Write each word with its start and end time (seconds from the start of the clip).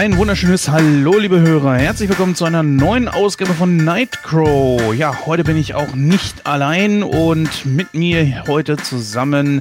ein 0.00 0.16
wunderschönes 0.16 0.70
Hallo, 0.70 1.18
liebe 1.18 1.42
Hörer. 1.42 1.74
Herzlich 1.74 2.08
willkommen 2.08 2.34
zu 2.34 2.46
einer 2.46 2.62
neuen 2.62 3.06
Ausgabe 3.06 3.52
von 3.52 3.76
Nightcrow. 3.76 4.94
Ja, 4.94 5.26
heute 5.26 5.44
bin 5.44 5.58
ich 5.58 5.74
auch 5.74 5.94
nicht 5.94 6.46
allein 6.46 7.02
und 7.02 7.66
mit 7.66 7.92
mir 7.92 8.44
heute 8.48 8.78
zusammen 8.78 9.60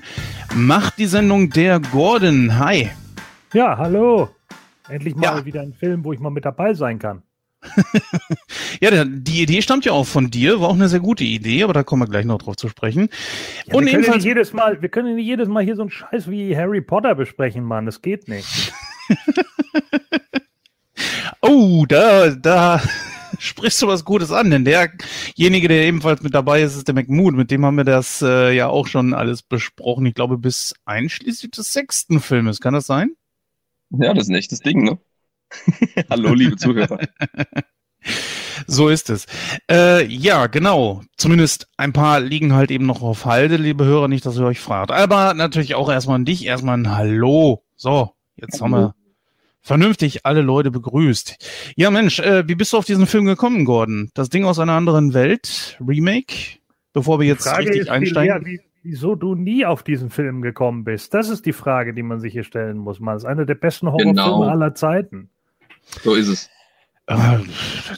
macht 0.56 0.98
die 0.98 1.08
Sendung 1.08 1.50
der 1.50 1.82
Gordon. 1.82 2.58
Hi. 2.58 2.90
Ja, 3.52 3.78
hallo. 3.78 4.30
Endlich 4.88 5.14
mal 5.14 5.40
ja. 5.40 5.46
wieder 5.46 5.60
ein 5.60 5.74
Film, 5.74 6.06
wo 6.06 6.14
ich 6.14 6.22
mal 6.22 6.30
mit 6.30 6.46
dabei 6.46 6.74
sein 6.74 7.00
kann. 7.00 7.22
ja, 8.82 9.06
die 9.06 9.42
Idee 9.42 9.62
stammt 9.62 9.86
ja 9.86 9.92
auch 9.92 10.06
von 10.06 10.30
dir, 10.30 10.62
war 10.62 10.70
auch 10.70 10.76
eine 10.76 10.88
sehr 10.88 11.00
gute 11.00 11.24
Idee, 11.24 11.64
aber 11.64 11.74
da 11.74 11.84
kommen 11.84 12.04
wir 12.04 12.08
gleich 12.08 12.26
noch 12.26 12.38
drauf 12.38 12.56
zu 12.56 12.70
sprechen. 12.70 13.10
Ja, 13.66 13.76
und 13.76 13.86
wir 13.86 14.00
können 14.00 14.16
nicht 14.16 14.26
jedes 14.26 14.54
Mal, 14.54 14.82
wir 14.82 14.90
können 14.90 15.16
nicht 15.16 15.26
jedes 15.26 15.48
Mal 15.48 15.64
hier 15.64 15.76
so 15.76 15.84
einen 15.84 15.92
Scheiß 15.92 16.30
wie 16.30 16.56
Harry 16.56 16.82
Potter 16.82 17.16
besprechen, 17.16 17.64
Mann. 17.64 17.86
Das 17.86 18.02
geht 18.02 18.28
nicht. 18.28 18.74
oh, 21.42 21.86
da, 21.88 22.30
da 22.30 22.82
sprichst 23.40 23.82
du 23.82 23.88
was 23.88 24.06
Gutes 24.06 24.32
an, 24.32 24.52
denn 24.52 24.64
derjenige, 24.64 25.68
der 25.68 25.84
ebenfalls 25.84 26.22
mit 26.22 26.34
dabei 26.34 26.62
ist, 26.62 26.78
ist 26.78 26.88
der 26.88 26.96
McMood. 26.96 27.36
Mit 27.36 27.52
dem 27.52 27.66
haben 27.66 27.78
wir 27.78 27.84
das 27.84 28.22
äh, 28.22 28.56
ja 28.56 28.68
auch 28.68 28.88
schon 28.88 29.14
alles 29.14 29.42
besprochen. 29.42 30.06
Ich 30.06 30.14
glaube, 30.14 30.38
bis 30.38 30.74
einschließlich 30.86 31.52
des 31.52 31.74
sechsten 31.74 32.22
Filmes. 32.22 32.62
Kann 32.62 32.74
das 32.74 32.86
sein? 32.86 33.16
Ja, 33.92 34.14
das 34.14 34.26
ist 34.26 34.30
ein 34.30 34.36
echtes 34.36 34.60
Ding, 34.60 34.84
ne? 34.84 35.00
Hallo, 36.10 36.34
liebe 36.34 36.56
Zuhörer. 36.56 37.00
So 38.68 38.90
ist 38.90 39.10
es. 39.10 39.26
Äh, 39.70 40.06
ja, 40.06 40.48
genau. 40.48 41.02
Zumindest 41.18 41.68
ein 41.78 41.94
paar 41.94 42.20
liegen 42.20 42.54
halt 42.54 42.72
eben 42.72 42.86
noch 42.86 43.02
auf 43.02 43.26
Halde, 43.26 43.58
liebe 43.58 43.86
Hörer, 43.86 44.08
nicht, 44.08 44.26
dass 44.26 44.38
ihr 44.38 44.46
euch 44.46 44.60
fragt. 44.60 44.92
Aber 44.92 45.34
natürlich 45.34 45.76
auch 45.76 45.90
erstmal 45.90 46.16
an 46.16 46.26
dich, 46.26 46.46
erstmal 46.46 46.78
ein 46.78 46.96
Hallo. 46.96 47.64
So, 47.76 48.12
jetzt 48.36 48.62
Hallo. 48.62 48.64
haben 48.64 48.82
wir 48.82 48.96
vernünftig 49.62 50.26
alle 50.26 50.42
Leute 50.42 50.72
begrüßt. 50.72 51.74
Ja, 51.76 51.92
Mensch, 51.92 52.20
äh, 52.20 52.48
wie 52.48 52.56
bist 52.56 52.74
du 52.74 52.78
auf 52.78 52.86
diesen 52.86 53.08
Film 53.08 53.26
gekommen, 53.26 53.66
Gordon? 53.66 54.10
Das 54.14 54.30
Ding 54.30 54.46
aus 54.46 54.60
einer 54.60 54.74
anderen 54.74 55.14
Welt, 55.14 55.78
Remake? 55.86 56.60
Bevor 56.94 57.20
wir 57.20 57.28
jetzt 57.28 57.48
richtig 57.58 57.90
einsteigen. 57.90 58.46
Viel, 58.46 58.56
ja, 58.56 58.62
wieso 58.84 59.16
du 59.16 59.36
nie 59.36 59.66
auf 59.66 59.84
diesen 59.84 60.10
Film 60.10 60.42
gekommen 60.42 60.84
bist. 60.84 61.14
Das 61.14 61.30
ist 61.30 61.46
die 61.46 61.54
Frage, 61.54 61.94
die 61.94 62.04
man 62.04 62.20
sich 62.20 62.34
hier 62.34 62.44
stellen 62.44 62.78
muss. 62.78 63.00
Man 63.00 63.18
ist 63.18 63.26
einer 63.26 63.46
der 63.46 63.56
besten 63.56 63.88
Horrorfilme 63.88 64.14
genau. 64.14 64.44
aller 64.44 64.74
Zeiten. 64.74 65.30
So 66.04 66.16
ist 66.16 66.28
es. 66.28 66.50
Äh, 67.08 67.40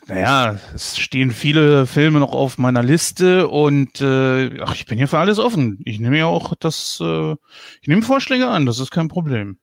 naja, 0.08 0.58
es 0.73 0.97
stehen 0.97 1.31
viele 1.31 1.86
Filme 1.86 2.20
noch 2.20 2.31
auf 2.31 2.58
meiner 2.58 2.81
Liste 2.81 3.50
und 3.50 4.00
äh, 4.00 4.58
ach, 4.61 4.73
ich 4.73 4.86
bin 4.86 4.98
hier 4.98 5.09
für 5.09 5.20
alles 5.20 5.38
offen. 5.38 5.80
Ich 5.83 6.00
nehme 6.00 6.17
ja 6.17 6.28
auch 6.28 6.53
das, 6.58 6.98
äh, 7.02 7.33
ich 7.81 7.88
nehme 7.88 8.03
Vorschläge 8.03 8.48
an, 8.48 8.66
das 8.66 8.80
ist 8.80 8.92
kein 8.92 9.09
Problem. 9.09 9.59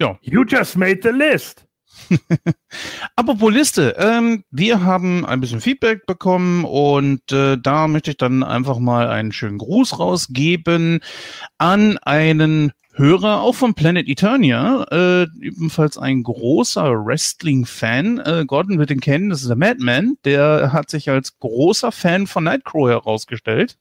Ja. 0.00 0.18
You 0.20 0.44
just 0.44 0.76
made 0.76 0.98
the 1.02 1.10
list. 1.10 1.64
Apropos 3.16 3.52
Liste, 3.52 3.94
ähm, 3.98 4.44
wir 4.50 4.82
haben 4.82 5.24
ein 5.24 5.40
bisschen 5.40 5.60
Feedback 5.60 6.04
bekommen 6.04 6.64
und 6.64 7.30
äh, 7.32 7.56
da 7.56 7.86
möchte 7.88 8.10
ich 8.10 8.16
dann 8.16 8.42
einfach 8.42 8.78
mal 8.78 9.08
einen 9.08 9.32
schönen 9.32 9.58
Gruß 9.58 9.98
rausgeben 9.98 11.00
an 11.58 11.98
einen 11.98 12.72
Hörer, 12.98 13.42
auch 13.42 13.54
von 13.54 13.74
Planet 13.74 14.08
Eternia, 14.08 14.86
äh, 14.90 15.26
ebenfalls 15.42 15.98
ein 15.98 16.22
großer 16.22 16.92
Wrestling-Fan. 16.92 18.18
Äh, 18.20 18.44
Gordon 18.46 18.78
wird 18.78 18.90
ihn 18.90 19.00
kennen, 19.00 19.28
das 19.28 19.42
ist 19.42 19.48
der 19.48 19.56
Madman. 19.56 20.16
Der 20.24 20.72
hat 20.72 20.88
sich 20.88 21.10
als 21.10 21.38
großer 21.38 21.92
Fan 21.92 22.26
von 22.26 22.44
Nightcrow 22.44 22.88
herausgestellt. 22.88 23.76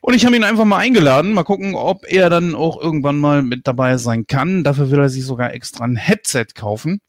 Und 0.00 0.14
ich 0.14 0.24
habe 0.24 0.36
ihn 0.36 0.44
einfach 0.44 0.64
mal 0.64 0.78
eingeladen. 0.78 1.34
Mal 1.34 1.44
gucken, 1.44 1.74
ob 1.74 2.10
er 2.10 2.30
dann 2.30 2.54
auch 2.54 2.80
irgendwann 2.80 3.18
mal 3.18 3.42
mit 3.42 3.66
dabei 3.66 3.98
sein 3.98 4.26
kann. 4.26 4.64
Dafür 4.64 4.90
will 4.90 5.00
er 5.00 5.10
sich 5.10 5.26
sogar 5.26 5.52
extra 5.52 5.84
ein 5.84 5.96
Headset 5.96 6.46
kaufen. 6.54 7.00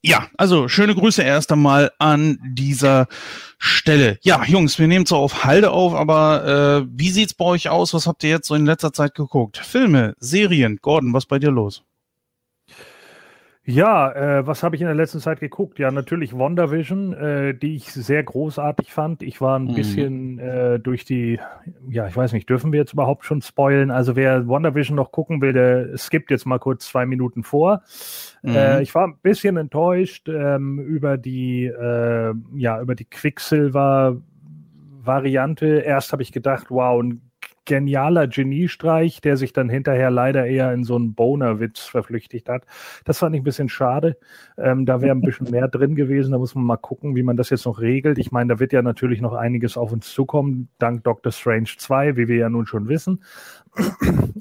Ja, 0.00 0.28
also 0.36 0.68
schöne 0.68 0.94
Grüße 0.94 1.22
erst 1.22 1.50
einmal 1.50 1.90
an 1.98 2.38
dieser 2.42 3.08
Stelle. 3.58 4.18
Ja, 4.22 4.44
Jungs, 4.44 4.78
wir 4.78 4.86
nehmen 4.86 5.06
zwar 5.06 5.18
auf 5.18 5.44
Halde 5.44 5.72
auf, 5.72 5.92
aber 5.94 6.84
äh, 6.86 6.88
wie 6.92 7.10
sieht's 7.10 7.34
bei 7.34 7.44
euch 7.44 7.68
aus? 7.68 7.94
Was 7.94 8.06
habt 8.06 8.22
ihr 8.22 8.30
jetzt 8.30 8.46
so 8.46 8.54
in 8.54 8.64
letzter 8.64 8.92
Zeit 8.92 9.14
geguckt? 9.14 9.58
Filme, 9.58 10.14
Serien, 10.20 10.78
Gordon, 10.80 11.12
was 11.12 11.26
bei 11.26 11.40
dir 11.40 11.50
los? 11.50 11.82
Ja, 13.70 14.12
äh, 14.12 14.46
was 14.46 14.62
habe 14.62 14.76
ich 14.76 14.80
in 14.80 14.86
der 14.86 14.94
letzten 14.94 15.20
Zeit 15.20 15.40
geguckt? 15.40 15.78
Ja, 15.78 15.90
natürlich 15.90 16.32
WandaVision, 16.32 17.12
äh, 17.12 17.54
die 17.54 17.76
ich 17.76 17.92
sehr 17.92 18.24
großartig 18.24 18.94
fand. 18.94 19.22
Ich 19.22 19.42
war 19.42 19.58
ein 19.58 19.66
mhm. 19.66 19.74
bisschen 19.74 20.38
äh, 20.38 20.80
durch 20.80 21.04
die, 21.04 21.38
ja, 21.86 22.08
ich 22.08 22.16
weiß 22.16 22.32
nicht, 22.32 22.48
dürfen 22.48 22.72
wir 22.72 22.80
jetzt 22.80 22.94
überhaupt 22.94 23.26
schon 23.26 23.42
spoilen? 23.42 23.90
Also 23.90 24.16
wer 24.16 24.48
WandaVision 24.48 24.96
noch 24.96 25.12
gucken 25.12 25.42
will, 25.42 25.52
der 25.52 25.98
skippt 25.98 26.30
jetzt 26.30 26.46
mal 26.46 26.58
kurz 26.58 26.86
zwei 26.86 27.04
Minuten 27.04 27.42
vor. 27.42 27.82
Mhm. 28.40 28.56
Äh, 28.56 28.80
ich 28.80 28.94
war 28.94 29.06
ein 29.06 29.18
bisschen 29.20 29.58
enttäuscht 29.58 30.30
ähm, 30.30 30.78
über 30.78 31.18
die, 31.18 31.66
äh, 31.66 32.32
ja, 32.54 32.80
über 32.80 32.94
die 32.94 33.04
Quicksilver 33.04 34.16
Variante. 35.02 35.66
Erst 35.80 36.12
habe 36.12 36.22
ich 36.22 36.32
gedacht, 36.32 36.70
wow, 36.70 37.02
ein 37.02 37.27
genialer 37.68 38.26
Geniestreich, 38.26 39.20
der 39.20 39.36
sich 39.36 39.52
dann 39.52 39.68
hinterher 39.68 40.10
leider 40.10 40.46
eher 40.46 40.72
in 40.72 40.84
so 40.84 40.96
einen 40.96 41.14
Boner-Witz 41.14 41.80
verflüchtigt 41.80 42.48
hat. 42.48 42.64
Das 43.04 43.18
fand 43.18 43.36
ich 43.36 43.42
ein 43.42 43.44
bisschen 43.44 43.68
schade. 43.68 44.16
Ähm, 44.56 44.86
da 44.86 45.02
wäre 45.02 45.14
ein 45.14 45.20
bisschen 45.20 45.50
mehr 45.50 45.68
drin 45.68 45.94
gewesen. 45.94 46.32
Da 46.32 46.38
muss 46.38 46.54
man 46.54 46.64
mal 46.64 46.78
gucken, 46.78 47.14
wie 47.14 47.22
man 47.22 47.36
das 47.36 47.50
jetzt 47.50 47.66
noch 47.66 47.78
regelt. 47.78 48.16
Ich 48.18 48.32
meine, 48.32 48.54
da 48.54 48.58
wird 48.58 48.72
ja 48.72 48.80
natürlich 48.80 49.20
noch 49.20 49.34
einiges 49.34 49.76
auf 49.76 49.92
uns 49.92 50.12
zukommen, 50.12 50.70
dank 50.78 51.04
Doctor 51.04 51.30
Strange 51.30 51.68
2, 51.76 52.16
wie 52.16 52.26
wir 52.26 52.36
ja 52.36 52.48
nun 52.48 52.66
schon 52.66 52.88
wissen. 52.88 53.22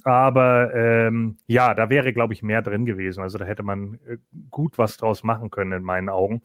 Aber 0.06 0.74
ähm, 0.74 1.36
ja, 1.48 1.74
da 1.74 1.90
wäre, 1.90 2.14
glaube 2.14 2.34
ich, 2.34 2.44
mehr 2.44 2.62
drin 2.62 2.86
gewesen. 2.86 3.22
Also 3.22 3.38
da 3.38 3.44
hätte 3.44 3.64
man 3.64 4.00
äh, 4.08 4.18
gut 4.50 4.78
was 4.78 4.96
draus 4.96 5.24
machen 5.24 5.52
können, 5.52 5.74
in 5.74 5.84
meinen 5.84 6.08
Augen. 6.08 6.42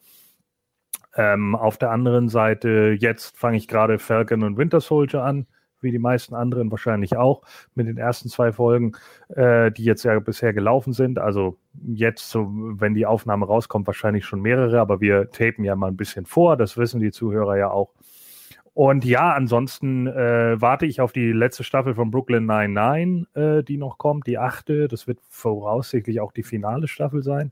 Ähm, 1.15 1.55
auf 1.55 1.77
der 1.77 1.91
anderen 1.91 2.27
Seite, 2.27 2.97
jetzt 2.99 3.37
fange 3.37 3.55
ich 3.55 3.69
gerade 3.69 3.99
Falcon 3.99 4.43
und 4.43 4.57
Winter 4.57 4.81
Soldier 4.81 5.23
an 5.23 5.47
wie 5.83 5.91
die 5.91 5.99
meisten 5.99 6.35
anderen 6.35 6.71
wahrscheinlich 6.71 7.17
auch, 7.17 7.41
mit 7.75 7.87
den 7.87 7.97
ersten 7.97 8.29
zwei 8.29 8.51
Folgen, 8.51 8.93
äh, 9.29 9.71
die 9.71 9.83
jetzt 9.83 10.03
ja 10.03 10.17
bisher 10.19 10.53
gelaufen 10.53 10.93
sind. 10.93 11.19
Also 11.19 11.57
jetzt, 11.85 12.29
so, 12.29 12.47
wenn 12.49 12.93
die 12.93 13.05
Aufnahme 13.05 13.45
rauskommt, 13.45 13.87
wahrscheinlich 13.87 14.25
schon 14.25 14.41
mehrere, 14.41 14.79
aber 14.79 15.01
wir 15.01 15.29
tapen 15.31 15.63
ja 15.63 15.75
mal 15.75 15.87
ein 15.87 15.97
bisschen 15.97 16.25
vor, 16.25 16.57
das 16.57 16.77
wissen 16.77 16.99
die 16.99 17.11
Zuhörer 17.11 17.57
ja 17.57 17.69
auch. 17.69 17.93
Und 18.75 19.05
ja, 19.05 19.33
ansonsten 19.33 20.07
äh, 20.07 20.59
warte 20.59 20.87
ich 20.87 20.99
auf 20.99 21.11
die 21.11 21.31
letzte 21.31 21.63
Staffel 21.63 21.93
von 21.93 22.09
Brooklyn 22.09 22.47
99, 22.47 23.27
äh, 23.35 23.63
die 23.63 23.77
noch 23.77 23.99
kommt, 23.99 24.25
die 24.25 24.39
achte. 24.39 24.87
Das 24.87 25.05
wird 25.05 25.19
voraussichtlich 25.29 26.19
auch 26.21 26.31
die 26.31 26.41
finale 26.41 26.87
Staffel 26.87 27.21
sein. 27.21 27.51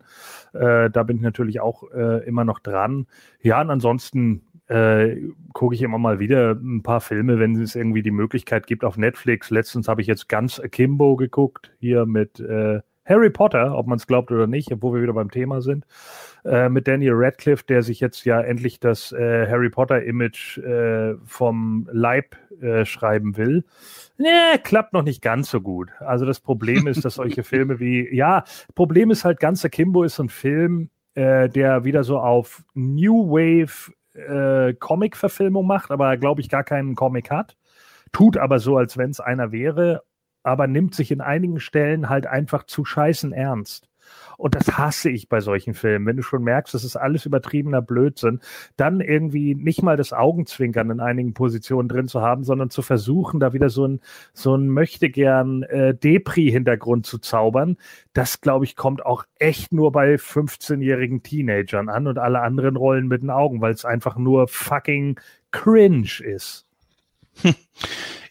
Äh, 0.54 0.90
da 0.90 1.04
bin 1.04 1.18
ich 1.18 1.22
natürlich 1.22 1.60
auch 1.60 1.84
äh, 1.92 2.26
immer 2.26 2.44
noch 2.44 2.60
dran. 2.60 3.06
Ja, 3.40 3.62
und 3.62 3.70
ansonsten 3.70 4.42
äh, 4.72 5.18
gucke 5.54 5.76
ich 5.76 5.82
immer 5.82 5.98
mal 5.98 6.20
wieder 6.20 6.52
ein 6.52 6.82
paar 6.82 7.02
Filme, 7.02 7.40
wenn 7.40 7.60
es 7.62 7.76
irgendwie 7.76 8.02
die 8.02 8.12
Möglichkeit 8.12 8.68
gibt 8.68 8.86
auf 8.86 8.98
Netflix. 8.98 9.50
Letztens 9.50 9.88
habe 9.88 10.02
ich 10.02 10.08
jetzt 10.08 10.30
ganz 10.30 10.60
Akimbo 10.60 11.18
geguckt, 11.18 11.72
hier 11.80 12.06
mit 12.06 12.40
äh, 12.40 12.80
Harry 13.04 13.30
Potter, 13.30 13.78
ob 13.78 13.88
man 13.88 13.98
es 13.98 14.08
glaubt 14.08 14.32
oder 14.32 14.48
nicht, 14.48 14.72
obwohl 14.72 14.96
wir 14.96 15.04
wieder 15.04 15.14
beim 15.14 15.30
Thema 15.30 15.62
sind, 15.62 15.86
äh, 16.46 16.70
mit 16.70 16.88
Daniel 16.88 17.14
Radcliffe, 17.16 17.66
der 17.68 17.84
sich 17.84 18.00
jetzt 18.00 18.24
ja 18.24 18.40
endlich 18.40 18.80
das 18.80 19.12
äh, 19.12 19.48
Harry 19.50 19.70
Potter-Image 19.70 20.60
äh, 20.60 21.16
vom 21.26 21.90
Leib 21.92 22.38
äh, 22.62 22.86
schreiben 22.86 23.36
will. 23.36 23.66
Nee, 24.18 24.58
klappt 24.64 24.94
noch 24.94 25.04
nicht 25.04 25.22
ganz 25.22 25.50
so 25.50 25.60
gut. 25.60 25.90
Also 26.00 26.26
das 26.26 26.40
Problem 26.40 26.88
ist, 26.88 27.04
dass 27.04 27.16
solche 27.16 27.44
Filme 27.44 27.82
wie, 27.82 28.08
ja, 28.16 28.46
Problem 28.76 29.12
ist 29.12 29.26
halt, 29.26 29.42
ganz 29.42 29.66
Akimbo 29.66 30.04
ist 30.04 30.16
so 30.16 30.24
ein 30.24 30.30
Film, 30.30 30.90
äh, 31.16 31.50
der 31.50 31.84
wieder 31.84 32.06
so 32.06 32.20
auf 32.20 32.64
New 32.74 33.30
Wave 33.32 33.92
äh, 34.14 34.74
Comic-Verfilmung 34.74 35.66
macht, 35.66 35.92
aber 35.92 36.18
glaube 36.18 36.42
ich 36.42 36.50
gar 36.50 36.64
keinen 36.64 36.96
Comic 36.96 37.32
hat. 37.32 37.58
Tut 38.12 38.38
aber 38.38 38.60
so, 38.60 38.78
als 38.78 38.98
wenn 38.98 39.12
es 39.12 39.20
einer 39.20 39.52
wäre, 39.52 40.04
aber 40.44 40.68
nimmt 40.68 40.96
sich 40.96 41.12
in 41.12 41.22
einigen 41.22 41.60
Stellen 41.60 42.10
halt 42.10 42.26
einfach 42.26 42.64
zu 42.66 42.86
scheißen 42.86 43.34
ernst. 43.34 43.91
Und 44.38 44.56
das 44.56 44.78
hasse 44.78 45.10
ich 45.10 45.30
bei 45.30 45.40
solchen 45.40 45.74
Filmen. 45.74 46.06
Wenn 46.06 46.18
du 46.18 46.24
schon 46.24 46.44
merkst, 46.44 46.74
das 46.74 46.84
ist 46.84 46.96
alles 46.96 47.26
übertriebener 47.26 47.82
Blödsinn, 47.82 48.40
dann 48.76 49.02
irgendwie 49.02 49.56
nicht 49.56 49.84
mal 49.84 49.98
das 49.98 50.14
Augenzwinkern 50.14 50.90
in 50.90 51.00
einigen 51.00 51.34
Positionen 51.34 51.88
drin 51.88 52.08
zu 52.08 52.22
haben, 52.22 52.44
sondern 52.44 52.70
zu 52.70 52.82
versuchen, 52.82 53.40
da 53.40 53.54
wieder 53.54 53.70
so 53.70 53.88
ein, 53.88 54.00
so 54.34 54.56
ein 54.56 54.70
möchte 54.70 55.10
gern 55.10 55.64
äh, 55.64 55.94
Depri-Hintergrund 55.94 57.06
zu 57.06 57.20
zaubern, 57.20 57.78
das 58.14 58.42
glaube 58.42 58.66
ich 58.66 58.76
kommt 58.76 59.06
auch 59.06 59.26
echt 59.38 59.72
nur 59.74 59.92
bei 59.92 60.16
15-jährigen 60.16 61.24
Teenagern 61.24 61.90
an 61.90 62.08
und 62.08 62.18
alle 62.18 62.42
anderen 62.42 62.76
rollen 62.76 63.08
mit 63.08 63.22
den 63.22 63.30
Augen, 63.30 63.62
weil 63.62 63.74
es 63.74 63.86
einfach 63.86 64.18
nur 64.18 64.48
fucking 64.48 65.20
cringe 65.52 66.22
ist. 66.24 66.66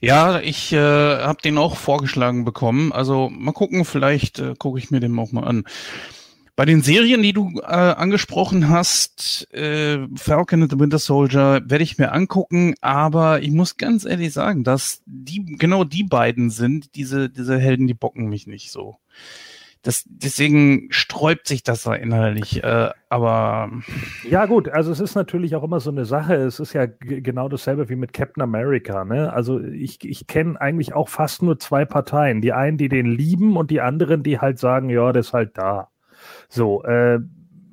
Ja, 0.00 0.41
ich 0.41 0.73
äh, 0.73 0.79
habe 0.79 1.43
den 1.43 1.58
auch 1.58 1.76
vorgeschlagen 1.76 2.47
bekommen. 2.47 2.91
Also 2.91 3.29
mal 3.29 3.52
gucken, 3.52 3.85
vielleicht 3.85 4.38
äh, 4.38 4.55
gucke 4.58 4.79
ich 4.79 4.91
mir 4.91 5.00
den 5.00 5.19
auch 5.19 5.31
mal 5.31 5.44
an. 5.44 5.64
Bei 6.56 6.64
den 6.64 6.82
Serien, 6.82 7.23
die 7.23 7.32
du 7.32 7.61
äh, 7.61 7.64
angesprochen 7.67 8.69
hast, 8.69 9.52
äh, 9.52 10.06
Falcon 10.17 10.62
and 10.62 10.73
the 10.73 10.79
Winter 10.79 10.99
Soldier, 10.99 11.61
werde 11.64 11.85
ich 11.85 11.99
mir 11.99 12.12
angucken, 12.12 12.75
aber 12.81 13.43
ich 13.43 13.50
muss 13.50 13.76
ganz 13.76 14.05
ehrlich 14.05 14.32
sagen, 14.32 14.64
dass 14.64 15.03
die 15.06 15.44
genau 15.58 15.85
die 15.85 16.05
beiden 16.05 16.50
sind, 16.50 16.94
diese, 16.96 17.31
diese 17.31 17.58
Helden, 17.58 17.87
die 17.87 17.94
bocken 17.94 18.29
mich 18.29 18.46
nicht 18.46 18.73
so. 18.73 18.96
Das, 19.82 20.05
deswegen 20.06 20.88
sträubt 20.91 21.47
sich 21.47 21.62
das 21.62 21.85
da 21.85 21.94
innerlich. 21.94 22.62
Äh, 22.62 22.91
aber 23.09 23.71
ja 24.29 24.44
gut, 24.44 24.69
also 24.69 24.93
es 24.93 25.00
ist 25.00 25.15
natürlich 25.15 25.56
auch 25.56 25.62
immer 25.62 25.81
so 25.81 25.91
eine 25.91 26.05
Sache. 26.05 26.35
Es 26.35 26.61
ist 26.61 26.75
ja 26.75 26.87
genau 26.87 27.49
dasselbe 27.49 27.88
wie 27.88 27.97
mit 27.97 28.12
Captain 28.12 28.43
America. 28.43 29.05
Ne? 29.05 29.32
Also 29.32 29.59
ich, 29.59 30.05
ich 30.05 30.27
kenne 30.27 30.61
eigentlich 30.61 30.93
auch 30.94 31.09
fast 31.09 31.43
nur 31.43 31.59
zwei 31.59 31.87
Parteien. 31.87 32.43
Die 32.43 32.53
einen, 32.53 32.77
die 32.77 32.91
den 32.91 33.06
lieben 33.06 33.56
und 33.56 33.71
die 33.71 33.81
anderen, 33.81 34.23
die 34.23 34.38
halt 34.38 34.59
sagen, 34.59 34.91
ja, 34.91 35.12
das 35.12 35.29
ist 35.29 35.32
halt 35.32 35.56
da. 35.56 35.88
So, 36.50 36.82
äh, 36.85 37.21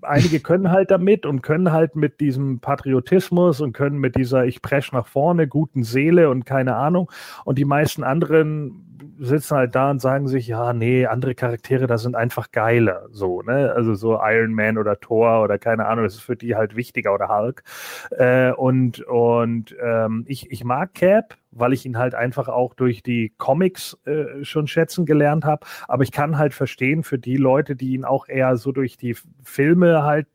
einige 0.02 0.40
können 0.40 0.72
halt 0.72 0.92
damit 0.92 1.26
und 1.26 1.42
können 1.42 1.74
halt 1.74 1.98
mit 1.98 2.22
diesem 2.22 2.60
Patriotismus 2.60 3.60
und 3.60 3.74
können 3.74 3.98
mit 3.98 4.16
dieser 4.16 4.46
ich 4.46 4.62
presch 4.62 4.94
nach 4.94 5.08
vorne 5.08 5.48
guten 5.48 5.84
Seele 5.84 6.30
und 6.30 6.46
keine 6.46 6.78
Ahnung. 6.78 7.12
Und 7.44 7.58
die 7.58 7.66
meisten 7.66 8.04
anderen 8.04 8.87
sitzen 9.20 9.58
halt 9.58 9.76
da 9.76 9.92
und 9.92 10.02
sagen 10.02 10.28
sich, 10.28 10.48
ja, 10.48 10.74
nee, 10.74 11.06
andere 11.06 11.36
Charaktere, 11.36 11.88
da 11.88 11.98
sind 11.98 12.16
einfach 12.16 12.52
geiler, 12.52 13.08
so, 13.12 13.42
ne? 13.42 13.74
Also 13.76 13.96
so 13.96 14.20
Iron 14.22 14.54
Man 14.54 14.78
oder 14.78 15.00
Thor 15.00 15.44
oder 15.44 15.58
keine 15.58 15.86
Ahnung, 15.86 16.06
das 16.06 16.16
ist 16.16 16.22
für 16.22 16.36
die 16.36 16.56
halt 16.56 16.76
wichtiger 16.76 17.14
oder 17.14 17.30
Hulk. 17.30 17.64
Äh, 18.12 18.52
und 18.52 19.02
und 19.02 19.76
ähm, 19.82 20.26
ich, 20.28 20.52
ich 20.52 20.64
mag 20.64 20.94
Cap, 20.94 21.36
weil 21.52 21.74
ich 21.74 21.86
ihn 21.86 21.98
halt 21.98 22.16
einfach 22.16 22.48
auch 22.48 22.74
durch 22.74 23.04
die 23.04 23.34
Comics 23.38 23.98
äh, 24.06 24.44
schon 24.44 24.68
schätzen 24.68 25.06
gelernt 25.06 25.46
habe. 25.46 25.66
Aber 25.88 26.04
ich 26.04 26.12
kann 26.12 26.38
halt 26.38 26.54
verstehen 26.54 27.04
für 27.04 27.18
die 27.18 27.38
Leute, 27.38 27.76
die 27.76 27.94
ihn 27.94 28.06
auch 28.06 28.28
eher 28.28 28.58
so 28.58 28.72
durch 28.72 28.98
die 28.98 29.16
Filme 29.44 30.04
halt 30.04 30.28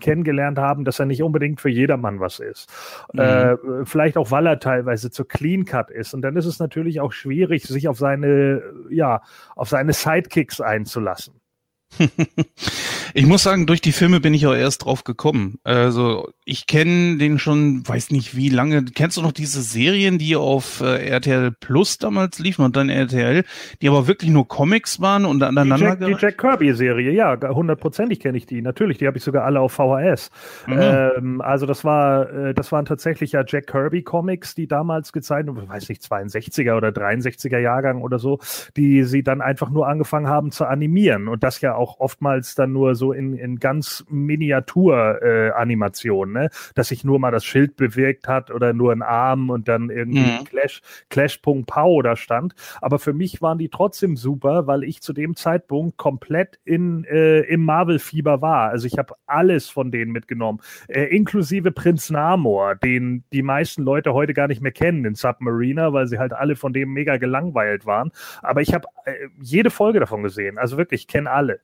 kennengelernt 0.00 0.58
haben, 0.58 0.84
dass 0.84 0.98
er 0.98 1.06
nicht 1.06 1.22
unbedingt 1.22 1.60
für 1.60 1.70
jedermann 1.70 2.20
was 2.20 2.40
ist. 2.40 2.70
Mhm. 3.12 3.20
Äh, 3.20 3.56
vielleicht 3.84 4.16
auch, 4.16 4.30
weil 4.30 4.46
er 4.46 4.58
teilweise 4.58 5.10
zu 5.10 5.24
clean 5.24 5.64
cut 5.64 5.90
ist. 5.90 6.14
Und 6.14 6.22
dann 6.22 6.36
ist 6.36 6.46
es 6.46 6.58
natürlich 6.58 7.00
auch 7.00 7.12
schwierig, 7.12 7.64
sich 7.64 7.88
auf 7.88 7.98
seine, 7.98 8.62
ja, 8.90 9.22
auf 9.56 9.68
seine 9.68 9.92
Sidekicks 9.92 10.60
einzulassen. 10.60 11.34
ich 13.14 13.26
muss 13.26 13.42
sagen, 13.42 13.66
durch 13.66 13.80
die 13.80 13.92
Filme 13.92 14.20
bin 14.20 14.34
ich 14.34 14.46
auch 14.46 14.54
erst 14.54 14.84
drauf 14.84 15.04
gekommen. 15.04 15.58
Also 15.64 16.28
ich 16.44 16.66
kenne 16.66 17.16
den 17.18 17.38
schon, 17.38 17.86
weiß 17.86 18.10
nicht 18.10 18.36
wie 18.36 18.50
lange. 18.50 18.84
Kennst 18.84 19.16
du 19.16 19.22
noch 19.22 19.32
diese 19.32 19.62
Serien, 19.62 20.18
die 20.18 20.36
auf 20.36 20.80
äh, 20.80 21.08
RTL 21.08 21.52
Plus 21.52 21.98
damals 21.98 22.38
liefen 22.38 22.64
und 22.64 22.76
dann 22.76 22.88
RTL, 22.88 23.44
die 23.80 23.88
aber 23.88 24.06
wirklich 24.06 24.30
nur 24.30 24.46
Comics 24.46 25.00
waren 25.00 25.24
und 25.24 25.42
aneinander? 25.42 25.96
Die 25.96 26.04
Jack, 26.04 26.18
die 26.18 26.26
Jack 26.26 26.38
Kirby-Serie, 26.38 27.10
ja, 27.12 27.36
hundertprozentig 27.48 28.20
kenne 28.20 28.38
ich 28.38 28.46
die. 28.46 28.62
Natürlich, 28.62 28.98
die 28.98 29.06
habe 29.06 29.18
ich 29.18 29.24
sogar 29.24 29.44
alle 29.44 29.60
auf 29.60 29.72
VHS. 29.72 30.30
Mhm. 30.66 30.78
Ähm, 30.78 31.40
also 31.40 31.66
das 31.66 31.84
war, 31.84 32.30
äh, 32.30 32.54
das 32.54 32.70
waren 32.70 32.84
tatsächlich 32.84 33.32
ja 33.32 33.44
Jack 33.46 33.66
Kirby-Comics, 33.66 34.54
die 34.54 34.66
damals 34.66 35.12
gezeichnet, 35.12 35.56
weiß 35.68 35.88
nicht, 35.88 36.02
62er 36.02 36.76
oder 36.76 36.88
63er 36.88 37.58
Jahrgang 37.58 38.02
oder 38.02 38.18
so, 38.18 38.38
die 38.76 39.04
sie 39.04 39.22
dann 39.22 39.40
einfach 39.40 39.70
nur 39.70 39.88
angefangen 39.88 40.28
haben 40.28 40.50
zu 40.50 40.66
animieren 40.66 41.28
und 41.28 41.42
das 41.42 41.60
ja 41.60 41.77
auch 41.78 42.00
oftmals 42.00 42.54
dann 42.54 42.72
nur 42.72 42.94
so 42.94 43.12
in, 43.12 43.34
in 43.34 43.58
ganz 43.58 44.04
Miniatur-Animationen, 44.08 46.36
äh, 46.36 46.40
ne? 46.40 46.50
dass 46.74 46.88
sich 46.88 47.04
nur 47.04 47.18
mal 47.18 47.30
das 47.30 47.44
Schild 47.44 47.76
bewegt 47.76 48.28
hat 48.28 48.50
oder 48.50 48.72
nur 48.72 48.92
ein 48.92 49.02
Arm 49.02 49.50
und 49.50 49.68
dann 49.68 49.90
irgendwie 49.90 50.20
mhm. 50.20 50.44
Clash, 50.44 50.82
Clash.pau 51.08 52.02
da 52.02 52.16
stand. 52.16 52.54
Aber 52.80 52.98
für 52.98 53.12
mich 53.12 53.40
waren 53.40 53.58
die 53.58 53.68
trotzdem 53.68 54.16
super, 54.16 54.66
weil 54.66 54.84
ich 54.84 55.00
zu 55.00 55.12
dem 55.12 55.36
Zeitpunkt 55.36 55.96
komplett 55.96 56.58
in, 56.64 57.04
äh, 57.04 57.40
im 57.40 57.64
Marvel-Fieber 57.64 58.42
war. 58.42 58.70
Also 58.70 58.86
ich 58.86 58.98
habe 58.98 59.14
alles 59.26 59.68
von 59.68 59.90
denen 59.90 60.12
mitgenommen, 60.12 60.60
äh, 60.88 61.04
inklusive 61.04 61.72
Prinz 61.72 62.10
Namor, 62.10 62.74
den 62.74 63.24
die 63.32 63.42
meisten 63.42 63.82
Leute 63.82 64.14
heute 64.14 64.34
gar 64.34 64.48
nicht 64.48 64.60
mehr 64.60 64.72
kennen 64.72 65.04
in 65.04 65.14
Submariner, 65.14 65.92
weil 65.92 66.06
sie 66.06 66.18
halt 66.18 66.32
alle 66.32 66.56
von 66.56 66.72
dem 66.72 66.92
mega 66.92 67.16
gelangweilt 67.16 67.86
waren. 67.86 68.10
Aber 68.42 68.62
ich 68.62 68.74
habe 68.74 68.88
äh, 69.04 69.28
jede 69.40 69.70
Folge 69.70 70.00
davon 70.00 70.22
gesehen. 70.22 70.58
Also 70.58 70.76
wirklich, 70.76 71.02
ich 71.02 71.08
kenne 71.08 71.30
alle. 71.30 71.60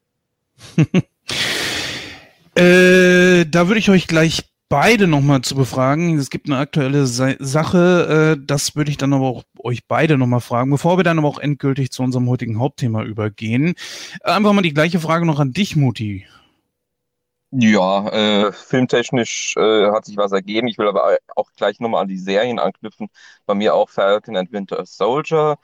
äh, 2.56 3.44
da 3.44 3.68
würde 3.68 3.78
ich 3.78 3.90
euch 3.90 4.06
gleich 4.06 4.44
beide 4.68 5.06
nochmal 5.06 5.42
zu 5.42 5.54
befragen. 5.54 6.18
Es 6.18 6.30
gibt 6.30 6.46
eine 6.46 6.58
aktuelle 6.58 7.06
Sache, 7.06 8.36
äh, 8.36 8.44
das 8.44 8.74
würde 8.76 8.90
ich 8.90 8.96
dann 8.96 9.12
aber 9.12 9.26
auch 9.26 9.44
euch 9.58 9.86
beide 9.86 10.18
nochmal 10.18 10.40
fragen, 10.40 10.70
bevor 10.70 10.98
wir 10.98 11.04
dann 11.04 11.18
aber 11.18 11.28
auch 11.28 11.38
endgültig 11.38 11.90
zu 11.90 12.02
unserem 12.02 12.28
heutigen 12.28 12.58
Hauptthema 12.58 13.02
übergehen. 13.04 13.74
Einfach 14.22 14.52
mal 14.52 14.62
die 14.62 14.74
gleiche 14.74 15.00
Frage 15.00 15.26
noch 15.26 15.40
an 15.40 15.52
dich, 15.52 15.76
Muti. 15.76 16.26
Ja, 17.56 18.08
äh, 18.08 18.52
filmtechnisch 18.52 19.54
äh, 19.56 19.90
hat 19.92 20.06
sich 20.06 20.16
was 20.16 20.32
ergeben. 20.32 20.66
Ich 20.66 20.76
will 20.76 20.88
aber 20.88 21.18
auch 21.36 21.52
gleich 21.56 21.78
nochmal 21.78 22.02
an 22.02 22.08
die 22.08 22.18
Serien 22.18 22.58
anknüpfen. 22.58 23.08
Bei 23.46 23.54
mir 23.54 23.74
auch 23.74 23.90
Falcon 23.90 24.36
and 24.36 24.50
Winter 24.50 24.84
Soldier. 24.84 25.56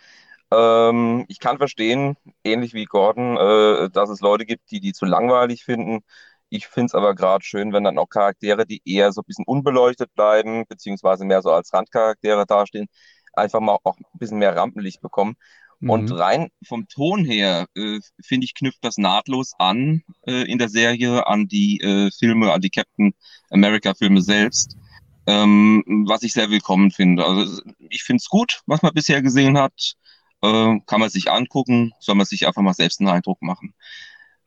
Ähm, 0.53 1.25
ich 1.29 1.39
kann 1.39 1.59
verstehen, 1.59 2.17
ähnlich 2.45 2.75
wie 2.75 2.85
Gordon, 2.85 3.37
äh, 3.37 3.91
dass 3.91 4.11
es 4.11 4.21
Leute 4.21 4.47
gibt, 4.47 4.71
die 4.71 4.81
die 4.81 4.93
zu 4.93 5.05
langweilig 5.07 5.65
finden. 5.65 6.01
Ich 6.49 6.67
finde 6.67 6.87
es 6.87 6.95
aber 6.95 7.15
gerade 7.15 7.45
schön, 7.45 7.73
wenn 7.73 7.85
dann 7.85 7.99
auch 7.99 8.09
Charaktere, 8.09 8.67
die 8.67 8.83
eher 8.85 9.13
so 9.13 9.21
ein 9.21 9.27
bisschen 9.27 9.45
unbeleuchtet 9.47 10.13
bleiben, 10.15 10.65
beziehungsweise 10.69 11.25
mehr 11.25 11.43
so 11.43 11.53
als 11.53 11.73
Randcharaktere 11.73 12.45
dastehen, 12.47 12.89
einfach 13.33 13.61
mal 13.61 13.79
auch 13.85 13.97
ein 13.97 14.19
bisschen 14.19 14.39
mehr 14.39 14.57
Rampenlicht 14.57 15.01
bekommen. 15.01 15.37
Mhm. 15.81 15.91
Und 15.91 16.13
rein 16.13 16.49
vom 16.67 16.89
Ton 16.89 17.25
her, 17.25 17.67
äh, 17.77 18.01
finde 18.23 18.45
ich, 18.45 18.55
knüpft 18.55 18.85
das 18.85 18.99
nahtlos 18.99 19.53
an 19.59 20.03
äh, 20.27 20.51
in 20.51 20.59
der 20.59 20.69
Serie 20.69 21.27
an 21.27 21.49
die 21.49 21.81
äh, 21.81 22.11
Filme, 22.11 22.53
an 22.53 22.61
die 22.61 22.71
Captain 22.71 23.15
America 23.51 23.95
Filme 23.95 24.21
selbst, 24.21 24.77
ähm, 25.27 26.05
was 26.09 26.23
ich 26.23 26.33
sehr 26.33 26.51
willkommen 26.51 26.91
finde. 26.91 27.25
Also 27.25 27.63
ich 27.89 28.03
finde 28.03 28.21
es 28.21 28.29
gut, 28.29 28.61
was 28.67 28.83
man 28.83 28.93
bisher 28.93 29.23
gesehen 29.23 29.57
hat. 29.57 29.95
Äh, 30.43 30.81
kann 30.87 31.01
man 31.01 31.11
sich 31.11 31.31
angucken, 31.31 31.93
soll 32.01 32.15
man 32.15 32.27
sich 32.27 32.47
einfach 32.47 32.63
mal 32.63 32.75
selbst 32.75 33.01
einen 33.01 33.11
Eindruck 33.11 33.43
machen. 33.43 33.75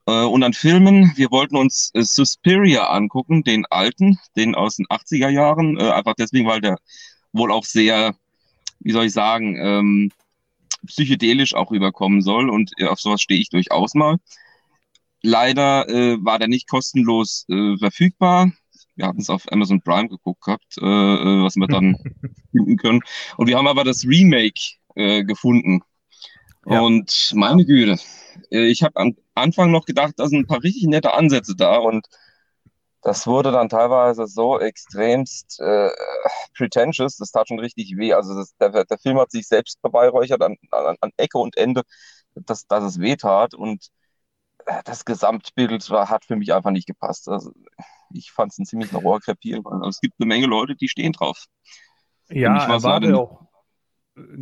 Äh, 0.05 0.23
und 0.23 0.43
an 0.43 0.53
Filmen, 0.53 1.13
wir 1.15 1.31
wollten 1.31 1.55
uns 1.55 1.91
äh, 1.93 2.03
Suspiria 2.03 2.87
angucken, 2.87 3.43
den 3.43 3.65
alten, 3.67 4.19
den 4.35 4.55
aus 4.55 4.75
den 4.77 4.87
80er 4.87 5.29
Jahren, 5.29 5.79
äh, 5.79 5.89
einfach 5.91 6.15
deswegen, 6.17 6.47
weil 6.47 6.61
der 6.61 6.77
wohl 7.31 7.51
auch 7.51 7.65
sehr, 7.65 8.15
wie 8.79 8.91
soll 8.91 9.05
ich 9.05 9.13
sagen, 9.13 9.57
ähm, 9.57 10.11
psychedelisch 10.85 11.55
auch 11.55 11.71
rüberkommen 11.71 12.21
soll 12.21 12.49
und 12.49 12.71
äh, 12.77 12.87
auf 12.87 12.99
sowas 12.99 13.21
stehe 13.21 13.39
ich 13.39 13.49
durchaus 13.49 13.93
mal. 13.95 14.17
Leider 15.21 15.87
äh, 15.87 16.17
war 16.23 16.37
der 16.37 16.49
nicht 16.49 16.67
kostenlos 16.67 17.45
verfügbar. 17.79 18.51
Wir 18.95 19.07
hatten 19.07 19.21
es 19.21 19.29
auf 19.29 19.49
Amazon 19.51 19.81
Prime 19.81 20.09
geguckt 20.09 20.43
gehabt, 20.43 20.77
äh 20.77 20.81
was 20.81 21.55
wir 21.55 21.67
dann 21.67 21.97
finden 22.51 22.75
können. 22.75 22.99
Und 23.37 23.47
wir 23.47 23.57
haben 23.57 23.67
aber 23.67 23.85
das 23.85 24.05
Remake 24.05 24.75
äh, 24.95 25.23
gefunden. 25.23 25.81
Ja. 26.65 26.81
Und 26.81 27.33
meine 27.35 27.65
Güte, 27.65 27.99
äh, 28.51 28.65
ich 28.67 28.83
habe 28.83 28.95
am 28.97 29.15
Anfang 29.35 29.71
noch 29.71 29.85
gedacht, 29.85 30.13
da 30.17 30.27
sind 30.27 30.39
ein 30.39 30.47
paar 30.47 30.63
richtig 30.63 30.87
nette 30.87 31.13
Ansätze 31.13 31.55
da 31.55 31.77
und 31.77 32.07
das 33.01 33.27
wurde 33.27 33.51
dann 33.51 33.67
teilweise 33.67 34.27
so 34.27 34.59
extremst 34.59 35.59
äh, 35.59 35.89
pretentious, 36.55 37.17
das 37.17 37.31
tat 37.31 37.49
schon 37.49 37.59
richtig 37.59 37.97
weh. 37.97 38.13
Also 38.13 38.33
das, 38.33 38.55
der, 38.55 38.85
der 38.85 38.97
Film 38.97 39.19
hat 39.19 39.29
sich 39.29 39.47
selbst 39.47 39.81
beweihräuchert 39.81 40.41
an, 40.41 40.55
an, 40.71 40.95
an 41.01 41.11
Ecke 41.17 41.37
und 41.37 41.57
Ende, 41.57 41.81
dass, 42.33 42.65
dass 42.65 42.83
es 42.83 42.99
weh 43.01 43.17
tat 43.17 43.55
und 43.55 43.89
äh, 44.65 44.81
das 44.85 45.03
Gesamtbild 45.03 45.89
war, 45.89 46.09
hat 46.09 46.23
für 46.23 46.37
mich 46.37 46.53
einfach 46.53 46.71
nicht 46.71 46.87
gepasst. 46.87 47.27
Also 47.27 47.51
ich 48.13 48.31
fand 48.31 48.53
es 48.53 48.59
ein 48.59 48.65
ziemlich 48.65 48.93
Rohrkrepier, 48.93 49.59
weil 49.65 49.89
es 49.89 49.99
gibt 49.99 50.15
eine 50.19 50.27
Menge 50.27 50.45
Leute, 50.45 50.75
die 50.75 50.87
stehen 50.87 51.11
drauf. 51.11 51.45
Ja, 52.29 52.55
er 52.71 52.83
war 52.83 53.15
auch 53.15 53.52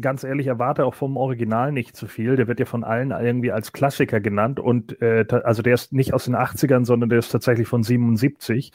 ganz 0.02 0.24
ehrlich, 0.24 0.48
erwarte 0.48 0.86
auch 0.86 0.96
vom 0.96 1.18
Original 1.18 1.72
nicht 1.72 1.96
zu 1.96 2.08
viel. 2.08 2.36
Der 2.36 2.48
wird 2.48 2.60
ja 2.60 2.66
von 2.66 2.84
allen 2.84 3.12
irgendwie 3.12 3.52
als 3.52 3.72
Klassiker 3.72 4.20
genannt 4.20 4.60
und 4.60 5.02
äh, 5.02 5.26
also 5.44 5.62
der 5.62 5.74
ist 5.74 5.94
nicht 5.94 6.14
aus 6.14 6.26
den 6.26 6.36
80ern, 6.36 6.86
sondern 6.86 7.10
der 7.10 7.20
ist 7.20 7.30
tatsächlich 7.30 7.68
von 7.68 7.84
77. 7.84 8.74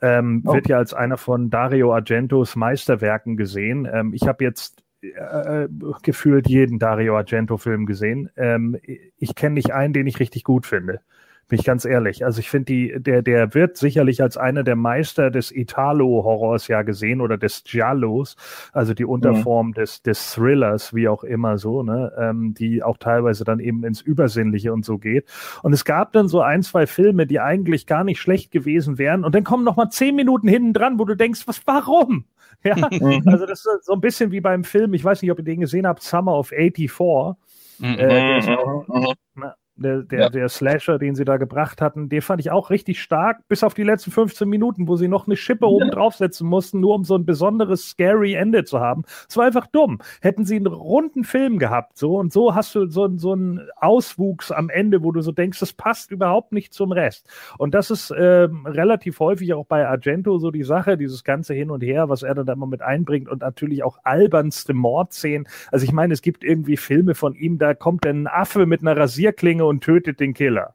Ähm, 0.00 0.42
oh. 0.46 0.54
Wird 0.54 0.68
ja 0.68 0.78
als 0.78 0.94
einer 0.94 1.18
von 1.18 1.50
Dario 1.50 1.94
Argentos 1.94 2.56
Meisterwerken 2.56 3.36
gesehen. 3.36 3.86
Ähm, 3.92 4.12
ich 4.14 4.26
habe 4.26 4.44
jetzt 4.44 4.82
äh, 5.00 5.68
gefühlt 6.02 6.48
jeden 6.48 6.78
Dario 6.78 7.16
Argento-Film 7.16 7.86
gesehen. 7.86 8.30
Ähm, 8.36 8.76
ich 9.16 9.34
kenne 9.34 9.54
nicht 9.54 9.72
einen, 9.72 9.92
den 9.92 10.06
ich 10.06 10.18
richtig 10.18 10.44
gut 10.44 10.66
finde. 10.66 11.00
Bin 11.48 11.58
ich 11.58 11.64
ganz 11.64 11.86
ehrlich. 11.86 12.26
Also 12.26 12.40
ich 12.40 12.50
finde, 12.50 12.66
die, 12.66 12.94
der, 12.98 13.22
der 13.22 13.54
wird 13.54 13.78
sicherlich 13.78 14.22
als 14.22 14.36
einer 14.36 14.64
der 14.64 14.76
Meister 14.76 15.30
des 15.30 15.50
Italo-Horrors 15.50 16.68
ja 16.68 16.82
gesehen 16.82 17.22
oder 17.22 17.38
des 17.38 17.64
Giallos, 17.64 18.36
also 18.72 18.92
die 18.92 19.06
Unterform 19.06 19.68
mhm. 19.68 19.72
des, 19.72 20.02
des 20.02 20.34
Thrillers, 20.34 20.94
wie 20.94 21.08
auch 21.08 21.24
immer 21.24 21.56
so, 21.56 21.82
ne, 21.82 22.12
ähm, 22.18 22.52
die 22.52 22.82
auch 22.82 22.98
teilweise 22.98 23.44
dann 23.44 23.60
eben 23.60 23.82
ins 23.84 24.02
Übersinnliche 24.02 24.74
und 24.74 24.84
so 24.84 24.98
geht. 24.98 25.26
Und 25.62 25.72
es 25.72 25.86
gab 25.86 26.12
dann 26.12 26.28
so 26.28 26.42
ein, 26.42 26.62
zwei 26.62 26.86
Filme, 26.86 27.26
die 27.26 27.40
eigentlich 27.40 27.86
gar 27.86 28.04
nicht 28.04 28.20
schlecht 28.20 28.50
gewesen 28.50 28.98
wären. 28.98 29.24
Und 29.24 29.34
dann 29.34 29.44
kommen 29.44 29.64
noch 29.64 29.76
mal 29.76 29.88
zehn 29.88 30.16
Minuten 30.16 30.48
hinten 30.48 30.74
dran, 30.74 30.98
wo 30.98 31.06
du 31.06 31.16
denkst, 31.16 31.46
was, 31.46 31.62
warum? 31.66 32.24
Ja, 32.64 32.74
mhm. 32.74 33.22
also 33.26 33.46
das 33.46 33.64
ist 33.64 33.84
so 33.84 33.92
ein 33.92 34.00
bisschen 34.00 34.32
wie 34.32 34.40
beim 34.40 34.64
Film, 34.64 34.92
ich 34.92 35.04
weiß 35.04 35.22
nicht, 35.22 35.30
ob 35.30 35.38
ihr 35.38 35.44
den 35.44 35.60
gesehen 35.60 35.86
habt, 35.86 36.02
Summer 36.02 36.36
of 36.36 36.48
84. 36.48 37.36
Mhm. 37.78 37.86
Äh, 37.94 37.96
der 37.96 38.38
ist 38.38 38.48
auch, 38.48 38.88
mhm. 38.88 39.52
Der, 39.80 40.02
der, 40.02 40.20
ja. 40.20 40.28
der 40.28 40.48
Slasher, 40.48 40.98
den 40.98 41.14
sie 41.14 41.24
da 41.24 41.36
gebracht 41.36 41.80
hatten, 41.80 42.08
den 42.08 42.20
fand 42.20 42.40
ich 42.40 42.50
auch 42.50 42.70
richtig 42.70 43.00
stark, 43.00 43.46
bis 43.48 43.62
auf 43.62 43.74
die 43.74 43.84
letzten 43.84 44.10
15 44.10 44.48
Minuten, 44.48 44.88
wo 44.88 44.96
sie 44.96 45.06
noch 45.06 45.26
eine 45.26 45.36
Schippe 45.36 45.66
ja. 45.66 45.70
oben 45.70 45.90
draufsetzen 45.90 46.48
mussten, 46.48 46.80
nur 46.80 46.96
um 46.96 47.04
so 47.04 47.14
ein 47.14 47.24
besonderes 47.24 47.88
scary 47.88 48.34
Ende 48.34 48.64
zu 48.64 48.80
haben. 48.80 49.04
Es 49.28 49.36
war 49.36 49.46
einfach 49.46 49.68
dumm. 49.68 50.00
Hätten 50.20 50.44
sie 50.44 50.56
einen 50.56 50.66
runden 50.66 51.22
Film 51.22 51.58
gehabt, 51.58 51.96
so 51.96 52.16
und 52.16 52.32
so 52.32 52.54
hast 52.54 52.74
du 52.74 52.86
so, 52.86 53.08
so 53.16 53.32
einen 53.32 53.60
Auswuchs 53.76 54.50
am 54.50 54.68
Ende, 54.68 55.02
wo 55.02 55.12
du 55.12 55.20
so 55.20 55.30
denkst, 55.30 55.60
das 55.60 55.72
passt 55.72 56.10
überhaupt 56.10 56.52
nicht 56.52 56.74
zum 56.74 56.90
Rest. 56.90 57.28
Und 57.56 57.74
das 57.74 57.90
ist 57.90 58.12
ähm, 58.16 58.66
relativ 58.66 59.20
häufig 59.20 59.54
auch 59.54 59.66
bei 59.66 59.86
Argento 59.86 60.38
so 60.38 60.50
die 60.50 60.64
Sache, 60.64 60.96
dieses 60.96 61.22
ganze 61.22 61.54
Hin 61.54 61.70
und 61.70 61.82
Her, 61.82 62.08
was 62.08 62.22
er 62.22 62.34
dann 62.34 62.46
da 62.46 62.54
immer 62.54 62.66
mit 62.66 62.82
einbringt 62.82 63.28
und 63.28 63.42
natürlich 63.42 63.84
auch 63.84 63.98
albernste 64.02 64.74
Mordszenen. 64.74 65.46
Also 65.70 65.84
ich 65.84 65.92
meine, 65.92 66.14
es 66.14 66.22
gibt 66.22 66.42
irgendwie 66.42 66.76
Filme 66.76 67.14
von 67.14 67.34
ihm, 67.34 67.58
da 67.58 67.74
kommt 67.74 68.04
ein 68.06 68.26
Affe 68.26 68.66
mit 68.66 68.80
einer 68.80 68.96
Rasierklinge 68.96 69.67
und 69.68 69.82
tötet 69.84 70.20
den 70.20 70.34
Killer. 70.34 70.74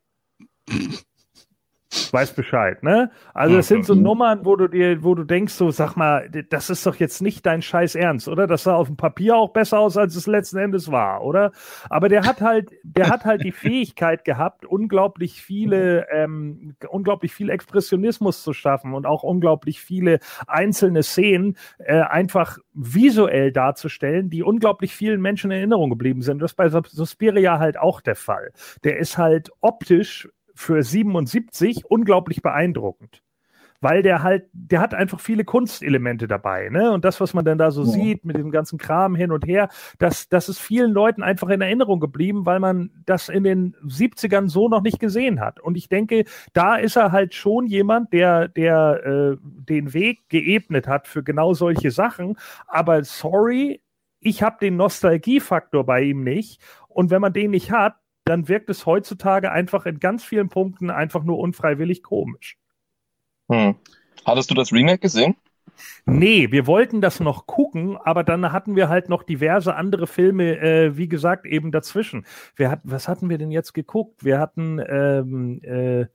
Weiß 2.12 2.34
Bescheid, 2.34 2.82
ne? 2.82 3.12
Also 3.34 3.58
das 3.58 3.68
sind 3.68 3.86
so 3.86 3.94
Nummern, 3.94 4.46
wo 4.46 4.56
du 4.56 4.68
dir, 4.68 5.04
wo 5.04 5.16
du 5.16 5.24
denkst, 5.24 5.54
so 5.54 5.70
sag 5.72 5.96
mal, 5.96 6.30
das 6.50 6.70
ist 6.70 6.86
doch 6.86 6.96
jetzt 6.96 7.22
nicht 7.22 7.46
dein 7.46 7.62
Scheiß 7.62 7.96
Ernst, 7.96 8.28
oder? 8.28 8.48
Das 8.48 8.64
sah 8.64 8.76
auf 8.76 8.88
dem 8.88 8.98
Papier 8.98 9.36
auch 9.36 9.54
besser 9.54 9.80
aus, 9.80 9.98
als 9.98 10.16
es 10.16 10.26
letzten 10.28 10.58
Endes 10.58 10.92
war, 10.92 11.24
oder? 11.24 11.52
Aber 11.90 12.10
der 12.10 12.26
hat 12.26 12.42
halt, 12.42 12.72
der 12.84 13.10
hat 13.10 13.26
halt 13.26 13.44
die 13.44 13.52
Fähigkeit 13.64 14.26
gehabt, 14.26 14.66
unglaublich 14.66 15.42
viele, 15.42 16.08
ähm, 16.12 16.76
unglaublich 16.90 17.34
viel 17.34 17.50
Expressionismus 17.50 18.44
zu 18.44 18.54
schaffen 18.54 18.94
und 18.94 19.06
auch 19.06 19.24
unglaublich 19.24 19.82
viele 19.82 20.20
einzelne 20.48 21.04
Szenen 21.04 21.58
äh, 21.78 22.02
einfach 22.02 22.58
visuell 22.74 23.52
darzustellen, 23.52 24.30
die 24.30 24.44
unglaublich 24.44 24.96
vielen 24.96 25.22
Menschen 25.22 25.52
in 25.52 25.58
Erinnerung 25.58 25.90
geblieben 25.90 26.22
sind. 26.22 26.42
Das 26.42 26.52
ist 26.52 26.56
bei 26.56 26.70
Suspiria 26.70 27.60
halt 27.60 27.78
auch 27.78 28.02
der 28.02 28.16
Fall. 28.16 28.52
Der 28.84 28.98
ist 28.98 29.18
halt 29.18 29.52
optisch 29.62 30.28
für 30.54 30.84
77 30.84 31.86
unglaublich 31.86 32.42
beeindruckend. 32.42 33.22
Weil 33.82 34.02
der 34.02 34.24
halt, 34.24 34.46
der 34.54 34.80
hat 34.80 34.94
einfach 34.94 35.20
viele 35.20 35.44
Kunstelemente 35.44 36.26
dabei, 36.26 36.70
ne? 36.70 36.94
Und 36.94 37.04
das, 37.04 37.20
was 37.20 37.34
man 37.34 37.44
dann 37.44 37.58
da 37.58 37.70
so 37.70 37.84
ja. 37.84 37.90
sieht, 37.90 38.24
mit 38.24 38.38
dem 38.38 38.50
ganzen 38.50 38.78
Kram 38.78 39.14
hin 39.14 39.30
und 39.30 39.46
her, 39.46 39.68
das, 40.00 40.30
das 40.30 40.48
ist 40.48 40.60
vielen 40.60 40.94
Leuten 40.94 41.22
einfach 41.22 41.50
in 41.50 41.60
Erinnerung 41.60 42.00
geblieben, 42.00 42.46
weil 42.46 42.62
man 42.62 42.92
das 43.06 43.28
in 43.28 43.44
den 43.44 43.76
70ern 43.86 44.48
so 44.48 44.70
noch 44.70 44.84
nicht 44.84 45.02
gesehen 45.02 45.42
hat. 45.42 45.60
Und 45.60 45.76
ich 45.76 45.90
denke, 45.90 46.24
da 46.54 46.78
ist 46.78 46.96
er 46.96 47.12
halt 47.12 47.34
schon 47.34 47.68
jemand, 47.68 48.14
der, 48.14 48.48
der 48.48 49.06
äh, 49.06 49.38
den 49.42 49.94
Weg 49.94 50.30
geebnet 50.30 50.88
hat 50.88 51.10
für 51.10 51.22
genau 51.22 51.54
solche 51.54 51.92
Sachen. 51.92 52.38
Aber 52.68 53.04
sorry, 53.04 53.82
ich 54.22 54.44
habe 54.44 54.60
den 54.62 54.78
Nostalgiefaktor 54.78 55.86
bei 55.86 56.04
ihm 56.04 56.24
nicht. 56.24 56.62
Und 56.88 57.10
wenn 57.10 57.22
man 57.22 57.34
den 57.34 57.52
nicht 57.52 57.72
hat, 57.72 57.96
dann 58.26 58.48
wirkt 58.48 58.70
es 58.70 58.86
heutzutage 58.86 59.52
einfach 59.52 59.86
in 59.86 60.00
ganz 60.00 60.24
vielen 60.24 60.50
Punkten 60.50 60.90
einfach 60.90 61.24
nur 61.24 61.40
unfreiwillig 61.40 62.04
komisch. 62.04 62.58
Hm. 63.50 63.76
Hattest 64.26 64.50
du 64.50 64.56
das 64.56 64.72
Remake 64.72 65.00
gesehen? 65.00 65.36
Nee, 66.06 66.52
wir 66.52 66.68
wollten 66.68 67.02
das 67.02 67.20
noch 67.20 67.48
gucken, 67.48 67.98
aber 67.98 68.24
dann 68.24 68.52
hatten 68.52 68.76
wir 68.76 68.90
halt 68.90 69.10
noch 69.10 69.24
diverse 69.24 69.76
andere 69.76 70.08
Filme, 70.08 70.60
äh, 70.60 70.98
wie 70.98 71.08
gesagt, 71.08 71.46
eben 71.46 71.72
dazwischen. 71.72 72.26
Wir 72.56 72.70
hatten, 72.70 72.92
was 72.92 73.08
hatten 73.08 73.30
wir 73.30 73.38
denn 73.38 73.52
jetzt 73.52 73.74
geguckt? 73.74 74.24
Wir 74.24 74.40
hatten 74.40 74.80
ähm, 74.88 75.62
äh, 75.64 76.06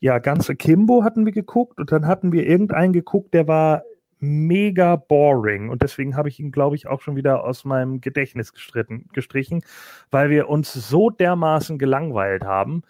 ja 0.00 0.18
ganze 0.18 0.56
Kimbo 0.56 1.04
hatten 1.04 1.24
wir 1.26 1.32
geguckt 1.32 1.78
und 1.78 1.92
dann 1.92 2.06
hatten 2.06 2.32
wir 2.32 2.46
irgendeinen 2.46 2.92
geguckt, 2.92 3.34
der 3.34 3.46
war 3.46 3.84
mega 4.24 4.96
boring. 4.96 5.68
Und 5.68 5.82
deswegen 5.82 6.16
habe 6.16 6.28
ich 6.28 6.40
ihn, 6.40 6.50
glaube 6.50 6.76
ich, 6.76 6.86
auch 6.86 7.00
schon 7.00 7.16
wieder 7.16 7.44
aus 7.44 7.64
meinem 7.64 8.00
Gedächtnis 8.00 8.52
gestritten, 8.52 9.08
gestrichen, 9.12 9.62
weil 10.10 10.30
wir 10.30 10.48
uns 10.48 10.72
so 10.72 11.10
dermaßen 11.10 11.78
gelangweilt 11.78 12.44
haben. 12.44 12.82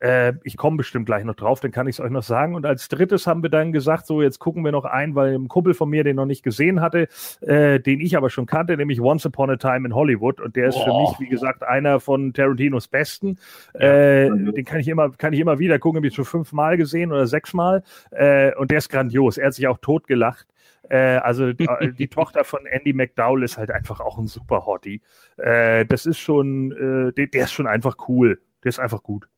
Äh, 0.00 0.32
ich 0.44 0.56
komme 0.56 0.78
bestimmt 0.78 1.06
gleich 1.06 1.24
noch 1.24 1.34
drauf, 1.34 1.60
dann 1.60 1.72
kann 1.72 1.86
ich 1.86 1.96
es 1.96 2.00
euch 2.00 2.10
noch 2.10 2.22
sagen. 2.22 2.54
Und 2.54 2.64
als 2.64 2.88
drittes 2.88 3.26
haben 3.26 3.42
wir 3.42 3.50
dann 3.50 3.70
gesagt, 3.70 4.06
so 4.06 4.22
jetzt 4.22 4.38
gucken 4.38 4.64
wir 4.64 4.72
noch 4.72 4.86
ein, 4.86 5.14
weil 5.14 5.34
ein 5.34 5.48
Kumpel 5.48 5.74
von 5.74 5.90
mir 5.90 6.04
den 6.04 6.16
noch 6.16 6.24
nicht 6.24 6.42
gesehen 6.42 6.80
hatte, 6.80 7.06
äh, 7.42 7.78
den 7.80 8.00
ich 8.00 8.16
aber 8.16 8.30
schon 8.30 8.46
kannte, 8.46 8.76
nämlich 8.76 9.00
Once 9.00 9.26
Upon 9.26 9.50
a 9.50 9.56
Time 9.56 9.86
in 9.86 9.94
Hollywood. 9.94 10.40
Und 10.40 10.56
der 10.56 10.68
ist 10.68 10.76
Boah. 10.76 10.84
für 10.84 10.92
mich, 10.92 11.20
wie 11.20 11.30
gesagt, 11.30 11.62
einer 11.62 12.00
von 12.00 12.32
Tarantinos 12.32 12.88
besten. 12.88 13.38
Ja. 13.74 13.80
Äh, 13.80 14.30
den 14.30 14.64
kann 14.64 14.80
ich 14.80 14.88
immer, 14.88 15.10
kann 15.10 15.34
ich 15.34 15.40
immer 15.40 15.58
wieder 15.58 15.78
gucken, 15.78 15.98
habe 15.98 16.06
ich 16.06 16.14
schon 16.14 16.24
fünfmal 16.24 16.78
gesehen 16.78 17.12
oder 17.12 17.26
sechsmal. 17.26 17.82
Äh, 18.10 18.54
und 18.56 18.70
der 18.70 18.78
ist 18.78 18.88
grandios. 18.88 19.36
Er 19.36 19.48
hat 19.48 19.54
sich 19.54 19.68
auch 19.68 19.78
totgelacht. 19.78 20.46
Äh, 20.90 21.16
also 21.18 21.52
die, 21.52 21.64
äh, 21.64 21.92
die 21.98 22.08
Tochter 22.08 22.44
von 22.44 22.66
Andy 22.66 22.92
McDowell 22.92 23.42
ist 23.44 23.56
halt 23.56 23.70
einfach 23.70 24.00
auch 24.00 24.18
ein 24.18 24.26
super 24.26 24.66
Hottie. 24.66 25.00
Äh, 25.38 25.86
das 25.86 26.04
ist 26.04 26.18
schon, 26.18 26.72
äh, 26.72 27.12
der, 27.12 27.28
der, 27.28 27.44
ist 27.44 27.52
schon 27.52 27.66
einfach 27.66 27.96
cool. 28.08 28.40
Der 28.64 28.68
ist 28.68 28.78
einfach 28.78 29.02
gut. 29.02 29.28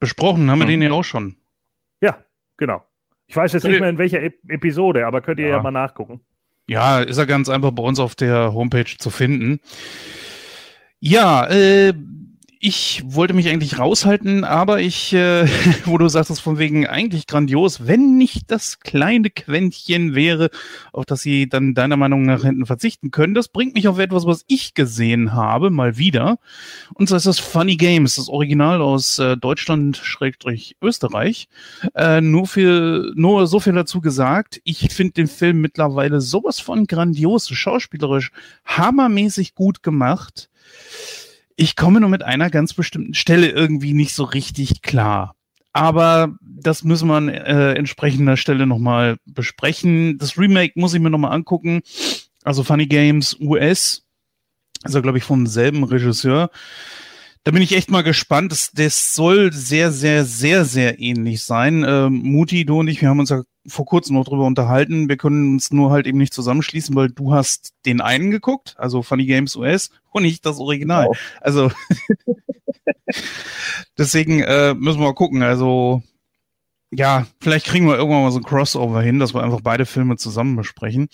Besprochen 0.00 0.50
haben 0.50 0.58
wir 0.58 0.66
den 0.66 0.82
ja 0.82 0.90
auch 0.90 1.04
schon. 1.04 1.36
Ja, 2.00 2.18
genau. 2.56 2.84
Ich 3.26 3.36
weiß 3.36 3.52
jetzt 3.52 3.64
nicht 3.64 3.80
mehr 3.80 3.88
in 3.88 3.98
welcher 3.98 4.22
e 4.22 4.32
Episode, 4.48 5.06
aber 5.06 5.20
könnt 5.20 5.40
ihr 5.40 5.48
ja. 5.48 5.56
ja 5.56 5.62
mal 5.62 5.70
nachgucken. 5.70 6.20
Ja, 6.66 7.00
ist 7.00 7.18
er 7.18 7.26
ganz 7.26 7.48
einfach 7.48 7.70
bei 7.70 7.82
uns 7.82 8.00
auf 8.00 8.14
der 8.14 8.54
Homepage 8.54 8.96
zu 8.98 9.10
finden. 9.10 9.60
Ja, 10.98 11.46
äh, 11.48 11.92
ich 12.66 13.02
wollte 13.04 13.34
mich 13.34 13.50
eigentlich 13.50 13.78
raushalten, 13.78 14.42
aber 14.42 14.80
ich, 14.80 15.12
äh, 15.12 15.46
wo 15.84 15.98
du 15.98 16.08
sagtest, 16.08 16.40
von 16.40 16.56
wegen 16.56 16.86
eigentlich 16.86 17.26
grandios, 17.26 17.86
wenn 17.86 18.16
nicht 18.16 18.50
das 18.50 18.80
kleine 18.80 19.28
Quäntchen 19.28 20.14
wäre, 20.14 20.48
auf 20.90 21.04
das 21.04 21.20
sie 21.20 21.46
dann 21.46 21.74
deiner 21.74 21.98
Meinung 21.98 22.22
nach 22.22 22.40
hinten 22.42 22.64
verzichten 22.64 23.10
können, 23.10 23.34
das 23.34 23.48
bringt 23.48 23.74
mich 23.74 23.86
auf 23.86 23.98
etwas, 23.98 24.24
was 24.24 24.46
ich 24.46 24.72
gesehen 24.72 25.34
habe, 25.34 25.68
mal 25.68 25.98
wieder. 25.98 26.38
Und 26.94 27.06
zwar 27.06 27.18
ist 27.18 27.26
das 27.26 27.38
Funny 27.38 27.76
Games, 27.76 28.14
das 28.14 28.30
Original 28.30 28.80
aus 28.80 29.18
äh, 29.18 29.36
Deutschland, 29.36 29.98
Schrägstrich 29.98 30.78
Österreich. 30.80 31.48
Äh, 31.94 32.22
nur 32.22 32.46
für, 32.46 33.12
nur 33.14 33.46
so 33.46 33.60
viel 33.60 33.74
dazu 33.74 34.00
gesagt. 34.00 34.62
Ich 34.64 34.88
finde 34.90 35.12
den 35.12 35.26
Film 35.26 35.60
mittlerweile 35.60 36.22
sowas 36.22 36.60
von 36.60 36.86
grandios, 36.86 37.46
schauspielerisch, 37.46 38.32
hammermäßig 38.64 39.54
gut 39.54 39.82
gemacht. 39.82 40.48
Ich 41.56 41.76
komme 41.76 42.00
nur 42.00 42.10
mit 42.10 42.22
einer 42.22 42.50
ganz 42.50 42.74
bestimmten 42.74 43.14
Stelle 43.14 43.48
irgendwie 43.48 43.92
nicht 43.94 44.14
so 44.14 44.24
richtig 44.24 44.82
klar. 44.82 45.36
Aber 45.72 46.36
das 46.40 46.84
müssen 46.84 47.08
wir 47.08 47.14
an 47.14 47.28
äh, 47.28 47.74
entsprechender 47.74 48.36
Stelle 48.36 48.66
nochmal 48.66 49.16
besprechen. 49.26 50.18
Das 50.18 50.38
Remake 50.38 50.74
muss 50.76 50.94
ich 50.94 51.00
mir 51.00 51.10
nochmal 51.10 51.32
angucken. 51.32 51.82
Also 52.44 52.62
Funny 52.62 52.86
Games 52.86 53.36
US. 53.40 54.04
Also, 54.84 55.02
glaube 55.02 55.18
ich, 55.18 55.24
vom 55.24 55.46
selben 55.46 55.82
Regisseur. 55.82 56.50
Da 57.42 57.50
bin 57.50 57.62
ich 57.62 57.74
echt 57.74 57.90
mal 57.90 58.02
gespannt. 58.02 58.52
Das, 58.52 58.70
das 58.72 59.14
soll 59.14 59.52
sehr, 59.52 59.90
sehr, 59.90 60.24
sehr, 60.24 60.64
sehr 60.64 61.00
ähnlich 61.00 61.42
sein. 61.42 61.84
Ähm, 61.86 62.20
Muti, 62.22 62.64
du 62.64 62.80
und 62.80 62.88
ich, 62.88 63.00
wir 63.00 63.08
haben 63.08 63.20
uns 63.20 63.30
ja 63.30 63.42
vor 63.66 63.86
kurzem 63.86 64.16
noch 64.16 64.24
drüber 64.24 64.46
unterhalten. 64.46 65.08
Wir 65.08 65.16
können 65.16 65.54
uns 65.54 65.70
nur 65.70 65.90
halt 65.90 66.06
eben 66.06 66.18
nicht 66.18 66.34
zusammenschließen, 66.34 66.94
weil 66.94 67.10
du 67.10 67.32
hast 67.32 67.72
den 67.86 68.00
einen 68.00 68.30
geguckt, 68.30 68.74
also 68.78 69.02
Funny 69.02 69.26
Games 69.26 69.56
US, 69.56 69.90
und 70.10 70.22
nicht 70.22 70.44
das 70.46 70.58
Original. 70.58 71.08
Wow. 71.08 71.18
Also 71.40 71.70
deswegen 73.98 74.40
äh, 74.40 74.74
müssen 74.74 75.00
wir 75.00 75.06
mal 75.06 75.14
gucken. 75.14 75.42
Also 75.42 76.02
ja, 76.90 77.26
vielleicht 77.40 77.66
kriegen 77.66 77.86
wir 77.86 77.96
irgendwann 77.96 78.22
mal 78.22 78.30
so 78.30 78.38
ein 78.38 78.44
Crossover 78.44 79.02
hin, 79.02 79.18
dass 79.18 79.34
wir 79.34 79.42
einfach 79.42 79.60
beide 79.62 79.86
Filme 79.86 80.16
zusammen 80.16 80.56
besprechen. 80.56 81.08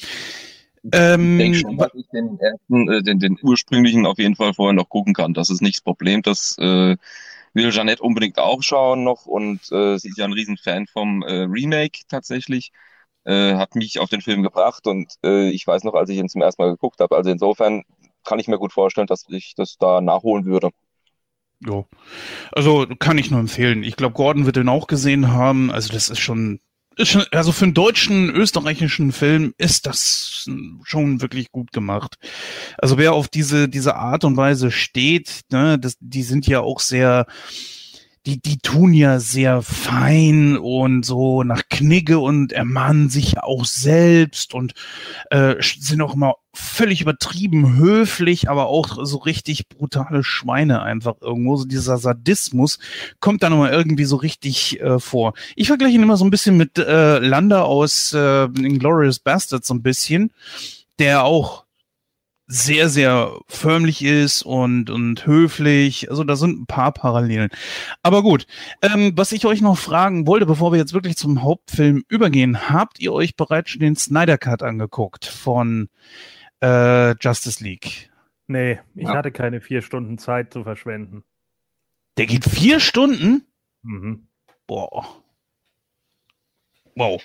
Ähm, 0.92 1.38
ich 1.38 1.44
denke 1.44 1.58
schon, 1.58 1.76
dass 1.76 1.94
ich 1.94 2.06
den 2.08 2.38
ersten, 2.38 2.90
äh, 2.90 3.02
den, 3.02 3.18
den 3.18 3.38
ursprünglichen 3.42 4.06
auf 4.06 4.18
jeden 4.18 4.34
Fall 4.34 4.54
vorher 4.54 4.72
noch 4.72 4.88
gucken 4.88 5.14
kann. 5.14 5.34
Das 5.34 5.50
ist 5.50 5.62
nicht 5.62 5.76
das 5.76 5.82
Problem. 5.82 6.22
Das 6.22 6.56
äh, 6.58 6.96
will 7.52 7.70
Jeanette 7.70 8.02
unbedingt 8.02 8.38
auch 8.38 8.62
schauen 8.62 9.04
noch 9.04 9.26
und 9.26 9.60
äh, 9.72 9.98
sie 9.98 10.08
ist 10.08 10.18
ja 10.18 10.24
ein 10.24 10.32
Riesenfan 10.32 10.86
vom 10.86 11.22
äh, 11.22 11.42
Remake 11.42 12.00
tatsächlich. 12.08 12.72
Äh, 13.24 13.54
hat 13.54 13.74
mich 13.74 13.98
auf 13.98 14.08
den 14.08 14.22
Film 14.22 14.42
gebracht 14.42 14.86
und 14.86 15.12
äh, 15.22 15.50
ich 15.50 15.66
weiß 15.66 15.84
noch, 15.84 15.94
als 15.94 16.08
ich 16.08 16.16
ihn 16.16 16.30
zum 16.30 16.40
ersten 16.40 16.62
Mal 16.62 16.70
geguckt 16.70 17.00
habe. 17.00 17.16
Also 17.16 17.30
insofern 17.30 17.82
kann 18.24 18.38
ich 18.38 18.48
mir 18.48 18.58
gut 18.58 18.72
vorstellen, 18.72 19.06
dass 19.06 19.26
ich 19.28 19.54
das 19.54 19.76
da 19.78 20.00
nachholen 20.00 20.46
würde. 20.46 20.70
Ja, 21.62 21.84
also 22.52 22.86
kann 22.98 23.18
ich 23.18 23.30
nur 23.30 23.40
empfehlen. 23.40 23.82
Ich 23.82 23.96
glaube, 23.96 24.14
Gordon 24.14 24.46
wird 24.46 24.56
den 24.56 24.70
auch 24.70 24.86
gesehen 24.86 25.32
haben. 25.32 25.70
Also 25.70 25.92
das 25.92 26.08
ist 26.08 26.20
schon 26.20 26.60
schon, 27.04 27.24
also 27.32 27.52
für 27.52 27.64
einen 27.64 27.74
deutschen, 27.74 28.30
österreichischen 28.30 29.12
Film 29.12 29.54
ist 29.58 29.86
das 29.86 30.48
schon 30.84 31.20
wirklich 31.20 31.52
gut 31.52 31.72
gemacht. 31.72 32.16
Also 32.78 32.98
wer 32.98 33.12
auf 33.12 33.28
diese, 33.28 33.68
diese 33.68 33.96
Art 33.96 34.24
und 34.24 34.36
Weise 34.36 34.70
steht, 34.70 35.42
ne, 35.50 35.78
das, 35.78 35.96
die 36.00 36.22
sind 36.22 36.46
ja 36.46 36.60
auch 36.60 36.80
sehr, 36.80 37.26
die, 38.26 38.40
die 38.40 38.58
tun 38.58 38.92
ja 38.92 39.18
sehr 39.18 39.62
fein 39.62 40.58
und 40.58 41.04
so 41.04 41.42
nach 41.42 41.62
Knigge 41.70 42.18
und 42.18 42.52
ermahnen 42.52 43.08
sich 43.08 43.38
auch 43.38 43.64
selbst 43.64 44.52
und 44.52 44.74
äh, 45.30 45.54
sind 45.60 46.02
auch 46.02 46.14
immer 46.14 46.34
völlig 46.52 47.00
übertrieben 47.00 47.76
höflich, 47.76 48.50
aber 48.50 48.66
auch 48.66 48.98
so 49.06 49.18
richtig 49.18 49.68
brutale 49.68 50.22
Schweine 50.22 50.82
einfach 50.82 51.14
irgendwo. 51.22 51.56
So 51.56 51.64
dieser 51.64 51.96
Sadismus 51.96 52.78
kommt 53.20 53.42
dann 53.42 53.52
immer 53.52 53.72
irgendwie 53.72 54.04
so 54.04 54.16
richtig 54.16 54.80
äh, 54.80 54.98
vor. 54.98 55.32
Ich 55.56 55.68
vergleiche 55.68 55.94
ihn 55.94 56.02
immer 56.02 56.18
so 56.18 56.24
ein 56.24 56.30
bisschen 56.30 56.56
mit 56.56 56.78
äh, 56.78 57.18
Landa 57.18 57.62
aus 57.62 58.12
äh, 58.12 58.44
Inglourious 58.44 59.20
Bastards 59.20 59.68
so 59.68 59.74
ein 59.74 59.82
bisschen, 59.82 60.32
der 60.98 61.24
auch 61.24 61.64
sehr, 62.52 62.88
sehr 62.88 63.38
förmlich 63.46 64.04
ist 64.04 64.42
und, 64.42 64.90
und 64.90 65.24
höflich. 65.24 66.10
Also 66.10 66.24
da 66.24 66.34
sind 66.34 66.60
ein 66.60 66.66
paar 66.66 66.92
Parallelen. 66.92 67.48
Aber 68.02 68.22
gut, 68.22 68.46
ähm, 68.82 69.12
was 69.14 69.30
ich 69.30 69.46
euch 69.46 69.60
noch 69.60 69.78
fragen 69.78 70.26
wollte, 70.26 70.46
bevor 70.46 70.72
wir 70.72 70.78
jetzt 70.80 70.92
wirklich 70.92 71.16
zum 71.16 71.44
Hauptfilm 71.44 72.04
übergehen, 72.08 72.68
habt 72.68 72.98
ihr 72.98 73.12
euch 73.12 73.36
bereits 73.36 73.70
schon 73.70 73.80
den 73.80 73.94
Snyder 73.94 74.36
Cut 74.36 74.64
angeguckt 74.64 75.26
von 75.26 75.88
äh, 76.60 77.12
Justice 77.20 77.62
League? 77.62 78.10
Nee, 78.48 78.80
ich 78.96 79.04
ja. 79.04 79.14
hatte 79.14 79.30
keine 79.30 79.60
vier 79.60 79.80
Stunden 79.80 80.18
Zeit 80.18 80.52
zu 80.52 80.64
verschwenden. 80.64 81.22
Der 82.18 82.26
geht 82.26 82.44
vier 82.44 82.80
Stunden? 82.80 83.46
Mhm. 83.82 84.26
Boah. 84.66 85.06
Wow. 86.96 87.22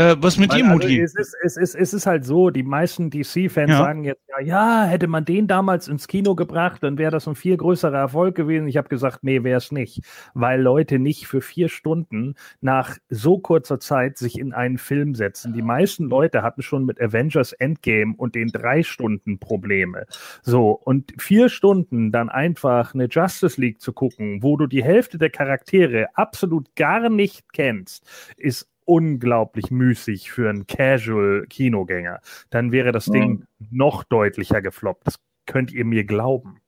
Äh, 0.00 0.16
was 0.18 0.38
mit 0.38 0.50
dir, 0.54 0.64
Mutti? 0.64 0.98
Also 0.98 1.18
es, 1.20 1.34
ist, 1.34 1.36
es, 1.44 1.56
ist, 1.58 1.74
es 1.74 1.92
ist 1.92 2.06
halt 2.06 2.24
so, 2.24 2.48
die 2.48 2.62
meisten 2.62 3.10
DC-Fans 3.10 3.70
ja. 3.70 3.76
sagen 3.76 4.04
jetzt, 4.04 4.22
ja, 4.28 4.40
ja, 4.40 4.84
hätte 4.84 5.08
man 5.08 5.26
den 5.26 5.46
damals 5.46 5.88
ins 5.88 6.08
Kino 6.08 6.34
gebracht, 6.34 6.82
dann 6.82 6.96
wäre 6.96 7.10
das 7.10 7.28
ein 7.28 7.34
viel 7.34 7.58
größerer 7.58 7.98
Erfolg 7.98 8.34
gewesen. 8.34 8.66
Ich 8.66 8.78
habe 8.78 8.88
gesagt, 8.88 9.18
nee, 9.22 9.44
wäre 9.44 9.58
es 9.58 9.72
nicht, 9.72 10.00
weil 10.32 10.62
Leute 10.62 10.98
nicht 10.98 11.26
für 11.26 11.42
vier 11.42 11.68
Stunden 11.68 12.34
nach 12.62 12.96
so 13.10 13.38
kurzer 13.38 13.78
Zeit 13.78 14.16
sich 14.16 14.38
in 14.38 14.54
einen 14.54 14.78
Film 14.78 15.14
setzen. 15.14 15.52
Die 15.52 15.60
meisten 15.60 16.04
Leute 16.04 16.42
hatten 16.42 16.62
schon 16.62 16.86
mit 16.86 16.98
Avengers 16.98 17.52
Endgame 17.52 18.14
und 18.16 18.34
den 18.34 18.48
drei 18.48 18.82
Stunden 18.82 19.38
Probleme. 19.38 20.06
So, 20.40 20.70
und 20.70 21.12
vier 21.18 21.50
Stunden 21.50 22.10
dann 22.10 22.30
einfach 22.30 22.94
eine 22.94 23.08
Justice 23.10 23.60
League 23.60 23.82
zu 23.82 23.92
gucken, 23.92 24.42
wo 24.42 24.56
du 24.56 24.66
die 24.66 24.82
Hälfte 24.82 25.18
der 25.18 25.30
Charaktere 25.30 26.06
absolut 26.14 26.74
gar 26.74 27.10
nicht 27.10 27.52
kennst, 27.52 28.08
ist 28.38 28.70
unglaublich 28.90 29.70
müßig 29.90 30.30
für 30.30 30.48
einen 30.48 30.66
Casual-Kinogänger. 30.66 32.20
Dann 32.50 32.70
wäre 32.70 32.92
das 32.92 33.06
Ding 33.06 33.30
mhm. 33.30 33.46
noch 33.70 34.04
deutlicher 34.04 34.62
gefloppt. 34.62 35.06
Das 35.06 35.16
könnt 35.46 35.72
ihr 35.72 35.84
mir 35.84 36.04
glauben. 36.04 36.60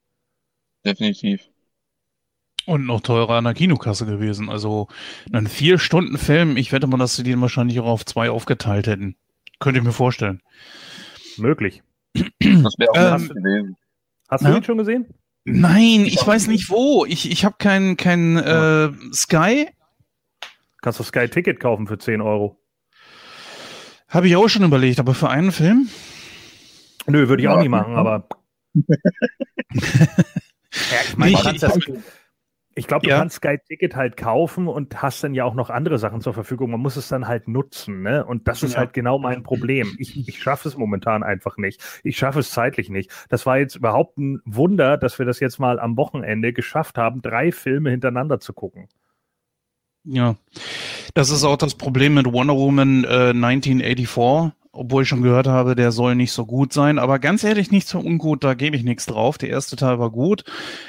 Definitiv. 0.85 1.49
Und 2.67 2.87
noch 2.87 3.01
teurer 3.01 3.35
an 3.35 3.45
der 3.45 3.55
Kinokasse 3.55 4.07
gewesen. 4.07 4.49
Also 4.49 4.89
einen 5.33 5.47
Vier-Stunden-Film, 5.47 6.57
ich 6.57 6.73
wette 6.73 6.87
mal, 6.87 6.97
dass 6.97 7.17
sie 7.17 7.23
den 7.23 7.41
wahrscheinlich 7.41 7.79
auch 7.81 7.87
auf 7.87 8.05
zwei 8.05 8.31
aufgeteilt 8.31 8.87
hätten. 8.87 9.17
Könnte 9.61 9.79
ich 9.79 9.85
mir 9.85 9.93
vorstellen. 9.93 10.43
Möglich. 11.39 11.83
Das 12.15 12.75
wäre 12.79 12.91
auch 12.91 13.19
ähm, 13.19 13.29
gewesen. 13.29 13.77
Hast 14.29 14.45
du 14.45 14.49
ja? 14.49 14.55
den 14.55 14.65
schon 14.65 14.79
gesehen? 14.79 15.07
Nein, 15.45 16.05
ich 16.07 16.25
weiß 16.25 16.47
nicht 16.49 16.71
wo. 16.71 17.05
Ich, 17.05 17.31
ich 17.31 17.45
habe 17.45 17.57
kein, 17.59 17.97
kein 17.97 18.37
äh, 18.37 18.91
Sky 19.13 19.69
Kannst 20.83 20.99
du 20.99 21.05
Sky 21.05 21.29
Ticket 21.29 21.61
kaufen 21.61 21.87
für 21.87 21.97
10 21.97 22.21
Euro. 22.21 22.59
Habe 24.13 24.29
ich 24.29 24.37
auch 24.37 24.47
schon 24.49 24.63
überlegt, 24.63 25.01
aber 25.01 25.15
für 25.15 25.31
einen 25.31 25.53
Film? 25.53 25.89
Nö, 27.07 27.29
würde 27.29 27.43
ich 27.43 27.47
ja. 27.47 27.55
auch 27.55 27.61
nicht 27.61 27.71
machen, 27.71 27.95
aber. 27.95 28.29
ja, 28.75 28.85
ich 31.09 31.17
meine, 31.17 31.33
ich, 31.33 31.63
ich, 31.63 31.95
ich 32.75 32.87
glaube, 32.87 33.05
du 33.05 33.11
ja. 33.11 33.19
kannst 33.19 33.37
Sky 33.37 33.57
Ticket 33.67 33.97
halt 33.97 34.19
kaufen 34.19 34.69
und 34.69 35.01
hast 35.01 35.25
dann 35.25 35.33
ja 35.33 35.45
auch 35.45 35.55
noch 35.55 35.71
andere 35.71 35.99
Sachen 35.99 36.21
zur 36.21 36.35
Verfügung. 36.35 36.73
Man 36.73 36.81
muss 36.81 36.97
es 36.97 37.09
dann 37.09 37.27
halt 37.27 37.49
nutzen, 37.49 38.03
ne? 38.03 38.23
Und 38.27 38.49
das 38.49 38.63
ist 38.63 38.75
ja. 38.75 38.81
halt 38.81 38.93
genau 38.93 39.19
mein 39.19 39.43
Problem. 39.43 39.97
Ich, 39.99 40.29
ich 40.29 40.43
schaffe 40.43 40.69
es 40.69 40.77
momentan 40.77 41.23
einfach 41.23 41.57
nicht. 41.57 41.83
Ich 42.05 42.19
schaffe 42.19 42.41
es 42.41 42.51
zeitlich 42.51 42.91
nicht. 42.91 43.11
Das 43.31 43.47
war 43.47 43.57
jetzt 43.57 43.77
überhaupt 43.77 44.19
ein 44.19 44.43
Wunder, 44.45 44.99
dass 44.99 45.19
wir 45.19 45.25
das 45.25 45.41
jetzt 45.41 45.59
mal 45.59 45.81
am 45.81 45.97
Wochenende 45.97 46.53
geschafft 46.53 46.99
haben, 46.99 47.23
drei 47.23 47.51
Filme 47.51 47.91
hintereinander 47.91 48.41
zu 48.41 48.53
gucken. 48.53 48.89
Ja, 50.05 50.37
das 51.15 51.31
ist 51.31 51.45
auch 51.45 51.57
das 51.57 51.75
Problem 51.75 52.15
mit 52.15 52.27
Wonder 52.27 52.57
Woman 52.57 53.05
äh, 53.05 53.31
1984, 53.31 54.53
obwohl 54.73 55.03
ich 55.03 55.09
schon 55.09 55.23
gehört 55.23 55.47
habe, 55.47 55.77
der 55.77 55.93
soll 55.93 56.17
nicht 56.17 56.33
so 56.33 56.47
gut 56.47 56.73
sein. 56.73 56.99
Aber 56.99 57.19
ganz 57.19 57.45
ehrlich, 57.45 57.71
nicht 57.71 57.87
so 57.87 58.01
ungut, 58.01 58.43
da 58.43 58.55
gebe 58.55 58.75
ich 58.75 58.83
nichts 58.83 59.07
drauf. 59.07 59.39
Der 59.39 59.51
erste 59.51 59.77
Teil 59.77 59.99
war 59.99 60.11
gut. 60.11 60.45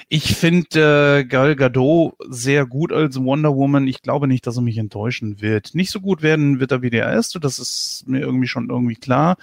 Ich 0.08 0.36
finde 0.36 1.20
äh, 1.20 1.26
Gal 1.26 1.56
Gadot 1.56 2.16
sehr 2.28 2.66
gut 2.66 2.94
als 2.94 3.22
Wonder 3.22 3.56
Woman. 3.56 3.88
Ich 3.88 4.02
glaube 4.02 4.28
nicht, 4.28 4.48
dass 4.48 4.56
er 4.56 4.64
mich 4.64 4.78
enttäuschen 4.78 5.42
wird. 5.42 5.76
Nicht 5.76 5.92
so 5.92 6.00
gut 6.00 6.22
werden 6.22 6.60
wird 6.60 6.72
er 6.72 6.82
wie 6.82 6.90
der 6.90 7.06
erste, 7.06 7.40
das 7.40 7.60
ist 7.60 8.06
mir 8.08 8.22
irgendwie 8.22 8.48
schon 8.48 8.70
irgendwie 8.70 8.96
klar. 8.96 9.36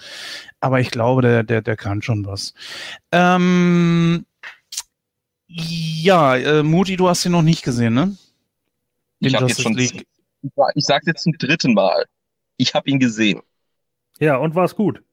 Aber 0.59 0.79
ich 0.81 0.91
glaube, 0.91 1.21
der, 1.21 1.43
der, 1.43 1.61
der 1.61 1.77
kann 1.77 2.01
schon 2.01 2.25
was. 2.25 2.55
Ähm, 3.11 4.25
ja, 5.47 6.35
äh, 6.35 6.63
Muti, 6.63 6.97
du 6.97 7.07
hast 7.07 7.25
ihn 7.25 7.31
noch 7.33 7.41
nicht 7.41 7.63
gesehen, 7.63 7.93
ne? 7.93 8.17
Ich 9.21 9.35
habe 9.35 9.47
jetzt 9.47 9.61
schon, 9.61 9.73
League. 9.73 10.07
ich 10.75 10.85
sage 10.85 11.03
jetzt 11.05 11.23
zum 11.23 11.33
dritten 11.33 11.73
Mal. 11.73 12.05
Ich 12.57 12.73
habe 12.73 12.89
ihn 12.89 12.99
gesehen. 12.99 13.41
Ja, 14.19 14.37
und 14.37 14.55
war 14.55 14.65
es 14.65 14.75
gut? 14.75 15.03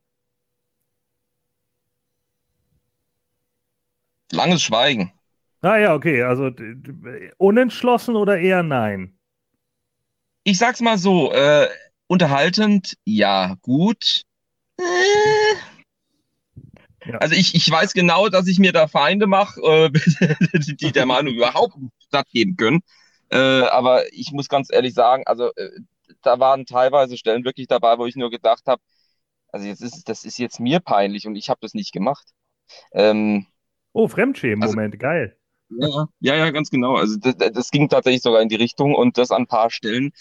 Langes 4.33 4.63
Schweigen. 4.63 5.13
Ah 5.61 5.77
ja, 5.77 5.95
okay. 5.95 6.23
Also 6.23 6.51
unentschlossen 7.37 8.17
oder 8.17 8.39
eher 8.39 8.63
nein? 8.63 9.19
Ich 10.45 10.59
sag's 10.59 10.81
mal 10.81 10.97
so, 10.97 11.33
äh, 11.33 11.69
unterhaltend, 12.07 12.97
ja, 13.05 13.57
gut. 13.61 14.23
Äh, 14.79 14.85
ja. 17.05 17.19
Also 17.19 17.35
ich, 17.35 17.55
ich 17.55 17.71
weiß 17.71 17.93
genau, 17.93 18.29
dass 18.29 18.47
ich 18.47 18.59
mir 18.59 18.73
da 18.73 18.89
Feinde 18.89 19.27
mache, 19.27 19.61
äh, 19.61 19.91
die 20.75 20.93
der 20.93 21.07
Meinung 21.07 21.35
überhaupt 21.35 21.77
nicht 21.77 21.93
stattgeben 22.07 22.57
können. 22.57 22.81
Äh, 23.31 23.63
aber 23.63 24.13
ich 24.13 24.33
muss 24.33 24.49
ganz 24.49 24.69
ehrlich 24.73 24.95
sagen, 24.95 25.25
also 25.27 25.53
äh, 25.55 25.71
da 26.23 26.41
waren 26.41 26.67
teilweise 26.67 27.17
Stellen 27.17 27.45
wirklich 27.45 27.67
dabei, 27.67 27.99
wo 27.99 28.07
ich 28.07 28.17
nur 28.17 28.31
gedacht 28.31 28.65
habe, 28.67 28.83
also 29.53 29.67
jetzt 29.67 29.83
ist 29.83 30.09
das 30.09 30.25
ist 30.25 30.39
jetzt 30.39 30.61
mir 30.61 30.81
peinlich 30.81 31.27
und 31.27 31.37
ich 31.37 31.51
habe 31.51 31.61
das 31.61 31.75
nicht 31.75 31.93
gemacht. 31.93 32.27
Ähm, 32.93 33.47
oh, 33.93 34.09
Fremdschämen-Moment, 34.09 34.95
also, 34.95 34.99
geil. 34.99 35.37
Ja, 35.71 36.09
ja, 36.21 36.37
ja, 36.37 36.51
ganz 36.51 36.71
genau. 36.71 36.97
Also 36.97 37.17
das, 37.19 37.37
das, 37.37 37.71
ging 37.71 37.89
tatsächlich 37.89 38.23
sogar 38.23 38.41
in 38.41 38.49
die 38.49 38.57
Richtung 38.57 38.95
und 38.95 39.19
das 39.19 39.31
an 39.31 39.43
ein 39.43 39.47
paar 39.47 39.71
Stellen. 39.71 40.13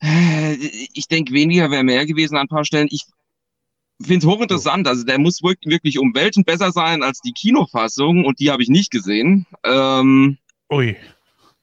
Ich 0.00 1.08
denke, 1.08 1.32
weniger 1.32 1.70
wäre 1.72 1.82
mehr 1.82 2.06
gewesen 2.06 2.36
an 2.36 2.42
ein 2.42 2.48
paar 2.48 2.64
Stellen. 2.64 2.86
Ich 2.90 3.06
finde 4.00 4.24
es 4.24 4.32
hochinteressant. 4.32 4.86
Also 4.86 5.04
der 5.04 5.18
muss 5.18 5.42
wirklich 5.42 5.98
um 5.98 6.14
Welten 6.14 6.44
besser 6.44 6.70
sein 6.70 7.02
als 7.02 7.20
die 7.20 7.32
Kinofassung 7.32 8.24
und 8.24 8.38
die 8.38 8.50
habe 8.50 8.62
ich 8.62 8.68
nicht 8.68 8.92
gesehen. 8.92 9.46
Ähm, 9.64 10.38
Ui. 10.70 10.96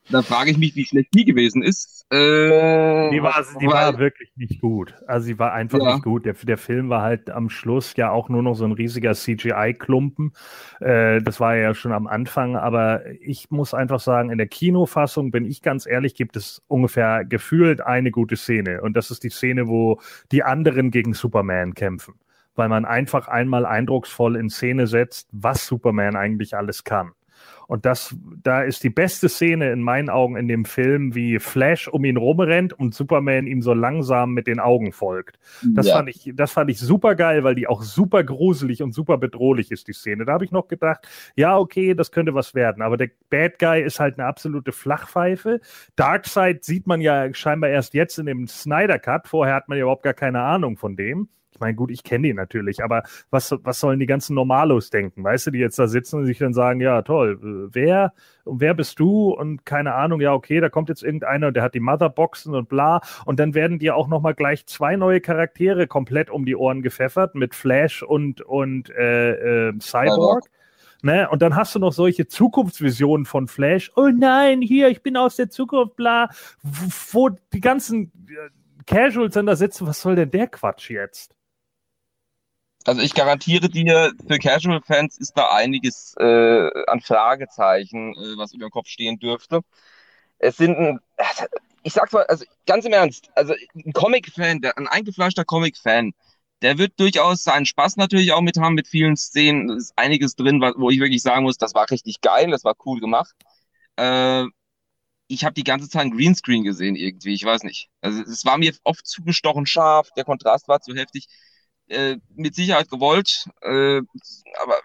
Da 0.09 0.21
frage 0.21 0.51
ich 0.51 0.57
mich, 0.57 0.75
wie 0.75 0.85
schlecht 0.85 1.13
die 1.15 1.25
gewesen 1.25 1.63
ist. 1.63 2.05
Äh, 2.11 3.09
die 3.09 3.23
war, 3.23 3.43
die 3.59 3.65
war 3.65 3.97
wirklich 3.97 4.31
nicht 4.35 4.61
gut. 4.61 4.93
Also 5.07 5.25
sie 5.25 5.39
war 5.39 5.53
einfach 5.53 5.79
ja. 5.79 5.93
nicht 5.93 6.03
gut. 6.03 6.25
Der, 6.25 6.33
der 6.33 6.57
Film 6.57 6.89
war 6.89 7.01
halt 7.01 7.31
am 7.31 7.49
Schluss 7.49 7.95
ja 7.95 8.11
auch 8.11 8.29
nur 8.29 8.43
noch 8.43 8.53
so 8.53 8.65
ein 8.65 8.71
riesiger 8.71 9.13
CGI-Klumpen. 9.13 10.33
Äh, 10.79 11.21
das 11.21 11.39
war 11.39 11.55
ja 11.55 11.73
schon 11.73 11.91
am 11.91 12.05
Anfang. 12.05 12.55
Aber 12.55 13.01
ich 13.19 13.49
muss 13.49 13.73
einfach 13.73 13.99
sagen, 13.99 14.29
in 14.29 14.37
der 14.37 14.47
Kinofassung, 14.47 15.31
bin 15.31 15.45
ich 15.45 15.63
ganz 15.63 15.87
ehrlich, 15.87 16.13
gibt 16.13 16.35
es 16.35 16.61
ungefähr 16.67 17.25
gefühlt 17.25 17.81
eine 17.81 18.11
gute 18.11 18.35
Szene. 18.35 18.81
Und 18.81 18.95
das 18.95 19.09
ist 19.09 19.23
die 19.23 19.29
Szene, 19.29 19.67
wo 19.67 19.99
die 20.31 20.43
anderen 20.43 20.91
gegen 20.91 21.13
Superman 21.13 21.73
kämpfen. 21.73 22.13
Weil 22.53 22.69
man 22.69 22.85
einfach 22.85 23.27
einmal 23.27 23.65
eindrucksvoll 23.65 24.35
in 24.35 24.49
Szene 24.49 24.85
setzt, 24.85 25.27
was 25.31 25.65
Superman 25.65 26.15
eigentlich 26.15 26.55
alles 26.55 26.83
kann. 26.83 27.13
Und 27.67 27.85
das, 27.85 28.15
da 28.43 28.61
ist 28.61 28.83
die 28.83 28.89
beste 28.89 29.29
Szene 29.29 29.71
in 29.71 29.81
meinen 29.81 30.09
Augen 30.09 30.35
in 30.35 30.47
dem 30.47 30.65
Film, 30.65 31.15
wie 31.15 31.39
Flash 31.39 31.87
um 31.87 32.05
ihn 32.05 32.17
rumrennt 32.17 32.73
und 32.73 32.93
Superman 32.93 33.47
ihm 33.47 33.61
so 33.61 33.73
langsam 33.73 34.33
mit 34.33 34.47
den 34.47 34.59
Augen 34.59 34.91
folgt. 34.91 35.39
Das 35.63 35.87
ja. 35.87 35.95
fand 35.95 36.09
ich, 36.09 36.31
das 36.35 36.51
fand 36.51 36.69
ich 36.69 36.79
super 36.79 37.15
geil, 37.15 37.43
weil 37.43 37.55
die 37.55 37.67
auch 37.67 37.81
super 37.81 38.23
gruselig 38.23 38.83
und 38.83 38.93
super 38.93 39.17
bedrohlich 39.17 39.71
ist, 39.71 39.87
die 39.87 39.93
Szene. 39.93 40.25
Da 40.25 40.33
habe 40.33 40.45
ich 40.45 40.51
noch 40.51 40.67
gedacht, 40.67 41.07
ja, 41.35 41.57
okay, 41.57 41.93
das 41.95 42.11
könnte 42.11 42.33
was 42.33 42.53
werden. 42.53 42.81
Aber 42.81 42.97
der 42.97 43.09
Bad 43.29 43.59
Guy 43.59 43.81
ist 43.81 43.99
halt 43.99 44.19
eine 44.19 44.27
absolute 44.27 44.71
Flachpfeife. 44.71 45.59
Darkseid 45.95 46.63
sieht 46.63 46.87
man 46.87 47.01
ja 47.01 47.33
scheinbar 47.33 47.69
erst 47.69 47.93
jetzt 47.93 48.19
in 48.19 48.27
dem 48.27 48.47
Snyder 48.47 48.99
Cut. 48.99 49.27
Vorher 49.27 49.55
hat 49.55 49.69
man 49.69 49.77
ja 49.77 49.83
überhaupt 49.83 50.03
gar 50.03 50.13
keine 50.13 50.41
Ahnung 50.41 50.77
von 50.77 50.95
dem. 50.95 51.29
Ich 51.55 51.61
meine, 51.61 51.73
gut, 51.73 51.89
ich 51.89 52.03
kenne 52.03 52.27
die 52.27 52.33
natürlich, 52.33 52.83
aber 52.83 53.03
was, 53.29 53.55
was 53.63 53.79
sollen 53.79 53.97
die 53.97 54.05
ganzen 54.05 54.35
Normalos 54.35 54.89
denken? 54.89 55.23
Weißt 55.23 55.47
du, 55.47 55.51
die 55.51 55.59
jetzt 55.59 55.79
da 55.79 55.87
sitzen 55.87 56.19
und 56.19 56.25
sich 56.25 56.37
dann 56.37 56.53
sagen, 56.53 56.81
ja, 56.81 57.01
toll, 57.01 57.39
äh, 57.41 57.73
wer 57.73 58.13
und 58.43 58.59
wer 58.59 58.73
bist 58.73 58.99
du? 58.99 59.29
Und 59.29 59.65
keine 59.65 59.93
Ahnung, 59.93 60.19
ja, 60.19 60.33
okay, 60.33 60.59
da 60.59 60.67
kommt 60.67 60.89
jetzt 60.89 61.01
irgendeiner 61.01 61.47
und 61.47 61.53
der 61.55 61.63
hat 61.63 61.73
die 61.73 61.79
Motherboxen 61.79 62.53
und 62.53 62.67
bla. 62.67 62.99
Und 63.23 63.39
dann 63.39 63.53
werden 63.53 63.79
dir 63.79 63.95
auch 63.95 64.09
nochmal 64.09 64.33
gleich 64.33 64.65
zwei 64.65 64.97
neue 64.97 65.21
Charaktere 65.21 65.87
komplett 65.87 66.29
um 66.29 66.45
die 66.45 66.57
Ohren 66.57 66.81
gepfeffert 66.81 67.35
mit 67.35 67.55
Flash 67.55 68.03
und, 68.03 68.41
und 68.41 68.89
äh, 68.89 69.69
äh, 69.69 69.79
Cyborg. 69.79 70.43
Ne? 71.03 71.29
Und 71.29 71.41
dann 71.41 71.55
hast 71.55 71.73
du 71.73 71.79
noch 71.79 71.93
solche 71.93 72.27
Zukunftsvisionen 72.27 73.25
von 73.25 73.47
Flash. 73.47 73.93
Oh 73.95 74.09
nein, 74.09 74.61
hier, 74.61 74.89
ich 74.89 75.01
bin 75.01 75.15
aus 75.15 75.37
der 75.37 75.49
Zukunft, 75.49 75.95
bla. 75.95 76.27
Wo 76.63 77.29
die 77.53 77.61
ganzen 77.61 78.11
äh, 78.27 78.49
Casuals 78.85 79.35
dann 79.35 79.45
da 79.45 79.55
sitzen, 79.55 79.87
was 79.87 80.01
soll 80.01 80.15
denn 80.15 80.31
der 80.31 80.47
Quatsch 80.47 80.89
jetzt? 80.89 81.34
Also 82.85 83.01
ich 83.01 83.15
garantiere 83.15 83.69
dir, 83.69 84.13
für 84.27 84.37
Casual-Fans 84.37 85.17
ist 85.17 85.33
da 85.35 85.49
einiges 85.49 86.13
äh, 86.19 86.69
an 86.87 87.01
Fragezeichen, 87.01 88.13
äh, 88.13 88.37
was 88.37 88.53
über 88.53 88.67
dem 88.67 88.71
Kopf 88.71 88.87
stehen 88.87 89.17
dürfte. 89.17 89.61
Es 90.39 90.57
sind, 90.57 90.77
ein, 90.77 90.99
ich 91.83 91.93
sag's 91.93 92.13
mal, 92.13 92.25
also 92.27 92.45
ganz 92.67 92.85
im 92.85 92.93
Ernst, 92.93 93.29
also 93.35 93.53
ein 93.75 93.93
Comic-Fan, 93.93 94.61
ein 94.77 94.87
eingefleischter 94.87 95.45
Comic-Fan, 95.45 96.13
der 96.61 96.77
wird 96.77 96.99
durchaus 96.99 97.43
seinen 97.43 97.65
Spaß 97.65 97.97
natürlich 97.97 98.33
auch 98.33 98.41
mit 98.41 98.57
haben, 98.57 98.75
mit 98.75 98.87
vielen 98.87 99.17
Szenen. 99.17 99.69
Es 99.71 99.85
ist 99.85 99.93
einiges 99.97 100.35
drin, 100.35 100.61
wo 100.77 100.89
ich 100.89 100.99
wirklich 100.99 101.21
sagen 101.23 101.43
muss, 101.43 101.57
das 101.57 101.73
war 101.75 101.89
richtig 101.91 102.21
geil, 102.21 102.51
das 102.51 102.63
war 102.65 102.75
cool 102.85 102.99
gemacht. 102.99 103.35
Äh, 103.97 104.45
ich 105.27 105.43
habe 105.43 105.53
die 105.53 105.63
ganze 105.63 105.89
Zeit 105.89 106.03
ein 106.03 106.11
Greenscreen 106.17 106.63
gesehen 106.63 106.95
irgendwie, 106.95 107.33
ich 107.33 107.43
weiß 107.43 107.63
nicht. 107.63 107.89
Also 108.01 108.21
es 108.21 108.45
war 108.45 108.57
mir 108.57 108.73
oft 108.83 109.05
zugestochen 109.07 109.65
scharf, 109.65 110.09
der 110.15 110.23
Kontrast 110.25 110.67
war 110.67 110.81
zu 110.81 110.93
heftig. 110.95 111.27
Äh, 111.87 112.17
mit 112.35 112.55
Sicherheit 112.55 112.89
gewollt, 112.89 113.47
äh, 113.61 114.01
aber 114.59 114.79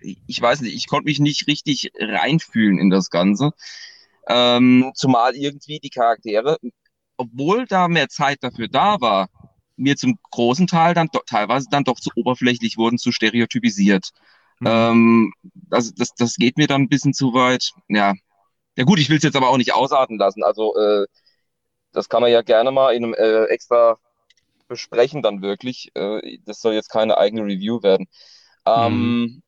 ich 0.00 0.40
weiß 0.40 0.60
nicht, 0.60 0.76
ich 0.76 0.86
konnte 0.86 1.06
mich 1.06 1.18
nicht 1.18 1.48
richtig 1.48 1.90
reinfühlen 1.98 2.78
in 2.78 2.90
das 2.90 3.10
Ganze. 3.10 3.50
Ähm, 4.28 4.92
zumal 4.94 5.34
irgendwie 5.34 5.80
die 5.80 5.90
Charaktere, 5.90 6.58
obwohl 7.16 7.66
da 7.66 7.88
mehr 7.88 8.08
Zeit 8.08 8.38
dafür 8.42 8.68
da 8.68 9.00
war, 9.00 9.28
mir 9.76 9.96
zum 9.96 10.16
großen 10.30 10.68
Teil 10.68 10.94
dann 10.94 11.08
teilweise 11.26 11.66
dann 11.72 11.82
doch 11.82 11.98
zu 11.98 12.10
oberflächlich 12.14 12.76
wurden, 12.76 12.98
zu 12.98 13.10
stereotypisiert. 13.10 14.10
Mhm. 14.60 14.66
Ähm, 14.68 15.32
also 15.70 15.90
das, 15.96 16.14
das 16.14 16.36
geht 16.36 16.56
mir 16.56 16.68
dann 16.68 16.82
ein 16.82 16.88
bisschen 16.88 17.14
zu 17.14 17.34
weit. 17.34 17.72
Ja, 17.88 18.14
ja 18.76 18.84
gut, 18.84 19.00
ich 19.00 19.10
will 19.10 19.16
es 19.16 19.24
jetzt 19.24 19.36
aber 19.36 19.48
auch 19.48 19.56
nicht 19.56 19.74
ausarten 19.74 20.18
lassen. 20.18 20.44
Also 20.44 20.76
äh, 20.76 21.06
das 21.92 22.08
kann 22.08 22.22
man 22.22 22.30
ja 22.30 22.42
gerne 22.42 22.70
mal 22.70 22.94
in 22.94 23.02
einem 23.02 23.14
äh, 23.14 23.46
extra 23.46 23.98
besprechen 24.68 25.22
dann 25.22 25.42
wirklich. 25.42 25.90
Äh, 25.94 26.38
das 26.44 26.60
soll 26.60 26.74
jetzt 26.74 26.90
keine 26.90 27.18
eigene 27.18 27.42
Review 27.42 27.82
werden. 27.82 28.06
Ähm, 28.66 29.20
mhm. 29.20 29.42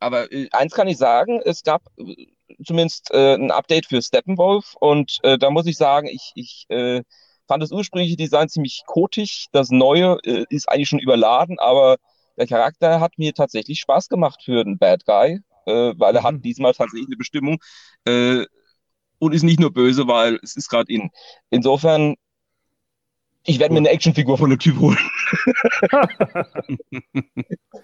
Aber 0.00 0.32
äh, 0.32 0.48
eins 0.52 0.74
kann 0.74 0.88
ich 0.88 0.98
sagen, 0.98 1.40
es 1.44 1.62
gab 1.62 1.82
äh, 1.96 2.26
zumindest 2.64 3.10
äh, 3.12 3.34
ein 3.34 3.50
Update 3.50 3.86
für 3.86 4.02
Steppenwolf 4.02 4.74
und 4.80 5.18
äh, 5.22 5.38
da 5.38 5.50
muss 5.50 5.66
ich 5.66 5.76
sagen, 5.76 6.08
ich, 6.08 6.32
ich 6.34 6.66
äh, 6.68 7.02
fand 7.46 7.62
das 7.62 7.72
ursprüngliche 7.72 8.16
Design 8.16 8.48
ziemlich 8.48 8.82
kotig. 8.86 9.46
Das 9.52 9.70
neue 9.70 10.18
äh, 10.24 10.44
ist 10.48 10.68
eigentlich 10.68 10.88
schon 10.88 10.98
überladen, 10.98 11.58
aber 11.58 11.96
der 12.36 12.46
Charakter 12.46 13.00
hat 13.00 13.18
mir 13.18 13.34
tatsächlich 13.34 13.80
Spaß 13.80 14.08
gemacht 14.08 14.42
für 14.44 14.64
den 14.64 14.78
Bad 14.78 15.04
Guy, 15.04 15.40
weil 15.66 16.16
er 16.16 16.22
hat 16.22 16.36
mhm. 16.36 16.42
diesmal 16.42 16.72
tatsächlich 16.72 17.06
eine 17.06 17.16
Bestimmung 17.16 17.58
und 19.22 19.34
ist 19.34 19.44
nicht 19.44 19.60
nur 19.60 19.72
böse, 19.72 20.08
weil 20.08 20.40
es 20.42 20.56
ist 20.56 20.68
gerade 20.68 20.92
in. 20.92 21.10
Insofern, 21.50 22.16
ich 23.44 23.58
werde 23.58 23.74
mir 23.74 23.80
eine 23.80 23.90
Actionfigur 23.90 24.38
von 24.38 24.50
dem 24.50 24.58
Typ 24.58 24.78
holen. 24.78 24.98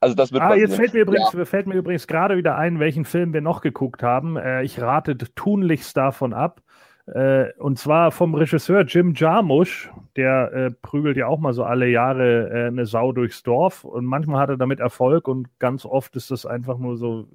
Also 0.00 0.14
das 0.14 0.32
wird 0.32 0.42
ah, 0.42 0.54
jetzt 0.54 0.76
fällt 0.76 0.94
mir, 0.94 1.00
übrigens, 1.00 1.32
ja. 1.34 1.44
fällt 1.44 1.66
mir 1.66 1.74
übrigens 1.74 2.06
gerade 2.06 2.38
wieder 2.38 2.56
ein, 2.56 2.80
welchen 2.80 3.04
Film 3.04 3.34
wir 3.34 3.42
noch 3.42 3.60
geguckt 3.60 4.02
haben. 4.02 4.36
Äh, 4.38 4.62
ich 4.62 4.80
rate 4.80 5.16
tunlichst 5.18 5.94
davon 5.94 6.32
ab. 6.32 6.62
Äh, 7.06 7.52
und 7.58 7.78
zwar 7.78 8.10
vom 8.10 8.34
Regisseur 8.34 8.84
Jim 8.84 9.12
Jarmusch, 9.14 9.90
der 10.16 10.52
äh, 10.52 10.70
prügelt 10.70 11.18
ja 11.18 11.26
auch 11.26 11.38
mal 11.38 11.52
so 11.52 11.64
alle 11.64 11.88
Jahre 11.88 12.68
eine 12.68 12.86
Sau 12.86 13.12
durchs 13.12 13.42
Dorf 13.42 13.84
und 13.84 14.06
manchmal 14.06 14.40
hat 14.40 14.48
er 14.48 14.56
damit 14.56 14.80
Erfolg 14.80 15.28
und 15.28 15.48
ganz 15.58 15.84
oft 15.84 16.16
ist 16.16 16.30
das 16.30 16.46
einfach 16.46 16.78
nur 16.78 16.96
so, 16.96 17.26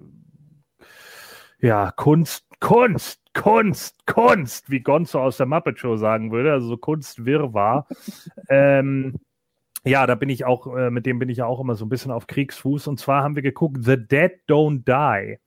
ja, 1.59 1.91
Kunst, 1.91 2.45
Kunst, 2.59 3.21
Kunst, 3.35 4.07
Kunst, 4.07 4.71
wie 4.71 4.79
Gonzo 4.79 5.21
aus 5.21 5.37
der 5.37 5.45
Muppet 5.45 5.77
Show 5.77 5.97
sagen 5.97 6.31
würde, 6.31 6.53
also 6.53 6.67
so 6.67 6.77
Kunstwirrwarr. 6.77 7.85
ähm, 8.49 9.19
ja, 9.83 10.07
da 10.07 10.15
bin 10.15 10.29
ich 10.29 10.45
auch, 10.45 10.75
äh, 10.75 10.89
mit 10.89 11.05
dem 11.05 11.19
bin 11.19 11.29
ich 11.29 11.37
ja 11.37 11.45
auch 11.45 11.59
immer 11.59 11.75
so 11.75 11.85
ein 11.85 11.89
bisschen 11.89 12.11
auf 12.11 12.25
Kriegsfuß. 12.25 12.87
Und 12.87 12.99
zwar 12.99 13.21
haben 13.21 13.35
wir 13.35 13.43
geguckt, 13.43 13.77
The 13.81 13.97
Dead 13.97 14.31
Don't 14.49 14.83
Die. 14.85 15.37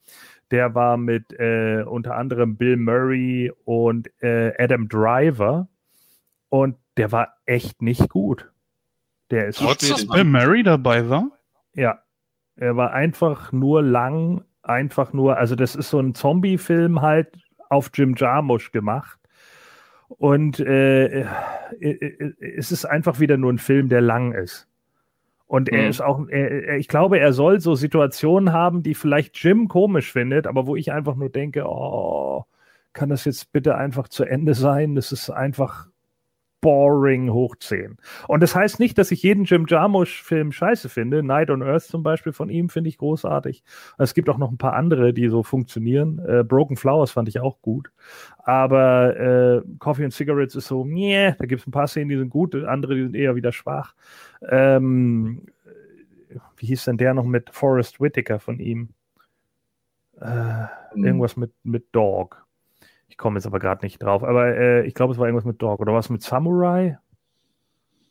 Der 0.53 0.75
war 0.75 0.97
mit 0.97 1.33
äh, 1.33 1.83
unter 1.83 2.15
anderem 2.15 2.57
Bill 2.57 2.77
Murray 2.77 3.51
und 3.65 4.09
äh, 4.23 4.53
Adam 4.63 4.89
Driver. 4.89 5.69
Und 6.51 6.77
der 6.97 7.11
war 7.11 7.35
echt 7.47 7.83
nicht 7.83 8.09
gut. 8.09 8.51
Der 9.31 9.49
ist 9.49 9.59
Trotz, 9.59 9.89
dass 9.89 10.07
Bill 10.07 10.25
Murray 10.25 10.63
dabei 10.63 11.09
war? 11.09 11.31
Ja. 11.75 12.01
Er 12.57 12.77
war 12.77 12.93
einfach 12.93 13.53
nur 13.53 13.83
lang, 13.83 14.45
einfach 14.63 15.13
nur, 15.13 15.37
also 15.37 15.55
das 15.55 15.75
ist 15.75 15.91
so 15.91 16.01
ein 16.01 16.15
Zombie-Film 16.15 17.03
halt 17.03 17.48
auf 17.71 17.91
Jim 17.95 18.15
Jarmusch 18.17 18.73
gemacht. 18.73 19.19
Und 20.09 20.59
äh, 20.61 21.21
äh, 21.21 21.27
äh, 21.81 22.33
es 22.57 22.73
ist 22.73 22.85
einfach 22.85 23.21
wieder 23.21 23.37
nur 23.37 23.53
ein 23.53 23.59
Film, 23.59 23.89
der 23.89 24.01
lang 24.01 24.33
ist. 24.33 24.67
Und 25.47 25.69
er 25.69 25.83
mhm. 25.83 25.89
ist 25.89 26.01
auch, 26.01 26.29
er, 26.29 26.77
ich 26.77 26.89
glaube, 26.89 27.19
er 27.19 27.33
soll 27.33 27.61
so 27.61 27.75
Situationen 27.75 28.53
haben, 28.53 28.83
die 28.83 28.95
vielleicht 28.95 29.43
Jim 29.43 29.69
komisch 29.69 30.13
findet, 30.13 30.47
aber 30.47 30.67
wo 30.67 30.77
ich 30.77 30.93
einfach 30.93 31.17
nur 31.17 31.31
denke, 31.31 31.65
oh, 31.67 32.45
kann 32.93 33.09
das 33.09 33.25
jetzt 33.25 33.53
bitte 33.53 33.77
einfach 33.77 34.09
zu 34.09 34.25
Ende 34.25 34.55
sein? 34.55 34.95
Das 34.95 35.13
ist 35.13 35.31
einfach 35.31 35.88
boring 36.61 37.31
hoch 37.31 37.57
10. 37.57 37.97
Und 38.27 38.43
das 38.43 38.55
heißt 38.55 38.81
nicht, 38.81 38.99
dass 38.99 39.11
ich 39.11 39.23
jeden 39.23 39.45
Jim 39.45 39.67
Jarmusch-Film 39.69 40.53
scheiße 40.53 40.89
finde. 40.89 41.23
Night 41.23 41.51
on 41.51 41.63
Earth 41.63 41.85
zum 41.85 42.03
Beispiel 42.03 42.33
von 42.33 42.49
ihm 42.49 42.69
finde 42.69 42.89
ich 42.89 42.99
großartig. 42.99 43.63
Es 43.99 44.15
gibt 44.15 44.29
auch 44.29 44.39
noch 44.39 44.51
ein 44.51 44.59
paar 44.59 44.75
andere, 44.75 45.13
die 45.13 45.29
so 45.29 45.43
funktionieren. 45.43 46.19
Äh, 46.27 46.45
Broken 46.45 46.77
Flowers 46.77 47.11
fand 47.11 47.29
ich 47.29 47.41
auch 47.41 47.61
gut. 47.63 47.91
Aber 48.39 49.17
äh, 49.17 49.63
Coffee 49.79 50.05
and 50.05 50.13
Cigarettes 50.13 50.57
ist 50.57 50.69
so, 50.69 50.85
nee, 50.85 51.35
da 51.39 51.47
gibt 51.47 51.61
es 51.61 51.67
ein 51.67 51.73
paar 51.73 51.87
Szenen, 51.87 52.09
die 52.09 52.19
sind 52.19 52.31
gut, 52.31 52.55
andere, 52.55 52.95
die 52.95 53.03
sind 53.03 53.15
eher 53.15 53.37
wieder 53.37 53.53
schwach. 53.53 53.95
Ähm, 54.49 55.43
wie 56.57 56.67
hieß 56.67 56.85
denn 56.85 56.99
der 56.99 57.15
noch 57.15 57.25
mit 57.25 57.51
Forrest 57.51 58.01
Whitaker 58.01 58.41
von 58.41 58.59
ihm? 58.59 58.91
Äh, 60.21 60.67
mhm. 60.95 61.05
Irgendwas 61.05 61.37
mit, 61.37 61.53
mit 61.63 61.87
Dog. 61.93 62.48
Ich 63.09 63.17
komme 63.17 63.39
jetzt 63.39 63.47
aber 63.47 63.59
gerade 63.59 63.85
nicht 63.85 64.03
drauf. 64.03 64.23
Aber 64.23 64.57
äh, 64.57 64.87
ich 64.87 64.95
glaube, 64.95 65.13
es 65.13 65.19
war 65.19 65.27
irgendwas 65.27 65.45
mit 65.45 65.61
Dog. 65.61 65.81
Oder 65.81 65.95
was 65.95 66.11
mit 66.11 66.23
Samurai? 66.23 66.99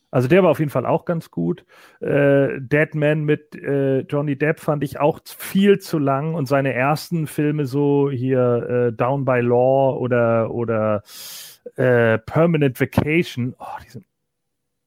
Also 0.10 0.30
der 0.30 0.42
war 0.42 0.52
auf 0.52 0.60
jeden 0.60 0.72
Fall 0.72 0.86
auch 0.86 1.06
ganz 1.06 1.32
gut. 1.32 1.66
Äh, 2.00 2.60
Deadman 2.62 3.24
mit 3.24 3.56
äh, 3.56 4.00
Johnny 4.02 4.38
Depp 4.38 4.60
fand 4.60 4.84
ich 4.84 5.00
auch 5.00 5.20
viel 5.26 5.80
zu 5.80 6.00
lang 6.00 6.34
und 6.34 6.48
seine 6.48 6.74
ersten 6.74 7.28
Filme 7.28 7.66
so 7.66 8.10
hier 8.10 8.90
äh, 8.90 8.94
Down 8.94 9.26
by 9.26 9.42
Law 9.42 9.98
oder 9.98 10.52
oder 10.52 11.04
äh, 11.76 12.18
Permanent 12.20 12.80
Vacation, 12.80 13.54
oh, 13.60 13.66
die 13.86 13.90
sind 13.90 14.06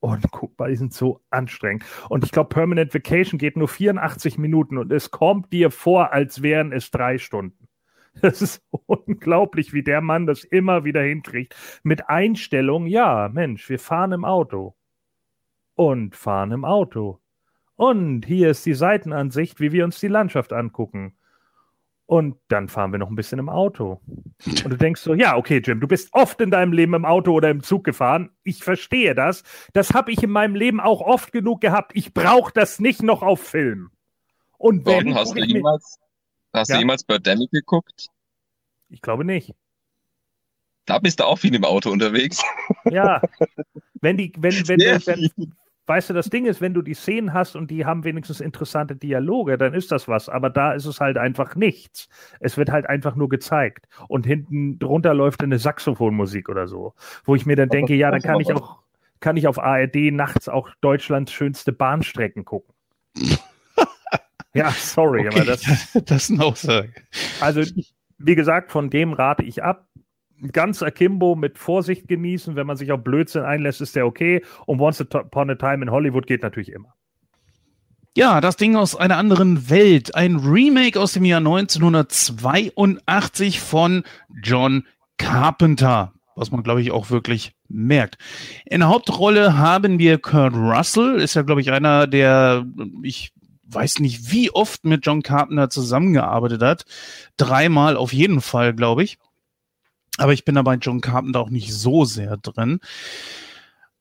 unguckbar, 0.00 0.68
die 0.68 0.76
sind 0.76 0.94
so 0.94 1.20
anstrengend. 1.28 1.84
Und 2.08 2.24
ich 2.24 2.32
glaube, 2.32 2.48
Permanent 2.48 2.94
Vacation 2.94 3.38
geht 3.38 3.56
nur 3.56 3.68
84 3.68 4.38
Minuten 4.38 4.78
und 4.78 4.90
es 4.90 5.10
kommt 5.10 5.52
dir 5.52 5.70
vor, 5.70 6.12
als 6.12 6.42
wären 6.42 6.72
es 6.72 6.90
drei 6.90 7.18
Stunden. 7.18 7.68
Das 8.22 8.42
ist 8.42 8.62
unglaublich, 8.86 9.72
wie 9.72 9.82
der 9.82 10.00
Mann 10.00 10.26
das 10.26 10.44
immer 10.44 10.84
wieder 10.84 11.02
hinkriegt. 11.02 11.54
Mit 11.82 12.08
Einstellung, 12.08 12.86
ja, 12.86 13.30
Mensch, 13.32 13.68
wir 13.68 13.78
fahren 13.78 14.12
im 14.12 14.24
Auto. 14.24 14.74
Und 15.74 16.16
fahren 16.16 16.52
im 16.52 16.64
Auto. 16.64 17.20
Und 17.76 18.26
hier 18.26 18.50
ist 18.50 18.66
die 18.66 18.74
Seitenansicht, 18.74 19.60
wie 19.60 19.72
wir 19.72 19.84
uns 19.84 20.00
die 20.00 20.08
Landschaft 20.08 20.52
angucken. 20.52 21.16
Und 22.04 22.36
dann 22.48 22.68
fahren 22.68 22.90
wir 22.90 22.98
noch 22.98 23.08
ein 23.08 23.14
bisschen 23.14 23.38
im 23.38 23.48
Auto. 23.48 24.00
Und 24.44 24.68
du 24.68 24.76
denkst 24.76 25.00
so, 25.00 25.14
ja, 25.14 25.36
okay, 25.36 25.62
Jim, 25.64 25.80
du 25.80 25.86
bist 25.86 26.08
oft 26.12 26.40
in 26.40 26.50
deinem 26.50 26.72
Leben 26.72 26.92
im 26.94 27.04
Auto 27.04 27.32
oder 27.32 27.50
im 27.50 27.62
Zug 27.62 27.84
gefahren. 27.84 28.30
Ich 28.42 28.64
verstehe 28.64 29.14
das. 29.14 29.44
Das 29.74 29.94
habe 29.94 30.10
ich 30.10 30.20
in 30.22 30.30
meinem 30.30 30.56
Leben 30.56 30.80
auch 30.80 31.00
oft 31.00 31.30
genug 31.30 31.60
gehabt. 31.60 31.92
Ich 31.94 32.12
brauche 32.12 32.52
das 32.52 32.80
nicht 32.80 33.04
noch 33.04 33.22
auf 33.22 33.40
Film. 33.40 33.92
Und 34.58 34.84
wenn, 34.86 35.04
Gordon, 35.04 35.14
hast 35.14 35.36
du 35.36 35.44
jemals 35.44 35.99
Hast 36.52 36.68
ja. 36.68 36.76
du 36.76 36.80
jemals 36.80 37.04
Birdemic 37.04 37.50
geguckt? 37.50 38.06
Ich 38.88 39.00
glaube 39.00 39.24
nicht. 39.24 39.54
Da 40.86 40.98
bist 40.98 41.20
du 41.20 41.24
auch 41.24 41.38
viel 41.38 41.54
im 41.54 41.64
Auto 41.64 41.90
unterwegs. 41.90 42.42
Ja. 42.90 43.20
Wenn 44.00 44.16
die, 44.16 44.32
wenn, 44.38 44.54
wenn, 44.66 44.80
wenn, 44.80 45.30
wenn, 45.36 45.52
weißt 45.86 46.10
du, 46.10 46.14
das 46.14 46.30
Ding 46.30 46.46
ist, 46.46 46.60
wenn 46.60 46.72
du 46.72 46.82
die 46.82 46.94
Szenen 46.94 47.34
hast 47.34 47.56
und 47.56 47.70
die 47.70 47.84
haben 47.84 48.04
wenigstens 48.04 48.40
interessante 48.40 48.96
Dialoge, 48.96 49.58
dann 49.58 49.74
ist 49.74 49.92
das 49.92 50.08
was. 50.08 50.28
Aber 50.28 50.48
da 50.48 50.72
ist 50.72 50.86
es 50.86 51.00
halt 51.00 51.18
einfach 51.18 51.56
nichts. 51.56 52.08
Es 52.38 52.56
wird 52.56 52.70
halt 52.70 52.86
einfach 52.86 53.16
nur 53.16 53.28
gezeigt. 53.28 53.86
Und 54.08 54.24
hinten 54.24 54.78
drunter 54.78 55.14
läuft 55.14 55.42
eine 55.42 55.58
Saxophonmusik 55.58 56.48
oder 56.48 56.66
so. 56.68 56.94
Wo 57.24 57.34
ich 57.34 57.44
mir 57.44 57.56
dann 57.56 57.68
denke, 57.68 57.94
ja, 57.94 58.10
dann 58.10 58.22
kann 58.22 58.40
ich 58.40 58.52
auch, 58.52 58.78
kann 59.20 59.36
ich 59.36 59.46
auf 59.46 59.58
ARD 59.58 60.12
nachts 60.12 60.48
auch 60.48 60.70
Deutschlands 60.80 61.32
schönste 61.32 61.72
Bahnstrecken 61.72 62.44
gucken. 62.44 62.74
Ja, 64.54 64.70
sorry, 64.72 65.28
okay. 65.28 65.40
aber 65.40 65.44
das, 65.44 65.62
das 66.06 66.24
ist 66.24 66.30
eine 66.30 66.44
Aussage. 66.44 66.92
Also, 67.40 67.62
wie 68.18 68.34
gesagt, 68.34 68.72
von 68.72 68.90
dem 68.90 69.12
rate 69.12 69.42
ich 69.42 69.62
ab. 69.62 69.86
Ganz 70.52 70.82
Akimbo 70.82 71.36
mit 71.36 71.58
Vorsicht 71.58 72.08
genießen. 72.08 72.56
Wenn 72.56 72.66
man 72.66 72.78
sich 72.78 72.90
auf 72.92 73.04
Blödsinn 73.04 73.42
einlässt, 73.42 73.82
ist 73.82 73.94
der 73.94 74.06
okay. 74.06 74.42
Und 74.64 74.80
Once 74.80 75.02
Upon 75.02 75.50
a 75.50 75.54
Time 75.54 75.82
in 75.82 75.90
Hollywood 75.90 76.26
geht 76.26 76.42
natürlich 76.42 76.72
immer. 76.72 76.94
Ja, 78.16 78.40
das 78.40 78.56
Ding 78.56 78.74
aus 78.74 78.96
einer 78.96 79.18
anderen 79.18 79.68
Welt. 79.70 80.14
Ein 80.14 80.36
Remake 80.36 80.98
aus 80.98 81.12
dem 81.12 81.26
Jahr 81.26 81.38
1982 81.38 83.60
von 83.60 84.02
John 84.42 84.86
Carpenter. 85.18 86.14
Was 86.34 86.50
man, 86.50 86.62
glaube 86.62 86.80
ich, 86.80 86.90
auch 86.90 87.10
wirklich 87.10 87.52
merkt. 87.68 88.16
In 88.64 88.80
der 88.80 88.88
Hauptrolle 88.88 89.58
haben 89.58 89.98
wir 89.98 90.16
Kurt 90.18 90.54
Russell, 90.54 91.20
ist 91.20 91.34
ja, 91.34 91.42
glaube 91.42 91.60
ich, 91.60 91.70
einer 91.70 92.06
der, 92.06 92.64
ich 93.02 93.34
weiß 93.72 94.00
nicht, 94.00 94.30
wie 94.30 94.50
oft 94.50 94.84
mit 94.84 95.06
John 95.06 95.22
Carpenter 95.22 95.70
zusammengearbeitet 95.70 96.62
hat. 96.62 96.84
Dreimal 97.36 97.96
auf 97.96 98.12
jeden 98.12 98.40
Fall, 98.40 98.74
glaube 98.74 99.02
ich. 99.04 99.18
Aber 100.18 100.32
ich 100.32 100.44
bin 100.44 100.54
da 100.54 100.62
bei 100.62 100.74
John 100.74 101.00
Carpenter 101.00 101.40
auch 101.40 101.50
nicht 101.50 101.72
so 101.72 102.04
sehr 102.04 102.36
drin. 102.36 102.80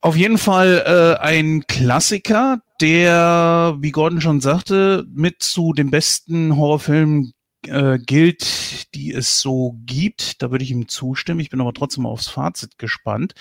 Auf 0.02 0.16
jeden 0.16 0.38
Fall 0.38 0.84
äh, 0.86 1.22
ein 1.22 1.66
Klassiker, 1.68 2.62
der, 2.82 3.76
wie 3.80 3.92
Gordon 3.92 4.22
schon 4.22 4.42
sagte, 4.42 5.06
mit 5.14 5.44
zu 5.44 5.74
den 5.74 5.92
besten 5.92 6.56
Horrorfilmen 6.56 7.34
äh, 7.68 8.00
gilt, 8.00 8.94
die 8.96 9.14
es 9.14 9.42
so 9.42 9.78
gibt. 9.86 10.42
Da 10.42 10.52
würde 10.52 10.64
ich 10.64 10.72
ihm 10.72 10.88
zustimmen. 10.88 11.42
Ich 11.42 11.50
bin 11.50 11.60
aber 11.60 11.74
trotzdem 11.74 12.06
aufs 12.06 12.30
Fazit 12.30 12.78
gespannt. 12.78 13.34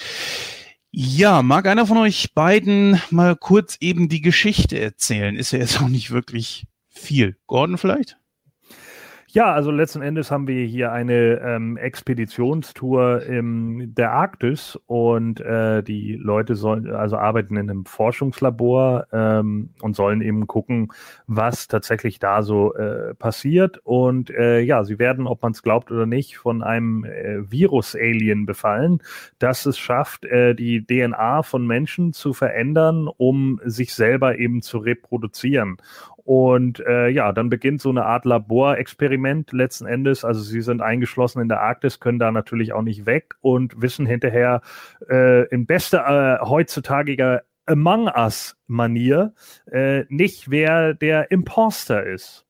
Ja, 1.00 1.42
mag 1.42 1.68
einer 1.68 1.86
von 1.86 1.96
euch 1.98 2.34
beiden 2.34 3.00
mal 3.10 3.36
kurz 3.36 3.76
eben 3.78 4.08
die 4.08 4.20
Geschichte 4.20 4.80
erzählen? 4.80 5.36
Ist 5.36 5.52
ja 5.52 5.60
jetzt 5.60 5.80
auch 5.80 5.86
nicht 5.86 6.10
wirklich 6.10 6.66
viel. 6.88 7.36
Gordon 7.46 7.78
vielleicht? 7.78 8.17
Ja, 9.30 9.52
also 9.52 9.70
letzten 9.70 10.00
Endes 10.00 10.30
haben 10.30 10.48
wir 10.48 10.64
hier 10.64 10.90
eine 10.90 11.38
ähm, 11.44 11.76
Expeditionstour 11.76 13.24
in 13.24 13.94
der 13.94 14.12
Arktis 14.12 14.78
und 14.86 15.38
äh, 15.40 15.82
die 15.82 16.14
Leute 16.14 16.56
sollen 16.56 16.90
also 16.90 17.18
arbeiten 17.18 17.58
in 17.58 17.68
einem 17.68 17.84
Forschungslabor 17.84 19.06
ähm, 19.12 19.68
und 19.82 19.94
sollen 19.94 20.22
eben 20.22 20.46
gucken, 20.46 20.88
was 21.26 21.68
tatsächlich 21.68 22.20
da 22.20 22.42
so 22.42 22.74
äh, 22.74 23.14
passiert. 23.16 23.76
Und 23.84 24.30
äh, 24.30 24.60
ja, 24.60 24.82
sie 24.84 24.98
werden, 24.98 25.26
ob 25.26 25.42
man 25.42 25.52
es 25.52 25.62
glaubt 25.62 25.90
oder 25.90 26.06
nicht, 26.06 26.38
von 26.38 26.62
einem 26.62 27.04
äh, 27.04 27.50
Virus-Alien 27.50 28.46
befallen, 28.46 29.02
das 29.38 29.66
es 29.66 29.76
schafft, 29.76 30.24
äh, 30.24 30.54
die 30.54 30.86
DNA 30.86 31.42
von 31.42 31.66
Menschen 31.66 32.14
zu 32.14 32.32
verändern, 32.32 33.10
um 33.14 33.60
sich 33.62 33.92
selber 33.92 34.38
eben 34.38 34.62
zu 34.62 34.78
reproduzieren. 34.78 35.76
Und 36.28 36.80
äh, 36.80 37.08
ja, 37.08 37.32
dann 37.32 37.48
beginnt 37.48 37.80
so 37.80 37.88
eine 37.88 38.04
Art 38.04 38.26
Laborexperiment 38.26 39.50
letzten 39.52 39.86
Endes. 39.86 40.26
Also 40.26 40.42
sie 40.42 40.60
sind 40.60 40.82
eingeschlossen 40.82 41.40
in 41.40 41.48
der 41.48 41.62
Arktis, 41.62 42.00
können 42.00 42.18
da 42.18 42.30
natürlich 42.30 42.74
auch 42.74 42.82
nicht 42.82 43.06
weg 43.06 43.36
und 43.40 43.80
wissen 43.80 44.04
hinterher 44.04 44.60
äh, 45.08 45.48
in 45.48 45.64
bester 45.64 46.38
äh, 46.42 46.46
heutzutagiger 46.46 47.44
Among 47.64 48.08
Us-Manier 48.08 49.32
äh, 49.72 50.04
nicht, 50.10 50.50
wer 50.50 50.92
der 50.92 51.30
Imposter 51.30 52.04
ist. 52.04 52.44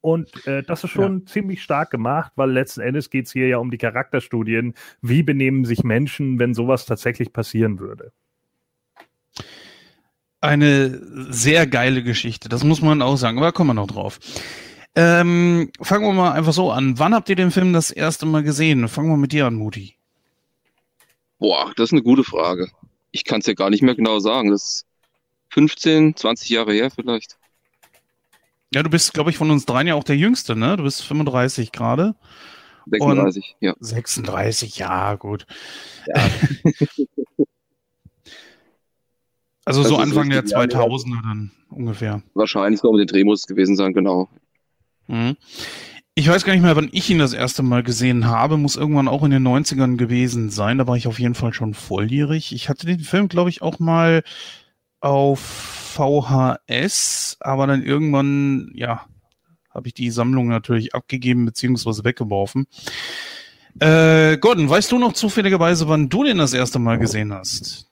Und 0.00 0.46
äh, 0.46 0.62
das 0.62 0.84
ist 0.84 0.92
schon 0.92 1.18
ja. 1.18 1.26
ziemlich 1.26 1.62
stark 1.62 1.90
gemacht, 1.90 2.32
weil 2.36 2.50
letzten 2.50 2.80
Endes 2.80 3.10
geht 3.10 3.26
es 3.26 3.32
hier 3.32 3.46
ja 3.46 3.58
um 3.58 3.70
die 3.70 3.76
Charakterstudien. 3.76 4.72
Wie 5.02 5.22
benehmen 5.22 5.66
sich 5.66 5.84
Menschen, 5.84 6.38
wenn 6.38 6.54
sowas 6.54 6.86
tatsächlich 6.86 7.34
passieren 7.34 7.78
würde? 7.78 8.10
Eine 10.40 11.00
sehr 11.32 11.66
geile 11.66 12.02
Geschichte, 12.02 12.48
das 12.48 12.64
muss 12.64 12.80
man 12.80 13.02
auch 13.02 13.16
sagen, 13.16 13.38
aber 13.38 13.46
da 13.48 13.52
kommen 13.52 13.70
wir 13.70 13.74
noch 13.74 13.88
drauf. 13.88 14.18
Ähm, 14.94 15.70
fangen 15.80 16.04
wir 16.04 16.12
mal 16.12 16.32
einfach 16.32 16.52
so 16.52 16.70
an. 16.72 16.98
Wann 16.98 17.14
habt 17.14 17.28
ihr 17.28 17.36
den 17.36 17.50
Film 17.50 17.72
das 17.72 17.90
erste 17.90 18.26
Mal 18.26 18.42
gesehen? 18.42 18.88
Fangen 18.88 19.10
wir 19.10 19.16
mit 19.16 19.32
dir 19.32 19.46
an, 19.46 19.54
Muti. 19.54 19.94
Boah, 21.38 21.72
das 21.76 21.90
ist 21.90 21.92
eine 21.92 22.02
gute 22.02 22.24
Frage. 22.24 22.68
Ich 23.12 23.24
kann 23.24 23.40
es 23.40 23.46
ja 23.46 23.54
gar 23.54 23.70
nicht 23.70 23.82
mehr 23.82 23.94
genau 23.94 24.18
sagen. 24.18 24.50
Das 24.50 24.64
ist 24.64 24.86
15, 25.50 26.16
20 26.16 26.48
Jahre 26.48 26.72
her 26.72 26.90
vielleicht. 26.90 27.38
Ja, 28.74 28.82
du 28.82 28.90
bist, 28.90 29.14
glaube 29.14 29.30
ich, 29.30 29.38
von 29.38 29.50
uns 29.50 29.66
dreien 29.66 29.86
ja 29.86 29.94
auch 29.94 30.04
der 30.04 30.16
Jüngste, 30.16 30.56
ne? 30.56 30.76
Du 30.76 30.82
bist 30.82 31.04
35 31.04 31.72
gerade. 31.72 32.16
36, 32.90 33.56
Und 33.60 33.66
ja. 33.66 33.74
36, 33.78 34.78
ja, 34.78 35.14
gut. 35.14 35.46
Ja. 36.06 36.28
Also 39.68 39.82
so 39.82 39.96
Anfang 39.98 40.30
der 40.30 40.44
2000er 40.44 41.22
dann 41.22 41.50
ungefähr. 41.68 42.22
Wahrscheinlich 42.32 42.80
so 42.80 42.88
um 42.88 42.96
den 42.96 43.06
Dreh 43.06 43.22
muss 43.22 43.40
es 43.40 43.46
gewesen 43.46 43.76
sein, 43.76 43.92
genau. 43.92 44.30
Mhm. 45.08 45.36
Ich 46.14 46.26
weiß 46.26 46.44
gar 46.44 46.54
nicht 46.54 46.62
mehr, 46.62 46.74
wann 46.74 46.88
ich 46.90 47.10
ihn 47.10 47.18
das 47.18 47.34
erste 47.34 47.62
Mal 47.62 47.82
gesehen 47.82 48.26
habe. 48.26 48.56
Muss 48.56 48.76
irgendwann 48.76 49.08
auch 49.08 49.22
in 49.24 49.30
den 49.30 49.46
90ern 49.46 49.96
gewesen 49.96 50.48
sein. 50.48 50.78
Da 50.78 50.86
war 50.86 50.96
ich 50.96 51.06
auf 51.06 51.20
jeden 51.20 51.34
Fall 51.34 51.52
schon 51.52 51.74
volljährig. 51.74 52.52
Ich 52.54 52.70
hatte 52.70 52.86
den 52.86 53.00
Film, 53.00 53.28
glaube 53.28 53.50
ich, 53.50 53.60
auch 53.60 53.78
mal 53.78 54.22
auf 55.00 55.38
VHS, 55.38 57.36
aber 57.40 57.66
dann 57.66 57.82
irgendwann, 57.82 58.70
ja, 58.72 59.04
habe 59.70 59.86
ich 59.86 59.94
die 59.94 60.10
Sammlung 60.10 60.48
natürlich 60.48 60.94
abgegeben 60.94 61.44
bzw. 61.44 62.04
weggeworfen. 62.04 62.66
Äh, 63.80 64.38
Gordon, 64.38 64.68
weißt 64.68 64.90
du 64.90 64.98
noch 64.98 65.12
zufälligerweise, 65.12 65.88
wann 65.88 66.08
du 66.08 66.24
den 66.24 66.38
das 66.38 66.54
erste 66.54 66.78
Mal 66.78 66.98
gesehen 66.98 67.34
hast? 67.34 67.88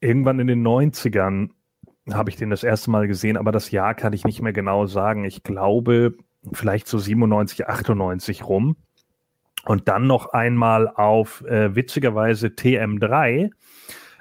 Irgendwann 0.00 0.40
in 0.40 0.46
den 0.46 0.66
90ern 0.66 1.50
habe 2.10 2.30
ich 2.30 2.36
den 2.36 2.50
das 2.50 2.64
erste 2.64 2.90
Mal 2.90 3.06
gesehen, 3.06 3.36
aber 3.36 3.52
das 3.52 3.70
Jahr 3.70 3.94
kann 3.94 4.12
ich 4.12 4.24
nicht 4.24 4.42
mehr 4.42 4.52
genau 4.52 4.86
sagen. 4.86 5.24
Ich 5.24 5.42
glaube, 5.42 6.14
vielleicht 6.52 6.88
so 6.88 6.98
97, 6.98 7.68
98 7.68 8.44
rum. 8.44 8.76
Und 9.66 9.88
dann 9.88 10.06
noch 10.06 10.32
einmal 10.32 10.88
auf 10.88 11.44
äh, 11.44 11.74
witzigerweise 11.74 12.46
TM3. 12.48 13.50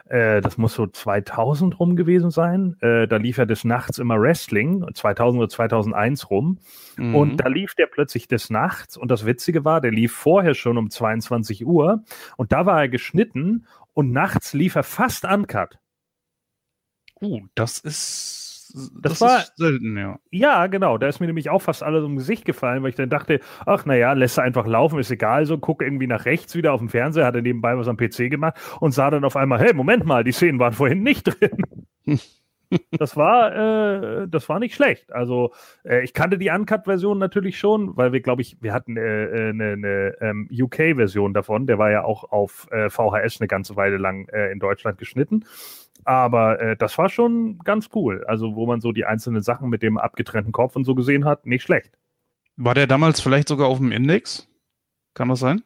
Äh, 0.10 0.42
das 0.42 0.58
muss 0.58 0.74
so 0.74 0.86
2000 0.86 1.80
rum 1.80 1.96
gewesen 1.96 2.30
sein. 2.30 2.76
Äh, 2.82 3.08
da 3.08 3.16
lief 3.18 3.38
ja 3.38 3.46
des 3.46 3.64
Nachts 3.64 4.00
immer 4.00 4.20
Wrestling, 4.20 4.86
2000 4.94 5.40
oder 5.40 5.50
2001 5.50 6.30
rum. 6.30 6.60
Mhm. 6.98 7.16
Und 7.16 7.38
da 7.38 7.48
lief 7.48 7.74
der 7.76 7.88
plötzlich 7.88 8.28
des 8.28 8.50
Nachts. 8.50 8.98
Und 8.98 9.12
das 9.12 9.26
Witzige 9.26 9.64
war, 9.64 9.80
der 9.80 9.92
lief 9.92 10.12
vorher 10.12 10.56
schon 10.56 10.78
um 10.78 10.90
22 10.90 11.66
Uhr. 11.66 12.04
Und 12.36 12.52
da 12.52 12.66
war 12.66 12.82
er 12.82 12.90
geschnitten 12.90 13.66
und 14.00 14.14
nachts 14.14 14.54
lief 14.54 14.76
er 14.76 14.84
fast 14.84 15.26
uncut. 15.26 15.78
Uh, 17.22 17.42
das 17.54 17.80
ist. 17.80 18.72
Das, 18.74 19.20
das 19.20 19.22
war 19.22 19.40
ist 19.40 19.58
selten, 19.58 19.98
ja. 19.98 20.20
Ja, 20.32 20.68
genau. 20.68 20.98
Da 20.98 21.08
ist 21.08 21.20
mir 21.20 21.26
nämlich 21.26 21.50
auch 21.50 21.62
fast 21.62 21.84
alles 21.84 22.06
um 22.06 22.16
Gesicht 22.16 22.46
gefallen, 22.46 22.82
weil 22.82 22.92
ich 22.92 22.96
dann 22.96 23.10
dachte, 23.10 23.42
ach 23.66 23.86
naja, 23.86 24.14
lässt 24.14 24.38
er 24.38 24.46
einfach 24.46 24.68
laufen, 24.68 25.00
ist 25.00 25.12
egal. 25.12 25.46
So, 25.46 25.58
gucke 25.58 25.84
irgendwie 25.84 26.08
nach 26.08 26.24
rechts 26.24 26.56
wieder 26.56 26.72
auf 26.72 26.80
dem 26.80 26.88
Fernseher, 26.88 27.26
hat 27.26 27.36
er 27.36 27.42
nebenbei 27.42 27.78
was 27.78 27.90
am 27.90 27.98
PC 27.98 28.30
gemacht 28.30 28.58
und 28.80 28.94
sah 28.94 29.10
dann 29.10 29.26
auf 29.26 29.36
einmal, 29.36 29.60
hey, 29.60 29.74
Moment 29.74 30.06
mal, 30.06 30.24
die 30.24 30.32
Szenen 30.32 30.60
waren 30.60 30.72
vorhin 30.72 31.04
nicht 31.04 31.24
drin. 31.42 31.88
das 32.92 33.18
war, 33.18 34.24
äh, 34.24 34.28
das 34.28 34.48
war 34.50 34.60
nicht 34.60 34.76
schlecht. 34.76 35.12
Also 35.12 35.54
äh, 35.84 36.04
ich 36.04 36.14
kannte 36.14 36.38
die 36.38 36.50
Uncut-Version 36.50 37.18
natürlich 37.18 37.58
schon, 37.58 37.98
weil 37.98 38.12
wir, 38.14 38.22
glaube 38.22 38.42
ich, 38.42 38.58
wir 38.62 38.74
hatten 38.74 38.98
äh, 38.98 39.26
äh 39.26 39.50
eine, 39.50 39.74
eine 39.74 40.16
ähm, 40.22 40.50
UK-Version 40.52 41.34
davon. 41.34 41.68
Der 41.68 41.78
war 41.78 41.92
ja 41.92 42.04
auch 42.04 42.32
auf 42.32 42.68
äh, 42.72 42.90
VHS 42.90 43.42
eine 43.42 43.48
ganze 43.48 43.76
Weile 43.76 43.98
lang 43.98 44.28
äh, 44.30 44.52
in 44.52 44.60
Deutschland 44.60 44.98
geschnitten. 44.98 45.46
Aber 46.06 46.76
das 46.78 46.98
war 46.98 47.10
schon 47.10 47.60
ganz 47.60 47.90
cool. 47.94 48.24
Also 48.26 48.56
wo 48.56 48.66
man 48.66 48.80
so 48.80 48.94
die 48.94 49.06
einzelnen 49.06 49.44
Sachen 49.44 49.70
mit 49.70 49.84
dem 49.84 49.98
abgetrennten 49.98 50.54
Kopf 50.54 50.78
und 50.78 50.86
so 50.86 50.96
gesehen 50.96 51.26
hat, 51.26 51.46
nicht 51.46 51.62
schlecht. 51.62 51.92
War 52.56 52.74
der 52.74 52.88
damals 52.88 53.20
vielleicht 53.20 53.50
sogar 53.50 53.68
auf 53.68 53.78
dem 53.78 53.92
Index? 53.92 54.48
Kann 55.14 55.28
das 55.28 55.40
sein? 55.40 55.62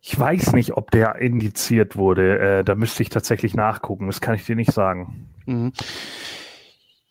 Ich 0.00 0.18
weiß 0.18 0.52
nicht, 0.52 0.74
ob 0.74 0.92
der 0.92 1.16
indiziert 1.16 1.96
wurde. 1.96 2.62
Da 2.64 2.74
müsste 2.76 3.02
ich 3.02 3.10
tatsächlich 3.10 3.54
nachgucken. 3.54 4.06
Das 4.06 4.20
kann 4.20 4.36
ich 4.36 4.46
dir 4.46 4.56
nicht 4.56 4.72
sagen. 4.72 5.28
Mhm. 5.48 5.72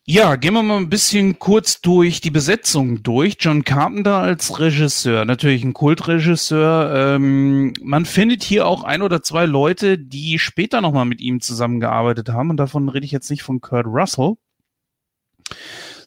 Ja, 0.05 0.37
gehen 0.37 0.53
wir 0.53 0.63
mal 0.63 0.77
ein 0.77 0.89
bisschen 0.89 1.37
kurz 1.37 1.81
durch 1.81 2.21
die 2.21 2.31
Besetzung 2.31 3.03
durch. 3.03 3.35
John 3.39 3.65
Carpenter 3.65 4.19
als 4.19 4.57
Regisseur, 4.59 5.25
natürlich 5.25 5.65
ein 5.65 5.73
Kultregisseur. 5.73 7.15
Ähm, 7.15 7.73
man 7.81 8.05
findet 8.05 8.41
hier 8.41 8.67
auch 8.67 8.83
ein 8.83 9.01
oder 9.01 9.21
zwei 9.21 9.45
Leute, 9.45 9.97
die 9.97 10.39
später 10.39 10.79
nochmal 10.79 11.03
mit 11.03 11.19
ihm 11.19 11.41
zusammengearbeitet 11.41 12.29
haben. 12.29 12.51
Und 12.51 12.57
davon 12.57 12.87
rede 12.87 13.05
ich 13.05 13.11
jetzt 13.11 13.29
nicht 13.29 13.43
von 13.43 13.59
Kurt 13.59 13.85
Russell, 13.85 14.35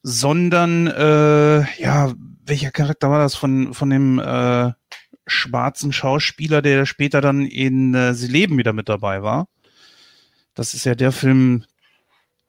sondern, 0.02 0.86
äh, 0.86 1.82
ja, 1.82 2.14
welcher 2.46 2.70
Charakter 2.70 3.10
war 3.10 3.18
das 3.18 3.34
von, 3.34 3.74
von 3.74 3.90
dem 3.90 4.18
äh, 4.18 4.72
schwarzen 5.26 5.92
Schauspieler, 5.92 6.62
der 6.62 6.86
später 6.86 7.20
dann 7.20 7.44
in 7.44 7.94
äh, 7.94 8.14
Sie 8.14 8.28
leben 8.28 8.56
wieder 8.56 8.72
mit 8.72 8.88
dabei 8.88 9.22
war? 9.22 9.48
Das 10.54 10.74
ist 10.74 10.84
ja 10.84 10.94
der 10.94 11.12
Film, 11.12 11.64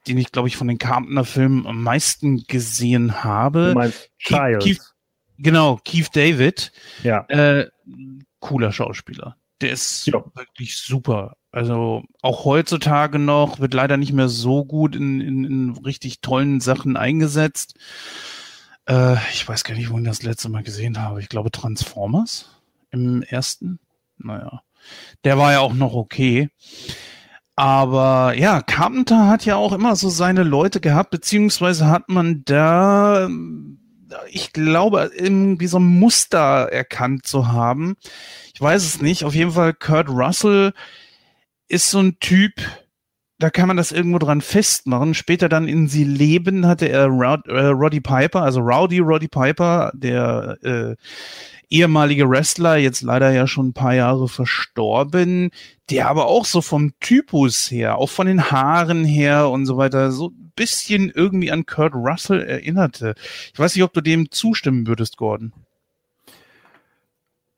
den 0.06 0.18
ich, 0.18 0.32
glaube 0.32 0.48
ich, 0.48 0.56
von 0.56 0.68
den 0.68 0.78
Carpenter 0.78 1.24
Filmen 1.24 1.66
am 1.66 1.82
meisten 1.82 2.44
gesehen 2.46 3.24
habe. 3.24 3.68
Du 3.68 3.74
meinst 3.74 4.10
Keith, 4.22 4.60
Keith, 4.60 4.80
genau, 5.38 5.78
Keith 5.84 6.08
David. 6.14 6.72
Ja. 7.02 7.26
Äh, 7.28 7.68
cooler 8.40 8.72
Schauspieler. 8.72 9.36
Der 9.60 9.70
ist 9.70 10.06
ja. 10.06 10.24
wirklich 10.34 10.78
super. 10.78 11.36
Also 11.52 12.02
auch 12.22 12.44
heutzutage 12.44 13.18
noch, 13.18 13.60
wird 13.60 13.74
leider 13.74 13.96
nicht 13.96 14.12
mehr 14.12 14.28
so 14.28 14.64
gut 14.64 14.96
in, 14.96 15.20
in, 15.20 15.44
in 15.44 15.70
richtig 15.84 16.20
tollen 16.20 16.60
Sachen 16.60 16.96
eingesetzt. 16.96 17.78
Äh, 18.88 19.16
ich 19.32 19.46
weiß 19.46 19.62
gar 19.64 19.74
nicht, 19.74 19.90
wo 19.90 19.98
ich 19.98 20.04
das 20.04 20.22
letzte 20.22 20.48
Mal 20.48 20.62
gesehen 20.62 21.00
habe. 21.00 21.20
Ich 21.20 21.28
glaube 21.28 21.50
Transformers 21.50 22.50
im 22.90 23.22
ersten. 23.22 23.78
Naja. 24.18 24.62
Der 25.24 25.38
war 25.38 25.52
ja 25.52 25.60
auch 25.60 25.74
noch 25.74 25.94
okay. 25.94 26.48
Aber 27.62 28.34
ja, 28.36 28.60
Carpenter 28.60 29.28
hat 29.28 29.44
ja 29.44 29.54
auch 29.54 29.72
immer 29.72 29.94
so 29.94 30.08
seine 30.08 30.42
Leute 30.42 30.80
gehabt, 30.80 31.10
beziehungsweise 31.10 31.86
hat 31.86 32.08
man 32.08 32.42
da, 32.44 33.28
ich 34.28 34.52
glaube, 34.52 35.12
irgendwie 35.14 35.68
so 35.68 35.78
ein 35.78 36.00
Muster 36.00 36.72
erkannt 36.72 37.24
zu 37.24 37.52
haben. 37.52 37.94
Ich 38.52 38.60
weiß 38.60 38.82
es 38.84 39.00
nicht. 39.00 39.22
Auf 39.22 39.36
jeden 39.36 39.52
Fall, 39.52 39.74
Kurt 39.74 40.08
Russell 40.08 40.72
ist 41.68 41.88
so 41.88 42.00
ein 42.00 42.18
Typ, 42.18 42.54
da 43.38 43.48
kann 43.48 43.68
man 43.68 43.76
das 43.76 43.92
irgendwo 43.92 44.18
dran 44.18 44.40
festmachen. 44.40 45.14
Später 45.14 45.48
dann 45.48 45.68
in 45.68 45.86
Sie 45.86 46.02
leben 46.02 46.66
hatte 46.66 46.88
er 46.88 47.04
äh, 47.04 47.66
Roddy 47.66 48.00
Piper, 48.00 48.42
also 48.42 48.58
Rowdy 48.58 48.98
Roddy 48.98 49.28
Piper, 49.28 49.92
der 49.94 50.58
äh, 50.64 50.96
ehemalige 51.72 52.28
Wrestler, 52.28 52.76
jetzt 52.76 53.02
leider 53.02 53.32
ja 53.32 53.46
schon 53.46 53.68
ein 53.68 53.72
paar 53.72 53.94
Jahre 53.94 54.28
verstorben, 54.28 55.50
der 55.90 56.08
aber 56.08 56.26
auch 56.26 56.44
so 56.44 56.60
vom 56.60 56.92
Typus 57.00 57.70
her, 57.70 57.98
auch 57.98 58.10
von 58.10 58.26
den 58.26 58.50
Haaren 58.50 59.04
her 59.04 59.48
und 59.48 59.66
so 59.66 59.76
weiter, 59.76 60.12
so 60.12 60.28
ein 60.28 60.52
bisschen 60.54 61.10
irgendwie 61.10 61.50
an 61.50 61.66
Kurt 61.66 61.94
Russell 61.94 62.42
erinnerte. 62.42 63.14
Ich 63.52 63.58
weiß 63.58 63.74
nicht, 63.74 63.84
ob 63.84 63.92
du 63.92 64.00
dem 64.00 64.30
zustimmen 64.30 64.86
würdest, 64.86 65.16
Gordon. 65.16 65.52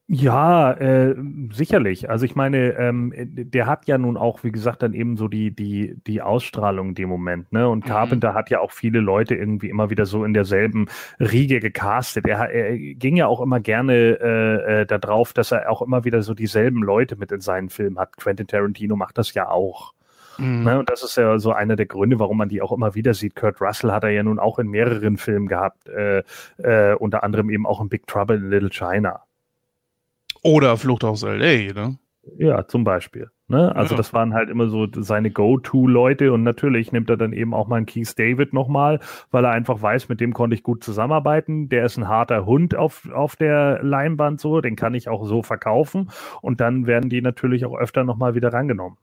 Ja, 0.07 0.73
äh, 0.73 1.15
sicherlich. 1.51 2.11
Also 2.11 2.27
ich 2.27 2.37
meine, 2.37 2.77
ähm, 2.77 3.15
der 3.17 3.67
hat 3.67 3.87
ja 3.87 3.97
nun 3.97 4.19
auch, 4.19 4.45
wie 4.45 4.53
gesagt, 4.53 4.83
dann 4.83 4.93
eben 4.93 5.17
so 5.17 5.29
die, 5.29 5.51
die, 5.51 5.95
die 6.07 6.21
Ausstrahlung 6.21 6.91
in 6.91 6.95
dem 6.95 7.09
Moment, 7.09 7.51
ne? 7.53 7.67
Und 7.71 7.87
mhm. 7.87 7.89
Carpenter 7.89 8.33
mhm. 8.33 8.35
hat 8.35 8.51
ja 8.51 8.61
auch 8.61 8.71
viele 8.71 9.01
Leute 9.01 9.35
irgendwie 9.35 9.71
immer 9.71 9.89
wieder 9.89 10.05
so 10.05 10.23
in 10.25 10.35
derselben 10.35 10.89
Riege 11.19 11.59
gecastet. 11.59 12.27
Er, 12.27 12.51
er 12.51 12.77
ging 12.77 13.17
ja 13.17 13.27
auch 13.29 13.41
immer 13.41 13.61
gerne 13.61 13.95
äh, 14.21 14.83
äh, 14.83 14.87
darauf, 14.87 15.33
dass 15.33 15.53
er 15.53 15.71
auch 15.71 15.81
immer 15.81 16.05
wieder 16.05 16.21
so 16.21 16.35
dieselben 16.35 16.83
Leute 16.83 17.17
mit 17.17 17.33
in 17.33 17.41
seinen 17.41 17.71
Filmen 17.71 17.99
hat. 17.99 18.19
Quentin 18.19 18.47
Tarantino 18.47 18.97
macht 18.97 19.17
das 19.17 19.33
ja 19.33 19.49
auch. 19.49 19.95
Mhm. 20.37 20.65
Ne, 20.65 20.79
und 20.81 20.91
das 20.91 21.03
ist 21.03 21.17
ja 21.17 21.39
so 21.39 21.53
einer 21.53 21.77
der 21.77 21.87
Gründe, 21.87 22.19
warum 22.19 22.37
man 22.37 22.51
die 22.51 22.61
auch 22.61 22.73
immer 22.73 22.95
wieder 22.95 23.15
sieht. 23.15 23.37
Kurt 23.37 23.59
Russell 23.63 23.93
hat 23.93 24.05
er 24.05 24.11
ja 24.11 24.23
nun 24.23 24.39
auch 24.39 24.59
in 24.59 24.69
mehreren 24.69 25.17
Filmen 25.17 25.47
gehabt, 25.47 25.89
äh, 25.89 26.23
äh, 26.59 26.95
unter 26.95 27.25
anderem 27.25 27.49
eben 27.49 27.67
auch 27.67 27.81
in 27.81 27.89
Big 27.89 28.07
Trouble 28.07 28.37
in 28.37 28.51
Little 28.51 28.71
China. 28.71 29.23
Oder 30.45 30.77
Flucht 30.77 31.05
aus 31.05 31.23
L.A., 31.23 31.73
ne? 31.73 31.99
Ja, 32.39 32.67
zum 32.67 32.85
Beispiel. 32.85 33.31
Ne? 33.49 33.75
Also 33.77 33.95
ja. 33.95 33.99
das 33.99 34.13
waren 34.15 34.33
halt 34.33 34.49
immer 34.49 34.69
so 34.69 34.87
seine 34.97 35.31
Go-To-Leute 35.31 36.33
und 36.33 36.43
natürlich 36.43 36.93
nimmt 36.93 37.11
er 37.11 37.19
dann 37.19 37.33
eben 37.33 37.53
auch 37.53 37.67
mal 37.67 37.77
einen 37.77 37.87
Keith 37.87 38.19
David 38.19 38.55
nochmal, 38.55 39.01
weil 39.31 39.45
er 39.45 39.51
einfach 39.51 39.83
weiß, 39.83 40.09
mit 40.09 40.21
dem 40.21 40.33
konnte 40.33 40.55
ich 40.55 40.63
gut 40.63 40.83
zusammenarbeiten. 40.83 41.69
Der 41.69 41.85
ist 41.85 41.99
ein 41.99 42.09
harter 42.09 42.47
Hund 42.47 42.75
auf, 42.75 43.09
auf 43.13 43.37
der 43.37 43.83
Leinwand 43.83 44.41
so, 44.41 44.61
den 44.63 44.77
kann 44.77 44.95
ich 44.95 45.09
auch 45.09 45.27
so 45.27 45.43
verkaufen 45.43 46.11
und 46.41 46.61
dann 46.61 46.87
werden 46.87 47.11
die 47.11 47.21
natürlich 47.21 47.67
auch 47.67 47.77
öfter 47.77 48.05
nochmal 48.05 48.35
wieder 48.35 48.53
rangenommen. 48.53 48.97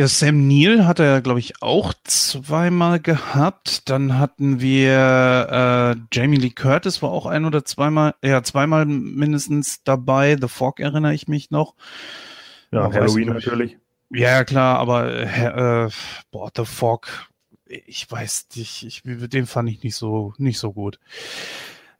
Ja, 0.00 0.08
Sam 0.08 0.48
Neill 0.48 0.86
hat 0.86 0.98
er, 0.98 1.20
glaube 1.20 1.40
ich, 1.40 1.60
auch 1.60 1.92
zweimal 2.04 3.00
gehabt. 3.00 3.90
Dann 3.90 4.18
hatten 4.18 4.58
wir 4.58 5.94
äh, 5.94 6.00
Jamie 6.10 6.38
Lee 6.38 6.48
Curtis, 6.48 7.02
war 7.02 7.10
auch 7.10 7.26
ein 7.26 7.44
oder 7.44 7.66
zweimal, 7.66 8.14
ja, 8.24 8.42
zweimal 8.42 8.86
mindestens 8.86 9.82
dabei. 9.84 10.38
The 10.40 10.48
Fog 10.48 10.80
erinnere 10.80 11.12
ich 11.12 11.28
mich 11.28 11.50
noch. 11.50 11.74
Ja, 12.72 12.84
aber 12.84 12.94
Halloween 12.94 13.28
natürlich. 13.28 13.76
Ja, 14.08 14.42
klar, 14.44 14.78
aber 14.78 15.12
äh, 15.20 15.90
boah, 16.30 16.50
The 16.56 16.64
Fog, 16.64 17.28
ich 17.66 18.10
weiß 18.10 18.46
nicht, 18.56 18.84
ich, 18.84 19.02
den 19.04 19.44
fand 19.44 19.68
ich 19.68 19.82
nicht 19.82 19.96
so, 19.96 20.32
nicht 20.38 20.58
so 20.58 20.72
gut. 20.72 20.98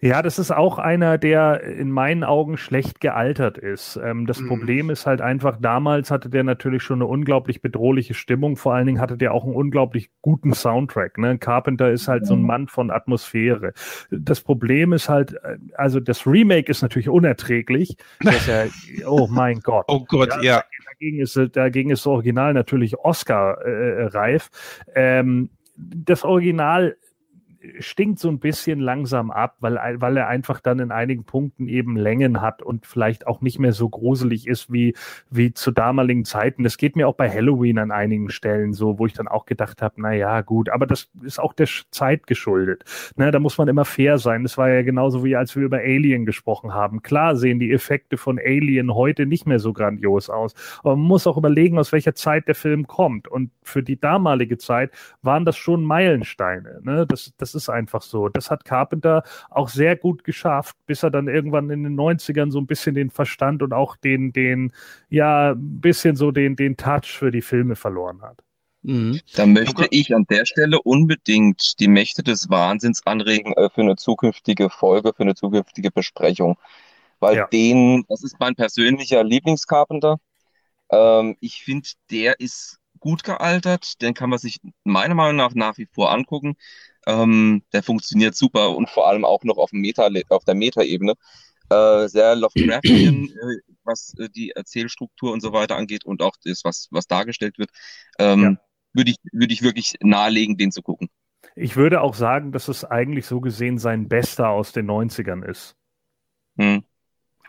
Ja, 0.03 0.23
das 0.23 0.39
ist 0.39 0.51
auch 0.51 0.79
einer, 0.79 1.19
der 1.19 1.63
in 1.63 1.91
meinen 1.91 2.25
Augen 2.25 2.57
schlecht 2.57 3.01
gealtert 3.03 3.59
ist. 3.59 4.01
Ähm, 4.03 4.27
das 4.27 4.41
mhm. 4.41 4.49
Problem 4.49 4.89
ist 4.89 5.07
halt 5.07 5.21
einfach, 5.21 5.59
damals 5.61 6.11
hatte 6.11 6.31
der 6.31 6.43
natürlich 6.43 6.83
schon 6.83 6.99
eine 6.99 7.07
unglaublich 7.07 7.61
bedrohliche 7.61 8.15
Stimmung. 8.15 8.57
Vor 8.57 8.73
allen 8.73 8.87
Dingen 8.87 9.01
hatte 9.01 9.19
der 9.19 9.35
auch 9.35 9.45
einen 9.45 9.55
unglaublich 9.55 10.11
guten 10.23 10.55
Soundtrack. 10.55 11.19
Ne? 11.19 11.37
Carpenter 11.37 11.91
ist 11.91 12.09
halt 12.09 12.27
so 12.27 12.33
ein 12.33 12.43
Mann 12.43 12.67
von 12.67 12.91
Atmosphäre. 12.91 13.75
Das 14.11 14.41
Problem 14.41 14.95
ist 14.95 15.11
halt, 15.11 15.35
äh, 15.45 15.59
also 15.75 16.01
das 16.01 16.27
Remake 16.27 16.71
ist 16.71 16.81
natürlich 16.81 17.09
unerträglich. 17.09 17.97
Ja, 18.47 18.65
oh 19.07 19.29
mein 19.31 19.61
Gott. 19.61 19.85
Oh 19.89 20.05
Gott, 20.09 20.31
ja. 20.37 20.43
ja. 20.43 20.65
Dagegen 20.93 21.21
ist, 21.21 21.39
dagegen 21.53 21.91
ist 21.91 22.03
das 22.03 22.07
Original 22.07 22.55
natürlich 22.55 22.99
Oscar-reif. 22.99 24.51
Äh, 24.95 25.19
ähm, 25.19 25.51
das 25.77 26.25
Original 26.25 26.97
stinkt 27.79 28.19
so 28.19 28.29
ein 28.29 28.39
bisschen 28.39 28.81
langsam 28.81 29.31
ab, 29.31 29.57
weil, 29.61 29.79
weil 30.01 30.17
er 30.17 30.29
einfach 30.29 30.61
dann 30.61 30.79
in 30.79 30.91
einigen 30.91 31.25
Punkten 31.25 31.69
eben 31.69 31.97
Längen 31.97 32.41
hat 32.41 32.63
und 32.63 32.87
vielleicht 32.87 33.27
auch 33.27 33.43
nicht 33.43 33.59
mehr 33.59 33.73
so 33.73 33.89
gruselig 33.89 34.47
ist 34.47 34.73
wie, 34.73 34.95
wie 35.31 35.53
zu 35.53 35.71
damaligen 35.71 36.25
Zeiten. 36.25 36.65
Das 36.65 36.79
geht 36.79 36.97
mir 36.97 37.07
auch 37.07 37.15
bei 37.15 37.31
Halloween 37.31 37.79
an 37.79 37.91
einigen 37.91 38.31
Stellen 38.31 38.73
so, 38.73 38.99
wo 38.99 39.07
ich 39.07 39.13
dann 39.13 39.29
auch 39.29 39.45
gedacht 39.45 39.83
habe, 39.83 39.95
na 39.99 40.13
ja, 40.13 40.41
gut, 40.41 40.71
aber 40.71 40.87
das 40.87 41.11
ist 41.23 41.39
auch 41.39 41.53
der 41.53 41.69
Zeit 41.91 42.27
geschuldet. 42.27 42.85
Ne, 43.17 43.31
da 43.31 43.39
muss 43.39 43.59
man 43.59 43.69
immer 43.69 43.85
fair 43.85 44.19
sein. 44.19 44.43
Das 44.43 44.57
war 44.57 44.71
ja 44.71 44.83
genauso 44.83 45.23
wie 45.25 45.37
als 45.37 45.55
wir 45.55 45.63
über 45.63 45.79
Alien 45.79 46.25
gesprochen 46.25 46.73
haben. 46.73 47.03
Klar 47.03 47.37
sehen 47.37 47.59
die 47.59 47.73
Effekte 47.73 48.17
von 48.17 48.39
Alien 48.39 48.95
heute 48.95 49.27
nicht 49.27 49.47
mehr 49.47 49.59
so 49.59 49.73
grandios 49.73 50.31
aus, 50.31 50.55
aber 50.83 50.97
man 50.97 51.07
muss 51.07 51.27
auch 51.27 51.37
überlegen, 51.37 51.79
aus 51.79 51.93
welcher 51.93 52.15
Zeit 52.15 52.49
der 52.49 52.55
Film 52.55 52.87
kommt. 52.87 53.29
Und 53.29 53.51
für 53.63 53.83
die 53.83 54.01
damalige 54.01 54.57
Zeit 54.57 54.93
waren 55.21 55.45
das 55.45 55.57
schon 55.57 55.85
Meilensteine. 55.85 56.81
Ne? 56.83 57.07
Das, 57.07 57.35
das 57.37 57.50
das 57.55 57.65
ist 57.65 57.69
einfach 57.69 58.03
so. 58.03 58.29
Das 58.29 58.51
hat 58.51 58.65
Carpenter 58.65 59.23
auch 59.51 59.69
sehr 59.69 59.97
gut 59.97 60.25
geschafft, 60.25 60.77
bis 60.87 61.03
er 61.03 61.11
dann 61.11 61.29
irgendwann 61.29 61.71
in 61.71 61.83
den 61.83 61.99
90ern 61.99 62.51
so 62.51 62.59
ein 62.59 62.67
bisschen 62.67 62.95
den 62.95 63.11
Verstand 63.11 63.63
und 63.63 63.73
auch 63.73 63.97
den, 63.97 64.33
den, 64.33 64.73
ja, 65.09 65.53
ein 65.53 65.81
bisschen 65.81 66.17
so 66.17 66.31
den, 66.31 66.57
den 66.57 66.77
Touch 66.77 67.07
für 67.07 67.31
die 67.31 67.43
Filme 67.43 67.77
verloren 67.77 68.23
hat. 68.23 68.43
Mhm. 68.83 69.21
Da 69.35 69.47
möchte 69.47 69.87
ich 69.91 70.15
an 70.15 70.27
der 70.31 70.47
Stelle 70.47 70.81
unbedingt 70.81 71.79
die 71.81 71.89
Mächte 71.89 72.23
des 72.23 72.49
Wahnsinns 72.49 73.07
anregen 73.07 73.53
äh, 73.55 73.69
für 73.69 73.83
eine 73.83 73.97
zukünftige 73.97 74.71
Folge, 74.71 75.13
für 75.15 75.23
eine 75.23 75.35
zukünftige 75.35 75.91
Besprechung. 75.91 76.57
Weil 77.19 77.37
ja. 77.37 77.47
den, 77.49 78.05
das 78.09 78.23
ist 78.23 78.41
mein 78.41 78.55
persönlicher 78.55 79.23
Lieblingscarpenter. 79.23 80.19
Ähm, 80.91 81.37
ich 81.41 81.63
finde, 81.63 81.89
der 82.11 82.41
ist 82.41 82.79
gut 82.99 83.25
gealtert, 83.25 84.01
den 84.03 84.15
kann 84.15 84.31
man 84.31 84.39
sich 84.39 84.61
meiner 84.85 85.15
Meinung 85.15 85.37
nach 85.37 85.55
nach 85.55 85.77
wie 85.79 85.89
vor 85.93 86.13
angucken. 86.13 86.57
Ähm, 87.07 87.63
der 87.73 87.83
funktioniert 87.83 88.35
super 88.35 88.77
und 88.77 88.89
vor 88.91 89.09
allem 89.09 89.25
auch 89.25 89.43
noch 89.45 89.57
auf, 89.57 89.73
Meta, 89.73 90.09
auf 90.29 90.45
der 90.45 90.55
Meta-Ebene. 90.55 91.15
Äh, 91.71 92.09
sehr 92.09 92.35
Lovecraftian, 92.35 93.25
äh, 93.29 93.73
was 93.85 94.13
äh, 94.19 94.29
die 94.29 94.51
Erzählstruktur 94.51 95.33
und 95.33 95.41
so 95.41 95.53
weiter 95.53 95.77
angeht 95.77 96.05
und 96.05 96.21
auch 96.21 96.35
das, 96.45 96.65
was, 96.65 96.89
was 96.91 97.07
dargestellt 97.07 97.59
wird. 97.59 97.71
Ähm, 98.19 98.43
ja. 98.43 98.57
Würde 98.93 99.13
ich, 99.13 99.19
würde 99.33 99.53
ich 99.53 99.63
wirklich 99.63 99.95
nahelegen, 100.01 100.57
den 100.57 100.73
zu 100.73 100.83
gucken. 100.83 101.09
Ich 101.55 101.77
würde 101.77 102.01
auch 102.01 102.15
sagen, 102.15 102.51
dass 102.51 102.67
es 102.67 102.85
eigentlich 102.85 103.27
so 103.27 103.41
gesehen 103.41 103.79
sein 103.79 104.09
bester 104.09 104.49
aus 104.49 104.73
den 104.73 104.91
90ern 104.91 105.49
ist. 105.49 105.77
Hm. 106.59 106.83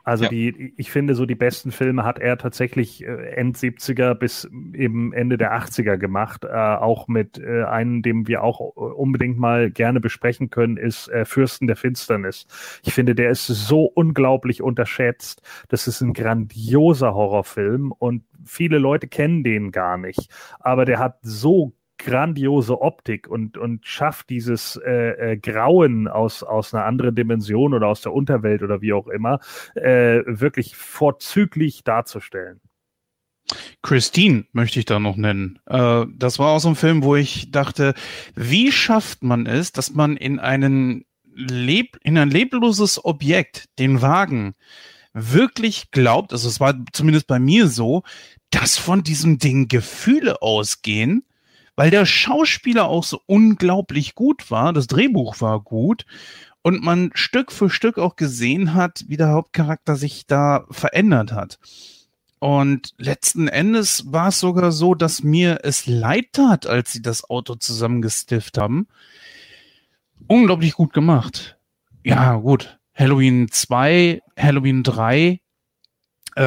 Also 0.03 0.25
ja. 0.25 0.29
die, 0.29 0.73
ich 0.77 0.91
finde, 0.91 1.15
so 1.15 1.25
die 1.25 1.35
besten 1.35 1.71
Filme 1.71 2.03
hat 2.03 2.19
er 2.19 2.37
tatsächlich 2.37 3.03
äh, 3.03 3.33
End 3.35 3.57
70er 3.57 4.15
bis 4.15 4.49
eben 4.73 5.13
Ende 5.13 5.37
der 5.37 5.53
80er 5.53 5.97
gemacht. 5.97 6.43
Äh, 6.45 6.49
auch 6.49 7.07
mit 7.07 7.37
äh, 7.37 7.63
einem, 7.63 8.01
dem 8.01 8.27
wir 8.27 8.43
auch 8.43 8.59
äh, 8.75 8.79
unbedingt 8.79 9.37
mal 9.37 9.69
gerne 9.69 9.99
besprechen 9.99 10.49
können, 10.49 10.77
ist 10.77 11.07
äh, 11.09 11.25
Fürsten 11.25 11.67
der 11.67 11.75
Finsternis. 11.75 12.47
Ich 12.83 12.93
finde, 12.93 13.15
der 13.15 13.29
ist 13.29 13.47
so 13.47 13.85
unglaublich 13.85 14.61
unterschätzt. 14.61 15.41
Das 15.67 15.87
ist 15.87 16.01
ein 16.01 16.13
grandioser 16.13 17.13
Horrorfilm 17.13 17.91
und 17.91 18.23
viele 18.45 18.79
Leute 18.79 19.07
kennen 19.07 19.43
den 19.43 19.71
gar 19.71 19.97
nicht. 19.97 20.29
Aber 20.59 20.85
der 20.85 20.99
hat 20.99 21.19
so 21.21 21.73
grandiose 22.03 22.81
Optik 22.81 23.27
und, 23.27 23.57
und 23.57 23.85
schafft 23.85 24.29
dieses 24.29 24.75
äh, 24.75 25.33
äh, 25.33 25.37
Grauen 25.37 26.07
aus, 26.07 26.43
aus 26.43 26.73
einer 26.73 26.85
anderen 26.85 27.15
Dimension 27.15 27.73
oder 27.73 27.87
aus 27.87 28.01
der 28.01 28.13
Unterwelt 28.13 28.63
oder 28.63 28.81
wie 28.81 28.93
auch 28.93 29.07
immer, 29.07 29.39
äh, 29.75 30.21
wirklich 30.25 30.75
vorzüglich 30.75 31.83
darzustellen. 31.83 32.61
Christine 33.81 34.45
möchte 34.53 34.79
ich 34.79 34.85
da 34.85 34.99
noch 34.99 35.17
nennen. 35.17 35.59
Äh, 35.65 36.05
das 36.15 36.39
war 36.39 36.49
auch 36.49 36.59
so 36.59 36.69
ein 36.69 36.75
Film, 36.75 37.03
wo 37.03 37.15
ich 37.15 37.51
dachte, 37.51 37.93
wie 38.35 38.71
schafft 38.71 39.23
man 39.23 39.45
es, 39.45 39.71
dass 39.71 39.93
man 39.93 40.17
in 40.17 40.39
einen 40.39 41.05
Leb 41.33 41.97
in 42.03 42.17
ein 42.17 42.29
lebloses 42.29 43.03
Objekt, 43.03 43.65
den 43.79 44.01
Wagen, 44.01 44.53
wirklich 45.13 45.91
glaubt, 45.91 46.33
also 46.33 46.47
es 46.47 46.59
war 46.59 46.75
zumindest 46.93 47.27
bei 47.27 47.39
mir 47.39 47.67
so, 47.67 48.03
dass 48.49 48.77
von 48.77 49.03
diesem 49.03 49.37
Ding 49.37 49.67
Gefühle 49.67 50.41
ausgehen, 50.41 51.23
weil 51.75 51.89
der 51.89 52.05
Schauspieler 52.05 52.85
auch 52.85 53.03
so 53.03 53.21
unglaublich 53.25 54.15
gut 54.15 54.51
war, 54.51 54.73
das 54.73 54.87
Drehbuch 54.87 55.41
war 55.41 55.61
gut 55.61 56.05
und 56.61 56.83
man 56.83 57.11
Stück 57.13 57.51
für 57.51 57.69
Stück 57.69 57.97
auch 57.97 58.15
gesehen 58.15 58.73
hat, 58.73 59.05
wie 59.07 59.17
der 59.17 59.29
Hauptcharakter 59.29 59.95
sich 59.95 60.25
da 60.27 60.65
verändert 60.69 61.31
hat. 61.31 61.59
Und 62.39 62.93
letzten 62.97 63.47
Endes 63.47 64.11
war 64.11 64.29
es 64.29 64.39
sogar 64.39 64.71
so, 64.71 64.95
dass 64.95 65.23
mir 65.23 65.59
es 65.63 65.85
leid 65.85 66.33
tat, 66.33 66.65
als 66.65 66.91
sie 66.91 67.01
das 67.01 67.29
Auto 67.29 67.53
zusammengestifft 67.55 68.57
haben. 68.57 68.87
Unglaublich 70.27 70.73
gut 70.73 70.91
gemacht. 70.91 71.57
Ja, 72.03 72.35
gut. 72.37 72.79
Halloween 72.95 73.47
2, 73.51 74.21
Halloween 74.37 74.81
3. 74.81 75.39
Äh, 76.35 76.41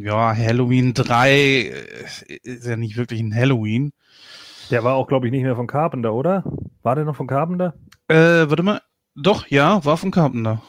ja, 0.00 0.34
Halloween 0.34 0.94
3 0.94 1.30
äh, 1.30 1.72
ist 2.42 2.66
ja 2.66 2.76
nicht 2.76 2.96
wirklich 2.96 3.20
ein 3.20 3.34
Halloween. 3.34 3.92
Der 4.70 4.84
war 4.84 4.94
auch, 4.94 5.06
glaube 5.06 5.26
ich, 5.26 5.32
nicht 5.32 5.42
mehr 5.42 5.56
von 5.56 5.66
Carpenter, 5.66 6.12
oder? 6.12 6.44
War 6.82 6.94
der 6.94 7.04
noch 7.04 7.16
von 7.16 7.26
Carpenter? 7.26 7.74
Äh, 8.08 8.48
warte 8.48 8.62
mal. 8.62 8.80
Doch, 9.14 9.46
ja, 9.48 9.84
war 9.84 9.96
von 9.96 10.10
Carpenter. 10.10 10.62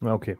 Okay. 0.00 0.36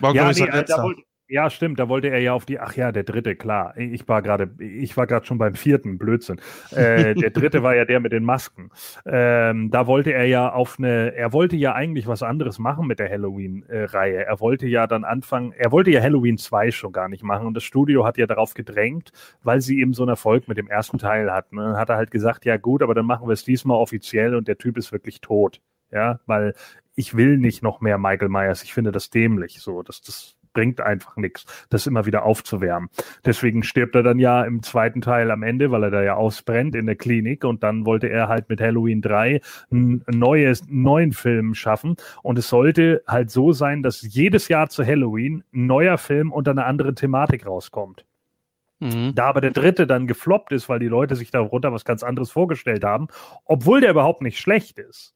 War, 0.00 0.14
ja, 0.14 0.24
nee, 0.24 0.30
ich, 0.30 0.64
da, 0.66 0.82
wollte, 0.82 1.02
Ja, 1.30 1.50
stimmt. 1.50 1.78
Da 1.78 1.90
wollte 1.90 2.08
er 2.08 2.20
ja 2.20 2.32
auf 2.32 2.46
die. 2.46 2.58
Ach 2.58 2.74
ja, 2.74 2.90
der 2.90 3.02
dritte, 3.04 3.36
klar. 3.36 3.76
Ich 3.76 4.08
war 4.08 4.22
gerade, 4.22 4.50
ich 4.58 4.96
war 4.96 5.06
gerade 5.06 5.26
schon 5.26 5.36
beim 5.36 5.54
vierten 5.54 5.98
Blödsinn. 5.98 6.40
Äh, 6.70 7.14
der 7.14 7.28
dritte 7.30 7.62
war 7.62 7.76
ja 7.76 7.84
der 7.84 8.00
mit 8.00 8.12
den 8.12 8.24
Masken. 8.24 8.70
Ähm, 9.04 9.70
da 9.70 9.86
wollte 9.86 10.10
er 10.14 10.24
ja 10.24 10.50
auf 10.50 10.76
eine. 10.78 11.14
Er 11.14 11.34
wollte 11.34 11.56
ja 11.56 11.74
eigentlich 11.74 12.06
was 12.06 12.22
anderes 12.22 12.58
machen 12.58 12.86
mit 12.86 12.98
der 12.98 13.10
Halloween-Reihe. 13.10 14.24
Er 14.24 14.40
wollte 14.40 14.66
ja 14.66 14.86
dann 14.86 15.04
anfangen. 15.04 15.52
Er 15.52 15.70
wollte 15.70 15.90
ja 15.90 16.00
Halloween 16.00 16.38
2 16.38 16.70
schon 16.70 16.92
gar 16.92 17.10
nicht 17.10 17.22
machen 17.22 17.46
und 17.46 17.52
das 17.54 17.64
Studio 17.64 18.06
hat 18.06 18.16
ja 18.16 18.26
darauf 18.26 18.54
gedrängt, 18.54 19.10
weil 19.42 19.60
sie 19.60 19.80
eben 19.80 19.92
so 19.92 20.04
einen 20.04 20.10
Erfolg 20.10 20.48
mit 20.48 20.56
dem 20.56 20.68
ersten 20.68 20.96
Teil 20.96 21.30
hatten. 21.30 21.58
Und 21.58 21.64
dann 21.66 21.76
hat 21.76 21.90
er 21.90 21.96
halt 21.96 22.10
gesagt, 22.10 22.46
ja 22.46 22.56
gut, 22.56 22.82
aber 22.82 22.94
dann 22.94 23.04
machen 23.04 23.28
wir 23.28 23.34
es 23.34 23.44
diesmal 23.44 23.76
offiziell 23.78 24.34
und 24.34 24.48
der 24.48 24.56
Typ 24.56 24.78
ist 24.78 24.92
wirklich 24.92 25.20
tot. 25.20 25.60
Ja, 25.90 26.20
weil 26.26 26.54
ich 26.94 27.16
will 27.16 27.38
nicht 27.38 27.62
noch 27.62 27.80
mehr 27.80 27.98
Michael 27.98 28.28
Myers. 28.28 28.62
Ich 28.62 28.72
finde 28.74 28.92
das 28.92 29.10
dämlich. 29.10 29.60
So, 29.60 29.82
dass 29.82 30.00
das 30.00 30.37
bringt 30.52 30.80
einfach 30.80 31.16
nichts, 31.16 31.44
das 31.70 31.86
immer 31.86 32.06
wieder 32.06 32.24
aufzuwärmen. 32.24 32.88
Deswegen 33.24 33.62
stirbt 33.62 33.94
er 33.94 34.02
dann 34.02 34.18
ja 34.18 34.44
im 34.44 34.62
zweiten 34.62 35.00
Teil 35.00 35.30
am 35.30 35.42
Ende, 35.42 35.70
weil 35.70 35.84
er 35.84 35.90
da 35.90 36.02
ja 36.02 36.14
ausbrennt 36.14 36.74
in 36.74 36.86
der 36.86 36.96
Klinik 36.96 37.44
und 37.44 37.62
dann 37.62 37.86
wollte 37.86 38.08
er 38.08 38.28
halt 38.28 38.48
mit 38.48 38.60
Halloween 38.60 39.02
3 39.02 39.40
einen 39.70 40.04
neues, 40.08 40.62
neuen 40.68 41.12
Film 41.12 41.54
schaffen 41.54 41.96
und 42.22 42.38
es 42.38 42.48
sollte 42.48 43.02
halt 43.06 43.30
so 43.30 43.52
sein, 43.52 43.82
dass 43.82 44.02
jedes 44.02 44.48
Jahr 44.48 44.68
zu 44.68 44.84
Halloween 44.84 45.44
ein 45.52 45.66
neuer 45.66 45.98
Film 45.98 46.32
unter 46.32 46.50
einer 46.52 46.66
anderen 46.66 46.96
Thematik 46.96 47.46
rauskommt. 47.46 48.04
Mhm. 48.80 49.14
Da 49.14 49.26
aber 49.26 49.40
der 49.40 49.50
dritte 49.50 49.86
dann 49.86 50.06
gefloppt 50.06 50.52
ist, 50.52 50.68
weil 50.68 50.78
die 50.78 50.86
Leute 50.86 51.16
sich 51.16 51.30
darunter 51.30 51.72
was 51.72 51.84
ganz 51.84 52.02
anderes 52.02 52.30
vorgestellt 52.30 52.84
haben, 52.84 53.08
obwohl 53.44 53.80
der 53.80 53.90
überhaupt 53.90 54.22
nicht 54.22 54.38
schlecht 54.38 54.78
ist, 54.78 55.14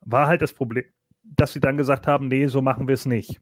war 0.00 0.26
halt 0.26 0.42
das 0.42 0.52
Problem, 0.52 0.84
dass 1.22 1.52
sie 1.52 1.60
dann 1.60 1.76
gesagt 1.76 2.06
haben, 2.06 2.28
nee, 2.28 2.46
so 2.46 2.62
machen 2.62 2.88
wir 2.88 2.94
es 2.94 3.06
nicht. 3.06 3.40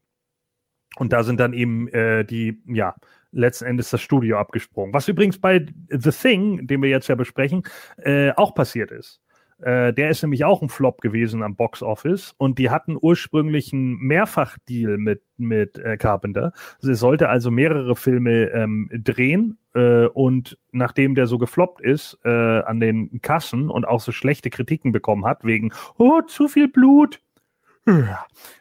Und 0.99 1.13
da 1.13 1.23
sind 1.23 1.41
dann 1.41 1.53
eben 1.53 1.89
äh, 1.89 2.25
die, 2.25 2.61
ja, 2.67 2.95
letzten 3.31 3.67
Endes 3.67 3.91
das 3.91 4.01
Studio 4.01 4.39
abgesprungen. 4.39 4.95
Was 4.95 5.09
übrigens 5.09 5.39
bei 5.39 5.67
The 5.89 6.11
Thing, 6.11 6.67
den 6.67 6.83
wir 6.83 6.89
jetzt 6.89 7.09
ja 7.09 7.15
besprechen, 7.15 7.63
äh, 7.99 8.33
auch 8.33 8.55
passiert 8.55 8.91
ist. 8.91 9.21
Äh, 9.61 9.93
der 9.93 10.11
ist 10.11 10.23
nämlich 10.23 10.45
auch 10.45 10.63
ein 10.63 10.69
Flop 10.69 11.01
gewesen 11.01 11.43
am 11.43 11.57
Box 11.57 11.83
Office 11.83 12.33
und 12.39 12.59
die 12.59 12.71
hatten 12.71 12.97
ursprünglich 13.01 13.73
einen 13.73 13.97
Mehrfachdeal 13.99 14.99
mit, 14.99 15.23
mit 15.37 15.79
äh, 15.79 15.97
Carpenter. 15.97 16.53
Sie 16.79 16.95
sollte 16.95 17.29
also 17.29 17.51
mehrere 17.51 17.97
Filme 17.97 18.51
ähm, 18.53 18.89
drehen 18.93 19.59
äh, 19.75 20.07
und 20.07 20.59
nachdem 20.71 21.17
der 21.17 21.27
so 21.27 21.39
gefloppt 21.39 21.81
ist 21.81 22.19
äh, 22.25 22.29
an 22.29 22.79
den 22.79 23.21
Kassen 23.21 23.69
und 23.69 23.87
auch 23.87 24.01
so 24.01 24.13
schlechte 24.13 24.49
Kritiken 24.49 24.93
bekommen 24.93 25.27
hat, 25.27 25.45
wegen, 25.45 25.73
oh, 25.97 26.21
zu 26.23 26.47
viel 26.47 26.69
Blut, 26.69 27.21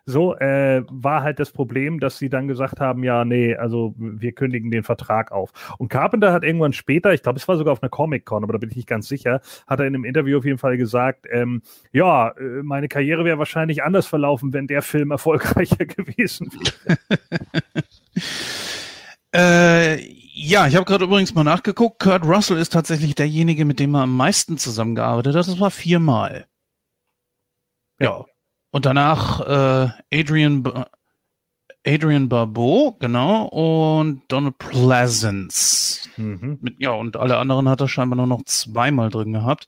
so 0.05 0.36
äh, 0.36 0.84
war 0.89 1.23
halt 1.23 1.39
das 1.39 1.51
Problem, 1.51 1.99
dass 1.99 2.17
sie 2.17 2.30
dann 2.30 2.47
gesagt 2.47 2.80
haben, 2.80 3.03
ja, 3.03 3.25
nee, 3.25 3.55
also 3.55 3.93
wir 3.97 4.32
kündigen 4.32 4.71
den 4.71 4.84
Vertrag 4.84 5.32
auf. 5.32 5.51
Und 5.78 5.89
Carpenter 5.89 6.32
hat 6.32 6.43
irgendwann 6.43 6.73
später, 6.73 7.13
ich 7.13 7.23
glaube, 7.23 7.38
es 7.38 7.47
war 7.47 7.57
sogar 7.57 7.73
auf 7.73 7.84
einer 7.84 7.89
Comic-Con, 7.89 8.43
aber 8.43 8.53
da 8.53 8.59
bin 8.59 8.69
ich 8.69 8.75
nicht 8.75 8.88
ganz 8.88 9.07
sicher, 9.07 9.41
hat 9.67 9.80
er 9.80 9.88
in 9.88 9.95
einem 9.95 10.05
Interview 10.05 10.38
auf 10.38 10.45
jeden 10.45 10.57
Fall 10.57 10.78
gesagt, 10.78 11.25
ähm, 11.30 11.61
ja, 11.91 12.30
äh, 12.30 12.63
meine 12.63 12.88
Karriere 12.88 13.25
wäre 13.25 13.38
wahrscheinlich 13.38 13.84
anders 13.84 14.07
verlaufen, 14.07 14.53
wenn 14.53 14.67
der 14.67 14.82
Film 14.82 15.11
erfolgreicher 15.11 15.86
gewesen 15.86 16.49
wäre. 16.51 17.19
äh, 19.97 20.17
ja, 20.39 20.67
ich 20.67 20.75
habe 20.75 20.86
gerade 20.86 21.05
übrigens 21.05 21.34
mal 21.34 21.43
nachgeguckt. 21.43 21.99
Kurt 21.99 22.23
Russell 22.23 22.57
ist 22.57 22.71
tatsächlich 22.71 23.15
derjenige, 23.15 23.65
mit 23.65 23.80
dem 23.80 23.95
er 23.95 24.03
am 24.03 24.15
meisten 24.15 24.57
zusammengearbeitet 24.57 25.36
hat. 25.36 25.47
Das 25.47 25.59
war 25.59 25.71
viermal. 25.71 26.45
Ja. 27.99 28.23
Und 28.72 28.86
danach 28.86 29.39
äh, 29.41 29.89
Adrian, 30.13 30.63
Adrian 31.88 32.28
Barbeau, 32.28 32.97
genau, 32.99 33.45
und 33.45 34.24
Donald 34.28 34.57
Pleasance. 34.57 36.09
Mhm. 36.18 36.57
Mit, 36.61 36.76
ja, 36.80 36.91
und 36.91 37.15
alle 37.15 37.38
anderen 37.38 37.70
hat 37.70 37.80
er 37.80 37.88
scheinbar 37.88 38.18
nur 38.18 38.28
noch 38.28 38.43
zweimal 38.43 39.09
drin 39.09 39.32
gehabt. 39.32 39.68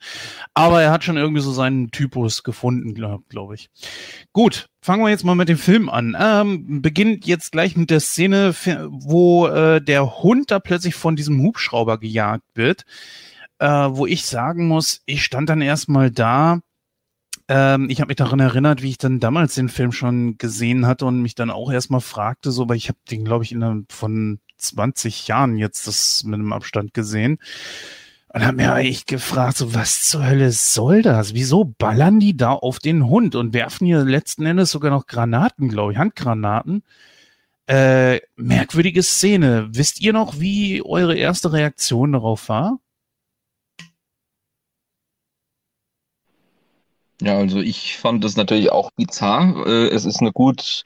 Aber 0.53 0.81
er 0.81 0.91
hat 0.91 1.05
schon 1.05 1.15
irgendwie 1.15 1.41
so 1.41 1.53
seinen 1.53 1.91
Typus 1.91 2.43
gefunden, 2.43 2.93
glaube 2.93 3.23
glaub 3.29 3.53
ich. 3.53 3.69
Gut, 4.33 4.67
fangen 4.81 5.03
wir 5.03 5.09
jetzt 5.09 5.23
mal 5.23 5.35
mit 5.35 5.47
dem 5.47 5.57
Film 5.57 5.87
an. 5.87 6.17
Ähm, 6.19 6.81
beginnt 6.81 7.25
jetzt 7.25 7.53
gleich 7.53 7.77
mit 7.77 7.89
der 7.89 8.01
Szene, 8.01 8.53
wo 8.89 9.47
äh, 9.47 9.81
der 9.81 10.21
Hund 10.21 10.51
da 10.51 10.59
plötzlich 10.59 10.95
von 10.95 11.15
diesem 11.15 11.41
Hubschrauber 11.41 11.99
gejagt 11.99 12.43
wird. 12.55 12.83
Äh, 13.59 13.67
wo 13.67 14.05
ich 14.05 14.25
sagen 14.25 14.67
muss, 14.67 15.01
ich 15.05 15.23
stand 15.23 15.49
dann 15.49 15.61
erstmal 15.61 16.11
da 16.11 16.59
ähm, 17.49 17.89
ich 17.89 17.99
habe 17.99 18.09
mich 18.09 18.17
daran 18.17 18.39
erinnert, 18.39 18.83
wie 18.83 18.91
ich 18.91 18.99
dann 18.99 19.19
damals 19.19 19.55
den 19.55 19.69
Film 19.69 19.91
schon 19.91 20.37
gesehen 20.37 20.85
hatte 20.85 21.05
und 21.05 21.21
mich 21.21 21.33
dann 21.33 21.49
auch 21.49 21.71
erstmal 21.71 21.99
fragte, 21.99 22.51
so, 22.51 22.69
weil 22.69 22.77
ich 22.77 22.89
habe 22.89 22.99
den, 23.09 23.25
glaube 23.25 23.43
ich, 23.43 23.51
in 23.51 23.85
von 23.89 24.39
20 24.57 25.27
Jahren 25.27 25.57
jetzt 25.57 25.87
das 25.87 26.23
mit 26.23 26.35
einem 26.35 26.53
Abstand 26.53 26.93
gesehen. 26.93 27.39
Und 28.31 28.45
habe 28.45 28.57
mir 28.57 28.75
echt 28.75 29.07
gefragt, 29.07 29.57
so, 29.57 29.73
was 29.73 30.03
zur 30.03 30.27
Hölle 30.27 30.51
soll 30.51 31.01
das? 31.01 31.33
Wieso 31.33 31.65
ballern 31.65 32.19
die 32.19 32.37
da 32.37 32.51
auf 32.51 32.77
den 32.77 33.07
Hund 33.07 33.33
und 33.33 33.55
werfen 33.55 33.87
hier 33.87 34.03
letzten 34.05 34.45
Endes 34.45 34.69
sogar 34.69 34.91
noch 34.91 35.07
Granaten, 35.07 35.69
glaube 35.69 35.93
ich, 35.93 35.97
Handgranaten? 35.97 36.83
Äh, 37.65 38.19
merkwürdige 38.35 39.01
Szene. 39.01 39.69
Wisst 39.71 40.01
ihr 40.01 40.13
noch, 40.13 40.39
wie 40.39 40.83
eure 40.85 41.15
erste 41.15 41.51
Reaktion 41.51 42.11
darauf 42.11 42.47
war? 42.49 42.79
Ja, 47.21 47.37
also 47.37 47.59
ich 47.59 47.97
fand 47.97 48.23
das 48.23 48.37
natürlich 48.37 48.71
auch 48.71 48.91
bizarr. 48.91 49.65
Äh, 49.67 49.87
es 49.89 50.05
ist 50.05 50.21
eine 50.21 50.31
gut, 50.31 50.83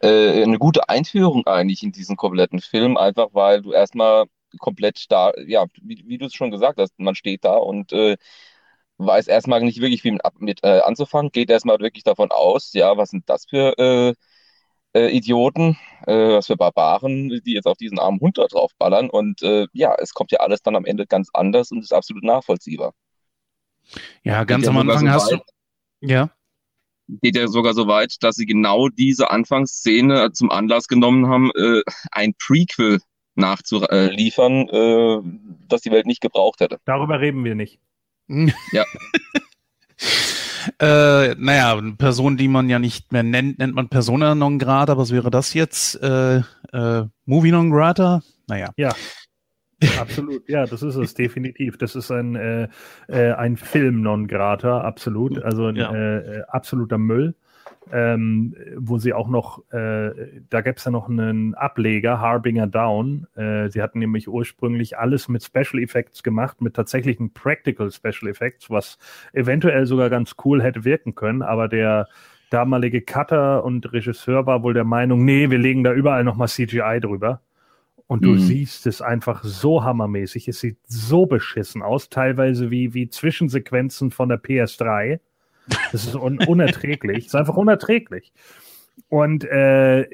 äh, 0.00 0.42
eine 0.42 0.58
gute 0.58 0.88
Einführung 0.88 1.46
eigentlich 1.46 1.82
in 1.82 1.92
diesen 1.92 2.16
kompletten 2.16 2.60
Film, 2.60 2.96
einfach 2.96 3.28
weil 3.32 3.62
du 3.62 3.72
erstmal 3.72 4.26
komplett 4.58 5.06
da, 5.10 5.32
ja, 5.46 5.66
wie, 5.82 6.04
wie 6.06 6.18
du 6.18 6.26
es 6.26 6.34
schon 6.34 6.50
gesagt 6.50 6.78
hast, 6.78 6.98
man 6.98 7.14
steht 7.14 7.44
da 7.44 7.56
und 7.56 7.92
äh, 7.92 8.16
weiß 8.98 9.28
erstmal 9.28 9.60
nicht 9.60 9.80
wirklich, 9.80 10.04
wie 10.04 10.18
mit, 10.38 10.64
äh, 10.64 10.80
anzufangen, 10.80 11.32
geht 11.32 11.50
erstmal 11.50 11.80
wirklich 11.80 12.04
davon 12.04 12.30
aus, 12.30 12.72
ja, 12.72 12.96
was 12.96 13.10
sind 13.10 13.28
das 13.28 13.46
für 13.46 13.76
äh, 13.78 14.14
äh, 14.94 15.08
Idioten, 15.10 15.76
äh, 16.06 16.14
was 16.34 16.46
für 16.46 16.56
Barbaren, 16.56 17.28
die 17.44 17.54
jetzt 17.54 17.66
auf 17.66 17.76
diesen 17.76 17.98
armen 17.98 18.20
Hund 18.20 18.38
da 18.38 18.46
drauf 18.46 18.72
ballern. 18.78 19.10
Und 19.10 19.40
ja, 19.72 19.94
es 19.98 20.14
kommt 20.14 20.32
ja 20.32 20.40
alles 20.40 20.62
dann 20.62 20.76
am 20.76 20.84
Ende 20.86 21.06
ganz 21.06 21.28
anders 21.34 21.70
und 21.70 21.80
ist 21.82 21.92
absolut 21.92 22.24
nachvollziehbar. 22.24 22.92
Ja, 24.22 24.44
ganz 24.44 24.66
am 24.66 24.78
Anfang 24.78 25.10
hast 25.10 25.32
du. 25.32 25.38
Ja. 26.00 26.30
Geht 27.08 27.36
ja 27.36 27.46
sogar 27.46 27.74
so 27.74 27.86
weit, 27.86 28.16
dass 28.20 28.36
sie 28.36 28.46
genau 28.46 28.88
diese 28.88 29.30
Anfangsszene 29.30 30.32
zum 30.32 30.50
Anlass 30.50 30.88
genommen 30.88 31.28
haben, 31.28 31.50
äh, 31.54 31.82
ein 32.10 32.34
Prequel 32.34 32.98
nachzuliefern, 33.36 34.68
äh, 34.68 35.18
das 35.68 35.82
die 35.82 35.90
Welt 35.90 36.06
nicht 36.06 36.20
gebraucht 36.20 36.60
hätte. 36.60 36.78
Darüber 36.84 37.20
reden 37.20 37.44
wir 37.44 37.54
nicht. 37.54 37.78
ja. 38.72 38.84
äh, 40.80 41.34
naja, 41.36 41.80
Person, 41.96 42.36
die 42.36 42.48
man 42.48 42.68
ja 42.68 42.78
nicht 42.78 43.12
mehr 43.12 43.22
nennt, 43.22 43.58
nennt 43.58 43.74
man 43.74 43.88
Persona 43.88 44.34
non 44.34 44.58
grata. 44.58 44.98
Was 44.98 45.12
wäre 45.12 45.30
das 45.30 45.54
jetzt? 45.54 46.02
Äh, 46.02 46.38
äh, 46.72 47.04
Movie 47.24 47.52
non 47.52 47.70
grata? 47.70 48.22
Naja. 48.48 48.72
Ja. 48.76 48.94
Absolut, 50.00 50.48
ja, 50.48 50.66
das 50.66 50.82
ist 50.82 50.96
es 50.96 51.14
definitiv. 51.14 51.76
Das 51.76 51.96
ist 51.96 52.10
ein, 52.10 52.34
äh, 52.34 52.68
äh, 53.08 53.32
ein 53.32 53.56
Film 53.56 54.00
non 54.00 54.26
grata, 54.26 54.80
absolut. 54.80 55.42
Also 55.42 55.66
ein 55.66 55.76
ja. 55.76 55.94
äh, 55.94 56.42
absoluter 56.48 56.98
Müll. 56.98 57.34
Ähm, 57.92 58.56
wo 58.76 58.98
sie 58.98 59.12
auch 59.12 59.28
noch, 59.28 59.60
äh, 59.70 60.10
da 60.50 60.60
gäbe 60.60 60.76
es 60.76 60.84
ja 60.84 60.90
noch 60.90 61.08
einen 61.08 61.54
Ableger, 61.54 62.20
Harbinger 62.20 62.66
Down. 62.66 63.28
Äh, 63.36 63.68
sie 63.68 63.80
hatten 63.80 64.00
nämlich 64.00 64.26
ursprünglich 64.26 64.98
alles 64.98 65.28
mit 65.28 65.44
Special 65.44 65.80
Effects 65.80 66.24
gemacht, 66.24 66.60
mit 66.60 66.74
tatsächlichen 66.74 67.32
Practical 67.32 67.92
Special 67.92 68.28
Effects, 68.28 68.70
was 68.70 68.98
eventuell 69.32 69.86
sogar 69.86 70.10
ganz 70.10 70.34
cool 70.44 70.64
hätte 70.64 70.84
wirken 70.84 71.14
können, 71.14 71.42
aber 71.42 71.68
der 71.68 72.08
damalige 72.50 73.02
Cutter 73.02 73.64
und 73.64 73.92
Regisseur 73.92 74.46
war 74.46 74.64
wohl 74.64 74.74
der 74.74 74.84
Meinung, 74.84 75.24
nee, 75.24 75.50
wir 75.50 75.58
legen 75.58 75.84
da 75.84 75.92
überall 75.92 76.24
nochmal 76.24 76.48
CGI 76.48 76.98
drüber. 77.00 77.40
Und 78.08 78.24
du 78.24 78.30
mhm. 78.30 78.38
siehst 78.38 78.86
es 78.86 79.02
einfach 79.02 79.42
so 79.42 79.82
hammermäßig. 79.82 80.46
Es 80.48 80.60
sieht 80.60 80.78
so 80.86 81.26
beschissen 81.26 81.82
aus, 81.82 82.08
teilweise 82.08 82.70
wie, 82.70 82.94
wie 82.94 83.08
Zwischensequenzen 83.08 84.12
von 84.12 84.28
der 84.28 84.40
PS3. 84.40 85.18
Das 85.90 86.04
ist 86.04 86.14
un 86.14 86.38
unerträglich. 86.46 87.18
Es 87.18 87.26
ist 87.26 87.34
einfach 87.34 87.56
unerträglich. 87.56 88.32
Und 89.08 89.44
äh, 89.44 90.06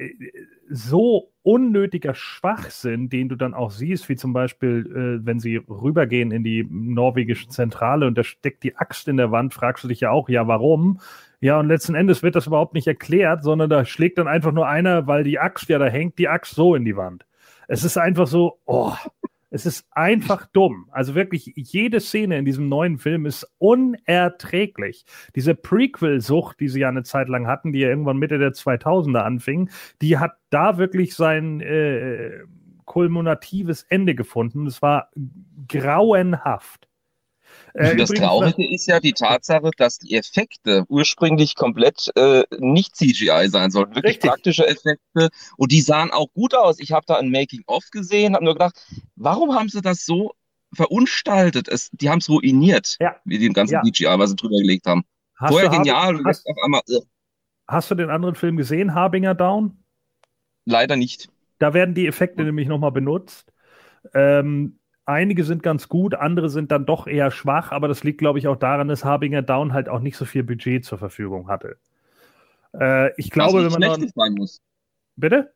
so 0.69 1.31
unnötiger 1.43 2.15
Schwachsinn, 2.15 3.09
den 3.09 3.29
du 3.29 3.35
dann 3.35 3.53
auch 3.53 3.69
siehst, 3.69 4.09
wie 4.09 4.15
zum 4.15 4.33
Beispiel, 4.33 5.19
äh, 5.21 5.25
wenn 5.25 5.39
sie 5.39 5.57
rübergehen 5.57 6.31
in 6.31 6.43
die 6.43 6.65
norwegische 6.69 7.47
Zentrale 7.47 8.07
und 8.07 8.17
da 8.17 8.23
steckt 8.23 8.63
die 8.63 8.75
Axt 8.75 9.07
in 9.07 9.17
der 9.17 9.31
Wand, 9.31 9.53
fragst 9.53 9.83
du 9.83 9.87
dich 9.87 9.99
ja 9.99 10.09
auch, 10.09 10.29
ja, 10.29 10.47
warum? 10.47 10.99
Ja, 11.41 11.59
und 11.59 11.67
letzten 11.67 11.95
Endes 11.95 12.23
wird 12.23 12.35
das 12.35 12.47
überhaupt 12.47 12.73
nicht 12.73 12.87
erklärt, 12.87 13.43
sondern 13.43 13.69
da 13.69 13.85
schlägt 13.85 14.17
dann 14.17 14.27
einfach 14.27 14.53
nur 14.53 14.67
einer, 14.67 15.05
weil 15.05 15.23
die 15.23 15.39
Axt 15.39 15.67
ja 15.69 15.77
da 15.77 15.87
hängt, 15.87 16.17
die 16.17 16.29
Axt 16.29 16.55
so 16.55 16.75
in 16.75 16.85
die 16.85 16.95
Wand. 16.95 17.25
Es 17.67 17.83
ist 17.83 17.97
einfach 17.97 18.27
so, 18.27 18.59
oh, 18.65 18.93
Es 19.53 19.67
ist 19.67 19.85
einfach 19.91 20.47
dumm. 20.47 20.87
Also 20.89 21.13
wirklich, 21.13 21.53
jede 21.55 21.99
Szene 21.99 22.39
in 22.39 22.43
diesem 22.43 22.69
neuen 22.69 22.97
Film 22.97 23.27
ist 23.27 23.47
unerträglich. 23.59 25.05
Diese 25.35 25.53
Prequel-Sucht, 25.53 26.59
die 26.59 26.69
sie 26.69 26.79
ja 26.79 26.89
eine 26.89 27.03
Zeit 27.03 27.29
lang 27.29 27.45
hatten, 27.45 27.71
die 27.71 27.81
ja 27.81 27.89
irgendwann 27.89 28.17
Mitte 28.17 28.39
der 28.39 28.53
2000er 28.53 29.19
anfing, 29.19 29.69
die 30.01 30.17
hat 30.17 30.31
da 30.49 30.79
wirklich 30.79 31.13
sein 31.13 31.61
äh, 31.61 32.39
kulminatives 32.85 33.83
Ende 33.83 34.15
gefunden. 34.15 34.65
Es 34.65 34.81
war 34.81 35.11
grauenhaft. 35.67 36.89
Äh, 37.73 37.95
das 37.95 38.09
Traurige 38.09 38.71
ist 38.71 38.87
ja 38.87 38.99
die 38.99 39.13
Tatsache, 39.13 39.71
dass 39.77 39.97
die 39.97 40.15
Effekte 40.15 40.85
ursprünglich 40.89 41.55
komplett 41.55 42.11
äh, 42.15 42.43
nicht 42.59 42.95
CGI 42.95 43.47
sein 43.49 43.71
sollten, 43.71 43.95
wirklich 43.95 44.15
Richtig. 44.15 44.29
praktische 44.29 44.67
Effekte. 44.67 45.29
Und 45.57 45.71
die 45.71 45.81
sahen 45.81 46.11
auch 46.11 46.27
gut 46.33 46.53
aus. 46.53 46.79
Ich 46.79 46.91
habe 46.91 47.05
da 47.07 47.15
ein 47.15 47.31
Making-of 47.31 47.89
gesehen, 47.91 48.35
habe 48.35 48.45
nur 48.45 48.53
gedacht, 48.53 48.85
warum 49.15 49.55
haben 49.55 49.69
sie 49.69 49.81
das 49.81 50.05
so 50.05 50.33
verunstaltet? 50.73 51.67
Es, 51.67 51.89
die 51.91 52.09
haben 52.09 52.19
es 52.19 52.29
ruiniert, 52.29 52.97
ja. 52.99 53.15
wie 53.25 53.39
den 53.39 53.53
ganzen 53.53 53.73
ja. 53.73 53.81
CGI, 53.83 54.19
was 54.19 54.31
sie 54.31 54.35
drüber 54.35 54.57
gelegt 54.57 54.85
haben. 54.85 55.03
Hast 55.37 55.51
Vorher 55.51 55.69
genial, 55.69 56.21
hast, 56.25 56.45
auf 56.45 56.57
einmal. 56.63 56.81
Uh. 56.89 57.01
Hast 57.67 57.89
du 57.89 57.95
den 57.95 58.09
anderen 58.09 58.35
Film 58.35 58.57
gesehen, 58.57 58.93
Harbinger 58.93 59.33
Down? 59.33 59.83
Leider 60.65 60.95
nicht. 60.95 61.29
Da 61.59 61.73
werden 61.73 61.95
die 61.95 62.07
Effekte 62.07 62.43
nämlich 62.43 62.67
nochmal 62.67 62.91
benutzt. 62.91 63.51
Ähm, 64.13 64.79
einige 65.05 65.43
sind 65.43 65.63
ganz 65.63 65.89
gut, 65.89 66.15
andere 66.15 66.49
sind 66.49 66.71
dann 66.71 66.85
doch 66.85 67.07
eher 67.07 67.31
schwach, 67.31 67.71
aber 67.71 67.87
das 67.87 68.03
liegt, 68.03 68.19
glaube 68.19 68.39
ich, 68.39 68.47
auch 68.47 68.55
daran, 68.55 68.87
dass 68.87 69.05
Harbinger 69.05 69.41
Down 69.41 69.73
halt 69.73 69.89
auch 69.89 69.99
nicht 69.99 70.17
so 70.17 70.25
viel 70.25 70.43
Budget 70.43 70.85
zur 70.85 70.97
Verfügung 70.97 71.47
hatte. 71.47 71.77
Äh, 72.73 73.11
ich 73.19 73.29
glaube, 73.29 73.63
wenn 73.63 73.71
man. 73.71 73.83
Schlechtes 73.83 74.13
sein 74.15 74.33
muss. 74.33 74.61
Bitte? 75.15 75.53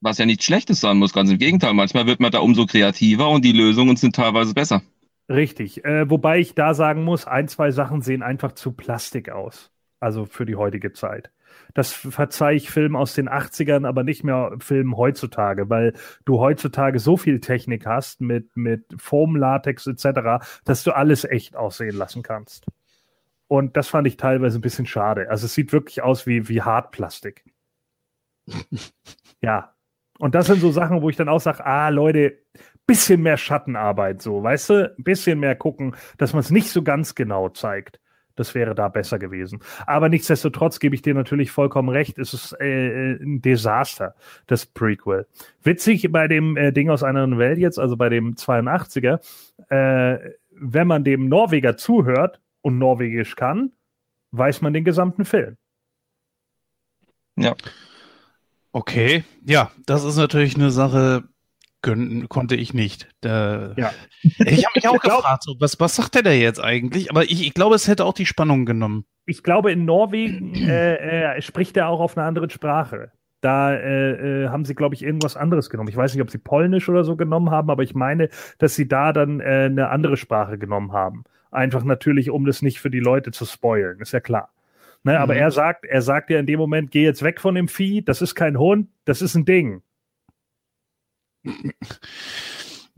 Was 0.00 0.18
ja 0.18 0.26
nichts 0.26 0.44
Schlechtes 0.44 0.80
sein 0.80 0.98
muss, 0.98 1.12
ganz 1.12 1.30
im 1.30 1.38
Gegenteil. 1.38 1.74
Manchmal 1.74 2.06
wird 2.06 2.20
man 2.20 2.30
da 2.30 2.38
umso 2.40 2.66
kreativer 2.66 3.30
und 3.30 3.44
die 3.44 3.52
Lösungen 3.52 3.96
sind 3.96 4.14
teilweise 4.14 4.54
besser. 4.54 4.82
Richtig. 5.28 5.84
Äh, 5.84 6.08
wobei 6.08 6.38
ich 6.38 6.54
da 6.54 6.74
sagen 6.74 7.02
muss, 7.02 7.26
ein, 7.26 7.48
zwei 7.48 7.70
Sachen 7.70 8.02
sehen 8.02 8.22
einfach 8.22 8.52
zu 8.52 8.72
Plastik 8.72 9.30
aus. 9.30 9.72
Also 10.00 10.26
für 10.26 10.44
die 10.44 10.56
heutige 10.56 10.92
Zeit. 10.92 11.30
Das 11.74 11.92
verzeihe 11.92 12.56
ich 12.56 12.70
Filmen 12.70 12.96
aus 12.96 13.14
den 13.14 13.28
80ern, 13.28 13.86
aber 13.86 14.02
nicht 14.02 14.24
mehr 14.24 14.52
Filmen 14.58 14.96
heutzutage, 14.96 15.70
weil 15.70 15.94
du 16.24 16.38
heutzutage 16.38 16.98
so 16.98 17.16
viel 17.16 17.40
Technik 17.40 17.86
hast 17.86 18.20
mit, 18.20 18.56
mit 18.56 18.84
Foam, 18.98 19.36
Latex 19.36 19.86
etc., 19.86 20.44
dass 20.64 20.84
du 20.84 20.92
alles 20.92 21.24
echt 21.24 21.56
aussehen 21.56 21.96
lassen 21.96 22.22
kannst. 22.22 22.66
Und 23.48 23.76
das 23.76 23.88
fand 23.88 24.06
ich 24.06 24.16
teilweise 24.16 24.58
ein 24.58 24.62
bisschen 24.62 24.86
schade. 24.86 25.30
Also 25.30 25.46
es 25.46 25.54
sieht 25.54 25.72
wirklich 25.72 26.02
aus 26.02 26.26
wie, 26.26 26.48
wie 26.48 26.62
Hartplastik. 26.62 27.44
ja. 29.40 29.72
Und 30.18 30.34
das 30.34 30.46
sind 30.46 30.60
so 30.60 30.72
Sachen, 30.72 31.02
wo 31.02 31.10
ich 31.10 31.16
dann 31.16 31.28
auch 31.28 31.40
sage, 31.40 31.64
ah, 31.64 31.90
Leute, 31.90 32.38
bisschen 32.86 33.22
mehr 33.22 33.36
Schattenarbeit, 33.36 34.22
so, 34.22 34.42
weißt 34.42 34.70
du, 34.70 34.94
ein 34.96 35.02
bisschen 35.02 35.40
mehr 35.40 35.56
gucken, 35.56 35.96
dass 36.18 36.32
man 36.32 36.40
es 36.40 36.50
nicht 36.50 36.70
so 36.70 36.82
ganz 36.82 37.14
genau 37.14 37.48
zeigt. 37.48 38.00
Das 38.36 38.54
wäre 38.54 38.74
da 38.74 38.88
besser 38.88 39.18
gewesen. 39.18 39.60
Aber 39.86 40.08
nichtsdestotrotz 40.08 40.78
gebe 40.78 40.94
ich 40.94 41.02
dir 41.02 41.14
natürlich 41.14 41.50
vollkommen 41.50 41.88
recht. 41.88 42.18
Es 42.18 42.34
ist 42.34 42.52
äh, 42.60 42.66
äh, 42.66 43.22
ein 43.22 43.42
Desaster, 43.42 44.14
das 44.46 44.66
Prequel. 44.66 45.26
Witzig 45.62 46.10
bei 46.12 46.28
dem 46.28 46.56
äh, 46.56 46.72
Ding 46.72 46.90
aus 46.90 47.02
einer 47.02 47.22
anderen 47.22 47.40
Welt 47.40 47.58
jetzt, 47.58 47.78
also 47.78 47.96
bei 47.96 48.08
dem 48.08 48.34
82er, 48.34 49.20
äh, 49.70 50.30
wenn 50.50 50.86
man 50.86 51.02
dem 51.02 51.28
Norweger 51.28 51.76
zuhört 51.76 52.40
und 52.60 52.78
Norwegisch 52.78 53.36
kann, 53.36 53.72
weiß 54.32 54.60
man 54.60 54.72
den 54.72 54.84
gesamten 54.84 55.24
Film. 55.24 55.56
Ja. 57.36 57.54
Okay, 58.72 59.24
ja, 59.44 59.70
das 59.86 60.04
ist 60.04 60.16
natürlich 60.16 60.56
eine 60.56 60.70
Sache, 60.70 61.24
können, 61.86 62.28
konnte 62.28 62.56
ich 62.56 62.74
nicht. 62.74 63.08
Da, 63.20 63.72
ja. 63.76 63.92
Ich 64.22 64.66
habe 64.66 64.72
mich 64.74 64.88
auch 64.88 64.98
gefragt, 64.98 65.44
so, 65.44 65.54
was, 65.60 65.78
was 65.78 65.94
sagt 65.94 66.16
der 66.16 66.22
da 66.22 66.32
jetzt 66.32 66.60
eigentlich? 66.62 67.10
Aber 67.10 67.22
ich, 67.22 67.46
ich 67.46 67.54
glaube, 67.54 67.76
es 67.76 67.86
hätte 67.86 68.04
auch 68.04 68.12
die 68.12 68.26
Spannung 68.26 68.66
genommen. 68.66 69.04
Ich 69.24 69.44
glaube, 69.44 69.70
in 69.70 69.84
Norwegen 69.84 70.54
äh, 70.68 71.36
äh, 71.36 71.42
spricht 71.42 71.76
er 71.76 71.88
auch 71.88 72.00
auf 72.00 72.16
einer 72.16 72.26
anderen 72.26 72.50
Sprache. 72.50 73.12
Da 73.40 73.72
äh, 73.72 74.44
äh, 74.44 74.48
haben 74.48 74.64
sie, 74.64 74.74
glaube 74.74 74.96
ich, 74.96 75.04
irgendwas 75.04 75.36
anderes 75.36 75.70
genommen. 75.70 75.88
Ich 75.88 75.96
weiß 75.96 76.12
nicht, 76.12 76.22
ob 76.22 76.30
sie 76.30 76.38
Polnisch 76.38 76.88
oder 76.88 77.04
so 77.04 77.14
genommen 77.14 77.50
haben, 77.50 77.70
aber 77.70 77.84
ich 77.84 77.94
meine, 77.94 78.30
dass 78.58 78.74
sie 78.74 78.88
da 78.88 79.12
dann 79.12 79.38
äh, 79.38 79.66
eine 79.66 79.90
andere 79.90 80.16
Sprache 80.16 80.58
genommen 80.58 80.92
haben. 80.92 81.22
Einfach 81.52 81.84
natürlich, 81.84 82.30
um 82.30 82.46
das 82.46 82.62
nicht 82.62 82.80
für 82.80 82.90
die 82.90 82.98
Leute 82.98 83.30
zu 83.30 83.44
spoilen, 83.44 84.00
ist 84.00 84.12
ja 84.12 84.20
klar. 84.20 84.50
Ne, 85.04 85.20
aber 85.20 85.34
mhm. 85.34 85.40
er 85.40 85.50
sagt, 85.52 85.84
er 85.84 86.02
sagt 86.02 86.30
ja 86.30 86.40
in 86.40 86.46
dem 86.46 86.58
Moment, 86.58 86.90
geh 86.90 87.04
jetzt 87.04 87.22
weg 87.22 87.40
von 87.40 87.54
dem 87.54 87.68
Vieh, 87.68 88.02
das 88.02 88.22
ist 88.22 88.34
kein 88.34 88.58
Hund, 88.58 88.88
das 89.04 89.22
ist 89.22 89.36
ein 89.36 89.44
Ding. 89.44 89.82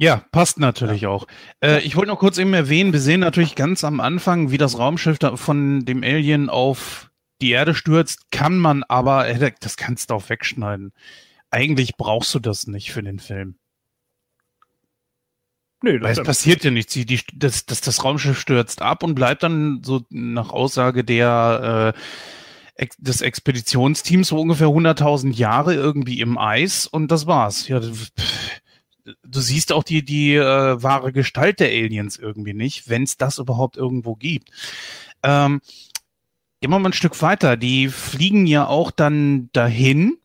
Ja, 0.01 0.23
passt 0.31 0.61
natürlich 0.61 1.03
ja. 1.03 1.09
auch. 1.09 1.27
Äh, 1.61 1.81
ich 1.81 1.97
wollte 1.97 2.13
noch 2.13 2.21
kurz 2.21 2.39
eben 2.39 2.55
erwähnen, 2.55 2.93
wir 2.93 3.01
sehen 3.01 3.19
natürlich 3.19 3.57
ganz 3.57 3.83
am 3.83 3.99
Anfang, 3.99 4.53
wie 4.53 4.59
das 4.59 4.79
Raumschiff 4.79 5.19
von 5.35 5.85
dem 5.85 6.05
Alien 6.05 6.49
auf 6.49 7.11
die 7.41 7.51
Erde 7.51 7.75
stürzt, 7.75 8.31
kann 8.31 8.59
man 8.59 8.85
aber, 8.85 9.29
äh, 9.29 9.53
das 9.61 9.77
kannst 9.77 10.11
du 10.11 10.15
auch 10.15 10.29
wegschneiden. 10.29 10.93
Eigentlich 11.51 11.97
brauchst 11.97 12.35
du 12.35 12.39
das 12.39 12.69
nicht 12.69 12.93
für 12.93 13.03
den 13.03 13.19
Film. 13.19 13.57
Nö, 15.83 16.01
Weil 16.01 16.13
es 16.13 16.23
passiert 16.23 16.65
ja 16.65 16.71
nichts. 16.71 16.93
Die, 16.93 17.07
die, 17.07 17.21
das, 17.35 17.65
das, 17.67 17.81
das 17.81 18.05
Raumschiff 18.05 18.39
stürzt 18.39 18.83
ab 18.83 19.03
und 19.03 19.15
bleibt 19.15 19.45
dann 19.45 19.83
so 19.85 20.05
nach 20.11 20.51
Aussage 20.51 21.05
der 21.05 21.95
äh, 21.95 22.01
des 22.99 23.21
Expeditionsteams 23.21 24.29
so 24.29 24.41
ungefähr 24.41 24.69
100.000 24.69 25.35
Jahre 25.35 25.75
irgendwie 25.75 26.21
im 26.21 26.39
Eis 26.39 26.87
und 26.87 27.11
das 27.11 27.27
war's. 27.27 27.69
Ja, 27.69 27.81
du 27.81 29.41
siehst 29.41 29.73
auch 29.73 29.85
die, 29.85 30.05
die 30.05 30.35
äh, 30.35 30.83
wahre 30.83 31.13
Gestalt 31.13 31.61
der 31.61 31.69
Aliens 31.69 32.17
irgendwie 32.17 32.55
nicht, 32.55 32.89
wenn 32.89 33.03
es 33.03 33.17
das 33.17 33.39
überhaupt 33.39 33.77
irgendwo 33.77 34.15
gibt. 34.15 34.51
Ähm, 35.23 35.61
gehen 36.61 36.71
wir 36.71 36.79
mal 36.79 36.91
ein 36.91 36.93
Stück 36.93 37.21
weiter. 37.23 37.57
Die 37.57 37.89
fliegen 37.89 38.47
ja 38.47 38.67
auch 38.67 38.91
dann 38.91 39.51
dahin. 39.53 40.19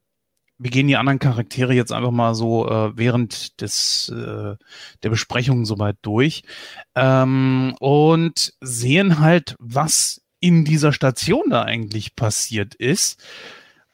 Wir 0.59 0.71
gehen 0.71 0.87
die 0.87 0.97
anderen 0.97 1.19
Charaktere 1.19 1.73
jetzt 1.73 1.91
einfach 1.91 2.11
mal 2.11 2.35
so 2.35 2.69
äh, 2.69 2.95
während 2.95 3.59
des 3.61 4.09
äh, 4.09 4.55
der 5.01 5.09
Besprechung 5.09 5.65
soweit 5.65 5.97
durch 6.03 6.43
ähm, 6.95 7.75
und 7.79 8.53
sehen 8.61 9.19
halt, 9.19 9.55
was 9.59 10.22
in 10.43 10.65
dieser 10.65 10.91
Station 10.91 11.43
da 11.49 11.61
eigentlich 11.61 12.17
passiert 12.17 12.75
ist 12.75 13.23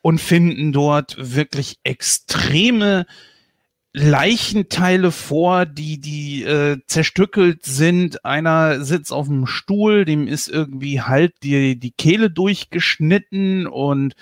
und 0.02 0.20
finden 0.20 0.74
dort 0.74 1.16
wirklich 1.20 1.78
extreme 1.84 3.06
Leichenteile 3.94 5.12
vor, 5.12 5.68
die, 5.68 6.02
die 6.02 6.44
äh, 6.44 6.80
zerstückelt 6.88 7.66
sind. 7.66 8.26
Einer 8.26 8.84
sitzt 8.84 9.14
auf 9.14 9.28
dem 9.28 9.46
Stuhl, 9.46 10.06
dem 10.06 10.28
ist 10.28 10.48
irgendwie 10.48 11.02
halb 11.02 11.40
die, 11.42 11.80
die 11.80 11.92
Kehle 11.92 12.32
durchgeschnitten 12.32 13.68
und 13.68 14.16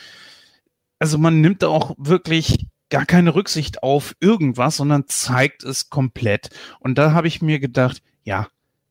also 0.99 1.17
man 1.17 1.39
nimmt 1.39 1.63
da 1.63 1.69
auch 1.69 1.95
wirklich 1.97 2.67
gar 2.89 3.05
keine 3.05 3.35
Rücksicht 3.35 3.83
auf 3.83 4.17
irgendwas, 4.19 4.75
sondern 4.75 5.05
zeigt 5.07 5.63
es 5.63 5.89
komplett. 5.89 6.49
Und 6.81 6.97
da 6.97 7.13
habe 7.13 7.29
ich 7.29 7.41
mir 7.41 7.59
gedacht, 7.59 8.01
ja, 8.25 8.49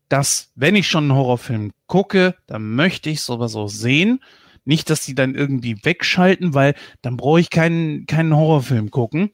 das, 0.09 0.53
wenn 0.55 0.77
ich 0.77 0.89
schon 0.89 1.05
einen 1.05 1.19
Horrorfilm 1.19 1.73
gucke, 1.87 2.37
dann 2.47 2.75
möchte 2.75 3.11
ich 3.11 3.23
sowas 3.23 3.57
auch 3.57 3.69
sehen. 3.69 4.21
Nicht, 4.65 4.91
dass 4.91 5.05
die 5.05 5.15
dann 5.15 5.35
irgendwie 5.35 5.85
wegschalten, 5.85 6.55
weil 6.55 6.75
dann 7.03 7.17
brauche 7.17 7.41
ich 7.41 7.51
keinen, 7.51 8.07
keinen 8.07 8.35
Horrorfilm 8.35 8.91
gucken. 8.91 9.31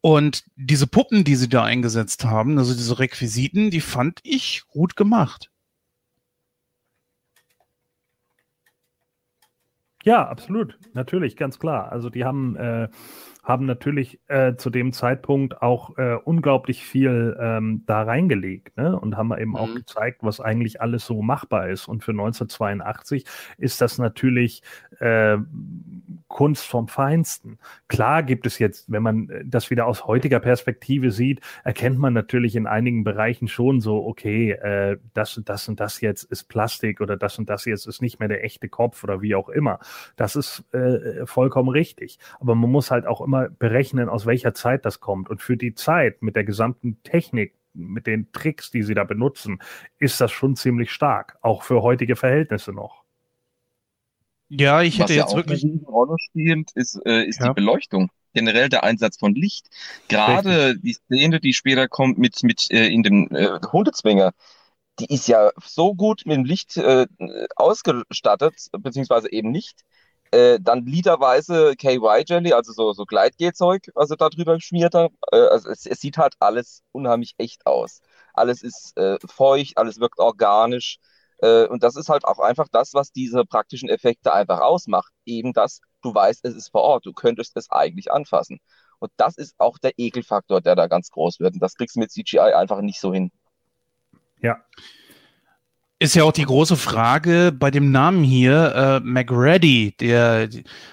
Und 0.00 0.44
diese 0.56 0.86
Puppen, 0.86 1.24
die 1.24 1.36
sie 1.36 1.48
da 1.48 1.64
eingesetzt 1.64 2.24
haben, 2.24 2.58
also 2.58 2.74
diese 2.74 2.98
Requisiten, 2.98 3.70
die 3.70 3.80
fand 3.80 4.20
ich 4.22 4.64
gut 4.68 4.96
gemacht. 4.96 5.50
Ja, 10.04 10.28
absolut. 10.28 10.78
Natürlich, 10.92 11.36
ganz 11.36 11.58
klar. 11.58 11.90
Also 11.90 12.10
die 12.10 12.24
haben 12.24 12.56
äh, 12.56 12.88
haben 13.44 13.66
natürlich 13.66 14.18
äh, 14.28 14.56
zu 14.56 14.70
dem 14.70 14.94
Zeitpunkt 14.94 15.60
auch 15.60 15.96
äh, 15.98 16.14
unglaublich 16.24 16.82
viel 16.82 17.36
ähm, 17.38 17.82
da 17.86 18.02
reingelegt 18.02 18.76
ne? 18.78 18.98
und 18.98 19.18
haben 19.18 19.32
eben 19.38 19.50
mhm. 19.50 19.56
auch 19.56 19.74
gezeigt, 19.74 20.22
was 20.22 20.40
eigentlich 20.40 20.80
alles 20.80 21.04
so 21.04 21.20
machbar 21.20 21.68
ist. 21.68 21.86
Und 21.86 22.02
für 22.02 22.12
1982 22.12 23.26
ist 23.58 23.82
das 23.82 23.98
natürlich 23.98 24.62
äh, 24.98 25.36
Kunst 26.28 26.66
vom 26.66 26.88
Feinsten. 26.88 27.58
Klar 27.88 28.22
gibt 28.22 28.46
es 28.46 28.58
jetzt, 28.58 28.90
wenn 28.90 29.02
man 29.02 29.28
äh, 29.28 29.44
das 29.44 29.70
wieder 29.70 29.86
aus 29.86 30.06
heutiger 30.06 30.40
Perspektive 30.40 31.10
sieht, 31.10 31.40
erkennt 31.64 31.98
man 31.98 32.14
natürlich 32.14 32.56
in 32.56 32.66
einigen 32.66 33.04
Bereichen 33.04 33.46
schon 33.46 33.82
so, 33.82 34.06
okay, 34.06 34.52
äh, 34.52 34.96
das 35.12 35.36
und 35.36 35.50
das 35.50 35.68
und 35.68 35.80
das 35.80 36.00
jetzt 36.00 36.24
ist 36.24 36.44
Plastik 36.44 37.02
oder 37.02 37.18
das 37.18 37.38
und 37.38 37.50
das 37.50 37.66
jetzt 37.66 37.86
ist 37.86 38.00
nicht 38.00 38.20
mehr 38.20 38.28
der 38.28 38.42
echte 38.42 38.70
Kopf 38.70 39.04
oder 39.04 39.20
wie 39.20 39.34
auch 39.34 39.50
immer. 39.50 39.80
Das 40.16 40.34
ist 40.34 40.64
äh, 40.72 41.26
vollkommen 41.26 41.68
richtig. 41.68 42.18
Aber 42.40 42.54
man 42.54 42.70
muss 42.70 42.90
halt 42.90 43.06
auch 43.06 43.20
immer 43.20 43.33
mal 43.34 43.50
berechnen, 43.50 44.08
aus 44.08 44.26
welcher 44.26 44.54
Zeit 44.54 44.84
das 44.84 45.00
kommt. 45.00 45.28
Und 45.28 45.42
für 45.42 45.56
die 45.56 45.74
Zeit 45.74 46.22
mit 46.22 46.36
der 46.36 46.44
gesamten 46.44 47.02
Technik, 47.02 47.54
mit 47.74 48.06
den 48.06 48.30
Tricks, 48.32 48.70
die 48.70 48.82
sie 48.82 48.94
da 48.94 49.04
benutzen, 49.04 49.60
ist 49.98 50.20
das 50.20 50.30
schon 50.32 50.56
ziemlich 50.56 50.92
stark, 50.92 51.36
auch 51.42 51.62
für 51.62 51.82
heutige 51.82 52.16
Verhältnisse 52.16 52.72
noch. 52.72 53.04
Ja, 54.48 54.82
ich 54.82 54.94
hätte 54.94 55.04
Was 55.04 55.16
jetzt 55.16 55.18
ja 55.18 55.26
auch 55.26 55.36
wirklich 55.36 55.64
eine 55.64 55.80
Rolle 55.82 56.16
spielt, 56.18 56.70
ist, 56.74 57.00
äh, 57.04 57.24
ist 57.24 57.40
ja. 57.40 57.48
die 57.48 57.54
Beleuchtung. 57.54 58.10
generell 58.34 58.68
der 58.68 58.84
Einsatz 58.84 59.16
von 59.16 59.34
Licht. 59.34 59.68
Gerade 60.08 60.76
die 60.76 60.92
Szene, 60.92 61.40
die 61.40 61.54
später 61.54 61.88
kommt 61.88 62.18
mit, 62.18 62.42
mit 62.42 62.70
äh, 62.70 62.88
in 62.88 63.02
dem 63.02 63.28
äh, 63.30 63.60
Hundezwinger, 63.72 64.32
die 64.98 65.12
ist 65.12 65.26
ja 65.28 65.50
so 65.64 65.94
gut 65.94 66.22
mit 66.26 66.36
dem 66.36 66.44
Licht 66.44 66.76
äh, 66.76 67.06
ausgestattet, 67.56 68.54
beziehungsweise 68.78 69.32
eben 69.32 69.50
nicht. 69.50 69.84
Äh, 70.30 70.58
dann 70.60 70.84
literweise 70.84 71.76
KY 71.76 72.24
Jelly, 72.26 72.52
also 72.52 72.72
so, 72.72 72.92
so 72.92 73.04
Gleitgelzeug, 73.04 73.90
was 73.94 74.10
er 74.10 74.16
da 74.16 74.28
drüber 74.28 74.54
geschmiert 74.54 74.94
hat. 74.94 75.12
Äh, 75.32 75.36
also 75.36 75.70
es, 75.70 75.86
es, 75.86 76.00
sieht 76.00 76.18
halt 76.18 76.34
alles 76.40 76.82
unheimlich 76.92 77.34
echt 77.38 77.66
aus. 77.66 78.00
Alles 78.32 78.62
ist 78.62 78.96
äh, 78.96 79.18
feucht, 79.26 79.78
alles 79.78 80.00
wirkt 80.00 80.18
organisch. 80.18 80.98
Äh, 81.38 81.66
und 81.66 81.82
das 81.82 81.96
ist 81.96 82.08
halt 82.08 82.24
auch 82.24 82.38
einfach 82.40 82.66
das, 82.72 82.94
was 82.94 83.12
diese 83.12 83.44
praktischen 83.44 83.88
Effekte 83.88 84.32
einfach 84.32 84.60
ausmacht. 84.60 85.12
Eben 85.24 85.52
das, 85.52 85.80
du 86.02 86.14
weißt, 86.14 86.44
es 86.44 86.56
ist 86.56 86.68
vor 86.70 86.82
Ort, 86.82 87.06
du 87.06 87.12
könntest 87.12 87.56
es 87.56 87.70
eigentlich 87.70 88.10
anfassen. 88.10 88.60
Und 88.98 89.12
das 89.16 89.36
ist 89.36 89.54
auch 89.58 89.78
der 89.78 89.92
Ekelfaktor, 89.98 90.60
der 90.60 90.74
da 90.74 90.86
ganz 90.86 91.10
groß 91.10 91.40
wird. 91.40 91.54
Und 91.54 91.60
das 91.60 91.74
kriegst 91.74 91.96
du 91.96 92.00
mit 92.00 92.10
CGI 92.10 92.38
einfach 92.54 92.80
nicht 92.80 93.00
so 93.00 93.12
hin. 93.12 93.30
Ja. 94.40 94.64
Ist 96.00 96.14
ja 96.16 96.24
auch 96.24 96.32
die 96.32 96.44
große 96.44 96.76
Frage 96.76 97.52
bei 97.56 97.70
dem 97.70 97.92
Namen 97.92 98.24
hier, 98.24 98.74
äh, 98.74 99.00
McReady, 99.00 99.94
der, 100.00 100.48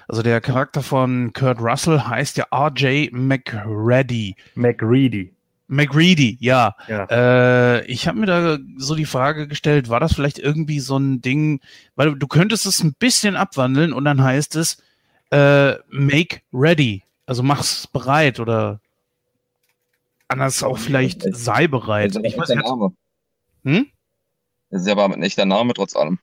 also 0.08 0.22
der 0.22 0.40
Charakter 0.42 0.84
von 0.84 1.34
Kurt 1.34 1.60
Russell 1.60 2.02
heißt 2.02 2.38
ja 2.38 2.46
RJ 2.54 3.10
McReady. 3.12 4.36
McReady. 4.56 5.34
McReady, 5.68 6.38
ja. 6.40 6.76
ja. 6.88 7.06
Äh, 7.10 7.86
ich 7.86 8.08
habe 8.08 8.20
mir 8.20 8.26
da 8.26 8.58
so 8.78 8.94
die 8.94 9.06
Frage 9.06 9.48
gestellt, 9.48 9.90
war 9.90 10.00
das 10.02 10.14
vielleicht 10.14 10.38
irgendwie 10.38 10.82
so 10.82 10.98
ein 10.98 11.22
Ding, 11.22 11.62
weil 11.96 12.16
du 12.16 12.28
könntest 12.28 12.66
es 12.66 12.84
ein 12.84 12.94
bisschen 12.94 13.36
abwandeln 13.36 13.94
und 13.94 14.04
dann 14.04 14.22
heißt 14.22 14.56
es 14.58 14.84
äh, 15.32 15.76
Make 15.90 16.42
Ready, 16.54 17.04
also 17.26 17.42
mach's 17.42 17.88
bereit 17.88 18.40
oder 18.40 18.82
anders 20.28 20.62
auch 20.62 20.78
vielleicht 20.78 21.24
sei 21.34 21.68
bereit. 21.68 22.18
Ich 22.22 22.38
weiß 22.38 22.50
nicht. 22.50 22.68
Hm? 23.64 23.88
Das 24.72 24.82
ist 24.82 24.88
ja 24.88 24.94
aber 24.94 25.14
ein 25.14 25.22
echter 25.22 25.46
Name 25.46 25.74
trotz 25.74 25.96
allem. 25.96 26.20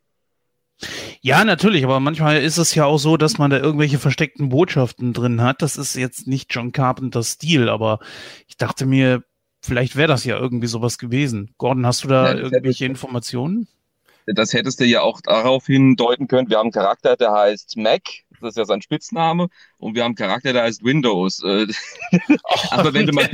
Ja, 1.21 1.45
natürlich, 1.45 1.85
aber 1.85 2.01
manchmal 2.01 2.41
ist 2.43 2.57
es 2.57 2.75
ja 2.75 2.85
auch 2.85 2.99
so, 2.99 3.17
dass 3.17 3.39
man 3.39 3.51
da 3.51 3.59
irgendwelche 3.59 3.99
versteckten 3.99 4.49
Botschaften 4.49 5.13
drin 5.13 5.43
hat. 5.43 5.61
Das 5.61 5.77
ist 5.77 5.97
jetzt 5.97 6.27
nicht 6.27 6.55
John 6.55 6.73
Carpenters 6.73 7.33
Stil, 7.33 7.69
aber 7.69 7.99
ich 8.47 8.57
dachte 8.57 8.87
mir, 8.87 9.25
vielleicht 9.61 9.97
wäre 9.97 10.09
das 10.09 10.25
ja 10.25 10.39
irgendwie 10.39 10.69
sowas 10.69 10.99
gewesen. 10.99 11.55
Gordon, 11.59 11.85
hast 11.85 12.05
du 12.05 12.09
da 12.09 12.33
ja, 12.33 12.39
irgendwelche 12.39 12.85
hätte, 12.85 12.93
Informationen? 12.93 13.69
Das 14.27 14.53
hättest 14.53 14.79
du 14.81 14.85
ja 14.85 15.01
auch 15.01 15.21
darauf 15.21 15.67
hindeuten 15.67 16.29
können. 16.29 16.49
Wir 16.49 16.59
haben 16.59 16.67
einen 16.67 16.73
Charakter, 16.73 17.17
der 17.17 17.33
heißt 17.33 17.77
Mac. 17.77 18.03
Das 18.41 18.51
ist 18.51 18.57
ja 18.57 18.65
sein 18.65 18.83
Spitzname. 18.83 19.49
Und 19.79 19.97
wir 19.97 20.05
haben 20.05 20.11
einen 20.11 20.17
Charakter, 20.17 20.53
der 20.53 20.63
heißt 20.63 20.85
Windows. 20.85 21.43
Äh, 21.43 21.67
aber 22.71 22.95
wenn 22.95 23.07
du 23.07 23.13
mal 23.13 23.29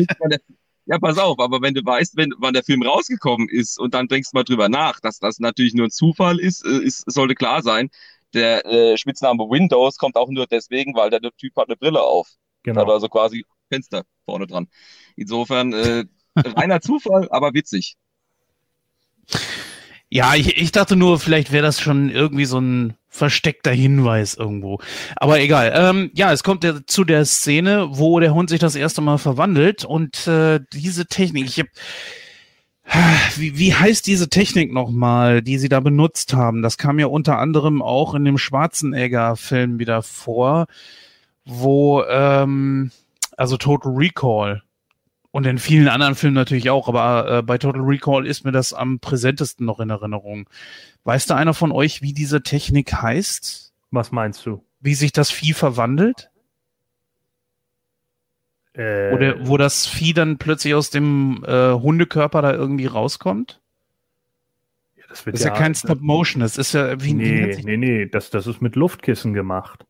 ja, 0.86 0.98
pass 0.98 1.18
auf, 1.18 1.38
aber 1.38 1.62
wenn 1.62 1.74
du 1.74 1.84
weißt, 1.84 2.16
wenn, 2.16 2.34
wann 2.38 2.52
der 2.52 2.62
Film 2.62 2.82
rausgekommen 2.82 3.48
ist 3.48 3.78
und 3.78 3.94
dann 3.94 4.08
denkst 4.08 4.30
du 4.32 4.36
mal 4.36 4.44
drüber 4.44 4.68
nach, 4.68 5.00
dass 5.00 5.18
das 5.18 5.38
natürlich 5.38 5.74
nur 5.74 5.86
ein 5.86 5.90
Zufall 5.90 6.38
ist, 6.38 6.64
äh, 6.64 6.82
ist 6.82 7.04
sollte 7.10 7.34
klar 7.34 7.62
sein. 7.62 7.90
Der 8.34 8.66
äh, 8.66 8.98
Spitzname 8.98 9.44
Windows 9.44 9.96
kommt 9.96 10.16
auch 10.16 10.28
nur 10.28 10.46
deswegen, 10.46 10.94
weil 10.94 11.10
der, 11.10 11.20
der 11.20 11.32
Typ 11.32 11.56
hat 11.56 11.68
eine 11.68 11.76
Brille 11.76 12.02
auf. 12.02 12.28
Genau. 12.64 12.82
Hat 12.82 12.88
also 12.90 13.08
quasi 13.08 13.44
Fenster 13.70 14.02
vorne 14.24 14.46
dran. 14.46 14.68
Insofern 15.16 15.72
äh, 15.72 16.04
reiner 16.36 16.80
Zufall, 16.80 17.28
aber 17.30 17.54
witzig. 17.54 17.96
Ja, 20.10 20.34
ich, 20.34 20.56
ich 20.58 20.72
dachte 20.72 20.96
nur, 20.96 21.18
vielleicht 21.18 21.50
wäre 21.50 21.64
das 21.64 21.80
schon 21.80 22.10
irgendwie 22.10 22.44
so 22.44 22.60
ein 22.60 22.94
versteckter 23.14 23.70
Hinweis 23.70 24.34
irgendwo. 24.34 24.80
Aber 25.14 25.40
egal. 25.40 25.72
Ähm, 25.72 26.10
ja, 26.14 26.32
es 26.32 26.42
kommt 26.42 26.64
der, 26.64 26.84
zu 26.84 27.04
der 27.04 27.24
Szene, 27.24 27.86
wo 27.92 28.18
der 28.18 28.34
Hund 28.34 28.50
sich 28.50 28.58
das 28.58 28.74
erste 28.74 29.02
Mal 29.02 29.18
verwandelt 29.18 29.84
und 29.84 30.26
äh, 30.26 30.58
diese 30.72 31.06
Technik, 31.06 31.46
ich 31.46 31.60
hab, 31.60 31.68
wie, 33.36 33.56
wie 33.56 33.72
heißt 33.72 34.08
diese 34.08 34.28
Technik 34.28 34.72
nochmal, 34.72 35.42
die 35.42 35.58
sie 35.58 35.68
da 35.68 35.78
benutzt 35.78 36.34
haben? 36.34 36.62
Das 36.62 36.76
kam 36.76 36.98
ja 36.98 37.06
unter 37.06 37.38
anderem 37.38 37.82
auch 37.82 38.14
in 38.14 38.24
dem 38.24 38.36
Schwarzenegger-Film 38.36 39.78
wieder 39.78 40.02
vor, 40.02 40.66
wo, 41.44 42.02
ähm, 42.02 42.90
also 43.36 43.56
Total 43.56 43.92
Recall. 43.94 44.63
Und 45.34 45.46
in 45.46 45.58
vielen 45.58 45.88
anderen 45.88 46.14
Filmen 46.14 46.36
natürlich 46.36 46.70
auch, 46.70 46.86
aber 46.86 47.38
äh, 47.38 47.42
bei 47.42 47.58
Total 47.58 47.82
Recall 47.82 48.24
ist 48.24 48.44
mir 48.44 48.52
das 48.52 48.72
am 48.72 49.00
präsentesten 49.00 49.66
noch 49.66 49.80
in 49.80 49.90
Erinnerung. 49.90 50.48
Weiß 51.02 51.26
da 51.26 51.34
einer 51.34 51.54
von 51.54 51.72
euch, 51.72 52.02
wie 52.02 52.12
diese 52.12 52.44
Technik 52.44 52.92
heißt? 52.92 53.72
Was 53.90 54.12
meinst 54.12 54.46
du? 54.46 54.64
Wie 54.78 54.94
sich 54.94 55.10
das 55.10 55.32
Vieh 55.32 55.52
verwandelt? 55.52 56.30
Äh, 58.74 59.12
Oder 59.12 59.48
wo 59.48 59.56
das 59.56 59.88
Vieh 59.88 60.12
dann 60.12 60.38
plötzlich 60.38 60.72
aus 60.76 60.90
dem 60.90 61.44
äh, 61.44 61.72
Hundekörper 61.72 62.40
da 62.40 62.52
irgendwie 62.52 62.86
rauskommt? 62.86 63.60
Ja, 64.94 65.02
das, 65.08 65.24
das 65.24 65.34
ist 65.34 65.44
ja, 65.44 65.52
ja 65.52 65.58
kein 65.58 65.74
Stop 65.74 66.00
Motion, 66.00 66.42
das 66.42 66.58
ist 66.58 66.74
ja 66.74 67.02
wie 67.02 67.12
Nee, 67.12 67.60
nee, 67.64 67.76
nee, 67.76 68.06
das, 68.06 68.30
das 68.30 68.46
ist 68.46 68.62
mit 68.62 68.76
Luftkissen 68.76 69.34
gemacht. 69.34 69.84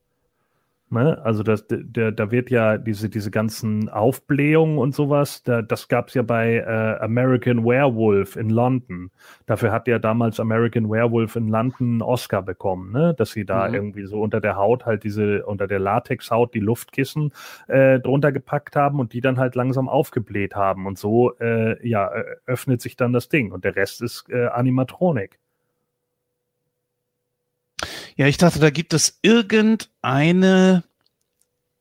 Ne? 0.94 1.20
Also 1.24 1.42
das, 1.42 1.66
der, 1.68 2.12
da 2.12 2.30
wird 2.30 2.50
ja 2.50 2.78
diese, 2.78 3.10
diese 3.10 3.30
ganzen 3.30 3.88
Aufblähungen 3.88 4.78
und 4.78 4.94
sowas, 4.94 5.42
da, 5.42 5.60
das 5.60 5.88
gab 5.88 6.08
es 6.08 6.14
ja 6.14 6.22
bei 6.22 6.56
äh, 6.56 7.04
American 7.04 7.64
Werewolf 7.64 8.36
in 8.36 8.48
London. 8.48 9.10
Dafür 9.46 9.72
hat 9.72 9.88
ja 9.88 9.98
damals 9.98 10.40
American 10.40 10.88
Werewolf 10.88 11.36
in 11.36 11.48
London 11.48 11.94
einen 11.94 12.02
Oscar 12.02 12.42
bekommen, 12.42 12.92
ne? 12.92 13.14
dass 13.14 13.32
sie 13.32 13.44
da 13.44 13.68
mhm. 13.68 13.74
irgendwie 13.74 14.06
so 14.06 14.22
unter 14.22 14.40
der 14.40 14.56
Haut 14.56 14.86
halt 14.86 15.04
diese, 15.04 15.44
unter 15.44 15.66
der 15.66 15.80
Latexhaut 15.80 16.54
die 16.54 16.60
Luftkissen 16.60 17.32
äh, 17.66 18.00
drunter 18.00 18.32
gepackt 18.32 18.76
haben 18.76 19.00
und 19.00 19.12
die 19.12 19.20
dann 19.20 19.38
halt 19.38 19.56
langsam 19.56 19.88
aufgebläht 19.88 20.54
haben. 20.54 20.86
Und 20.86 20.98
so 20.98 21.36
äh, 21.38 21.86
ja, 21.86 22.10
öffnet 22.46 22.80
sich 22.80 22.96
dann 22.96 23.12
das 23.12 23.28
Ding 23.28 23.52
und 23.52 23.64
der 23.64 23.76
Rest 23.76 24.00
ist 24.00 24.26
äh, 24.30 24.46
Animatronik. 24.46 25.38
Ja, 28.16 28.26
ich 28.26 28.36
dachte, 28.36 28.60
da 28.60 28.70
gibt 28.70 28.94
es 28.94 29.18
irgendeine 29.22 30.84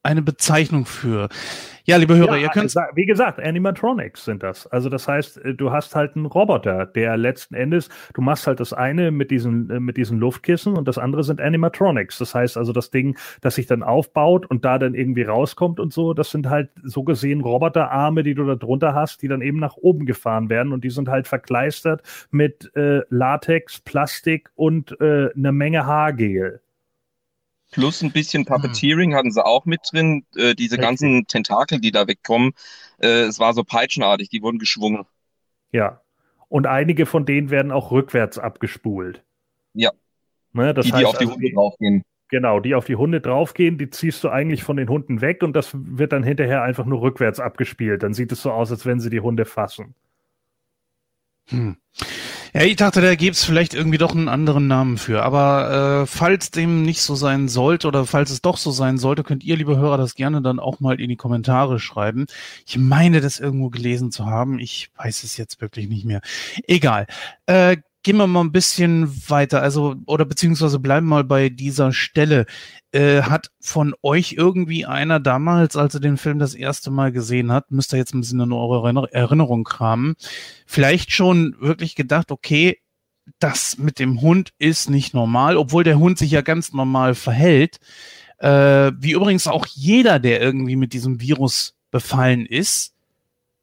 eine 0.01 0.21
Bezeichnung 0.21 0.85
für. 0.85 1.29
Ja, 1.85 1.97
liebe 1.97 2.15
Hörer, 2.15 2.37
ja, 2.37 2.43
ihr 2.43 2.49
könnt. 2.49 2.73
Wie 2.95 3.05
gesagt, 3.05 3.41
Animatronics 3.41 4.23
sind 4.23 4.41
das. 4.41 4.67
Also 4.67 4.87
das 4.87 5.05
heißt, 5.05 5.43
äh, 5.43 5.53
du 5.53 5.71
hast 5.71 5.95
halt 5.95 6.15
einen 6.15 6.25
Roboter, 6.25 6.85
der 6.85 7.17
letzten 7.17 7.55
Endes, 7.55 7.89
du 8.13 8.21
machst 8.21 8.47
halt 8.47 8.61
das 8.61 8.71
eine 8.71 9.11
mit 9.11 9.31
diesen, 9.31 9.69
äh, 9.69 9.79
mit 9.81 9.97
diesen 9.97 10.17
Luftkissen 10.17 10.77
und 10.77 10.87
das 10.87 10.97
andere 10.97 11.25
sind 11.25 11.41
Animatronics. 11.41 12.19
Das 12.19 12.33
heißt 12.33 12.55
also, 12.55 12.71
das 12.71 12.89
Ding, 12.89 13.17
das 13.41 13.55
sich 13.55 13.67
dann 13.67 13.83
aufbaut 13.83 14.45
und 14.45 14.63
da 14.63 14.79
dann 14.79 14.95
irgendwie 14.95 15.23
rauskommt 15.23 15.81
und 15.81 15.91
so, 15.91 16.13
das 16.13 16.31
sind 16.31 16.49
halt 16.49 16.69
so 16.83 17.03
gesehen 17.03 17.41
Roboterarme, 17.41 18.23
die 18.23 18.33
du 18.33 18.45
da 18.45 18.55
drunter 18.55 18.93
hast, 18.93 19.21
die 19.21 19.27
dann 19.27 19.41
eben 19.41 19.59
nach 19.59 19.75
oben 19.75 20.05
gefahren 20.05 20.49
werden 20.49 20.71
und 20.71 20.85
die 20.85 20.89
sind 20.89 21.09
halt 21.09 21.27
verkleistert 21.27 22.01
mit 22.31 22.71
äh, 22.77 23.01
Latex, 23.09 23.81
Plastik 23.81 24.51
und 24.55 24.99
äh, 25.01 25.31
eine 25.35 25.51
Menge 25.51 25.85
Haargel. 25.85 26.61
Plus 27.73 28.01
ein 28.01 28.11
bisschen 28.11 28.45
Puppeteering 28.45 29.11
hm. 29.11 29.17
hatten 29.17 29.31
sie 29.31 29.45
auch 29.45 29.65
mit 29.65 29.81
drin. 29.91 30.25
Äh, 30.35 30.55
diese 30.55 30.75
Richtig. 30.75 30.79
ganzen 30.79 31.27
Tentakel, 31.27 31.81
die 31.81 31.91
da 31.91 32.07
wegkommen, 32.07 32.53
äh, 32.99 33.23
es 33.23 33.39
war 33.39 33.53
so 33.53 33.63
peitschenartig, 33.63 34.29
die 34.29 34.41
wurden 34.41 34.59
geschwungen. 34.59 35.05
Ja. 35.71 36.01
Und 36.49 36.67
einige 36.67 37.05
von 37.05 37.25
denen 37.25 37.49
werden 37.49 37.71
auch 37.71 37.91
rückwärts 37.91 38.37
abgespult. 38.37 39.23
Ja. 39.73 39.91
Ne, 40.53 40.73
die, 40.73 40.81
heißt, 40.81 41.01
die 41.01 41.05
auf 41.05 41.17
die 41.17 41.25
also, 41.25 41.35
Hunde 41.35 41.51
draufgehen. 41.51 42.03
Genau, 42.29 42.59
die 42.59 42.75
auf 42.75 42.85
die 42.85 42.95
Hunde 42.95 43.21
draufgehen, 43.21 43.77
die 43.77 43.89
ziehst 43.89 44.23
du 44.23 44.29
eigentlich 44.29 44.63
von 44.63 44.77
den 44.77 44.87
Hunden 44.87 45.21
weg 45.21 45.43
und 45.43 45.53
das 45.53 45.71
wird 45.73 46.13
dann 46.13 46.23
hinterher 46.23 46.61
einfach 46.63 46.85
nur 46.85 47.01
rückwärts 47.01 47.39
abgespielt. 47.39 48.03
Dann 48.03 48.13
sieht 48.13 48.31
es 48.31 48.41
so 48.41 48.51
aus, 48.51 48.71
als 48.71 48.85
wenn 48.85 48.99
sie 48.99 49.09
die 49.09 49.19
Hunde 49.19 49.45
fassen. 49.45 49.95
Hm. 51.49 51.77
Ja, 52.55 52.61
ich 52.61 52.75
dachte, 52.75 53.01
da 53.01 53.15
gäbe 53.15 53.31
es 53.31 53.43
vielleicht 53.43 53.73
irgendwie 53.73 53.97
doch 53.97 54.11
einen 54.11 54.29
anderen 54.29 54.67
Namen 54.67 54.99
für. 54.99 55.23
Aber 55.23 56.03
äh, 56.03 56.05
falls 56.05 56.51
dem 56.51 56.83
nicht 56.83 57.01
so 57.01 57.15
sein 57.15 57.47
sollte 57.47 57.87
oder 57.87 58.05
falls 58.05 58.29
es 58.29 58.43
doch 58.43 58.57
so 58.57 58.69
sein 58.69 58.99
sollte, 58.99 59.23
könnt 59.23 59.43
ihr, 59.43 59.57
liebe 59.57 59.75
Hörer, 59.75 59.97
das 59.97 60.13
gerne 60.13 60.39
dann 60.43 60.59
auch 60.59 60.79
mal 60.79 61.01
in 61.01 61.09
die 61.09 61.15
Kommentare 61.15 61.79
schreiben. 61.79 62.27
Ich 62.67 62.77
meine, 62.77 63.21
das 63.21 63.39
irgendwo 63.39 63.69
gelesen 63.69 64.11
zu 64.11 64.27
haben. 64.27 64.59
Ich 64.59 64.91
weiß 64.97 65.23
es 65.23 65.35
jetzt 65.35 65.61
wirklich 65.61 65.89
nicht 65.89 66.05
mehr. 66.05 66.21
Egal. 66.67 67.07
Äh, 67.47 67.77
gehen 68.03 68.17
wir 68.17 68.27
mal 68.27 68.41
ein 68.41 68.51
bisschen 68.51 69.09
weiter, 69.29 69.61
also 69.61 69.95
oder 70.05 70.25
beziehungsweise 70.25 70.79
bleiben 70.79 71.07
mal 71.07 71.23
bei 71.23 71.49
dieser 71.49 71.93
Stelle. 71.93 72.45
Äh, 72.91 73.23
hat 73.23 73.49
von 73.59 73.95
euch 74.03 74.33
irgendwie 74.33 74.85
einer 74.85 75.19
damals, 75.19 75.75
als 75.75 75.95
er 75.95 75.99
den 75.99 76.17
Film 76.17 76.37
das 76.37 76.53
erste 76.53 76.91
Mal 76.91 77.11
gesehen 77.11 77.51
hat, 77.51 77.71
müsst 77.71 77.91
ihr 77.93 77.97
jetzt 77.97 78.13
ein 78.13 78.21
bisschen 78.21 78.41
in 78.41 78.51
eure 78.51 79.11
Erinnerung 79.11 79.63
kramen, 79.63 80.15
vielleicht 80.67 81.11
schon 81.11 81.55
wirklich 81.59 81.95
gedacht, 81.95 82.31
okay, 82.31 82.77
das 83.39 83.77
mit 83.77 83.99
dem 83.99 84.21
Hund 84.21 84.51
ist 84.59 84.89
nicht 84.89 85.13
normal, 85.13 85.57
obwohl 85.57 85.83
der 85.83 85.97
Hund 85.97 86.17
sich 86.17 86.31
ja 86.31 86.41
ganz 86.41 86.73
normal 86.73 87.15
verhält. 87.15 87.79
Äh, 88.37 88.91
wie 88.99 89.13
übrigens 89.13 89.47
auch 89.47 89.65
jeder, 89.65 90.19
der 90.19 90.41
irgendwie 90.41 90.75
mit 90.75 90.93
diesem 90.93 91.21
Virus 91.21 91.75
befallen 91.89 92.45
ist, 92.45 92.93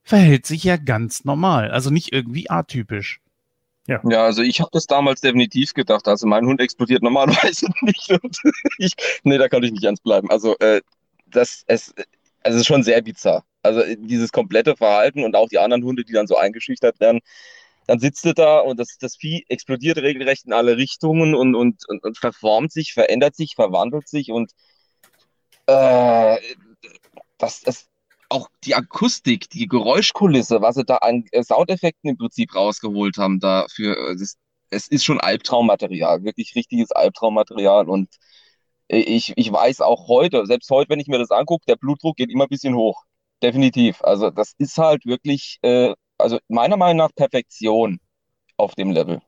verhält 0.02 0.46
sich 0.46 0.64
ja 0.64 0.76
ganz 0.76 1.24
normal, 1.24 1.70
also 1.70 1.90
nicht 1.90 2.12
irgendwie 2.12 2.50
atypisch. 2.50 3.20
Ja. 3.86 4.00
ja, 4.08 4.24
also 4.24 4.42
ich 4.42 4.60
habe 4.60 4.70
das 4.72 4.86
damals 4.86 5.20
definitiv 5.20 5.74
gedacht. 5.74 6.06
Also 6.06 6.26
mein 6.26 6.46
Hund 6.46 6.60
explodiert 6.60 7.02
normalerweise 7.02 7.66
nicht. 7.82 8.10
Und 8.10 8.40
ich, 8.78 8.92
nee, 9.24 9.38
da 9.38 9.48
kann 9.48 9.62
ich 9.62 9.72
nicht 9.72 9.84
ernst 9.84 10.02
bleiben. 10.02 10.30
Also 10.30 10.56
äh, 10.58 10.80
das, 11.26 11.64
es, 11.66 11.94
also 12.42 12.58
ist 12.58 12.66
schon 12.66 12.82
sehr 12.82 13.02
bizarr. 13.02 13.44
Also 13.62 13.82
dieses 13.98 14.32
komplette 14.32 14.76
Verhalten 14.76 15.24
und 15.24 15.36
auch 15.36 15.48
die 15.48 15.58
anderen 15.58 15.84
Hunde, 15.84 16.04
die 16.04 16.12
dann 16.12 16.26
so 16.26 16.36
eingeschüchtert 16.36 17.00
werden, 17.00 17.20
dann 17.86 17.98
sitzt 17.98 18.24
du 18.24 18.32
da 18.32 18.60
und 18.60 18.78
das, 18.78 18.98
das 18.98 19.16
Vieh 19.16 19.44
explodiert 19.48 19.98
regelrecht 19.98 20.46
in 20.46 20.52
alle 20.52 20.76
Richtungen 20.76 21.34
und, 21.34 21.54
und, 21.54 21.88
und, 21.88 22.04
und 22.04 22.18
verformt 22.18 22.72
sich, 22.72 22.92
verändert 22.92 23.34
sich, 23.34 23.54
verwandelt 23.56 24.08
sich 24.08 24.30
und 24.30 24.52
äh, 25.66 26.36
das, 27.38 27.60
das, 27.62 27.89
auch 28.30 28.48
die 28.64 28.74
Akustik, 28.74 29.50
die 29.50 29.66
Geräuschkulisse, 29.66 30.62
was 30.62 30.76
sie 30.76 30.84
da 30.84 30.96
an 30.96 31.24
äh, 31.32 31.42
Soundeffekten 31.42 32.10
im 32.10 32.16
Prinzip 32.16 32.54
rausgeholt 32.54 33.18
haben, 33.18 33.40
dafür, 33.40 34.10
äh, 34.10 34.16
das, 34.16 34.36
es 34.70 34.88
ist 34.88 35.04
schon 35.04 35.20
Albtraummaterial, 35.20 36.24
wirklich 36.24 36.54
richtiges 36.54 36.92
Albtraummaterial 36.92 37.88
und 37.88 38.08
ich, 38.88 39.32
ich 39.36 39.52
weiß 39.52 39.82
auch 39.82 40.08
heute, 40.08 40.46
selbst 40.46 40.70
heute, 40.70 40.90
wenn 40.90 41.00
ich 41.00 41.06
mir 41.06 41.18
das 41.18 41.30
angucke, 41.30 41.64
der 41.68 41.76
Blutdruck 41.76 42.16
geht 42.16 42.30
immer 42.30 42.44
ein 42.44 42.48
bisschen 42.48 42.74
hoch. 42.74 43.04
Definitiv. 43.42 44.02
Also 44.02 44.30
das 44.30 44.52
ist 44.58 44.78
halt 44.78 45.06
wirklich, 45.06 45.58
äh, 45.62 45.94
also 46.18 46.38
meiner 46.48 46.76
Meinung 46.76 46.98
nach 46.98 47.14
Perfektion 47.14 48.00
auf 48.56 48.74
dem 48.74 48.90
Level 48.90 49.22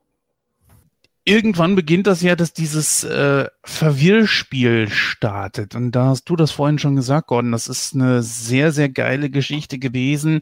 irgendwann 1.25 1.75
beginnt 1.75 2.07
das 2.07 2.21
ja, 2.21 2.35
dass 2.35 2.53
dieses 2.53 3.03
äh, 3.03 3.47
Verwirrspiel 3.63 4.89
startet. 4.89 5.75
Und 5.75 5.91
da 5.91 6.07
hast 6.07 6.25
du 6.25 6.35
das 6.35 6.51
vorhin 6.51 6.79
schon 6.79 6.95
gesagt, 6.95 7.27
Gordon. 7.27 7.53
Das 7.53 7.67
ist 7.67 7.95
eine 7.95 8.21
sehr, 8.21 8.71
sehr 8.71 8.89
geile 8.89 9.29
Geschichte 9.29 9.79
gewesen, 9.79 10.41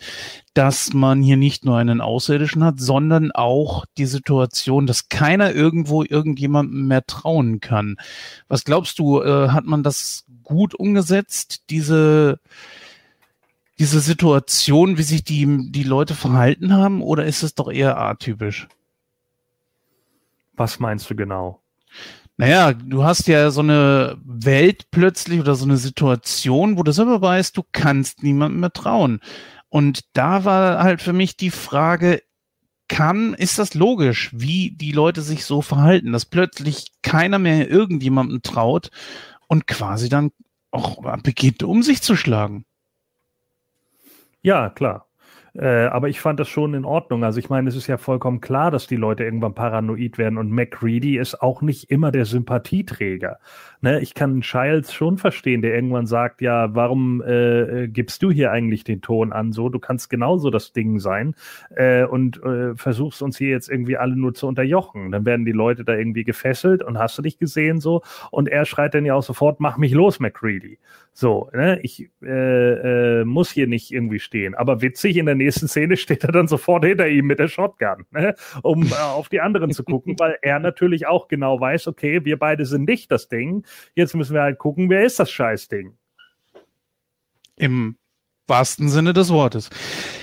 dass 0.54 0.94
man 0.94 1.22
hier 1.22 1.38
nicht 1.38 1.66
nur 1.66 1.78
einen 1.78 2.02
Außerirdischen 2.02 2.64
hat, 2.64 2.80
sondern 2.80 3.32
auch 3.32 3.86
die 3.98 4.08
Situation, 4.08 4.88
dass 4.88 5.10
keiner 5.10 5.54
irgendwo 5.54 6.04
irgendjemandem 6.04 6.88
mehr 6.88 7.06
trauen 7.06 7.60
kann. 7.60 7.98
Was 8.48 8.64
glaubst 8.64 8.98
du, 8.98 9.22
äh, 9.22 9.50
hat 9.50 9.66
man 9.66 9.84
das 9.84 10.26
gut 10.44 10.74
umgesetzt, 10.74 11.64
diese 11.70 12.40
diese 13.80 14.00
Situation, 14.00 15.00
wie 15.00 15.04
sich 15.04 15.24
die, 15.24 15.72
die 15.72 15.82
Leute 15.82 16.14
verhalten 16.14 16.72
haben, 16.72 17.02
oder 17.02 17.26
ist 17.26 17.42
es 17.42 17.56
doch 17.56 17.72
eher 17.72 17.98
atypisch? 17.98 18.68
Was 20.62 20.80
meinst 20.80 21.10
du 21.10 21.16
genau? 21.16 21.64
Naja, 22.38 22.74
du 22.74 23.04
hast 23.04 23.28
ja 23.28 23.50
so 23.50 23.62
eine 23.62 24.16
Welt 24.24 24.92
plötzlich 24.92 25.40
oder 25.40 25.56
so 25.56 25.66
eine 25.66 25.78
Situation, 25.78 26.78
wo 26.78 26.84
du 26.84 26.94
selber 26.94 27.20
weißt, 27.20 27.58
du 27.58 27.64
kannst 27.72 28.22
niemandem 28.22 28.60
mehr 28.60 28.72
trauen. 28.72 29.22
Und 29.70 30.02
da 30.14 30.46
war 30.46 30.84
halt 30.84 31.02
für 31.02 31.14
mich 31.14 31.36
die 31.36 31.50
Frage, 31.50 32.22
kann, 32.88 33.34
ist 33.34 33.58
das 33.58 33.74
logisch, 33.74 34.30
wie 34.34 34.70
die 34.70 34.92
Leute 34.92 35.24
sich 35.24 35.46
so 35.46 35.64
verhalten, 35.64 36.12
dass 36.12 36.28
plötzlich 36.28 36.92
keiner 37.02 37.40
mehr 37.40 37.68
irgendjemandem 37.68 38.44
traut 38.44 38.92
und 39.48 39.66
quasi 39.66 40.10
dann 40.10 40.30
auch 40.70 41.02
beginnt, 41.24 41.64
um 41.64 41.82
sich 41.82 42.04
zu 42.04 42.16
schlagen? 42.16 42.66
Ja, 44.44 44.70
klar. 44.70 45.08
Äh, 45.54 45.86
aber 45.86 46.08
ich 46.08 46.22
fand 46.22 46.40
das 46.40 46.48
schon 46.48 46.74
in 46.74 46.86
Ordnung. 46.86 47.24
Also 47.24 47.40
ich 47.40 47.50
meine, 47.50 47.68
es 47.68 47.76
ist 47.76 47.88
ja 47.88 47.98
vollkommen 47.98 48.40
klar, 48.40 48.72
dass 48.72 48.88
die 48.88 48.96
Leute 48.96 49.24
irgendwann 49.24 49.54
paranoid 49.54 50.18
werden 50.18 50.38
und 50.38 50.50
McCready 50.50 51.18
ist 51.18 51.42
auch 51.42 51.62
nicht 51.62 51.92
immer 51.92 52.12
der 52.12 52.26
Sympathieträger. 52.26 53.40
Ne, 53.84 54.00
ich 54.00 54.14
kann 54.14 54.42
Childs 54.42 54.94
schon 54.94 55.18
verstehen, 55.18 55.64
der 55.64 55.74
irgendwann 55.74 56.06
sagt, 56.06 56.42
ja, 56.42 56.76
warum 56.76 57.20
äh, 57.24 57.86
äh, 57.86 57.88
gibst 57.88 58.22
du 58.22 58.30
hier 58.30 58.52
eigentlich 58.52 58.84
den 58.84 59.02
Ton 59.02 59.34
an? 59.34 59.54
So, 59.54 59.70
du 59.70 59.80
kannst 59.80 60.12
genauso 60.12 60.52
das 60.52 60.72
Ding 60.72 61.00
sein 61.00 61.34
äh, 61.76 62.04
und 62.04 62.44
äh, 62.44 62.76
versuchst 62.76 63.24
uns 63.24 63.40
hier 63.40 63.50
jetzt 63.50 63.70
irgendwie 63.70 63.98
alle 63.98 64.16
nur 64.16 64.36
zu 64.36 64.46
unterjochen. 64.46 65.12
Dann 65.12 65.26
werden 65.26 65.46
die 65.46 65.52
Leute 65.52 65.84
da 65.84 65.96
irgendwie 65.96 66.24
gefesselt 66.24 66.84
und 66.84 67.00
hast 67.00 67.18
du 67.18 67.24
dich 67.24 67.40
gesehen 67.40 67.80
so 67.80 68.04
und 68.30 68.50
er 68.50 68.66
schreit 68.66 68.94
dann 68.94 69.04
ja 69.04 69.16
auch 69.16 69.24
sofort, 69.24 69.60
mach 69.60 69.78
mich 69.78 69.94
los, 69.94 70.20
McCready. 70.20 70.78
So, 71.14 71.50
ne, 71.54 71.80
ich 71.82 72.10
äh, 72.24 73.20
äh, 73.22 73.26
muss 73.26 73.52
hier 73.52 73.68
nicht 73.68 73.92
irgendwie 73.92 74.20
stehen. 74.20 74.56
Aber 74.56 74.82
witzig, 74.82 75.18
in 75.18 75.26
der 75.26 75.36
nächsten 75.36 75.68
Szene 75.68 75.98
steht 75.98 76.24
er 76.24 76.32
dann 76.32 76.48
sofort 76.48 76.86
hinter 76.86 77.08
ihm 77.08 77.26
mit 77.26 77.40
der 77.40 77.50
Shotgun, 77.50 78.06
ne, 78.12 78.36
um 78.62 78.84
äh, 78.84 78.96
auf 78.96 79.28
die 79.28 79.42
anderen 79.42 79.72
zu 79.72 79.84
gucken, 79.84 80.16
weil 80.20 80.38
er 80.42 80.60
natürlich 80.60 81.08
auch 81.08 81.28
genau 81.28 81.60
weiß, 81.60 81.88
okay, 81.88 82.24
wir 82.24 82.40
beide 82.40 82.66
sind 82.66 82.88
nicht 82.88 83.12
das 83.12 83.28
Ding. 83.28 83.66
Jetzt 83.96 84.16
müssen 84.16 84.34
wir 84.34 84.42
halt 84.42 84.58
gucken, 84.58 84.90
wer 84.90 85.04
ist 85.04 85.20
das 85.20 85.32
Scheißding. 85.32 85.98
Im 87.56 87.98
wahrsten 88.48 88.90
Sinne 88.90 89.14
des 89.14 89.30
Wortes. 89.30 89.70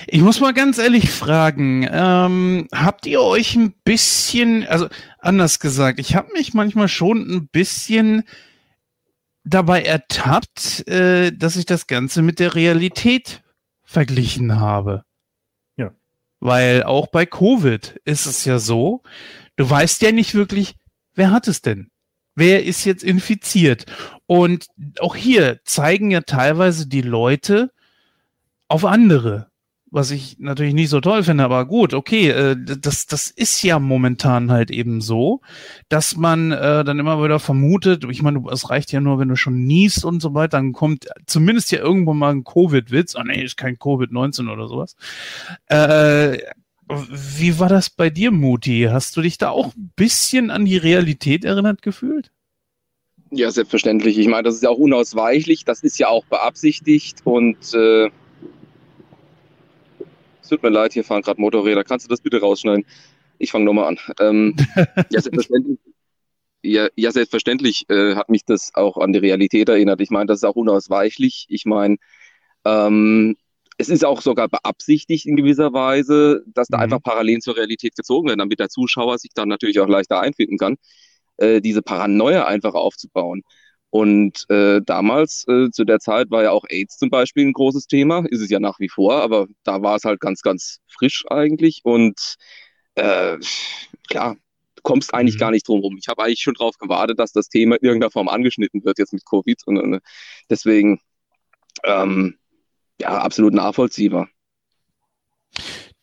Ich 0.07 0.21
muss 0.21 0.41
mal 0.41 0.53
ganz 0.53 0.79
ehrlich 0.79 1.11
fragen, 1.11 1.89
ähm, 1.91 2.69
habt 2.73 3.07
ihr 3.07 3.23
euch 3.23 3.57
ein 3.57 3.73
bisschen, 3.85 4.67
also 4.67 4.89
anders 5.19 5.61
gesagt, 5.61 5.99
ich 5.99 6.15
habe 6.15 6.33
mich 6.33 6.55
manchmal 6.55 6.89
schon 6.89 7.23
ein 7.23 7.49
bisschen 7.49 8.25
dabei 9.45 9.83
ertappt, 9.83 10.87
äh, 10.89 11.33
dass 11.33 11.57
ich 11.57 11.67
das 11.67 11.87
Ganze 11.87 12.23
mit 12.23 12.39
der 12.39 12.55
Realität 12.55 13.43
verglichen 13.83 14.61
habe. 14.61 15.05
Ja. 15.77 15.93
Weil 16.41 16.83
auch 16.83 17.07
bei 17.09 17.25
Covid 17.25 17.99
ist 18.05 18.27
es 18.27 18.45
ja 18.45 18.59
so, 18.59 19.03
du 19.57 19.69
weißt 19.69 20.03
ja 20.03 20.13
nicht 20.13 20.35
wirklich, 20.35 20.77
wer 21.15 21.31
hat 21.31 21.49
es 21.49 21.63
denn? 21.63 21.91
Wer 22.39 22.65
ist 22.65 22.85
jetzt 22.85 23.03
infiziert? 23.03 23.87
Und 24.27 24.67
auch 25.01 25.17
hier 25.17 25.61
zeigen 25.65 26.11
ja 26.11 26.21
teilweise 26.21 26.87
die 26.87 27.03
Leute 27.03 27.71
auf 28.69 28.85
andere 28.85 29.49
was 29.91 30.11
ich 30.11 30.39
natürlich 30.39 30.75
nicht 30.75 30.91
so 30.91 31.01
toll 31.01 31.23
finde, 31.23 31.45
aber 31.45 31.65
gut, 31.67 31.95
okay, 31.95 32.29
äh, 32.29 32.57
das, 32.59 33.07
das 33.07 33.31
ist 33.31 33.63
ja 33.63 33.79
momentan 33.79 34.51
halt 34.51 34.71
eben 34.71 35.01
so, 35.01 35.41
dass 35.89 36.17
man 36.17 36.53
äh, 36.53 36.85
dann 36.85 36.99
immer 36.99 37.23
wieder 37.23 37.39
vermutet, 37.39 38.05
ich 38.11 38.23
meine, 38.23 38.43
es 38.51 38.71
reicht 38.71 38.93
ja 38.93 39.01
nur, 39.01 39.19
wenn 39.19 39.29
du 39.29 39.37
schon 39.37 39.65
niest 39.65 40.05
und 40.05 40.21
so 40.21 40.35
weiter, 40.35 40.59
dann 40.59 40.73
kommt 40.73 41.07
zumindest 41.27 41.71
ja 41.73 41.79
irgendwo 41.79 42.13
mal 42.15 42.33
ein 42.33 42.45
Covid-Witz, 42.45 43.17
oh 43.17 43.23
nee, 43.23 43.43
ist 43.43 43.57
kein 43.57 43.77
Covid-19 43.77 44.53
oder 44.53 44.69
sowas. 44.69 44.97
Äh, 45.67 46.39
wie 46.89 47.59
war 47.59 47.69
das 47.69 47.91
bei 47.91 48.11
dir, 48.11 48.31
Muti? 48.31 48.89
Hast 48.91 49.17
du 49.17 49.23
dich 49.23 49.39
da 49.39 49.51
auch 49.51 49.75
ein 49.75 49.93
bisschen 49.97 50.51
an 50.51 50.65
die 50.65 50.77
Realität 50.77 51.45
erinnert 51.45 51.83
gefühlt? 51.83 52.31
Ja, 53.31 53.51
selbstverständlich. 53.51 54.19
Ich 54.19 54.27
meine, 54.27 54.45
das 54.45 54.55
ist 54.55 54.63
ja 54.63 54.71
auch 54.71 54.79
unausweichlich, 54.79 55.65
das 55.65 55.83
ist 55.83 55.99
ja 55.99 56.09
auch 56.09 56.25
beabsichtigt 56.27 57.19
und 57.25 57.75
äh 57.75 58.11
es 60.41 60.51
tut 60.51 60.63
mir 60.63 60.71
leid, 60.71 60.95
hier 60.95 61.05
fahren 61.05 61.21
gerade 61.21 61.39
Motorräder. 61.39 61.85
Kannst 61.85 62.07
du 62.07 62.09
das 62.09 62.23
bitte 62.23 62.41
rausschneiden? 62.41 62.87
Ich 63.37 63.51
fange 63.51 63.67
nochmal 63.67 63.85
an. 63.85 63.99
Ähm, 64.19 64.57
ja, 65.11 65.21
selbstverständlich, 65.21 65.79
ja, 66.63 66.89
ja, 66.97 67.13
selbstverständlich 67.13 67.91
äh, 67.91 68.15
hat 68.15 68.31
mich 68.31 68.47
das 68.47 68.75
auch 68.75 68.97
an 68.97 69.13
die 69.13 69.19
Realität 69.19 69.69
erinnert. 69.69 70.01
Ich 70.01 70.09
meine, 70.09 70.25
das 70.25 70.39
ist 70.39 70.45
auch 70.45 70.57
unausweichlich. 70.57 71.45
Ich 71.51 71.67
meine, 71.67 71.99
ähm, 72.65 73.37
es 73.79 73.89
ist 73.89 74.05
auch 74.05 74.21
sogar 74.21 74.49
beabsichtigt 74.49 75.25
in 75.27 75.37
gewisser 75.37 75.73
Weise, 75.73 76.43
dass 76.47 76.67
da 76.69 76.79
mhm. 76.79 76.83
einfach 76.85 77.03
Parallelen 77.03 77.41
zur 77.41 77.57
Realität 77.57 77.95
gezogen 77.95 78.29
werden, 78.29 78.41
damit 78.41 78.59
der 78.59 78.69
Zuschauer 78.69 79.19
sich 79.19 79.31
dann 79.35 79.49
natürlich 79.49 79.81
auch 79.81 79.89
leichter 79.89 80.21
einfinden 80.21 80.59
kann, 80.59 80.77
äh, 81.39 81.61
diese 81.61 81.81
Paranoia 81.81 82.45
einfach 82.47 82.75
aufzubauen. 82.75 83.43
Und 83.91 84.45
äh, 84.51 84.83
damals, 84.85 85.47
äh, 85.49 85.71
zu 85.71 85.85
der 85.85 86.01
Zeit, 86.01 86.31
war 86.31 86.43
ja 86.43 86.51
auch 86.51 86.65
AIDS 86.69 86.99
zum 86.99 87.09
Beispiel 87.09 87.47
ein 87.47 87.55
großes 87.55 87.87
Thema. 87.87 88.25
Ist 88.29 88.43
es 88.43 88.51
ja 88.51 88.61
nach 88.61 88.81
wie 88.81 88.89
vor, 88.89 89.23
aber 89.23 89.47
da 89.63 89.81
war 89.81 89.97
es 89.97 90.05
halt 90.05 90.21
ganz, 90.21 90.43
ganz 90.43 90.81
frisch 90.89 91.25
eigentlich. 91.31 91.81
Und 91.85 92.37
äh, 92.97 93.39
klar, 94.09 94.37
du 94.75 94.83
kommst 94.83 95.15
eigentlich 95.15 95.37
mhm. 95.37 95.41
gar 95.41 95.51
nicht 95.53 95.67
drum 95.69 95.81
rum. 95.81 95.97
Ich 95.99 96.09
habe 96.09 96.23
eigentlich 96.23 96.43
schon 96.43 96.55
darauf 96.55 96.77
gewartet, 96.79 97.19
dass 97.19 97.33
das 97.33 97.49
Thema 97.49 97.77
in 97.77 97.87
irgendeiner 97.87 98.11
Form 98.11 98.29
angeschnitten 98.29 98.85
wird 98.85 98.99
jetzt 98.99 99.13
mit 99.13 99.25
Covid. 99.25 99.63
Und, 99.67 99.79
und 99.79 100.01
deswegen, 100.51 101.01
ähm, 101.85 102.38
ja, 103.01 103.19
absolut 103.19 103.55
nachvollziehbar. 103.55 104.29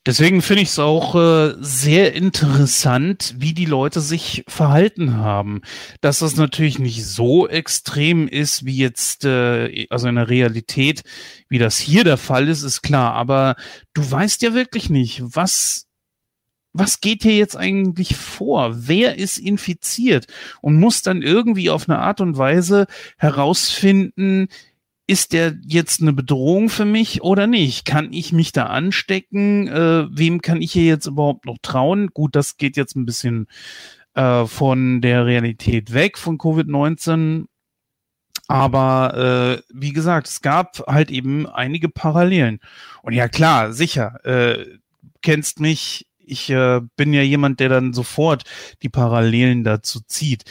Deswegen 0.06 0.43
finde 0.43 0.62
ich 0.62 0.70
es 0.70 0.78
auch 0.78 1.16
äh, 1.16 1.56
sehr 1.60 2.14
interessant, 2.14 3.34
wie 3.39 3.56
die 3.56 3.66
Leute 3.66 4.02
sich 4.02 4.43
verhalten 4.48 5.18
haben. 5.18 5.62
Dass 6.00 6.20
das 6.20 6.36
natürlich 6.36 6.78
nicht 6.78 7.04
so 7.04 7.48
extrem 7.48 8.28
ist, 8.28 8.66
wie 8.66 8.78
jetzt, 8.78 9.26
äh, 9.26 9.88
also 9.89 10.08
in 10.08 10.16
der 10.16 10.30
Realität, 10.30 11.02
wie 11.50 11.58
das 11.58 11.80
hier 11.80 12.04
der 12.04 12.18
Fall 12.18 12.48
ist, 12.50 12.62
ist 12.62 12.84
klar. 12.84 13.14
Aber 13.14 13.56
du 13.96 14.10
weißt 14.10 14.43
ja 14.43 14.54
wirklich 14.54 14.91
nicht, 14.91 15.24
was, 15.26 15.88
was 16.72 17.02
geht 17.02 17.24
hier 17.24 17.36
jetzt 17.36 17.58
eigentlich 17.58 18.16
vor? 18.16 18.76
Wer 18.76 19.18
ist 19.18 19.39
infiziert? 19.39 20.28
Und 20.62 20.80
muss 20.80 21.02
dann 21.02 21.24
irgendwie 21.24 21.72
auf 21.72 21.89
eine 21.89 21.98
Art 21.98 22.22
und 22.22 22.38
Weise 22.38 22.86
herausfinden, 23.18 24.50
ist 25.08 25.34
der 25.34 25.56
jetzt 25.66 26.01
eine 26.01 26.14
Bedrohung 26.14 26.70
für 26.70 26.86
mich 26.86 27.22
oder 27.22 27.47
nicht? 27.47 27.86
Kann 27.86 28.12
ich 28.12 28.32
mich 28.32 28.51
da 28.51 28.66
anstecken? 28.66 29.68
Äh, 29.68 30.08
wem 30.10 30.41
kann 30.41 30.62
ich 30.62 30.72
hier 30.72 30.86
jetzt 30.86 31.06
überhaupt 31.06 31.45
noch 31.45 31.58
trauen? 31.62 32.08
Gut, 32.08 32.36
das 32.36 32.58
geht 32.58 32.76
jetzt 32.76 32.95
ein 32.95 33.06
bisschen 33.06 33.47
äh, 34.16 34.45
von 34.45 35.01
der 35.01 35.26
Realität 35.26 35.93
weg, 35.93 36.18
von 36.18 36.38
Covid-19. 36.38 37.45
Aber 38.47 39.62
äh, 39.62 39.74
wie 39.74 39.93
gesagt, 39.93 40.28
es 40.28 40.41
gab 40.41 40.84
halt 40.88 41.12
eben 41.12 41.47
einige 41.47 41.89
Parallelen. 41.89 42.60
Und 43.01 43.14
ja 43.14 43.28
klar, 43.28 43.74
sicher, 43.74 44.24
äh, 44.24 44.66
kennst 45.22 45.60
mich, 45.60 46.08
ich 46.18 46.49
äh, 46.49 46.82
bin 46.95 47.14
ja 47.14 47.22
jemand, 47.22 47.60
der 47.60 47.70
dann 47.70 47.93
sofort 47.93 48.43
die 48.82 48.89
Parallelen 48.89 49.64
dazu 49.64 49.99
zieht. 50.08 50.43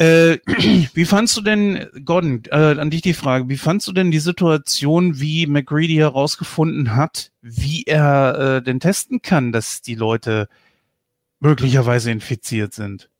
Äh, 0.00 0.38
wie 0.94 1.04
fandst 1.04 1.36
du 1.36 1.42
denn, 1.42 1.86
Gordon, 2.06 2.42
äh, 2.50 2.78
an 2.78 2.88
dich 2.88 3.02
die 3.02 3.12
Frage, 3.12 3.50
wie 3.50 3.58
fandst 3.58 3.86
du 3.86 3.92
denn 3.92 4.10
die 4.10 4.18
Situation, 4.18 5.20
wie 5.20 5.46
McGreedy 5.46 5.96
herausgefunden 5.96 6.96
hat, 6.96 7.32
wie 7.42 7.84
er 7.84 8.56
äh, 8.56 8.62
denn 8.62 8.80
testen 8.80 9.20
kann, 9.20 9.52
dass 9.52 9.82
die 9.82 9.94
Leute 9.94 10.48
möglicherweise 11.38 12.10
infiziert 12.10 12.72
sind? 12.72 13.10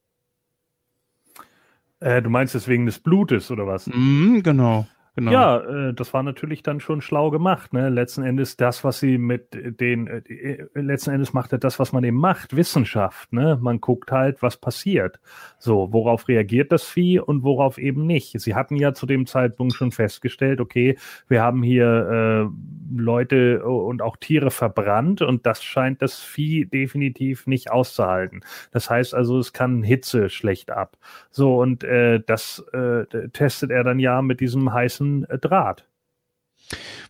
Äh, 2.00 2.22
du 2.22 2.30
meinst 2.30 2.54
es 2.54 2.66
wegen 2.66 2.86
des 2.86 2.98
Blutes 2.98 3.50
oder 3.50 3.66
was? 3.66 3.86
Mm, 3.86 4.40
genau. 4.40 4.88
Genau. 5.20 5.32
Ja, 5.32 5.58
äh, 5.58 5.92
das 5.92 6.14
war 6.14 6.22
natürlich 6.22 6.62
dann 6.62 6.80
schon 6.80 7.02
schlau 7.02 7.30
gemacht. 7.30 7.74
Ne? 7.74 7.90
Letzten 7.90 8.22
Endes 8.22 8.56
das, 8.56 8.84
was 8.84 9.00
sie 9.00 9.18
mit 9.18 9.48
den, 9.52 10.06
äh, 10.06 10.20
äh, 10.20 10.66
letzten 10.72 11.10
Endes 11.10 11.34
macht 11.34 11.52
er 11.52 11.58
das, 11.58 11.78
was 11.78 11.92
man 11.92 12.02
eben 12.04 12.16
macht, 12.16 12.56
Wissenschaft. 12.56 13.30
Ne? 13.30 13.58
Man 13.60 13.82
guckt 13.82 14.12
halt, 14.12 14.40
was 14.40 14.56
passiert. 14.56 15.20
So, 15.58 15.92
worauf 15.92 16.26
reagiert 16.26 16.72
das 16.72 16.84
Vieh 16.84 17.20
und 17.20 17.42
worauf 17.42 17.76
eben 17.76 18.06
nicht. 18.06 18.40
Sie 18.40 18.54
hatten 18.54 18.76
ja 18.76 18.94
zu 18.94 19.04
dem 19.04 19.26
Zeitpunkt 19.26 19.74
schon 19.74 19.92
festgestellt, 19.92 20.58
okay, 20.58 20.96
wir 21.28 21.42
haben 21.42 21.62
hier 21.62 22.48
äh, 22.48 22.98
Leute 22.98 23.62
und 23.62 24.00
auch 24.00 24.16
Tiere 24.16 24.50
verbrannt 24.50 25.20
und 25.20 25.44
das 25.44 25.62
scheint 25.62 26.00
das 26.00 26.18
Vieh 26.18 26.64
definitiv 26.64 27.46
nicht 27.46 27.70
auszuhalten. 27.70 28.40
Das 28.70 28.88
heißt 28.88 29.14
also, 29.14 29.38
es 29.38 29.52
kann 29.52 29.82
Hitze 29.82 30.30
schlecht 30.30 30.70
ab. 30.70 30.96
So, 31.30 31.60
und 31.60 31.84
äh, 31.84 32.20
das 32.26 32.64
äh, 32.72 33.04
testet 33.34 33.70
er 33.70 33.84
dann 33.84 33.98
ja 33.98 34.22
mit 34.22 34.40
diesem 34.40 34.72
heißen 34.72 35.09
Draht. 35.40 35.84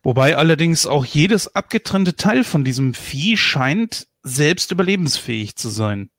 Wobei 0.02 0.36
allerdings 0.36 0.86
auch 0.86 1.04
jedes 1.04 1.54
abgetrennte 1.54 2.16
Teil 2.16 2.44
von 2.44 2.64
diesem 2.64 2.94
Vieh 2.94 3.36
scheint 3.36 4.06
selbst 4.22 4.70
überlebensfähig 4.70 5.56
zu 5.56 5.68
sein. 5.68 6.10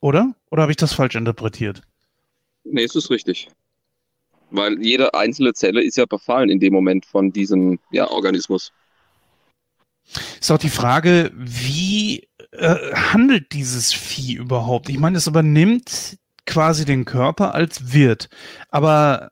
Oder? 0.00 0.34
Oder 0.50 0.62
habe 0.62 0.72
ich 0.72 0.76
das 0.76 0.94
falsch 0.94 1.14
interpretiert? 1.14 1.82
Nee, 2.64 2.84
es 2.84 2.94
ist 2.94 3.10
richtig. 3.10 3.48
Weil 4.50 4.82
jede 4.82 5.14
einzelne 5.14 5.52
Zelle 5.52 5.82
ist 5.82 5.96
ja 5.96 6.06
befallen 6.06 6.50
in 6.50 6.58
dem 6.58 6.72
Moment 6.72 7.06
von 7.06 7.32
diesem 7.32 7.78
ja, 7.92 8.10
Organismus. 8.10 8.72
Ist 10.40 10.50
auch 10.50 10.58
die 10.58 10.70
Frage, 10.70 11.30
wie 11.34 12.26
äh, 12.50 12.94
handelt 12.94 13.52
dieses 13.52 13.92
Vieh 13.92 14.34
überhaupt? 14.34 14.88
Ich 14.88 14.98
meine, 14.98 15.18
es 15.18 15.28
übernimmt 15.28 16.18
quasi 16.46 16.84
den 16.84 17.04
Körper 17.04 17.54
als 17.54 17.92
Wirt. 17.92 18.28
Aber 18.70 19.30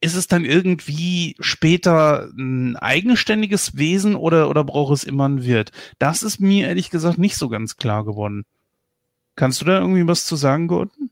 ist 0.00 0.14
es 0.14 0.26
dann 0.26 0.44
irgendwie 0.44 1.36
später 1.40 2.30
ein 2.36 2.76
eigenständiges 2.76 3.76
Wesen 3.76 4.14
oder, 4.14 4.48
oder 4.48 4.64
braucht 4.64 4.94
es 4.94 5.04
immer 5.04 5.26
einen 5.26 5.44
Wirt? 5.44 5.72
Das 5.98 6.22
ist 6.22 6.40
mir 6.40 6.68
ehrlich 6.68 6.90
gesagt 6.90 7.18
nicht 7.18 7.36
so 7.36 7.48
ganz 7.48 7.76
klar 7.76 8.04
geworden. 8.04 8.44
Kannst 9.36 9.60
du 9.60 9.64
da 9.64 9.78
irgendwie 9.78 10.06
was 10.06 10.24
zu 10.24 10.36
sagen, 10.36 10.68
Gordon? 10.68 11.10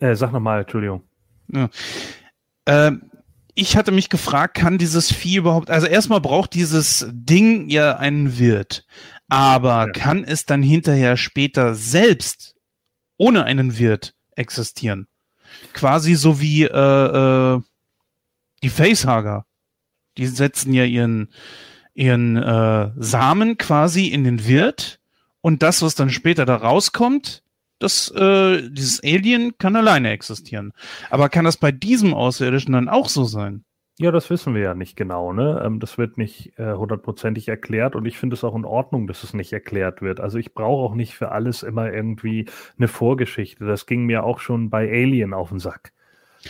Äh, 0.00 0.14
sag 0.14 0.32
nochmal, 0.32 0.62
Entschuldigung. 0.62 1.02
Ja. 1.52 1.68
Ähm, 2.66 3.10
ich 3.54 3.76
hatte 3.76 3.90
mich 3.90 4.08
gefragt, 4.08 4.54
kann 4.54 4.78
dieses 4.78 5.12
Vieh 5.12 5.36
überhaupt, 5.36 5.70
also 5.70 5.86
erstmal 5.86 6.20
braucht 6.20 6.54
dieses 6.54 7.06
Ding 7.10 7.68
ja 7.68 7.96
einen 7.96 8.38
Wirt, 8.38 8.86
aber 9.28 9.86
ja. 9.86 9.92
kann 9.92 10.22
es 10.24 10.46
dann 10.46 10.62
hinterher 10.62 11.16
später 11.16 11.74
selbst 11.74 12.54
ohne 13.16 13.44
einen 13.44 13.78
Wirt 13.78 14.14
existieren? 14.36 15.08
Quasi 15.72 16.14
so 16.14 16.40
wie 16.40 16.64
äh, 16.64 16.68
äh, 17.56 17.60
die 18.62 18.68
Facehager. 18.68 19.44
Die 20.16 20.26
setzen 20.26 20.72
ja 20.72 20.84
ihren, 20.84 21.28
ihren 21.94 22.36
äh, 22.36 22.90
Samen 22.96 23.56
quasi 23.56 24.06
in 24.06 24.24
den 24.24 24.46
Wirt 24.46 24.98
und 25.40 25.62
das, 25.62 25.82
was 25.82 25.94
dann 25.94 26.10
später 26.10 26.44
da 26.44 26.56
rauskommt, 26.56 27.42
das, 27.78 28.10
äh, 28.10 28.68
dieses 28.70 29.02
Alien 29.04 29.56
kann 29.58 29.76
alleine 29.76 30.10
existieren. 30.10 30.72
Aber 31.10 31.28
kann 31.28 31.44
das 31.44 31.56
bei 31.56 31.70
diesem 31.70 32.12
Außerirdischen 32.12 32.72
dann 32.72 32.88
auch 32.88 33.08
so 33.08 33.24
sein? 33.24 33.64
Ja, 34.00 34.10
das 34.12 34.30
wissen 34.30 34.54
wir 34.54 34.62
ja 34.62 34.74
nicht 34.74 34.96
genau. 34.96 35.32
Ne? 35.32 35.60
Ähm, 35.64 35.80
das 35.80 35.98
wird 35.98 36.18
nicht 36.18 36.56
äh, 36.58 36.72
hundertprozentig 36.74 37.48
erklärt 37.48 37.96
und 37.96 38.04
ich 38.06 38.16
finde 38.18 38.34
es 38.34 38.44
auch 38.44 38.54
in 38.54 38.64
Ordnung, 38.64 39.06
dass 39.08 39.24
es 39.24 39.34
nicht 39.34 39.52
erklärt 39.52 40.02
wird. 40.02 40.20
Also 40.20 40.38
ich 40.38 40.54
brauche 40.54 40.84
auch 40.84 40.94
nicht 40.94 41.14
für 41.14 41.32
alles 41.32 41.62
immer 41.64 41.92
irgendwie 41.92 42.46
eine 42.76 42.86
Vorgeschichte. 42.88 43.64
Das 43.66 43.86
ging 43.86 44.04
mir 44.06 44.22
auch 44.24 44.38
schon 44.38 44.70
bei 44.70 44.88
Alien 44.88 45.34
auf 45.34 45.48
den 45.48 45.58
Sack. 45.58 45.92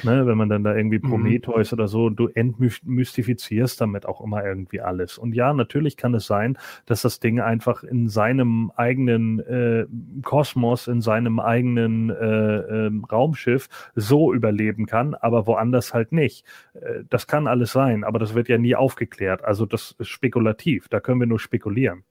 Ne, 0.03 0.27
wenn 0.27 0.37
man 0.37 0.49
dann 0.49 0.65
da 0.65 0.75
irgendwie 0.75 0.99
mhm. 0.99 1.09
Prometheus 1.09 1.73
mhm. 1.73 1.77
oder 1.77 1.89
so, 1.89 2.11
du 2.11 2.29
entmystifizierst 2.29 3.81
damit 3.81 4.07
auch 4.07 4.21
immer 4.21 4.45
irgendwie 4.45 4.81
alles. 4.81 5.19
Und 5.19 5.35
ja, 5.35 5.53
natürlich 5.53 5.97
kann 5.97 6.15
es 6.15 6.27
sein, 6.27 6.59
dass 6.87 7.03
das 7.03 7.21
Ding 7.21 7.41
einfach 7.41 7.83
in 7.83 8.09
seinem 8.09 8.71
eigenen 8.77 9.41
äh, 9.41 9.87
Kosmos, 10.23 10.89
in 10.89 11.01
seinem 11.01 11.41
eigenen 11.41 12.11
äh, 12.11 12.15
äh, 12.15 12.91
Raumschiff 13.11 13.69
so 13.95 14.35
überleben 14.35 14.87
kann, 14.87 15.15
aber 15.15 15.47
woanders 15.47 15.95
halt 15.95 16.13
nicht. 16.13 16.45
Äh, 16.75 17.05
das 17.09 17.27
kann 17.27 17.47
alles 17.47 17.73
sein, 17.73 18.05
aber 18.05 18.19
das 18.19 18.35
wird 18.35 18.49
ja 18.49 18.59
nie 18.59 18.77
aufgeklärt. 18.77 19.45
Also 19.45 19.67
das 19.67 19.95
ist 19.99 20.09
spekulativ, 20.09 20.89
da 20.89 21.01
können 21.01 21.21
wir 21.21 21.27
nur 21.27 21.41
spekulieren. 21.41 22.05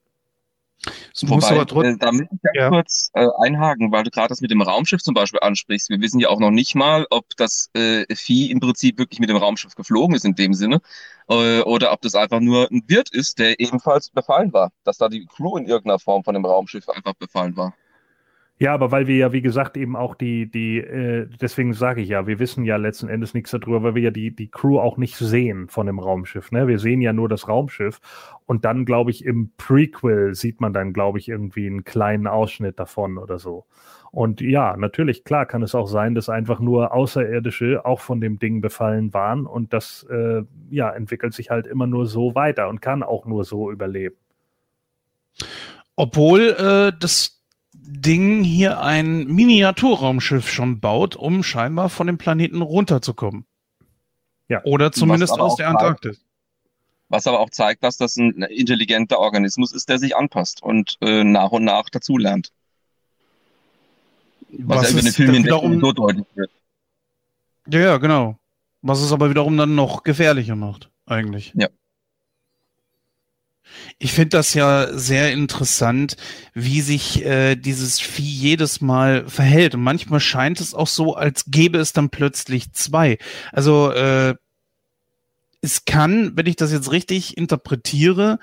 Wobei, 1.22 1.56
äh, 1.88 1.96
da 1.98 2.12
möchte 2.12 2.34
ich 2.34 2.42
ganz 2.42 2.54
ja. 2.54 2.68
kurz 2.68 3.10
äh, 3.14 3.26
einhaken, 3.44 3.90
weil 3.90 4.04
du 4.04 4.10
gerade 4.10 4.28
das 4.28 4.40
mit 4.40 4.50
dem 4.50 4.62
Raumschiff 4.62 5.02
zum 5.02 5.14
Beispiel 5.14 5.40
ansprichst. 5.40 5.90
Wir 5.90 6.00
wissen 6.00 6.20
ja 6.20 6.28
auch 6.28 6.38
noch 6.38 6.50
nicht 6.50 6.74
mal, 6.74 7.06
ob 7.10 7.24
das 7.36 7.70
äh, 7.74 8.04
Vieh 8.14 8.50
im 8.50 8.60
Prinzip 8.60 8.98
wirklich 8.98 9.18
mit 9.18 9.28
dem 9.28 9.36
Raumschiff 9.36 9.74
geflogen 9.74 10.14
ist 10.14 10.24
in 10.24 10.34
dem 10.34 10.54
Sinne, 10.54 10.80
äh, 11.28 11.60
oder 11.62 11.92
ob 11.92 12.00
das 12.02 12.14
einfach 12.14 12.40
nur 12.40 12.70
ein 12.70 12.84
Wirt 12.86 13.10
ist, 13.10 13.38
der 13.38 13.58
ebenfalls 13.60 14.10
befallen 14.10 14.52
war. 14.52 14.70
Dass 14.84 14.98
da 14.98 15.08
die 15.08 15.26
Crew 15.26 15.56
in 15.56 15.66
irgendeiner 15.66 15.98
Form 15.98 16.22
von 16.22 16.34
dem 16.34 16.44
Raumschiff 16.44 16.88
einfach 16.88 17.14
befallen 17.14 17.56
war. 17.56 17.74
Ja, 18.60 18.74
aber 18.74 18.90
weil 18.90 19.06
wir 19.06 19.16
ja, 19.16 19.32
wie 19.32 19.40
gesagt, 19.40 19.76
eben 19.76 19.94
auch 19.94 20.16
die, 20.16 20.50
die, 20.50 20.78
äh, 20.78 21.28
deswegen 21.40 21.74
sage 21.74 22.00
ich 22.00 22.08
ja, 22.08 22.26
wir 22.26 22.40
wissen 22.40 22.64
ja 22.64 22.76
letzten 22.76 23.08
Endes 23.08 23.32
nichts 23.32 23.52
darüber, 23.52 23.84
weil 23.84 23.94
wir 23.94 24.02
ja 24.02 24.10
die, 24.10 24.34
die 24.34 24.50
Crew 24.50 24.80
auch 24.80 24.96
nicht 24.96 25.14
sehen 25.14 25.68
von 25.68 25.86
dem 25.86 26.00
Raumschiff. 26.00 26.50
Ne? 26.50 26.66
Wir 26.66 26.80
sehen 26.80 27.00
ja 27.00 27.12
nur 27.12 27.28
das 27.28 27.46
Raumschiff 27.46 28.00
und 28.46 28.64
dann, 28.64 28.84
glaube 28.84 29.12
ich, 29.12 29.24
im 29.24 29.52
Prequel 29.58 30.34
sieht 30.34 30.60
man 30.60 30.72
dann, 30.72 30.92
glaube 30.92 31.18
ich, 31.18 31.28
irgendwie 31.28 31.68
einen 31.68 31.84
kleinen 31.84 32.26
Ausschnitt 32.26 32.80
davon 32.80 33.16
oder 33.16 33.38
so. 33.38 33.64
Und 34.10 34.40
ja, 34.40 34.76
natürlich, 34.76 35.22
klar 35.22 35.46
kann 35.46 35.62
es 35.62 35.76
auch 35.76 35.86
sein, 35.86 36.16
dass 36.16 36.28
einfach 36.28 36.58
nur 36.58 36.92
Außerirdische 36.92 37.84
auch 37.84 38.00
von 38.00 38.20
dem 38.20 38.40
Ding 38.40 38.60
befallen 38.60 39.14
waren 39.14 39.46
und 39.46 39.72
das 39.72 40.04
äh, 40.10 40.42
ja 40.70 40.90
entwickelt 40.90 41.34
sich 41.34 41.50
halt 41.50 41.68
immer 41.68 41.86
nur 41.86 42.06
so 42.06 42.34
weiter 42.34 42.68
und 42.68 42.80
kann 42.80 43.04
auch 43.04 43.24
nur 43.24 43.44
so 43.44 43.70
überleben. 43.70 44.16
Obwohl 45.94 46.56
äh, 46.58 46.92
das 46.98 47.37
Ding 47.90 48.44
hier 48.44 48.82
ein 48.82 49.26
Miniaturraumschiff 49.26 50.50
schon 50.50 50.78
baut, 50.78 51.16
um 51.16 51.42
scheinbar 51.42 51.88
von 51.88 52.06
dem 52.06 52.18
Planeten 52.18 52.60
runterzukommen. 52.60 53.46
Ja. 54.48 54.62
Oder 54.64 54.92
zumindest 54.92 55.32
aus 55.38 55.56
der 55.56 55.68
Antarktis. 55.68 56.22
Was 57.08 57.26
aber 57.26 57.40
auch 57.40 57.48
zeigt, 57.48 57.82
dass 57.82 57.96
das 57.96 58.16
ein 58.16 58.42
intelligenter 58.42 59.18
Organismus 59.18 59.72
ist, 59.72 59.88
der 59.88 59.98
sich 59.98 60.14
anpasst 60.14 60.62
und 60.62 60.98
äh, 61.00 61.24
nach 61.24 61.50
und 61.50 61.64
nach 61.64 61.88
dazulernt. 61.88 62.52
Was, 64.50 64.78
was 64.78 64.84
ja 64.84 64.90
über 64.92 65.02
den 65.02 65.12
Film 65.12 65.44
wiederum, 65.44 65.80
so 65.80 65.92
deutlich 65.92 66.26
wird. 66.34 66.50
Ja, 67.68 67.80
ja, 67.80 67.96
genau. 67.96 68.38
Was 68.82 69.00
es 69.00 69.12
aber 69.12 69.30
wiederum 69.30 69.56
dann 69.56 69.74
noch 69.74 70.02
gefährlicher 70.02 70.56
macht, 70.56 70.90
eigentlich. 71.06 71.54
Ja. 71.54 71.68
Ich 73.98 74.12
finde 74.12 74.30
das 74.30 74.54
ja 74.54 74.88
sehr 74.96 75.32
interessant, 75.32 76.16
wie 76.54 76.80
sich 76.80 77.24
äh, 77.24 77.56
dieses 77.56 78.00
Vieh 78.00 78.22
jedes 78.22 78.80
Mal 78.80 79.28
verhält. 79.28 79.74
Und 79.74 79.82
manchmal 79.82 80.20
scheint 80.20 80.60
es 80.60 80.74
auch 80.74 80.86
so, 80.86 81.14
als 81.14 81.44
gäbe 81.46 81.78
es 81.78 81.92
dann 81.92 82.10
plötzlich 82.10 82.72
zwei. 82.72 83.18
Also 83.52 83.90
äh, 83.90 84.34
es 85.60 85.84
kann, 85.84 86.32
wenn 86.36 86.46
ich 86.46 86.56
das 86.56 86.72
jetzt 86.72 86.92
richtig 86.92 87.36
interpretiere, 87.36 88.38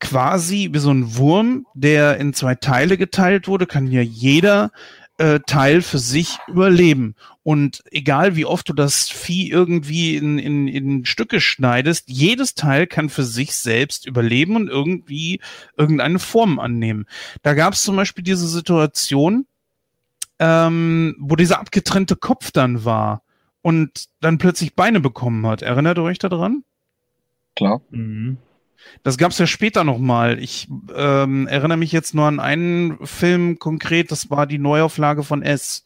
quasi 0.00 0.70
wie 0.72 0.78
so 0.78 0.92
ein 0.92 1.16
Wurm, 1.16 1.66
der 1.74 2.18
in 2.18 2.32
zwei 2.34 2.54
Teile 2.54 2.96
geteilt 2.96 3.48
wurde, 3.48 3.66
kann 3.66 3.90
ja 3.90 4.00
jeder 4.00 4.70
äh, 5.18 5.40
Teil 5.46 5.82
für 5.82 5.98
sich 5.98 6.38
überleben. 6.46 7.14
Und 7.42 7.82
egal 7.90 8.36
wie 8.36 8.44
oft 8.44 8.68
du 8.68 8.72
das 8.72 9.08
Vieh 9.08 9.50
irgendwie 9.50 10.16
in, 10.16 10.38
in, 10.38 10.68
in 10.68 11.04
Stücke 11.04 11.40
schneidest, 11.40 12.04
jedes 12.08 12.54
Teil 12.54 12.86
kann 12.86 13.08
für 13.08 13.24
sich 13.24 13.54
selbst 13.54 14.06
überleben 14.06 14.56
und 14.56 14.68
irgendwie 14.68 15.40
irgendeine 15.76 16.18
Form 16.18 16.58
annehmen. 16.58 17.06
Da 17.42 17.54
gab 17.54 17.74
es 17.74 17.82
zum 17.82 17.96
Beispiel 17.96 18.24
diese 18.24 18.48
Situation, 18.48 19.46
ähm, 20.38 21.16
wo 21.18 21.36
dieser 21.36 21.58
abgetrennte 21.58 22.16
Kopf 22.16 22.52
dann 22.52 22.84
war 22.84 23.22
und 23.60 24.06
dann 24.20 24.38
plötzlich 24.38 24.74
Beine 24.74 25.00
bekommen 25.00 25.46
hat. 25.46 25.62
Erinnert 25.62 25.98
ihr 25.98 26.04
euch 26.04 26.18
daran? 26.18 26.64
Klar. 27.56 27.80
Mhm. 27.90 28.38
Das 29.02 29.18
gab 29.18 29.32
es 29.32 29.38
ja 29.38 29.46
später 29.46 29.84
nochmal. 29.84 30.38
Ich 30.38 30.68
ähm, 30.94 31.46
erinnere 31.46 31.78
mich 31.78 31.92
jetzt 31.92 32.14
nur 32.14 32.26
an 32.26 32.40
einen 32.40 33.06
Film 33.06 33.58
konkret, 33.58 34.10
das 34.10 34.30
war 34.30 34.46
die 34.46 34.58
Neuauflage 34.58 35.24
von 35.24 35.42
S, 35.42 35.84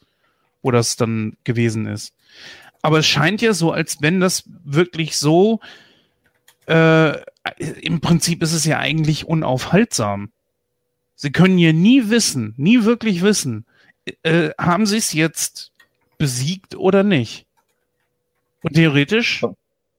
wo 0.61 0.71
das 0.71 0.95
dann 0.95 1.37
gewesen 1.43 1.85
ist. 1.85 2.13
Aber 2.81 2.99
es 2.99 3.07
scheint 3.07 3.41
ja 3.41 3.53
so, 3.53 3.71
als 3.71 4.01
wenn 4.01 4.19
das 4.19 4.43
wirklich 4.63 5.17
so, 5.17 5.59
äh, 6.67 7.17
im 7.81 7.99
Prinzip 8.01 8.41
ist 8.41 8.53
es 8.53 8.65
ja 8.65 8.79
eigentlich 8.79 9.25
unaufhaltsam. 9.25 10.31
Sie 11.15 11.31
können 11.31 11.57
ja 11.57 11.73
nie 11.73 12.09
wissen, 12.09 12.53
nie 12.57 12.83
wirklich 12.83 13.21
wissen, 13.21 13.65
äh, 14.23 14.49
haben 14.57 14.85
sie 14.85 14.97
es 14.97 15.13
jetzt 15.13 15.71
besiegt 16.17 16.75
oder 16.75 17.03
nicht? 17.03 17.45
Und 18.61 18.73
theoretisch 18.73 19.45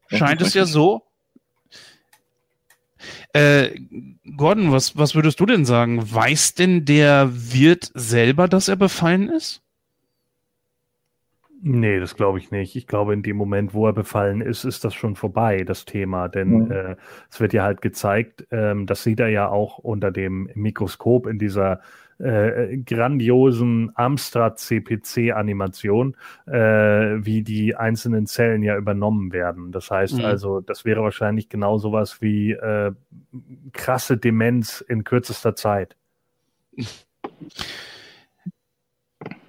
scheint 0.08 0.42
es 0.42 0.54
ja 0.54 0.64
so. 0.66 1.04
Äh, 3.32 3.70
Gordon, 4.36 4.72
was, 4.72 4.96
was 4.96 5.14
würdest 5.14 5.40
du 5.40 5.46
denn 5.46 5.64
sagen? 5.64 6.00
Weiß 6.12 6.54
denn 6.54 6.84
der 6.84 7.30
Wirt 7.32 7.90
selber, 7.94 8.48
dass 8.48 8.68
er 8.68 8.76
befallen 8.76 9.28
ist? 9.28 9.64
Nee, 11.66 11.98
das 11.98 12.14
glaube 12.14 12.38
ich 12.38 12.50
nicht. 12.50 12.76
Ich 12.76 12.86
glaube, 12.86 13.14
in 13.14 13.22
dem 13.22 13.38
Moment, 13.38 13.72
wo 13.72 13.86
er 13.86 13.94
befallen 13.94 14.42
ist, 14.42 14.64
ist 14.64 14.84
das 14.84 14.92
schon 14.92 15.16
vorbei, 15.16 15.64
das 15.64 15.86
Thema. 15.86 16.28
Denn 16.28 16.66
mhm. 16.66 16.70
äh, 16.70 16.96
es 17.30 17.40
wird 17.40 17.54
ja 17.54 17.62
halt 17.62 17.80
gezeigt, 17.80 18.46
ähm, 18.50 18.84
das 18.84 19.02
sieht 19.02 19.18
er 19.18 19.28
ja 19.28 19.48
auch 19.48 19.78
unter 19.78 20.10
dem 20.10 20.50
Mikroskop 20.54 21.26
in 21.26 21.38
dieser 21.38 21.80
äh, 22.18 22.78
grandiosen 22.78 23.92
Amstrad 23.94 24.58
CPC-Animation, 24.58 26.16
äh, 26.46 26.52
wie 26.54 27.42
die 27.42 27.76
einzelnen 27.76 28.26
Zellen 28.26 28.62
ja 28.62 28.76
übernommen 28.76 29.32
werden. 29.32 29.72
Das 29.72 29.90
heißt 29.90 30.18
mhm. 30.18 30.24
also, 30.24 30.60
das 30.60 30.84
wäre 30.84 31.02
wahrscheinlich 31.02 31.48
genau 31.48 31.78
sowas 31.78 32.20
wie 32.20 32.52
äh, 32.52 32.92
krasse 33.72 34.16
Demenz 34.16 34.80
in 34.80 35.04
kürzester 35.04 35.54
Zeit. 35.54 35.96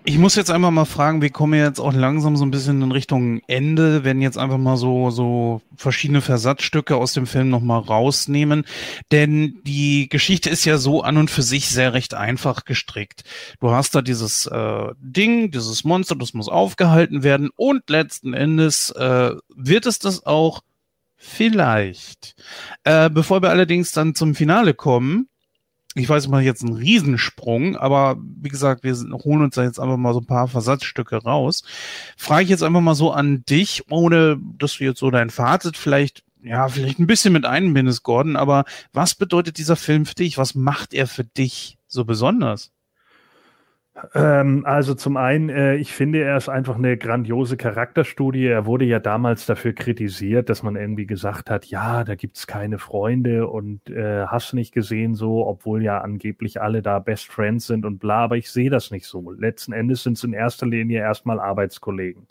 Ich 0.07 0.19
muss 0.19 0.35
jetzt 0.35 0.51
einfach 0.51 0.69
mal 0.69 0.85
fragen, 0.85 1.23
wir 1.23 1.31
kommen 1.31 1.59
jetzt 1.59 1.79
auch 1.79 1.91
langsam 1.91 2.37
so 2.37 2.45
ein 2.45 2.51
bisschen 2.51 2.79
in 2.83 2.91
Richtung 2.91 3.41
Ende, 3.47 4.03
wenn 4.03 4.21
jetzt 4.21 4.37
einfach 4.37 4.59
mal 4.59 4.77
so, 4.77 5.09
so 5.09 5.63
verschiedene 5.75 6.21
Versatzstücke 6.21 6.95
aus 6.95 7.13
dem 7.13 7.25
Film 7.25 7.49
nochmal 7.49 7.79
rausnehmen. 7.79 8.65
Denn 9.11 9.61
die 9.63 10.07
Geschichte 10.07 10.51
ist 10.51 10.63
ja 10.63 10.77
so 10.77 11.01
an 11.01 11.17
und 11.17 11.31
für 11.31 11.41
sich 11.41 11.69
sehr 11.69 11.93
recht 11.93 12.13
einfach 12.13 12.65
gestrickt. 12.65 13.23
Du 13.59 13.71
hast 13.71 13.95
da 13.95 14.03
dieses 14.03 14.45
äh, 14.45 14.89
Ding, 14.99 15.49
dieses 15.49 15.83
Monster, 15.83 16.15
das 16.15 16.35
muss 16.35 16.49
aufgehalten 16.49 17.23
werden 17.23 17.49
und 17.55 17.89
letzten 17.89 18.35
Endes 18.35 18.91
äh, 18.91 19.31
wird 19.55 19.87
es 19.87 19.97
das 19.97 20.23
auch 20.23 20.61
vielleicht. 21.17 22.35
Äh, 22.83 23.09
bevor 23.09 23.41
wir 23.41 23.49
allerdings 23.49 23.91
dann 23.91 24.13
zum 24.13 24.35
Finale 24.35 24.75
kommen, 24.75 25.29
ich 25.95 26.09
weiß 26.09 26.27
mal 26.27 26.43
jetzt 26.43 26.63
einen 26.63 26.75
Riesensprung, 26.75 27.77
aber 27.77 28.17
wie 28.19 28.49
gesagt, 28.49 28.83
wir 28.83 28.93
holen 28.93 29.41
uns 29.41 29.55
da 29.55 29.63
jetzt 29.63 29.79
einfach 29.79 29.95
mal 29.95 30.13
so 30.13 30.19
ein 30.19 30.25
paar 30.25 30.49
Versatzstücke 30.49 31.23
raus. 31.23 31.63
Frage 32.17 32.43
ich 32.43 32.49
jetzt 32.49 32.63
einfach 32.63 32.81
mal 32.81 32.95
so 32.95 33.11
an 33.11 33.43
dich, 33.45 33.83
ohne 33.89 34.37
dass 34.57 34.77
du 34.77 34.83
jetzt 34.83 34.99
so 34.99 35.09
dein 35.09 35.29
Fazit 35.29 35.77
vielleicht, 35.77 36.23
ja, 36.43 36.67
vielleicht 36.67 36.99
ein 36.99 37.07
bisschen 37.07 37.31
mit 37.31 37.45
einbindest, 37.45 38.03
Gordon, 38.03 38.35
aber 38.35 38.65
was 38.91 39.15
bedeutet 39.15 39.57
dieser 39.57 39.77
Film 39.77 40.05
für 40.05 40.15
dich? 40.15 40.37
Was 40.37 40.53
macht 40.53 40.93
er 40.93 41.07
für 41.07 41.23
dich 41.23 41.77
so 41.87 42.03
besonders? 42.03 42.74
Ähm, 44.13 44.65
also 44.65 44.93
zum 44.93 45.15
einen, 45.15 45.49
äh, 45.49 45.75
ich 45.75 45.93
finde, 45.93 46.21
er 46.21 46.35
ist 46.35 46.49
einfach 46.49 46.75
eine 46.75 46.97
grandiose 46.97 47.55
Charakterstudie. 47.55 48.45
Er 48.45 48.65
wurde 48.65 48.83
ja 48.85 48.99
damals 48.99 49.45
dafür 49.45 49.73
kritisiert, 49.73 50.49
dass 50.49 50.63
man 50.63 50.75
irgendwie 50.75 51.05
gesagt 51.07 51.49
hat, 51.49 51.65
ja, 51.65 52.03
da 52.03 52.15
gibt's 52.15 52.45
keine 52.45 52.77
Freunde 52.77 53.47
und 53.47 53.89
äh, 53.89 54.25
hast 54.25 54.53
nicht 54.53 54.73
gesehen 54.73 55.15
so, 55.15 55.47
obwohl 55.47 55.81
ja 55.81 55.99
angeblich 56.01 56.61
alle 56.61 56.81
da 56.81 56.99
Best 56.99 57.27
Friends 57.27 57.67
sind 57.67 57.85
und 57.85 57.99
bla, 57.99 58.23
aber 58.25 58.35
ich 58.35 58.51
sehe 58.51 58.69
das 58.69 58.91
nicht 58.91 59.05
so. 59.05 59.31
Letzten 59.31 59.71
Endes 59.71 60.03
sind 60.03 60.17
es 60.17 60.23
in 60.25 60.33
erster 60.33 60.65
Linie 60.67 60.99
erstmal 60.99 61.39
Arbeitskollegen. 61.39 62.27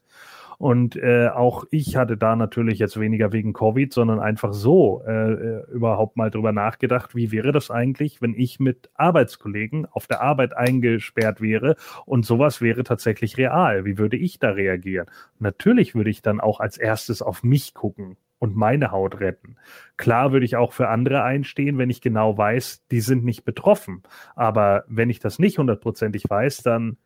Und 0.58 0.96
äh, 0.96 1.28
auch 1.28 1.64
ich 1.70 1.96
hatte 1.96 2.16
da 2.16 2.36
natürlich 2.36 2.78
jetzt 2.78 2.98
weniger 2.98 3.32
wegen 3.32 3.52
Covid, 3.52 3.92
sondern 3.92 4.20
einfach 4.20 4.52
so 4.52 5.02
äh, 5.06 5.32
äh, 5.32 5.70
überhaupt 5.70 6.16
mal 6.16 6.30
drüber 6.30 6.52
nachgedacht, 6.52 7.14
wie 7.14 7.32
wäre 7.32 7.52
das 7.52 7.70
eigentlich, 7.70 8.22
wenn 8.22 8.34
ich 8.34 8.60
mit 8.60 8.90
Arbeitskollegen 8.94 9.86
auf 9.86 10.06
der 10.06 10.20
Arbeit 10.20 10.56
eingesperrt 10.56 11.40
wäre 11.40 11.76
und 12.06 12.24
sowas 12.24 12.60
wäre 12.60 12.84
tatsächlich 12.84 13.36
real. 13.36 13.84
Wie 13.84 13.98
würde 13.98 14.16
ich 14.16 14.38
da 14.38 14.50
reagieren? 14.50 15.06
Natürlich 15.38 15.94
würde 15.94 16.10
ich 16.10 16.22
dann 16.22 16.40
auch 16.40 16.60
als 16.60 16.76
erstes 16.76 17.22
auf 17.22 17.42
mich 17.42 17.74
gucken 17.74 18.16
und 18.38 18.56
meine 18.56 18.90
Haut 18.90 19.20
retten. 19.20 19.56
Klar 19.96 20.32
würde 20.32 20.44
ich 20.44 20.56
auch 20.56 20.72
für 20.72 20.88
andere 20.88 21.22
einstehen, 21.22 21.78
wenn 21.78 21.90
ich 21.90 22.02
genau 22.02 22.36
weiß, 22.36 22.86
die 22.90 23.00
sind 23.00 23.24
nicht 23.24 23.44
betroffen. 23.44 24.02
Aber 24.34 24.84
wenn 24.86 25.08
ich 25.08 25.18
das 25.18 25.38
nicht 25.38 25.58
hundertprozentig 25.58 26.24
weiß, 26.28 26.62
dann 26.62 26.98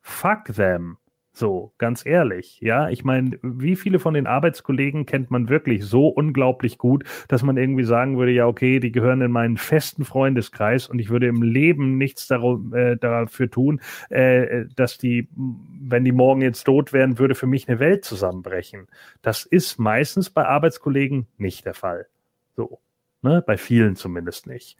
fuck 0.00 0.44
them. 0.54 0.98
So, 1.34 1.72
ganz 1.78 2.04
ehrlich, 2.04 2.60
ja. 2.60 2.90
Ich 2.90 3.04
meine, 3.04 3.38
wie 3.42 3.74
viele 3.74 3.98
von 3.98 4.12
den 4.12 4.26
Arbeitskollegen 4.26 5.06
kennt 5.06 5.30
man 5.30 5.48
wirklich 5.48 5.82
so 5.82 6.08
unglaublich 6.08 6.76
gut, 6.76 7.04
dass 7.28 7.42
man 7.42 7.56
irgendwie 7.56 7.84
sagen 7.84 8.18
würde, 8.18 8.32
ja, 8.32 8.46
okay, 8.46 8.80
die 8.80 8.92
gehören 8.92 9.22
in 9.22 9.32
meinen 9.32 9.56
festen 9.56 10.04
Freundeskreis 10.04 10.88
und 10.88 10.98
ich 10.98 11.08
würde 11.08 11.28
im 11.28 11.42
Leben 11.42 11.96
nichts 11.96 12.26
darum, 12.26 12.74
äh, 12.74 12.98
dafür 12.98 13.50
tun, 13.50 13.80
äh, 14.10 14.66
dass 14.76 14.98
die, 14.98 15.26
wenn 15.34 16.04
die 16.04 16.12
morgen 16.12 16.42
jetzt 16.42 16.64
tot 16.64 16.92
wären, 16.92 17.18
würde 17.18 17.34
für 17.34 17.46
mich 17.46 17.66
eine 17.66 17.78
Welt 17.78 18.04
zusammenbrechen. 18.04 18.86
Das 19.22 19.46
ist 19.46 19.78
meistens 19.78 20.28
bei 20.28 20.44
Arbeitskollegen 20.44 21.26
nicht 21.38 21.64
der 21.64 21.74
Fall. 21.74 22.08
So. 22.56 22.78
Ne? 23.22 23.42
Bei 23.46 23.56
vielen 23.56 23.96
zumindest 23.96 24.46
nicht. 24.46 24.76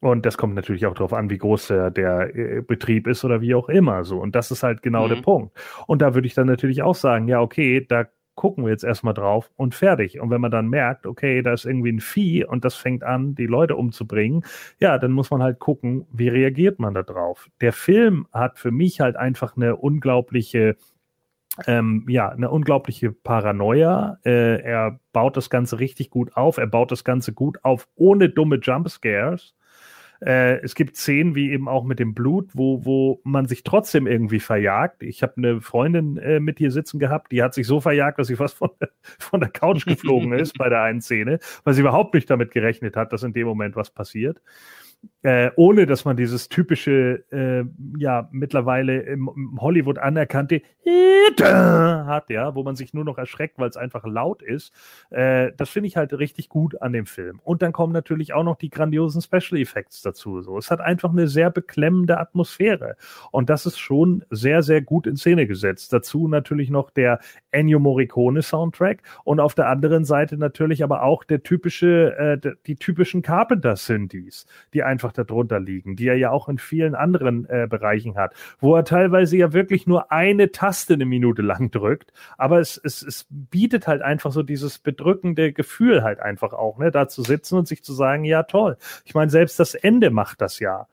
Und 0.00 0.26
das 0.26 0.38
kommt 0.38 0.54
natürlich 0.54 0.86
auch 0.86 0.94
darauf 0.94 1.12
an, 1.12 1.30
wie 1.30 1.38
groß 1.38 1.68
der, 1.68 1.90
der 1.90 2.36
äh, 2.36 2.60
Betrieb 2.60 3.06
ist 3.06 3.24
oder 3.24 3.40
wie 3.40 3.54
auch 3.54 3.68
immer 3.68 4.04
so. 4.04 4.20
Und 4.20 4.34
das 4.34 4.50
ist 4.50 4.62
halt 4.62 4.82
genau 4.82 5.04
mhm. 5.04 5.14
der 5.14 5.22
Punkt. 5.22 5.56
Und 5.86 6.02
da 6.02 6.14
würde 6.14 6.26
ich 6.26 6.34
dann 6.34 6.46
natürlich 6.46 6.82
auch 6.82 6.94
sagen, 6.94 7.28
ja, 7.28 7.40
okay, 7.40 7.84
da 7.86 8.06
gucken 8.34 8.64
wir 8.64 8.70
jetzt 8.70 8.84
erstmal 8.84 9.14
drauf 9.14 9.50
und 9.56 9.74
fertig. 9.74 10.20
Und 10.20 10.30
wenn 10.30 10.40
man 10.40 10.50
dann 10.50 10.68
merkt, 10.68 11.06
okay, 11.06 11.42
da 11.42 11.52
ist 11.52 11.66
irgendwie 11.66 11.92
ein 11.92 12.00
Vieh 12.00 12.44
und 12.44 12.64
das 12.64 12.74
fängt 12.74 13.02
an, 13.02 13.34
die 13.34 13.46
Leute 13.46 13.76
umzubringen, 13.76 14.44
ja, 14.80 14.98
dann 14.98 15.12
muss 15.12 15.30
man 15.30 15.42
halt 15.42 15.58
gucken, 15.58 16.06
wie 16.12 16.28
reagiert 16.28 16.78
man 16.78 16.94
da 16.94 17.02
drauf. 17.02 17.50
Der 17.60 17.72
Film 17.72 18.26
hat 18.32 18.58
für 18.58 18.70
mich 18.70 19.00
halt 19.00 19.16
einfach 19.16 19.56
eine 19.56 19.76
unglaubliche 19.76 20.76
ähm, 21.66 22.06
ja, 22.08 22.30
eine 22.30 22.50
unglaubliche 22.50 23.12
Paranoia. 23.12 24.18
Äh, 24.24 24.62
er 24.62 25.00
baut 25.12 25.36
das 25.36 25.50
Ganze 25.50 25.78
richtig 25.78 26.08
gut 26.08 26.34
auf. 26.34 26.56
Er 26.56 26.66
baut 26.66 26.90
das 26.90 27.04
Ganze 27.04 27.34
gut 27.34 27.62
auf, 27.62 27.88
ohne 27.94 28.30
dumme 28.30 28.56
Jumpscares. 28.56 29.54
Äh, 30.24 30.60
es 30.62 30.74
gibt 30.74 30.96
Szenen 30.96 31.34
wie 31.34 31.50
eben 31.50 31.68
auch 31.68 31.84
mit 31.84 31.98
dem 31.98 32.14
Blut, 32.14 32.50
wo, 32.54 32.84
wo 32.84 33.20
man 33.24 33.46
sich 33.46 33.64
trotzdem 33.64 34.06
irgendwie 34.06 34.38
verjagt. 34.38 35.02
Ich 35.02 35.22
habe 35.22 35.34
eine 35.36 35.60
Freundin 35.60 36.16
äh, 36.16 36.38
mit 36.38 36.58
hier 36.58 36.70
sitzen 36.70 37.00
gehabt, 37.00 37.32
die 37.32 37.42
hat 37.42 37.54
sich 37.54 37.66
so 37.66 37.80
verjagt, 37.80 38.18
dass 38.18 38.28
sie 38.28 38.36
fast 38.36 38.56
von, 38.56 38.70
von 39.18 39.40
der 39.40 39.50
Couch 39.50 39.84
geflogen 39.84 40.32
ist 40.32 40.56
bei 40.56 40.68
der 40.68 40.82
einen 40.82 41.00
Szene, 41.00 41.40
weil 41.64 41.74
sie 41.74 41.80
überhaupt 41.80 42.14
nicht 42.14 42.30
damit 42.30 42.52
gerechnet 42.52 42.96
hat, 42.96 43.12
dass 43.12 43.24
in 43.24 43.32
dem 43.32 43.46
Moment 43.46 43.74
was 43.74 43.90
passiert 43.90 44.40
äh, 45.22 45.50
ohne 45.56 45.86
dass 45.86 46.04
man 46.04 46.16
dieses 46.16 46.48
typische, 46.48 47.24
äh, 47.30 47.64
ja, 47.98 48.28
mittlerweile 48.32 49.02
im, 49.02 49.30
im 49.34 49.60
Hollywood 49.60 49.98
anerkannte 49.98 50.62
hat, 51.40 52.30
ja, 52.30 52.54
wo 52.54 52.62
man 52.62 52.76
sich 52.76 52.92
nur 52.94 53.04
noch 53.04 53.18
erschreckt, 53.18 53.58
weil 53.58 53.68
es 53.68 53.76
einfach 53.76 54.04
laut 54.04 54.42
ist. 54.42 54.72
Äh, 55.10 55.52
das 55.56 55.70
finde 55.70 55.86
ich 55.86 55.96
halt 55.96 56.12
richtig 56.12 56.48
gut 56.48 56.80
an 56.82 56.92
dem 56.92 57.06
Film. 57.06 57.40
Und 57.44 57.62
dann 57.62 57.72
kommen 57.72 57.92
natürlich 57.92 58.32
auch 58.32 58.42
noch 58.42 58.56
die 58.56 58.70
grandiosen 58.70 59.22
Special 59.22 59.60
Effects 59.60 60.02
dazu. 60.02 60.42
So, 60.42 60.58
es 60.58 60.70
hat 60.70 60.80
einfach 60.80 61.10
eine 61.10 61.28
sehr 61.28 61.50
beklemmende 61.50 62.18
Atmosphäre. 62.18 62.96
Und 63.30 63.50
das 63.50 63.66
ist 63.66 63.78
schon 63.78 64.24
sehr, 64.30 64.62
sehr 64.62 64.82
gut 64.82 65.06
in 65.06 65.16
Szene 65.16 65.46
gesetzt. 65.46 65.92
Dazu 65.92 66.28
natürlich 66.28 66.70
noch 66.70 66.90
der 66.90 67.20
Ennio 67.50 67.78
Morricone 67.78 68.42
Soundtrack 68.42 69.02
und 69.24 69.40
auf 69.40 69.54
der 69.54 69.68
anderen 69.68 70.04
Seite 70.04 70.36
natürlich 70.36 70.82
aber 70.82 71.02
auch 71.02 71.24
der 71.24 71.42
typische, 71.42 72.16
äh, 72.16 72.52
die 72.66 72.76
typischen 72.76 73.22
Carpenter-Synthes, 73.22 74.46
die 74.74 74.82
einfach 74.92 75.12
darunter 75.12 75.58
liegen, 75.58 75.96
die 75.96 76.06
er 76.06 76.16
ja 76.16 76.30
auch 76.30 76.48
in 76.48 76.58
vielen 76.58 76.94
anderen 76.94 77.48
äh, 77.48 77.66
Bereichen 77.68 78.16
hat, 78.16 78.34
wo 78.60 78.76
er 78.76 78.84
teilweise 78.84 79.36
ja 79.36 79.52
wirklich 79.52 79.86
nur 79.86 80.12
eine 80.12 80.52
Taste 80.52 80.94
eine 80.94 81.06
Minute 81.06 81.42
lang 81.42 81.70
drückt, 81.70 82.12
aber 82.36 82.60
es, 82.60 82.76
es, 82.76 83.02
es 83.02 83.26
bietet 83.30 83.86
halt 83.86 84.02
einfach 84.02 84.32
so 84.32 84.42
dieses 84.42 84.78
bedrückende 84.78 85.52
Gefühl 85.52 86.02
halt 86.02 86.20
einfach 86.20 86.52
auch, 86.52 86.78
ne, 86.78 86.90
da 86.90 87.08
zu 87.08 87.22
sitzen 87.22 87.56
und 87.56 87.66
sich 87.66 87.82
zu 87.82 87.94
sagen, 87.94 88.24
ja 88.24 88.42
toll. 88.42 88.76
Ich 89.04 89.14
meine, 89.14 89.30
selbst 89.30 89.58
das 89.58 89.74
Ende 89.74 90.10
macht 90.10 90.40
das 90.40 90.58
ja. 90.58 90.86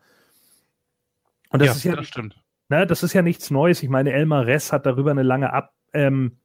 Und 1.50 1.62
das 1.62 1.68
ja, 1.68 1.74
ist 1.74 1.84
ja, 1.84 1.96
das 1.96 2.08
stimmt. 2.08 2.42
Ne, 2.70 2.88
das 2.88 3.04
ist 3.04 3.14
ja 3.14 3.22
nichts 3.22 3.52
Neues. 3.52 3.84
Ich 3.84 3.90
meine, 3.90 4.14
Elmar 4.14 4.46
Ress 4.46 4.72
hat 4.72 4.86
darüber 4.86 5.12
eine 5.12 5.24
lange 5.24 5.52
Ab, 5.52 5.74
ähm, 5.94 6.39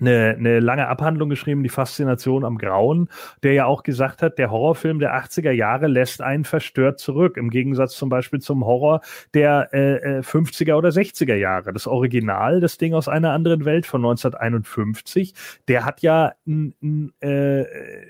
eine, 0.00 0.36
eine 0.38 0.60
lange 0.60 0.88
Abhandlung 0.88 1.28
geschrieben, 1.28 1.62
die 1.62 1.68
Faszination 1.68 2.44
am 2.44 2.58
Grauen, 2.58 3.08
der 3.42 3.52
ja 3.52 3.66
auch 3.66 3.82
gesagt 3.82 4.22
hat, 4.22 4.38
der 4.38 4.50
Horrorfilm 4.50 4.98
der 4.98 5.14
80er 5.14 5.50
Jahre 5.50 5.86
lässt 5.86 6.20
einen 6.20 6.44
verstört 6.44 6.98
zurück, 6.98 7.36
im 7.36 7.50
Gegensatz 7.50 7.96
zum 7.96 8.08
Beispiel 8.08 8.40
zum 8.40 8.64
Horror 8.64 9.00
der 9.34 9.72
äh, 9.72 10.20
50er 10.20 10.70
äh, 10.70 10.72
oder 10.72 10.90
60er 10.90 11.34
Jahre. 11.34 11.72
Das 11.72 11.86
Original, 11.86 12.60
das 12.60 12.78
Ding 12.78 12.94
aus 12.94 13.08
einer 13.08 13.32
anderen 13.32 13.64
Welt 13.64 13.86
von 13.86 14.04
1951, 14.04 15.34
der 15.68 15.84
hat 15.84 16.02
ja 16.02 16.32
ein, 16.46 16.74
ein, 16.82 17.12
äh, 17.20 17.64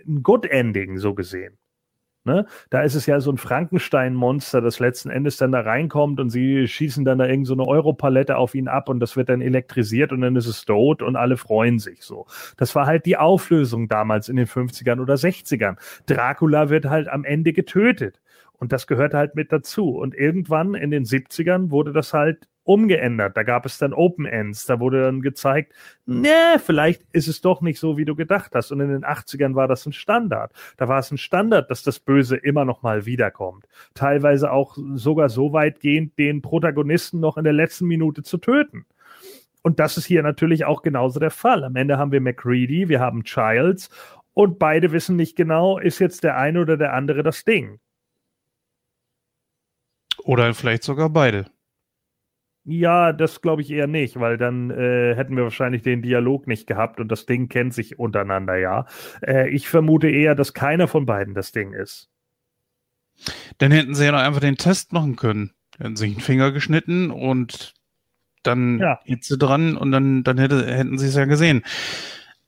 ein 0.06 0.22
Good 0.22 0.46
Ending 0.46 0.98
so 0.98 1.14
gesehen. 1.14 1.58
Ne? 2.24 2.46
Da 2.70 2.82
ist 2.82 2.94
es 2.94 3.04
ja 3.04 3.20
so 3.20 3.30
ein 3.30 3.36
Frankenstein-Monster, 3.36 4.62
das 4.62 4.80
letzten 4.80 5.10
Endes 5.10 5.36
dann 5.36 5.52
da 5.52 5.60
reinkommt 5.60 6.20
und 6.20 6.30
sie 6.30 6.66
schießen 6.66 7.04
dann 7.04 7.18
da 7.18 7.26
irgend 7.26 7.46
so 7.46 7.54
Europalette 7.54 8.38
auf 8.38 8.54
ihn 8.54 8.66
ab 8.66 8.88
und 8.88 8.98
das 9.00 9.14
wird 9.16 9.28
dann 9.28 9.42
elektrisiert 9.42 10.10
und 10.10 10.22
dann 10.22 10.34
ist 10.34 10.46
es 10.46 10.64
tot 10.64 11.02
und 11.02 11.16
alle 11.16 11.36
freuen 11.36 11.78
sich 11.78 12.02
so. 12.02 12.26
Das 12.56 12.74
war 12.74 12.86
halt 12.86 13.04
die 13.04 13.18
Auflösung 13.18 13.88
damals 13.88 14.30
in 14.30 14.36
den 14.36 14.46
50ern 14.46 15.00
oder 15.00 15.14
60ern. 15.14 15.76
Dracula 16.06 16.70
wird 16.70 16.86
halt 16.86 17.08
am 17.08 17.24
Ende 17.24 17.52
getötet. 17.52 18.20
Und 18.52 18.72
das 18.72 18.86
gehört 18.86 19.12
halt 19.12 19.34
mit 19.34 19.52
dazu. 19.52 19.90
Und 19.98 20.14
irgendwann 20.14 20.74
in 20.74 20.90
den 20.90 21.04
70ern 21.04 21.70
wurde 21.70 21.92
das 21.92 22.14
halt 22.14 22.48
umgeändert. 22.64 23.36
Da 23.36 23.42
gab 23.42 23.66
es 23.66 23.78
dann 23.78 23.92
Open 23.92 24.26
Ends. 24.26 24.66
Da 24.66 24.80
wurde 24.80 25.02
dann 25.02 25.20
gezeigt, 25.20 25.72
ne, 26.06 26.56
vielleicht 26.58 27.02
ist 27.12 27.28
es 27.28 27.40
doch 27.40 27.60
nicht 27.60 27.78
so, 27.78 27.96
wie 27.96 28.04
du 28.04 28.16
gedacht 28.16 28.52
hast. 28.54 28.72
Und 28.72 28.80
in 28.80 28.88
den 28.88 29.04
80ern 29.04 29.54
war 29.54 29.68
das 29.68 29.86
ein 29.86 29.92
Standard. 29.92 30.52
Da 30.76 30.88
war 30.88 30.98
es 30.98 31.10
ein 31.10 31.18
Standard, 31.18 31.70
dass 31.70 31.82
das 31.82 32.00
Böse 32.00 32.36
immer 32.36 32.64
noch 32.64 32.82
mal 32.82 33.06
wiederkommt. 33.06 33.66
Teilweise 33.94 34.50
auch 34.50 34.76
sogar 34.94 35.28
so 35.28 35.52
weitgehend, 35.52 36.18
den 36.18 36.42
Protagonisten 36.42 37.20
noch 37.20 37.36
in 37.36 37.44
der 37.44 37.52
letzten 37.52 37.86
Minute 37.86 38.22
zu 38.22 38.38
töten. 38.38 38.86
Und 39.62 39.80
das 39.80 39.96
ist 39.96 40.06
hier 40.06 40.22
natürlich 40.22 40.64
auch 40.64 40.82
genauso 40.82 41.20
der 41.20 41.30
Fall. 41.30 41.64
Am 41.64 41.76
Ende 41.76 41.96
haben 41.96 42.12
wir 42.12 42.20
McCready, 42.20 42.88
wir 42.88 43.00
haben 43.00 43.24
Childs 43.24 43.88
und 44.34 44.58
beide 44.58 44.92
wissen 44.92 45.16
nicht 45.16 45.36
genau, 45.36 45.78
ist 45.78 46.00
jetzt 46.00 46.24
der 46.24 46.36
eine 46.36 46.60
oder 46.60 46.76
der 46.76 46.92
andere 46.92 47.22
das 47.22 47.44
Ding. 47.44 47.78
Oder 50.18 50.52
vielleicht 50.54 50.82
sogar 50.82 51.08
beide. 51.08 51.46
Ja, 52.66 53.12
das 53.12 53.42
glaube 53.42 53.60
ich 53.60 53.70
eher 53.70 53.86
nicht, 53.86 54.18
weil 54.18 54.38
dann 54.38 54.70
äh, 54.70 55.14
hätten 55.14 55.36
wir 55.36 55.44
wahrscheinlich 55.44 55.82
den 55.82 56.00
Dialog 56.00 56.46
nicht 56.46 56.66
gehabt 56.66 56.98
und 56.98 57.08
das 57.08 57.26
Ding 57.26 57.48
kennt 57.48 57.74
sich 57.74 57.98
untereinander, 57.98 58.56
ja. 58.56 58.86
Äh, 59.20 59.50
ich 59.50 59.68
vermute 59.68 60.08
eher, 60.08 60.34
dass 60.34 60.54
keiner 60.54 60.88
von 60.88 61.04
beiden 61.04 61.34
das 61.34 61.52
Ding 61.52 61.74
ist. 61.74 62.08
Dann 63.58 63.70
hätten 63.70 63.94
sie 63.94 64.06
ja 64.06 64.12
noch 64.12 64.20
einfach 64.20 64.40
den 64.40 64.56
Test 64.56 64.94
machen 64.94 65.16
können. 65.16 65.52
Hätten 65.78 65.96
sich 65.96 66.12
einen 66.12 66.20
Finger 66.20 66.52
geschnitten 66.52 67.10
und 67.10 67.74
dann 68.42 68.78
ja. 68.78 68.98
Hitze 69.04 69.36
dran 69.36 69.76
und 69.76 69.92
dann, 69.92 70.22
dann 70.22 70.38
hätte, 70.38 70.66
hätten 70.66 70.98
sie 70.98 71.08
es 71.08 71.16
ja 71.16 71.26
gesehen. 71.26 71.62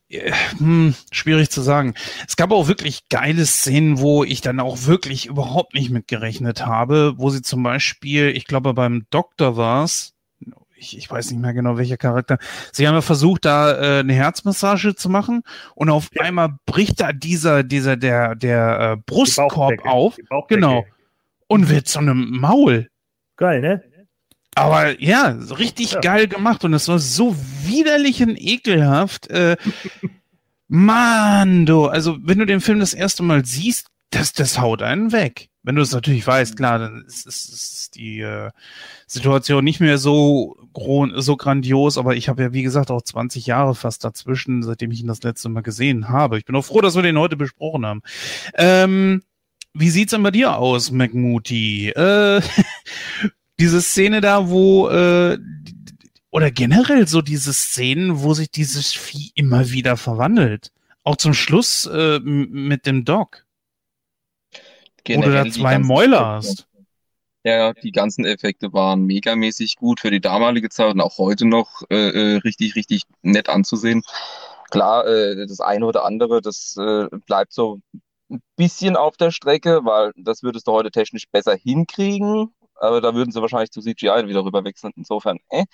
Hm, 0.09 0.95
schwierig 1.11 1.51
zu 1.51 1.63
sagen. 1.63 1.95
Es 2.29 2.37
gab 2.37 2.53
auch 2.53 2.69
wirklich 2.69 3.09
geile 3.09 3.45
Szenen, 3.45 3.99
wo 3.99 4.23
ich 4.23 4.41
dann 4.41 4.61
auch 4.61 4.87
wirklich 4.87 5.27
überhaupt 5.27 5.75
nicht 5.75 5.91
mitgerechnet 5.91 6.65
habe, 6.65 7.15
wo 7.17 7.31
sie 7.31 7.43
zum 7.43 7.63
Beispiel, 7.65 8.29
ich 8.29 8.45
glaube 8.45 8.73
beim 8.73 9.07
Doktor 9.11 9.57
war 9.57 9.83
es, 9.83 10.15
ich, 10.77 10.97
ich 10.97 11.11
weiß 11.11 11.31
nicht 11.31 11.41
mehr 11.41 11.55
genau 11.55 11.77
welcher 11.77 11.97
Charakter, 11.97 12.39
sie 12.73 12.87
haben 12.87 12.95
ja 12.95 13.01
versucht, 13.01 13.45
da 13.45 13.73
äh, 13.73 14.01
eine 14.01 14.13
Herzmassage 14.13 14.95
zu 14.95 15.09
machen 15.09 15.43
und 15.75 15.91
auf 15.91 16.11
ja. 16.13 16.23
einmal 16.23 16.57
bricht 16.67 17.01
da 17.01 17.13
dieser, 17.13 17.65
dieser, 17.65 17.97
der, 17.97 18.37
der 18.37 18.93
äh, 18.93 18.97
Brustkorb 19.07 19.85
auf, 19.85 20.17
genau, 20.49 20.87
und 21.49 21.69
wird 21.69 21.89
zu 21.89 21.99
einem 21.99 22.31
Maul. 22.31 22.91
Geil, 23.37 23.61
ne? 23.61 23.83
Aber 24.57 24.99
ja, 25.03 25.39
richtig 25.59 25.93
ja. 25.93 26.01
geil 26.01 26.29
gemacht 26.29 26.65
und 26.65 26.73
es 26.73 26.89
war 26.89 26.99
so 26.99 27.37
widerlich 27.65 28.23
und 28.23 28.41
ekelhaft. 28.41 29.29
Äh, 29.29 29.57
Mann, 30.67 31.67
du, 31.67 31.87
also 31.87 32.17
wenn 32.23 32.39
du 32.39 32.47
den 32.47 32.63
Film 32.63 32.81
das 32.81 32.95
erste 32.95 33.23
Mal 33.23 33.45
siehst, 33.45 33.89
das, 34.11 34.33
das 34.33 34.59
haut 34.59 34.81
einen 34.81 35.13
weg. 35.13 35.51
Wenn 35.63 35.75
du 35.75 35.83
es 35.83 35.93
natürlich 35.93 36.27
weißt, 36.27 36.57
klar, 36.57 36.79
dann 36.79 37.05
ist, 37.07 37.27
ist, 37.27 37.53
ist 37.53 37.97
die 37.97 38.21
äh, 38.21 38.51
Situation 39.07 39.63
nicht 39.63 39.81
mehr 39.81 39.99
so, 39.99 40.57
so 41.17 41.37
grandios, 41.37 41.99
aber 41.99 42.17
ich 42.17 42.31
habe 42.31 42.45
ja, 42.45 42.53
wie 42.55 42.63
gesagt, 42.63 42.91
auch 42.91 43.03
20 43.03 43.45
Jahre 43.45 43.75
fast 43.75 44.05
dazwischen, 44.05 44.63
seitdem 44.63 44.91
ich 44.91 45.01
ihn 45.01 45.07
das 45.07 45.23
letzte 45.23 45.51
Mal 45.51 45.63
gesehen 45.63 46.09
habe. 46.09 46.39
Ich 46.39 46.47
bin 46.47 46.57
auch 46.57 46.65
froh, 46.65 46.81
dass 46.81 46.95
wir 46.95 47.03
den 47.03 47.19
heute 47.19 47.37
besprochen 47.37 47.85
haben. 47.85 48.01
Ähm, 48.55 49.23
wie 49.75 49.91
sieht's 49.91 50.13
denn 50.13 50.23
bei 50.23 50.31
dir 50.31 50.57
aus, 50.57 50.93
McMooty? 50.93 51.91
Äh, 51.91 52.41
diese 53.59 53.81
Szene 53.81 54.21
da, 54.21 54.49
wo 54.49 54.89
äh, 54.89 55.39
oder 56.31 56.51
generell 56.51 57.09
so 57.09 57.23
diese 57.23 57.53
Szenen, 57.53 58.23
wo 58.23 58.35
sich 58.35 58.51
dieses 58.51 58.93
Vieh 58.93 59.31
immer 59.35 59.71
wieder 59.71 59.97
verwandelt. 59.97 60.71
Auch 61.03 61.17
zum 61.17 61.35
Schluss 61.35 61.87
äh, 61.87 62.19
mit 62.21 62.85
dem 62.85 63.05
Dog. 63.05 63.47
Generell 65.05 65.31
wo 65.31 65.45
du 65.45 65.45
da 65.45 65.51
zwei 65.51 65.79
Mäuler 65.79 66.27
hast. 66.27 66.67
Ja, 67.45 67.73
die 67.73 67.93
ganzen 67.93 68.25
Effekte 68.25 68.73
waren 68.73 69.05
megamäßig 69.05 69.77
gut 69.77 70.01
für 70.01 70.11
die 70.11 70.21
damalige 70.21 70.69
Zeit 70.69 70.93
und 70.93 71.01
auch 71.01 71.17
heute 71.19 71.47
noch 71.47 71.83
äh, 71.91 72.35
äh 72.35 72.37
richtig, 72.39 72.75
richtig 72.75 73.05
nett 73.23 73.49
anzusehen. 73.49 74.03
Klar, 74.71 75.07
äh, 75.07 75.47
das 75.47 75.61
eine 75.61 75.87
oder 75.87 76.05
andere, 76.05 76.43
das 76.43 76.77
äh, 76.77 77.07
bleibt 77.25 77.53
so 77.53 77.79
ein 78.29 78.43
bisschen 78.57 78.97
auf 78.97 79.17
der 79.17 79.31
Strecke, 79.31 79.85
weil 79.85 80.11
das 80.17 80.43
würdest 80.43 80.67
du 80.67 80.73
heute 80.73 80.91
technisch 80.91 81.27
besser 81.31 81.55
hinkriegen 81.55 82.51
aber 82.79 83.01
da 83.01 83.15
würden 83.15 83.33
sie 83.33 83.41
wahrscheinlich 83.41 83.71
zu 83.71 83.81
CGI 83.81 84.27
wieder 84.27 84.45
rüber 84.45 84.65
wechseln. 84.65 84.93
Insofern, 84.97 85.39
äh. 85.51 85.65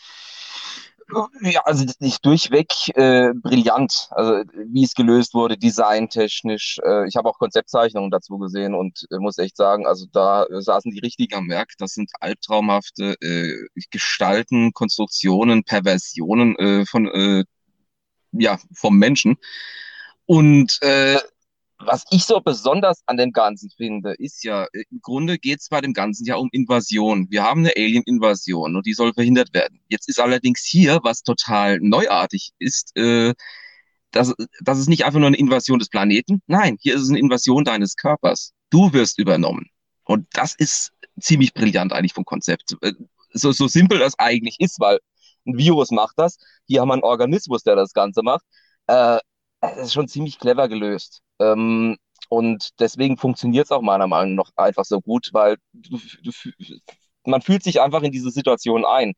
Ja, 1.43 1.63
also 1.65 1.85
nicht 1.99 2.25
durchweg 2.25 2.73
äh, 2.97 3.33
brillant, 3.35 4.09
also 4.13 4.45
wie 4.67 4.85
es 4.85 4.95
gelöst 4.95 5.35
wurde, 5.35 5.59
designtechnisch. 5.59 6.79
Äh, 6.83 7.07
ich 7.07 7.17
habe 7.17 7.29
auch 7.29 7.39
Konzeptzeichnungen 7.39 8.11
dazu 8.11 8.39
gesehen 8.39 8.75
und 8.75 9.07
äh, 9.11 9.19
muss 9.19 9.37
echt 9.39 9.57
sagen, 9.57 9.87
also 9.87 10.07
da 10.11 10.47
saßen 10.49 10.91
die 10.91 11.01
richtig 11.01 11.37
am 11.37 11.51
Werk. 11.51 11.73
Das 11.79 11.93
sind 11.93 12.11
albtraumhafte 12.21 13.15
äh, 13.21 13.69
Gestalten, 13.91 14.73
Konstruktionen, 14.73 15.65
Perversionen 15.65 16.57
äh, 16.57 16.87
von 16.87 17.07
äh, 17.09 17.45
ja 18.33 18.59
vom 18.75 18.97
Menschen. 18.97 19.37
Und 20.27 20.79
äh, 20.83 21.19
was 21.87 22.05
ich 22.11 22.25
so 22.25 22.41
besonders 22.41 23.03
an 23.07 23.17
dem 23.17 23.33
Ganzen 23.33 23.71
finde, 23.71 24.15
ist 24.15 24.45
ja, 24.45 24.65
äh, 24.73 24.85
im 24.91 25.01
Grunde 25.01 25.39
geht 25.39 25.61
es 25.61 25.69
bei 25.69 25.81
dem 25.81 25.93
Ganzen 25.93 26.25
ja 26.25 26.37
um 26.37 26.49
Invasion. 26.53 27.29
Wir 27.31 27.43
haben 27.43 27.61
eine 27.61 27.73
Alien-Invasion 27.77 28.77
und 28.77 28.87
die 28.87 28.95
soll 28.95 29.13
verhindert 29.15 29.53
werden. 29.55 29.81
Jetzt 29.89 30.09
ist 30.09 30.21
allerdings 30.21 30.65
hier, 30.65 31.01
was 31.03 31.23
total 31.23 31.79
neuartig 31.81 32.53
ist, 32.59 32.97
äh, 32.97 33.35
dass, 34.11 34.35
das 34.61 34.79
ist 34.79 34.89
nicht 34.89 35.05
einfach 35.05 35.19
nur 35.19 35.29
eine 35.29 35.39
Invasion 35.39 35.79
des 35.79 35.89
Planeten. 35.89 36.43
Nein, 36.47 36.77
hier 36.81 36.95
ist 36.95 37.03
es 37.03 37.09
eine 37.11 37.19
Invasion 37.19 37.65
deines 37.65 37.97
Körpers. 37.97 38.53
Du 38.71 38.93
wirst 38.93 39.19
übernommen. 39.19 39.67
Und 40.05 40.27
das 40.33 40.55
ist 40.55 40.93
ziemlich 41.21 41.55
brillant 41.55 41.93
eigentlich 41.93 42.15
vom 42.15 42.25
Konzept. 42.25 42.77
Äh, 42.83 42.93
so, 43.33 43.53
so 43.53 43.69
simpel 43.69 43.99
das 43.99 44.19
eigentlich 44.19 44.61
ist, 44.61 44.79
weil 44.81 44.99
ein 45.47 45.57
Virus 45.57 45.91
macht 45.91 46.19
das. 46.19 46.39
Hier 46.67 46.81
haben 46.81 46.89
wir 46.89 46.95
einen 46.95 47.03
Organismus, 47.03 47.63
der 47.63 47.77
das 47.77 47.93
Ganze 47.93 48.23
macht. 48.23 48.45
Äh, 48.87 49.19
das 49.63 49.79
ist 49.79 49.93
schon 49.95 50.09
ziemlich 50.09 50.39
clever 50.39 50.69
gelöst. 50.69 51.23
Ähm, 51.41 51.97
und 52.29 52.71
deswegen 52.81 53.17
funktioniert 53.17 53.67
es 53.67 53.73
auch 53.73 53.83
meiner 53.83 54.07
Meinung 54.07 54.35
nach 54.37 54.51
einfach 54.57 54.85
so 54.85 55.01
gut, 55.01 55.31
weil 55.33 55.57
du, 55.73 55.99
du, 56.23 56.33
man 57.25 57.43
fühlt 57.43 57.63
sich 57.63 57.81
einfach 57.81 58.03
in 58.03 58.13
diese 58.13 58.31
Situation 58.31 58.85
ein. 58.85 59.15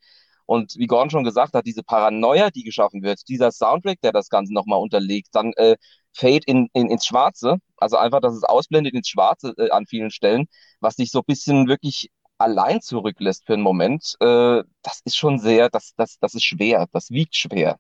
Und 0.46 0.74
wie 0.76 0.86
Gordon 0.86 1.10
schon 1.10 1.24
gesagt 1.24 1.54
hat, 1.54 1.64
diese 1.66 1.82
Paranoia, 1.82 2.50
die 2.50 2.64
geschaffen 2.64 3.02
wird, 3.02 3.20
dieser 3.28 3.50
Soundtrack, 3.50 4.00
der 4.02 4.12
das 4.12 4.28
Ganze 4.28 4.52
nochmal 4.52 4.78
unterlegt, 4.80 5.28
dann 5.32 5.52
äh, 5.54 5.76
Fade 6.12 6.42
in, 6.46 6.68
in, 6.74 6.90
ins 6.90 7.06
Schwarze, 7.06 7.56
also 7.78 7.96
einfach, 7.96 8.20
dass 8.20 8.34
es 8.34 8.44
ausblendet 8.44 8.94
ins 8.94 9.08
Schwarze 9.08 9.54
äh, 9.58 9.70
an 9.70 9.86
vielen 9.86 10.10
Stellen, 10.10 10.46
was 10.80 10.96
dich 10.96 11.10
so 11.10 11.20
ein 11.20 11.24
bisschen 11.26 11.66
wirklich 11.68 12.10
allein 12.38 12.82
zurücklässt 12.82 13.46
für 13.46 13.54
einen 13.54 13.62
Moment, 13.62 14.16
äh, 14.20 14.62
das 14.82 15.00
ist 15.04 15.16
schon 15.16 15.38
sehr, 15.38 15.70
das, 15.70 15.94
das, 15.96 16.18
das 16.20 16.34
ist 16.34 16.44
schwer, 16.44 16.88
das 16.92 17.10
wiegt 17.10 17.36
schwer. 17.36 17.78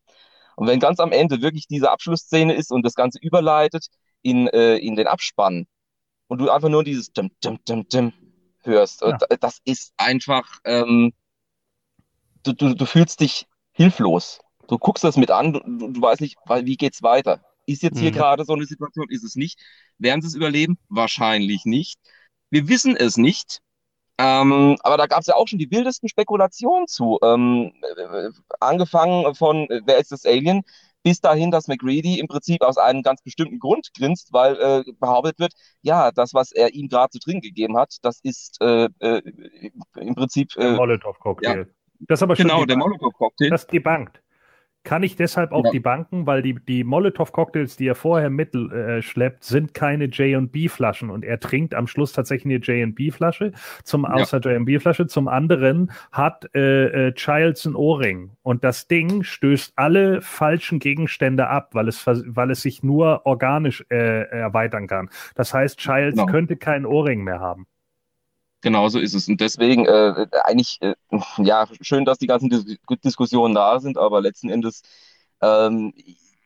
Und 0.56 0.66
wenn 0.66 0.80
ganz 0.80 1.00
am 1.00 1.12
Ende 1.12 1.42
wirklich 1.42 1.66
diese 1.66 1.90
Abschlussszene 1.90 2.54
ist 2.54 2.70
und 2.70 2.84
das 2.84 2.94
Ganze 2.94 3.18
überleitet 3.20 3.86
in, 4.22 4.48
äh, 4.48 4.76
in 4.76 4.96
den 4.96 5.06
Abspann 5.06 5.66
und 6.28 6.38
du 6.38 6.50
einfach 6.50 6.68
nur 6.68 6.84
dieses 6.84 7.12
Dim, 7.12 7.30
Dim, 7.42 7.58
Dim, 7.68 7.88
Dim 7.88 8.12
hörst, 8.62 9.02
ja. 9.02 9.18
das 9.40 9.58
ist 9.64 9.92
einfach, 9.96 10.58
ähm, 10.64 11.12
du, 12.42 12.52
du, 12.52 12.74
du 12.74 12.86
fühlst 12.86 13.20
dich 13.20 13.46
hilflos. 13.72 14.40
Du 14.68 14.78
guckst 14.78 15.04
das 15.04 15.16
mit 15.16 15.30
an, 15.30 15.52
du, 15.52 15.60
du 15.60 16.00
weißt 16.00 16.20
nicht, 16.20 16.36
wie 16.48 16.76
geht's 16.76 17.02
weiter. 17.02 17.44
Ist 17.66 17.82
jetzt 17.82 17.98
hier 17.98 18.10
mhm. 18.10 18.16
gerade 18.16 18.44
so 18.44 18.54
eine 18.54 18.64
Situation? 18.64 19.06
Ist 19.08 19.24
es 19.24 19.36
nicht? 19.36 19.58
Werden 19.98 20.22
sie 20.22 20.28
es 20.28 20.34
überleben? 20.34 20.78
Wahrscheinlich 20.88 21.64
nicht. 21.64 21.98
Wir 22.50 22.68
wissen 22.68 22.96
es 22.96 23.16
nicht. 23.16 23.60
Ähm, 24.18 24.76
aber 24.82 24.96
da 24.96 25.06
gab 25.06 25.20
es 25.20 25.26
ja 25.26 25.34
auch 25.34 25.48
schon 25.48 25.58
die 25.58 25.70
wildesten 25.70 26.08
Spekulationen 26.08 26.86
zu. 26.86 27.18
Ähm, 27.22 27.72
äh, 27.82 28.30
angefangen 28.60 29.34
von, 29.34 29.68
äh, 29.68 29.80
wer 29.84 29.98
ist 29.98 30.12
das 30.12 30.24
Alien, 30.24 30.62
bis 31.02 31.20
dahin, 31.20 31.50
dass 31.50 31.68
McReady 31.68 32.18
im 32.18 32.28
Prinzip 32.28 32.62
aus 32.62 32.78
einem 32.78 33.02
ganz 33.02 33.22
bestimmten 33.22 33.58
Grund 33.58 33.90
grinst, 33.96 34.32
weil 34.32 34.56
äh, 34.56 34.92
behauptet 34.98 35.38
wird, 35.38 35.52
ja, 35.82 36.10
das, 36.12 36.32
was 36.32 36.52
er 36.52 36.72
ihm 36.74 36.88
gerade 36.88 37.10
zu 37.10 37.18
trinken 37.18 37.42
gegeben 37.42 37.76
hat, 37.76 37.96
das 38.02 38.20
ist 38.22 38.60
äh, 38.60 38.88
äh 39.00 39.20
im 39.96 40.14
Prinzip. 40.14 40.56
Äh, 40.56 40.60
der 40.60 40.72
Molotow-Cocktail. 40.72 41.58
Ja. 41.58 41.64
Das 42.00 42.22
aber 42.22 42.36
schon 42.36 42.46
genau, 42.46 42.64
der 42.64 42.76
Molotow-Cocktail. 42.76 43.50
Das 43.50 43.66
debunked. 43.66 44.22
Kann 44.84 45.02
ich 45.02 45.16
deshalb 45.16 45.52
auch 45.52 45.64
ja. 45.64 45.70
die 45.70 45.80
Banken, 45.80 46.26
weil 46.26 46.42
die, 46.42 46.54
die 46.54 46.84
Molotow-Cocktails, 46.84 47.76
die 47.76 47.86
er 47.86 47.94
vorher 47.94 48.28
mitschleppt, 48.28 49.42
äh, 49.42 49.46
sind 49.46 49.72
keine 49.72 50.04
J&B-Flaschen 50.04 51.08
und 51.08 51.24
er 51.24 51.40
trinkt 51.40 51.74
am 51.74 51.86
Schluss 51.86 52.12
tatsächlich 52.12 52.54
eine 52.54 52.62
J&B-Flasche, 52.62 53.52
zum 53.82 54.04
außer 54.04 54.40
ja. 54.44 54.52
J&B-Flasche. 54.52 55.06
Zum 55.06 55.26
anderen 55.28 55.90
hat 56.12 56.54
äh, 56.54 57.08
äh, 57.08 57.12
Childs 57.14 57.64
ein 57.64 57.74
Ohrring 57.74 58.32
und 58.42 58.62
das 58.62 58.86
Ding 58.86 59.22
stößt 59.22 59.72
alle 59.76 60.20
falschen 60.20 60.78
Gegenstände 60.80 61.48
ab, 61.48 61.70
weil 61.72 61.88
es, 61.88 62.06
weil 62.06 62.50
es 62.50 62.60
sich 62.60 62.82
nur 62.82 63.24
organisch 63.24 63.84
äh, 63.88 64.28
erweitern 64.28 64.86
kann. 64.86 65.08
Das 65.34 65.54
heißt, 65.54 65.78
Childs 65.78 66.16
genau. 66.18 66.26
könnte 66.26 66.56
keinen 66.56 66.84
Ohrring 66.84 67.24
mehr 67.24 67.40
haben. 67.40 67.66
Genau 68.64 68.88
so 68.88 68.98
ist 68.98 69.12
es. 69.12 69.28
Und 69.28 69.42
deswegen 69.42 69.84
äh, 69.84 70.26
eigentlich, 70.42 70.78
äh, 70.80 70.94
ja, 71.36 71.68
schön, 71.82 72.06
dass 72.06 72.16
die 72.16 72.26
ganzen 72.26 72.48
Dis 72.48 72.64
Diskussionen 73.04 73.54
da 73.54 73.78
sind, 73.78 73.98
aber 73.98 74.22
letzten 74.22 74.48
Endes, 74.48 74.80
ähm, 75.42 75.92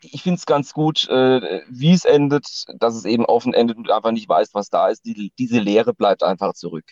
ich 0.01 0.25
finde 0.25 0.39
es 0.39 0.45
ganz 0.45 0.73
gut, 0.73 1.09
äh, 1.09 1.63
wie 1.69 1.93
es 1.93 2.05
endet, 2.05 2.65
dass 2.81 2.97
es 2.97 3.05
eben 3.05 3.25
offen 3.25 3.55
endet 3.55 3.77
und 3.77 3.85
du 3.85 3.95
einfach 3.95 4.11
nicht 4.11 4.29
weißt, 4.29 4.53
was 4.53 4.69
da 4.69 4.89
ist. 4.89 5.05
Die, 5.07 5.33
diese 5.39 5.61
Leere 5.61 5.95
bleibt 5.95 6.25
einfach 6.25 6.55
zurück. 6.55 6.87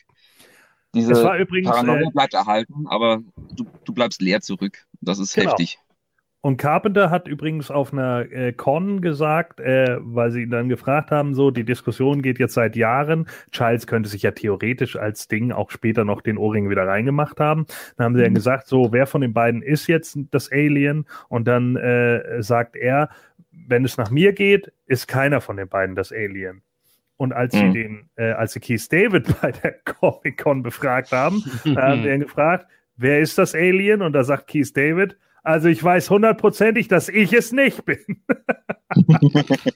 Diese 0.95 1.11
übrigens, 1.11 1.71
Paranoia 1.71 2.07
äh, 2.07 2.13
bleibt 2.13 2.35
erhalten, 2.35 2.87
aber 2.87 3.21
du, 3.57 3.67
du 3.85 3.93
bleibst 3.93 4.23
leer 4.23 4.43
zurück. 4.43 4.87
Das 5.01 5.19
ist 5.19 5.35
genau. 5.35 5.51
heftig. 5.51 5.81
Und 6.47 6.59
Carpenter 6.59 7.11
hat 7.11 7.27
übrigens 7.27 7.73
auf 7.73 7.93
einer 7.93 8.31
äh, 8.31 8.53
Con 8.53 9.01
gesagt, 9.01 9.59
äh, 9.59 9.97
weil 9.99 10.31
sie 10.31 10.43
ihn 10.43 10.51
dann 10.51 10.69
gefragt 10.69 11.11
haben, 11.11 11.35
so, 11.35 11.51
die 11.51 11.65
Diskussion 11.65 12.23
geht 12.23 12.39
jetzt 12.39 12.55
seit 12.55 12.77
Jahren. 12.77 13.27
Charles 13.51 13.89
könnte 13.89 14.09
sich 14.09 14.23
ja 14.23 14.31
theoretisch 14.31 14.95
als 14.95 15.27
Ding 15.27 15.51
auch 15.51 15.73
später 15.73 16.05
noch 16.05 16.21
den 16.21 16.39
Ohrring 16.39 16.71
wieder 16.71 16.87
reingemacht 16.87 17.41
haben. 17.41 17.67
Dann 17.97 18.05
haben 18.05 18.15
sie 18.15 18.21
mhm. 18.21 18.27
dann 18.27 18.35
gesagt, 18.35 18.69
so, 18.69 18.93
wer 18.93 19.09
von 19.09 19.23
den 19.23 19.33
beiden 19.33 19.61
ist 19.61 19.89
jetzt 19.89 20.21
das 20.31 20.53
Alien? 20.53 21.07
Und 21.29 21.49
dann 21.49 21.75
äh, 21.75 22.41
sagt 22.45 22.77
er, 22.77 23.09
wenn 23.51 23.85
es 23.85 23.97
nach 23.97 24.13
mir 24.13 24.33
geht, 24.33 24.71
ist 24.87 25.09
keiner 25.09 25.41
von 25.41 25.57
den 25.57 25.67
beiden 25.67 25.97
das 25.97 26.13
Alien. 26.13 26.63
Und 27.17 27.33
als 27.33 27.55
mhm. 27.55 27.59
sie 27.59 27.73
den, 27.73 28.11
äh, 28.15 28.31
als 28.31 28.53
sie 28.53 28.61
Keith 28.61 28.87
David 28.93 29.35
bei 29.43 29.51
der 29.51 29.73
Comic 29.85 30.41
Con 30.41 30.63
befragt 30.63 31.11
haben, 31.11 31.43
haben 31.75 32.05
sie 32.05 32.09
ihn 32.09 32.21
gefragt, 32.21 32.69
wer 32.97 33.19
ist 33.19 33.37
das 33.37 33.53
Alien? 33.53 34.01
Und 34.01 34.13
da 34.13 34.23
sagt 34.23 34.47
Keith 34.47 34.71
David, 34.77 35.17
also 35.47 35.69
ich 35.69 35.83
weiß 35.83 36.11
hundertprozentig, 36.11 36.89
dass 36.89 37.09
ich 37.09 37.33
es 37.33 37.53
nicht 37.53 37.85
bin. 37.85 38.01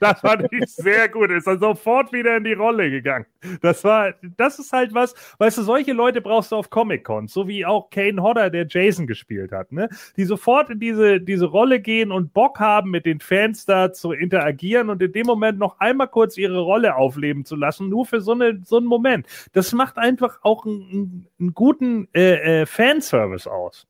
das 0.01 0.19
fand 0.19 0.53
ich 0.53 0.67
sehr 0.67 1.09
gut. 1.09 1.31
Ist 1.31 1.47
dann 1.47 1.61
sofort 1.61 2.13
wieder 2.13 2.39
in 2.39 2.43
die 2.43 2.55
Rolle 2.55 2.91
gegangen. 2.91 3.25
Das 3.63 3.85
war, 3.85 4.15
das 4.37 4.59
ist 4.59 4.73
halt 4.73 4.95
was, 4.95 5.15
weißt 5.39 5.59
du, 5.59 5.63
solche 5.63 5.93
Leute 5.93 6.23
brauchst 6.23 6.51
du 6.51 6.57
auf 6.57 6.71
Comic-Cons, 6.71 7.33
so 7.33 7.47
wie 7.47 7.65
auch 7.65 7.89
Kane 7.91 8.21
Hodder, 8.21 8.51
der 8.51 8.67
Jason 8.69 9.07
gespielt 9.07 9.53
hat, 9.53 9.71
ne? 9.71 9.89
Die 10.17 10.25
sofort 10.25 10.71
in 10.71 10.81
diese, 10.81 11.21
diese 11.21 11.47
Rolle 11.47 11.79
gehen 11.79 12.11
und 12.11 12.33
Bock 12.33 12.59
haben, 12.59 12.91
mit 12.91 13.07
den 13.07 13.21
Fans 13.21 13.65
da 13.65 13.93
zu 13.93 14.11
interagieren 14.11 14.91
und 14.91 15.01
in 15.01 15.13
dem 15.13 15.27
Moment 15.29 15.61
noch 15.61 15.79
einmal 15.79 16.09
kurz 16.09 16.37
ihre 16.37 16.59
Rolle 16.59 16.97
aufleben 16.97 17.45
zu 17.45 17.55
lassen, 17.55 17.89
nur 17.89 18.07
für 18.07 18.21
so, 18.21 18.33
eine, 18.33 18.61
so 18.65 18.77
einen 18.77 18.87
Moment. 18.87 19.25
Das 19.53 19.73
macht 19.73 19.99
einfach 19.99 20.41
auch 20.43 20.67
einen, 20.67 21.29
einen 21.39 21.55
guten 21.55 22.09
äh, 22.13 22.63
äh, 22.63 22.67
Fanservice 22.67 23.47
aus. 23.47 23.87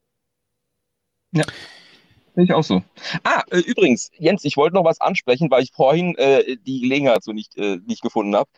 Ja. 1.33 1.45
Finde 2.35 2.45
ich 2.45 2.53
auch 2.53 2.63
so. 2.63 2.83
Ah, 3.25 3.43
äh, 3.51 3.59
übrigens, 3.59 4.11
Jens, 4.19 4.45
ich 4.45 4.57
wollte 4.57 4.75
noch 4.75 4.85
was 4.85 5.01
ansprechen, 5.01 5.51
weil 5.51 5.63
ich 5.63 5.73
vorhin 5.73 6.17
äh, 6.17 6.57
die 6.57 6.81
Gelegenheit 6.81 7.23
so 7.23 7.33
nicht, 7.33 7.57
äh, 7.57 7.79
nicht 7.87 8.03
gefunden 8.03 8.37
habe. 8.37 8.49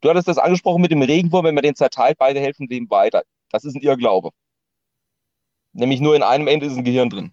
Du 0.00 0.10
hattest 0.10 0.28
das 0.28 0.38
angesprochen 0.38 0.82
mit 0.82 0.90
dem 0.90 1.02
Regenwurm, 1.02 1.44
wenn 1.44 1.54
man 1.54 1.62
den 1.62 1.74
zerteilt, 1.74 2.18
beide 2.18 2.40
helfen 2.40 2.68
dem 2.68 2.88
weiter. 2.90 3.22
Das 3.50 3.64
ist 3.64 3.74
ein 3.74 3.82
Irrglaube. 3.82 4.30
Nämlich 5.72 6.00
nur 6.00 6.16
in 6.16 6.22
einem 6.22 6.46
Ende 6.46 6.66
ist 6.66 6.76
ein 6.76 6.84
Gehirn 6.84 7.10
drin. 7.10 7.32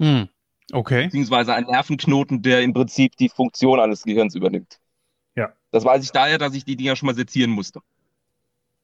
Hm. 0.00 0.28
Okay. 0.72 1.04
Beziehungsweise 1.04 1.54
ein 1.54 1.64
Nervenknoten, 1.64 2.42
der 2.42 2.62
im 2.62 2.72
Prinzip 2.72 3.16
die 3.16 3.28
Funktion 3.28 3.80
eines 3.80 4.02
Gehirns 4.04 4.34
übernimmt. 4.34 4.80
Ja. 5.36 5.52
Das 5.70 5.84
weiß 5.84 6.02
ich 6.02 6.10
daher, 6.10 6.38
dass 6.38 6.54
ich 6.54 6.64
die 6.64 6.76
Dinger 6.76 6.96
schon 6.96 7.06
mal 7.06 7.14
sezieren 7.14 7.50
musste. 7.50 7.80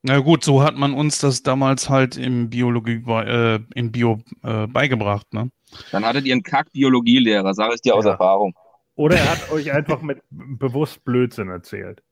Na 0.02 0.18
gut, 0.20 0.44
so 0.44 0.62
hat 0.62 0.76
man 0.76 0.94
uns 0.94 1.18
das 1.18 1.42
damals 1.42 1.88
halt 1.88 2.16
im 2.16 2.50
Biologie, 2.50 3.02
äh, 3.08 3.60
in 3.74 3.92
Bio 3.92 4.20
äh, 4.42 4.66
beigebracht, 4.66 5.32
ne? 5.32 5.50
Dann 5.90 6.04
hattet 6.04 6.26
ihr 6.26 6.32
einen 6.32 6.42
Kack-Biologielehrer, 6.42 7.54
sage 7.54 7.74
ich 7.74 7.80
dir 7.80 7.94
aus 7.94 8.04
ja. 8.04 8.12
Erfahrung. 8.12 8.54
Oder 8.94 9.16
er 9.16 9.30
hat 9.30 9.50
euch 9.50 9.72
einfach 9.72 10.02
mit 10.02 10.22
bewusst 10.30 11.04
Blödsinn 11.04 11.48
erzählt. 11.48 12.02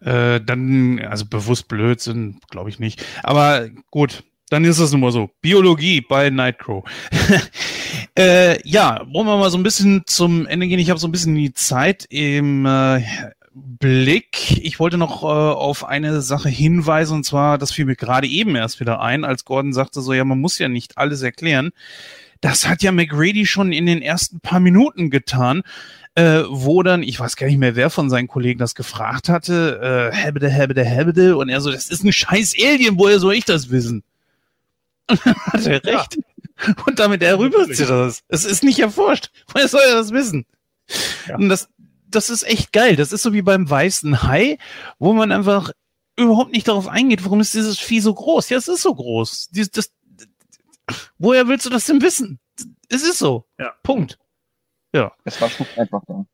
Äh, 0.00 0.40
dann, 0.40 1.00
also 1.00 1.26
bewusst 1.26 1.68
Blödsinn, 1.68 2.40
glaube 2.50 2.70
ich 2.70 2.78
nicht. 2.78 3.04
Aber 3.22 3.68
gut, 3.90 4.24
dann 4.50 4.64
ist 4.64 4.78
es 4.78 4.92
nun 4.92 5.00
mal 5.00 5.12
so. 5.12 5.30
Biologie 5.40 6.00
bei 6.00 6.30
Nightcrow. 6.30 6.84
äh, 8.18 8.60
ja, 8.68 9.00
wollen 9.10 9.26
wir 9.26 9.36
mal 9.36 9.50
so 9.50 9.58
ein 9.58 9.62
bisschen 9.62 10.02
zum 10.06 10.46
Ende 10.46 10.68
gehen. 10.68 10.78
Ich 10.78 10.90
habe 10.90 11.00
so 11.00 11.08
ein 11.08 11.12
bisschen 11.12 11.34
die 11.34 11.52
Zeit 11.52 12.06
im 12.10 12.66
äh, 12.66 13.02
Blick. 13.56 14.58
Ich 14.62 14.78
wollte 14.78 14.98
noch 14.98 15.22
äh, 15.22 15.26
auf 15.26 15.84
eine 15.84 16.20
Sache 16.20 16.50
hinweisen, 16.50 17.14
und 17.16 17.24
zwar, 17.24 17.56
das 17.56 17.72
fiel 17.72 17.86
mir 17.86 17.96
gerade 17.96 18.26
eben 18.26 18.54
erst 18.54 18.80
wieder 18.80 19.00
ein, 19.00 19.24
als 19.24 19.46
Gordon 19.46 19.72
sagte 19.72 20.02
so, 20.02 20.12
ja, 20.12 20.24
man 20.24 20.40
muss 20.40 20.58
ja 20.58 20.68
nicht 20.68 20.98
alles 20.98 21.22
erklären. 21.22 21.70
Das 22.42 22.68
hat 22.68 22.82
ja 22.82 22.92
McGrady 22.92 23.46
schon 23.46 23.72
in 23.72 23.86
den 23.86 24.02
ersten 24.02 24.40
paar 24.40 24.60
Minuten 24.60 25.08
getan, 25.08 25.62
äh, 26.16 26.42
wo 26.48 26.82
dann, 26.82 27.02
ich 27.02 27.18
weiß 27.18 27.36
gar 27.36 27.46
nicht 27.46 27.56
mehr, 27.56 27.76
wer 27.76 27.88
von 27.88 28.10
seinen 28.10 28.28
Kollegen 28.28 28.58
das 28.58 28.74
gefragt 28.74 29.30
hatte, 29.30 30.10
äh, 30.12 30.14
hebede, 30.14 30.50
hebede, 30.50 30.84
hebede, 30.84 31.36
und 31.38 31.48
er 31.48 31.62
so, 31.62 31.72
das 31.72 31.88
ist 31.88 32.04
ein 32.04 32.12
scheiß 32.12 32.54
Alien, 32.62 32.98
woher 32.98 33.18
soll 33.18 33.34
ich 33.34 33.46
das 33.46 33.70
wissen? 33.70 34.02
Und 35.08 35.20
dann 35.24 35.34
hat 35.36 35.66
er 35.66 35.84
recht. 35.84 36.18
Ja. 36.18 36.74
Und 36.86 36.98
damit 36.98 37.22
errübert 37.22 37.74
sich 37.74 37.86
das. 37.86 38.22
Es 38.28 38.44
ist 38.44 38.64
nicht 38.64 38.80
erforscht. 38.80 39.30
Woher 39.52 39.68
soll 39.68 39.82
er 39.88 39.94
das 39.94 40.10
wissen? 40.10 40.46
Ja. 41.28 41.36
Und 41.36 41.48
das, 41.48 41.68
das 42.16 42.30
ist 42.30 42.42
echt 42.44 42.72
geil. 42.72 42.96
Das 42.96 43.12
ist 43.12 43.22
so 43.22 43.32
wie 43.32 43.42
beim 43.42 43.68
weißen 43.68 44.22
Hai, 44.22 44.58
wo 44.98 45.12
man 45.12 45.32
einfach 45.32 45.70
überhaupt 46.18 46.52
nicht 46.52 46.66
darauf 46.66 46.88
eingeht, 46.88 47.24
warum 47.24 47.40
ist 47.40 47.54
dieses 47.54 47.78
Vieh 47.78 48.00
so 48.00 48.14
groß? 48.14 48.48
Ja, 48.48 48.56
es 48.56 48.68
ist 48.68 48.82
so 48.82 48.94
groß. 48.94 49.48
Dies, 49.50 49.70
das, 49.70 49.92
woher 51.18 51.46
willst 51.46 51.66
du 51.66 51.70
das 51.70 51.84
denn 51.84 52.00
wissen? 52.00 52.40
Es 52.88 53.02
ist 53.02 53.18
so. 53.18 53.44
Ja. 53.58 53.74
Punkt. 53.82 54.18
Ja. 54.94 55.12
Es 55.24 55.40
war 55.40 55.50
schon 55.50 55.66
einfach 55.76 56.02
da. 56.06 56.24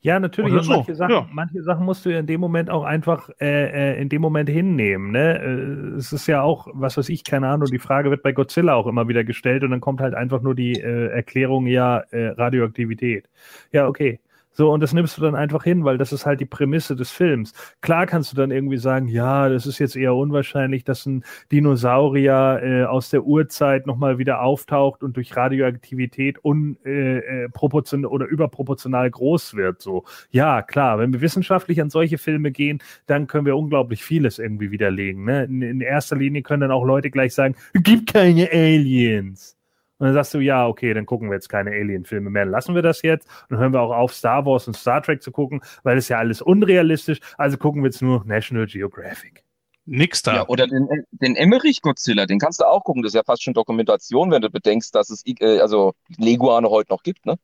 Ja, 0.00 0.20
natürlich. 0.20 0.62
So. 0.62 0.72
Manche, 0.72 0.94
Sachen, 0.94 1.12
ja. 1.12 1.28
manche 1.32 1.62
Sachen 1.62 1.84
musst 1.84 2.04
du 2.04 2.10
ja 2.10 2.20
in 2.20 2.26
dem 2.26 2.40
Moment 2.40 2.70
auch 2.70 2.84
einfach 2.84 3.28
äh, 3.40 3.94
äh, 3.94 4.00
in 4.00 4.08
dem 4.08 4.22
Moment 4.22 4.48
hinnehmen. 4.48 5.10
Ne? 5.10 5.40
Äh, 5.40 5.96
es 5.96 6.12
ist 6.12 6.26
ja 6.26 6.42
auch, 6.42 6.68
was 6.72 6.96
weiß 6.96 7.08
ich, 7.08 7.24
keine 7.24 7.48
Ahnung, 7.48 7.68
die 7.68 7.78
Frage 7.78 8.10
wird 8.10 8.22
bei 8.22 8.32
Godzilla 8.32 8.74
auch 8.74 8.86
immer 8.86 9.08
wieder 9.08 9.24
gestellt 9.24 9.64
und 9.64 9.70
dann 9.70 9.80
kommt 9.80 10.00
halt 10.00 10.14
einfach 10.14 10.42
nur 10.42 10.54
die 10.54 10.74
äh, 10.74 11.08
Erklärung, 11.08 11.66
ja, 11.66 11.98
äh, 12.10 12.28
Radioaktivität. 12.28 13.28
Ja, 13.72 13.88
okay. 13.88 14.20
So, 14.56 14.72
und 14.72 14.80
das 14.80 14.94
nimmst 14.94 15.18
du 15.18 15.22
dann 15.22 15.34
einfach 15.34 15.64
hin, 15.64 15.84
weil 15.84 15.98
das 15.98 16.14
ist 16.14 16.24
halt 16.24 16.40
die 16.40 16.46
Prämisse 16.46 16.96
des 16.96 17.10
Films. 17.10 17.52
Klar 17.82 18.06
kannst 18.06 18.32
du 18.32 18.36
dann 18.36 18.50
irgendwie 18.50 18.78
sagen, 18.78 19.06
ja, 19.06 19.50
das 19.50 19.66
ist 19.66 19.78
jetzt 19.78 19.96
eher 19.96 20.14
unwahrscheinlich, 20.14 20.82
dass 20.82 21.04
ein 21.04 21.24
Dinosaurier 21.52 22.60
äh, 22.62 22.84
aus 22.84 23.10
der 23.10 23.24
Urzeit 23.24 23.86
nochmal 23.86 24.16
wieder 24.16 24.40
auftaucht 24.40 25.02
und 25.02 25.16
durch 25.18 25.36
Radioaktivität 25.36 26.38
unproportional 26.38 28.04
äh, 28.04 28.08
äh 28.08 28.14
oder 28.14 28.26
überproportional 28.26 29.10
groß 29.10 29.56
wird. 29.56 29.82
So, 29.82 30.04
ja, 30.30 30.62
klar, 30.62 30.98
wenn 30.98 31.12
wir 31.12 31.20
wissenschaftlich 31.20 31.82
an 31.82 31.90
solche 31.90 32.16
Filme 32.16 32.50
gehen, 32.50 32.82
dann 33.06 33.26
können 33.26 33.44
wir 33.44 33.58
unglaublich 33.58 34.02
vieles 34.02 34.38
irgendwie 34.38 34.70
widerlegen. 34.70 35.24
Ne? 35.24 35.44
In, 35.44 35.60
in 35.60 35.80
erster 35.82 36.16
Linie 36.16 36.40
können 36.40 36.62
dann 36.62 36.70
auch 36.70 36.84
Leute 36.84 37.10
gleich 37.10 37.34
sagen, 37.34 37.56
gibt 37.74 38.10
keine 38.10 38.50
Aliens. 38.50 39.55
Und 39.98 40.06
dann 40.06 40.14
sagst 40.14 40.34
du, 40.34 40.40
ja, 40.40 40.66
okay, 40.66 40.92
dann 40.92 41.06
gucken 41.06 41.30
wir 41.30 41.34
jetzt 41.34 41.48
keine 41.48 41.70
Alien-Filme 41.70 42.28
mehr. 42.28 42.44
Lassen 42.44 42.74
wir 42.74 42.82
das 42.82 43.02
jetzt 43.02 43.26
und 43.48 43.56
hören 43.56 43.72
wir 43.72 43.80
auch 43.80 43.94
auf, 43.94 44.12
Star 44.12 44.44
Wars 44.44 44.66
und 44.66 44.74
Star 44.74 45.02
Trek 45.02 45.22
zu 45.22 45.32
gucken, 45.32 45.62
weil 45.84 45.96
es 45.96 46.08
ja 46.08 46.18
alles 46.18 46.42
unrealistisch. 46.42 47.20
Also 47.38 47.56
gucken 47.56 47.82
wir 47.82 47.88
jetzt 47.88 48.02
nur 48.02 48.22
National 48.26 48.66
Geographic. 48.66 49.42
Nix 49.86 50.20
da. 50.22 50.34
Ja, 50.34 50.48
oder 50.48 50.66
den, 50.66 50.88
den 51.12 51.36
Emmerich-Godzilla, 51.36 52.26
den 52.26 52.38
kannst 52.38 52.60
du 52.60 52.64
auch 52.64 52.84
gucken. 52.84 53.02
Das 53.02 53.10
ist 53.10 53.14
ja 53.16 53.22
fast 53.24 53.42
schon 53.42 53.54
Dokumentation, 53.54 54.30
wenn 54.30 54.42
du 54.42 54.50
bedenkst, 54.50 54.94
dass 54.94 55.10
es 55.10 55.22
äh, 55.24 55.60
also 55.60 55.94
Leguane 56.18 56.68
heute 56.68 56.92
noch 56.92 57.02
gibt, 57.02 57.24
ne? 57.24 57.38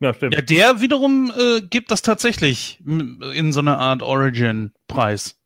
Ja, 0.00 0.12
stimmt. 0.12 0.34
Ja, 0.34 0.42
der 0.42 0.80
wiederum 0.80 1.32
äh, 1.36 1.62
gibt 1.62 1.90
das 1.90 2.02
tatsächlich 2.02 2.80
in 2.84 3.52
so 3.52 3.60
einer 3.60 3.78
Art 3.78 4.02
Origin-Preis. 4.02 5.38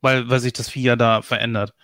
Weil, 0.00 0.30
weil 0.30 0.40
sich 0.40 0.52
das 0.52 0.70
Vieh 0.70 0.82
ja 0.82 0.96
da 0.96 1.22
verändert. 1.22 1.74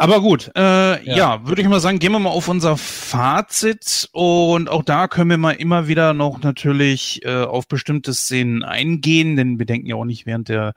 Aber 0.00 0.20
gut, 0.20 0.52
äh, 0.54 1.04
ja, 1.04 1.16
ja 1.16 1.46
würde 1.48 1.60
ich 1.60 1.66
mal 1.66 1.80
sagen, 1.80 1.98
gehen 1.98 2.12
wir 2.12 2.20
mal 2.20 2.30
auf 2.30 2.46
unser 2.46 2.76
Fazit 2.76 4.08
und 4.12 4.68
auch 4.68 4.84
da 4.84 5.08
können 5.08 5.28
wir 5.28 5.38
mal 5.38 5.50
immer 5.50 5.88
wieder 5.88 6.14
noch 6.14 6.40
natürlich 6.40 7.24
äh, 7.24 7.42
auf 7.42 7.66
bestimmte 7.66 8.14
Szenen 8.14 8.62
eingehen, 8.62 9.34
denn 9.34 9.58
wir 9.58 9.66
denken 9.66 9.88
ja 9.88 9.96
auch 9.96 10.04
nicht 10.04 10.24
während 10.24 10.50
der 10.50 10.74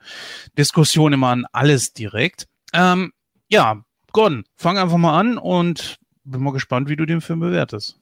Diskussion 0.58 1.12
immer 1.12 1.28
an 1.28 1.46
alles 1.52 1.92
direkt. 1.92 2.48
Ähm, 2.72 3.12
ja, 3.48 3.84
Gordon, 4.10 4.42
fang 4.56 4.76
einfach 4.76 4.96
mal 4.96 5.16
an 5.16 5.38
und 5.38 5.98
bin 6.24 6.42
mal 6.42 6.52
gespannt, 6.52 6.88
wie 6.88 6.96
du 6.96 7.06
den 7.06 7.20
Film 7.20 7.38
bewertest. 7.38 8.01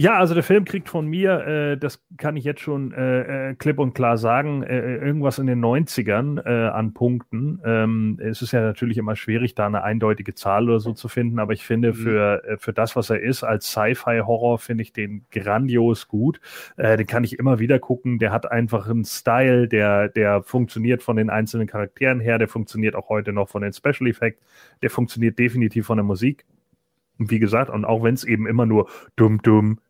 Ja, 0.00 0.16
also 0.16 0.32
der 0.32 0.44
Film 0.44 0.64
kriegt 0.64 0.88
von 0.88 1.08
mir, 1.08 1.44
äh, 1.44 1.76
das 1.76 2.00
kann 2.18 2.36
ich 2.36 2.44
jetzt 2.44 2.60
schon 2.60 2.92
äh, 2.92 3.50
äh 3.50 3.54
klipp 3.56 3.80
und 3.80 3.94
klar 3.94 4.16
sagen, 4.16 4.62
äh, 4.62 4.78
äh 4.78 5.04
irgendwas 5.04 5.40
in 5.40 5.48
den 5.48 5.58
90ern 5.60 6.40
äh, 6.46 6.68
an 6.68 6.94
Punkten. 6.94 7.60
Ähm, 7.64 8.16
es 8.22 8.40
ist 8.40 8.52
ja 8.52 8.60
natürlich 8.60 8.96
immer 8.96 9.16
schwierig, 9.16 9.56
da 9.56 9.66
eine 9.66 9.82
eindeutige 9.82 10.34
Zahl 10.34 10.68
oder 10.68 10.78
so 10.78 10.92
zu 10.92 11.08
finden, 11.08 11.40
aber 11.40 11.52
ich 11.52 11.64
finde, 11.64 11.88
mhm. 11.88 11.94
für, 11.94 12.58
für 12.60 12.72
das, 12.72 12.94
was 12.94 13.10
er 13.10 13.18
ist, 13.20 13.42
als 13.42 13.72
Sci-Fi-Horror, 13.72 14.60
finde 14.60 14.82
ich 14.82 14.92
den 14.92 15.26
grandios 15.32 16.06
gut. 16.06 16.40
den 16.76 17.06
kann 17.08 17.24
ich 17.24 17.36
immer 17.36 17.58
wieder 17.58 17.80
gucken. 17.80 18.20
Der 18.20 18.30
hat 18.30 18.48
einfach 18.48 18.88
einen 18.88 19.04
Style, 19.04 19.66
der, 19.66 20.08
der 20.08 20.44
funktioniert 20.44 21.02
von 21.02 21.16
den 21.16 21.28
einzelnen 21.28 21.66
Charakteren 21.66 22.20
her, 22.20 22.38
der 22.38 22.46
funktioniert 22.46 22.94
auch 22.94 23.08
heute 23.08 23.32
noch 23.32 23.48
von 23.48 23.62
den 23.62 23.72
Special 23.72 24.08
Effects, 24.08 24.40
der 24.80 24.90
funktioniert 24.90 25.40
definitiv 25.40 25.86
von 25.86 25.96
der 25.96 26.04
Musik. 26.04 26.44
Und 27.18 27.30
wie 27.32 27.40
gesagt, 27.40 27.70
und 27.70 27.84
auch 27.84 28.02
wenn 28.02 28.14
es 28.14 28.24
eben 28.24 28.46
immer 28.46 28.64
nur 28.64 28.88
dumm, 29.16 29.42
dumm, 29.42 29.78
äh, 29.78 29.87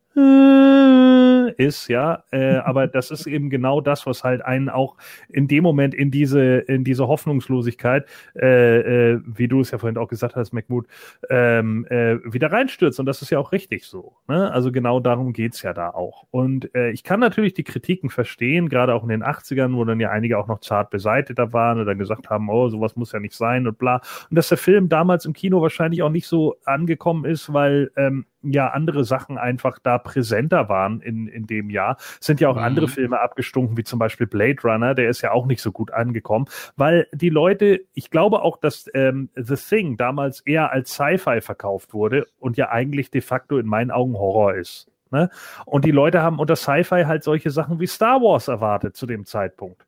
ist, 1.59 1.89
ja, 1.89 2.23
äh, 2.31 2.55
aber 2.55 2.87
das 2.87 3.11
ist 3.11 3.27
eben 3.27 3.49
genau 3.49 3.81
das, 3.81 4.05
was 4.05 4.23
halt 4.23 4.43
einen 4.43 4.69
auch 4.69 4.95
in 5.27 5.47
dem 5.47 5.63
Moment 5.63 5.93
in 5.93 6.09
diese, 6.09 6.41
in 6.41 6.83
diese 6.83 7.07
Hoffnungslosigkeit, 7.07 8.05
äh, 8.35 9.11
äh, 9.13 9.21
wie 9.25 9.47
du 9.47 9.59
es 9.59 9.71
ja 9.71 9.77
vorhin 9.77 9.97
auch 9.97 10.07
gesagt 10.07 10.35
hast, 10.35 10.53
McMood, 10.53 10.87
ähm, 11.29 11.85
äh, 11.89 12.17
wieder 12.23 12.51
reinstürzt. 12.51 12.99
Und 12.99 13.05
das 13.05 13.21
ist 13.21 13.29
ja 13.29 13.39
auch 13.39 13.51
richtig 13.51 13.85
so. 13.85 14.15
Ne? 14.27 14.51
Also 14.51 14.71
genau 14.71 14.99
darum 14.99 15.33
geht's 15.33 15.61
ja 15.61 15.73
da 15.73 15.89
auch. 15.89 16.25
Und 16.31 16.73
äh, 16.75 16.91
ich 16.91 17.03
kann 17.03 17.19
natürlich 17.19 17.53
die 17.53 17.63
Kritiken 17.63 18.09
verstehen, 18.09 18.69
gerade 18.69 18.93
auch 18.93 19.03
in 19.03 19.09
den 19.09 19.23
80ern, 19.23 19.75
wo 19.75 19.83
dann 19.85 19.99
ja 19.99 20.09
einige 20.11 20.37
auch 20.37 20.47
noch 20.47 20.61
zart 20.61 20.89
beseiteter 20.89 21.51
waren 21.51 21.79
und 21.79 21.85
dann 21.85 21.99
gesagt 21.99 22.29
haben, 22.29 22.49
oh, 22.49 22.69
sowas 22.69 22.95
muss 22.95 23.11
ja 23.11 23.19
nicht 23.19 23.35
sein 23.35 23.67
und 23.67 23.77
bla. 23.77 24.01
Und 24.29 24.35
dass 24.35 24.49
der 24.49 24.57
Film 24.57 24.87
damals 24.87 25.25
im 25.25 25.33
Kino 25.33 25.61
wahrscheinlich 25.61 26.03
auch 26.03 26.09
nicht 26.09 26.27
so 26.27 26.55
angekommen 26.65 27.25
ist, 27.25 27.51
weil 27.53 27.91
ähm, 27.97 28.25
ja 28.41 28.69
andere 28.69 29.03
Sachen 29.03 29.37
einfach 29.37 29.79
da 29.79 29.97
präsenter 29.97 30.69
waren 30.69 31.01
in, 31.01 31.27
in 31.27 31.47
dem 31.47 31.69
Jahr. 31.69 31.97
Es 32.19 32.27
sind 32.27 32.39
ja 32.39 32.49
auch 32.49 32.55
mhm. 32.55 32.63
andere 32.63 32.87
Filme 32.87 33.19
abgestunken, 33.19 33.77
wie 33.77 33.83
zum 33.83 33.99
Beispiel 33.99 34.27
Blade 34.27 34.61
Runner, 34.63 34.95
der 34.95 35.09
ist 35.09 35.21
ja 35.21 35.31
auch 35.31 35.45
nicht 35.45 35.61
so 35.61 35.71
gut 35.71 35.91
angekommen, 35.91 36.45
weil 36.75 37.07
die 37.11 37.29
Leute, 37.29 37.81
ich 37.93 38.09
glaube 38.09 38.41
auch, 38.41 38.57
dass 38.57 38.89
ähm, 38.93 39.29
The 39.35 39.55
Thing 39.55 39.97
damals 39.97 40.41
eher 40.41 40.71
als 40.71 40.93
Sci-Fi 40.93 41.41
verkauft 41.41 41.93
wurde 41.93 42.27
und 42.37 42.57
ja 42.57 42.69
eigentlich 42.69 43.11
de 43.11 43.21
facto 43.21 43.57
in 43.57 43.67
meinen 43.67 43.91
Augen 43.91 44.13
Horror 44.13 44.55
ist. 44.55 44.89
Ne? 45.11 45.29
Und 45.65 45.85
die 45.85 45.91
Leute 45.91 46.21
haben 46.21 46.39
unter 46.39 46.55
Sci-Fi 46.55 47.03
halt 47.05 47.23
solche 47.23 47.49
Sachen 47.49 47.79
wie 47.79 47.87
Star 47.87 48.21
Wars 48.21 48.47
erwartet 48.47 48.95
zu 48.95 49.05
dem 49.05 49.25
Zeitpunkt. 49.25 49.85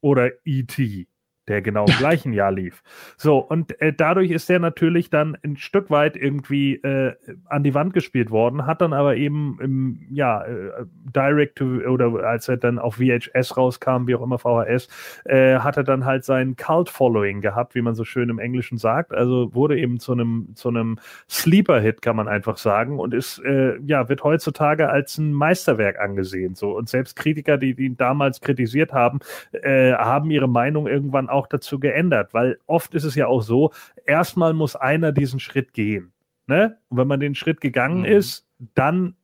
Oder 0.00 0.30
E.T 0.44 1.09
der 1.50 1.62
genau 1.62 1.84
im 1.84 1.96
gleichen 1.96 2.32
Jahr 2.32 2.52
lief. 2.52 2.82
So, 3.16 3.38
und 3.38 3.78
äh, 3.80 3.92
dadurch 3.92 4.30
ist 4.30 4.48
der 4.48 4.60
natürlich 4.60 5.10
dann 5.10 5.36
ein 5.42 5.56
Stück 5.56 5.90
weit 5.90 6.16
irgendwie 6.16 6.76
äh, 6.76 7.14
an 7.46 7.64
die 7.64 7.74
Wand 7.74 7.92
gespielt 7.92 8.30
worden, 8.30 8.66
hat 8.66 8.80
dann 8.80 8.92
aber 8.92 9.16
eben 9.16 9.58
im, 9.60 10.06
ja, 10.10 10.42
äh, 10.44 10.86
Direct 11.14 11.58
to, 11.58 11.64
oder 11.64 12.24
als 12.24 12.48
er 12.48 12.56
dann 12.56 12.78
auf 12.78 12.96
VHS 12.96 13.56
rauskam, 13.56 14.06
wie 14.06 14.14
auch 14.14 14.22
immer 14.22 14.38
VHS, 14.38 14.88
äh, 15.24 15.58
hat 15.58 15.76
er 15.76 15.82
dann 15.82 16.04
halt 16.04 16.24
sein 16.24 16.54
Cult-Following 16.56 17.40
gehabt, 17.40 17.74
wie 17.74 17.82
man 17.82 17.94
so 17.94 18.04
schön 18.04 18.28
im 18.28 18.38
Englischen 18.38 18.78
sagt. 18.78 19.12
Also 19.12 19.52
wurde 19.52 19.76
eben 19.78 19.98
zu 19.98 20.12
einem, 20.12 20.50
zu 20.54 20.68
einem 20.68 20.98
Sleeper-Hit, 21.28 22.00
kann 22.00 22.14
man 22.14 22.28
einfach 22.28 22.58
sagen, 22.58 23.00
und 23.00 23.12
ist, 23.12 23.40
äh, 23.44 23.76
ja, 23.84 24.08
wird 24.08 24.22
heutzutage 24.22 24.88
als 24.88 25.18
ein 25.18 25.32
Meisterwerk 25.32 25.98
angesehen. 25.98 26.54
So, 26.54 26.76
und 26.76 26.88
selbst 26.88 27.16
Kritiker, 27.16 27.58
die, 27.58 27.74
die 27.74 27.86
ihn 27.86 27.96
damals 27.96 28.40
kritisiert 28.40 28.92
haben, 28.92 29.18
äh, 29.52 29.92
haben 29.94 30.30
ihre 30.30 30.48
Meinung 30.48 30.86
irgendwann 30.86 31.28
auch 31.28 31.39
dazu 31.46 31.78
geändert, 31.78 32.34
weil 32.34 32.58
oft 32.66 32.94
ist 32.94 33.04
es 33.04 33.14
ja 33.14 33.26
auch 33.26 33.42
so, 33.42 33.72
erstmal 34.06 34.52
muss 34.52 34.76
einer 34.76 35.12
diesen 35.12 35.40
Schritt 35.40 35.72
gehen. 35.72 36.12
Ne? 36.46 36.78
Und 36.88 36.98
wenn 36.98 37.06
man 37.08 37.20
den 37.20 37.34
Schritt 37.34 37.60
gegangen 37.60 38.00
mhm. 38.00 38.06
ist, 38.06 38.46
dann 38.74 39.14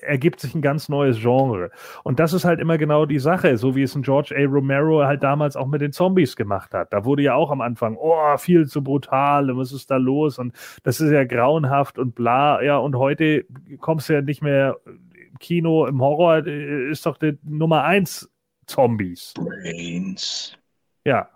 ergibt 0.00 0.40
sich 0.40 0.54
ein 0.54 0.62
ganz 0.62 0.88
neues 0.88 1.20
Genre. 1.20 1.70
Und 2.02 2.18
das 2.20 2.32
ist 2.32 2.44
halt 2.44 2.60
immer 2.60 2.78
genau 2.78 3.06
die 3.06 3.18
Sache, 3.18 3.56
so 3.56 3.76
wie 3.76 3.82
es 3.82 3.94
ein 3.94 4.02
George 4.02 4.34
A. 4.36 4.44
Romero 4.44 5.04
halt 5.04 5.22
damals 5.22 5.56
auch 5.56 5.66
mit 5.66 5.80
den 5.80 5.92
Zombies 5.92 6.36
gemacht 6.36 6.74
hat. 6.74 6.92
Da 6.92 7.04
wurde 7.04 7.22
ja 7.22 7.34
auch 7.34 7.50
am 7.50 7.60
Anfang, 7.60 7.96
oh, 7.96 8.36
viel 8.36 8.66
zu 8.66 8.82
brutal, 8.82 9.56
was 9.56 9.72
ist 9.72 9.90
da 9.90 9.96
los? 9.96 10.38
Und 10.38 10.54
das 10.82 11.00
ist 11.00 11.10
ja 11.10 11.24
grauenhaft 11.24 11.98
und 11.98 12.14
bla. 12.14 12.62
Ja, 12.62 12.78
und 12.78 12.96
heute 12.96 13.44
kommst 13.80 14.08
du 14.08 14.14
ja 14.14 14.22
nicht 14.22 14.42
mehr 14.42 14.78
im 14.84 15.38
Kino, 15.38 15.86
im 15.86 16.00
Horror, 16.00 16.46
äh, 16.46 16.90
ist 16.90 17.06
doch 17.06 17.16
die 17.16 17.38
Nummer 17.42 17.84
eins 17.84 18.30
Zombies. 18.66 19.34
Brains. 19.34 20.56
Ja. 21.04 21.28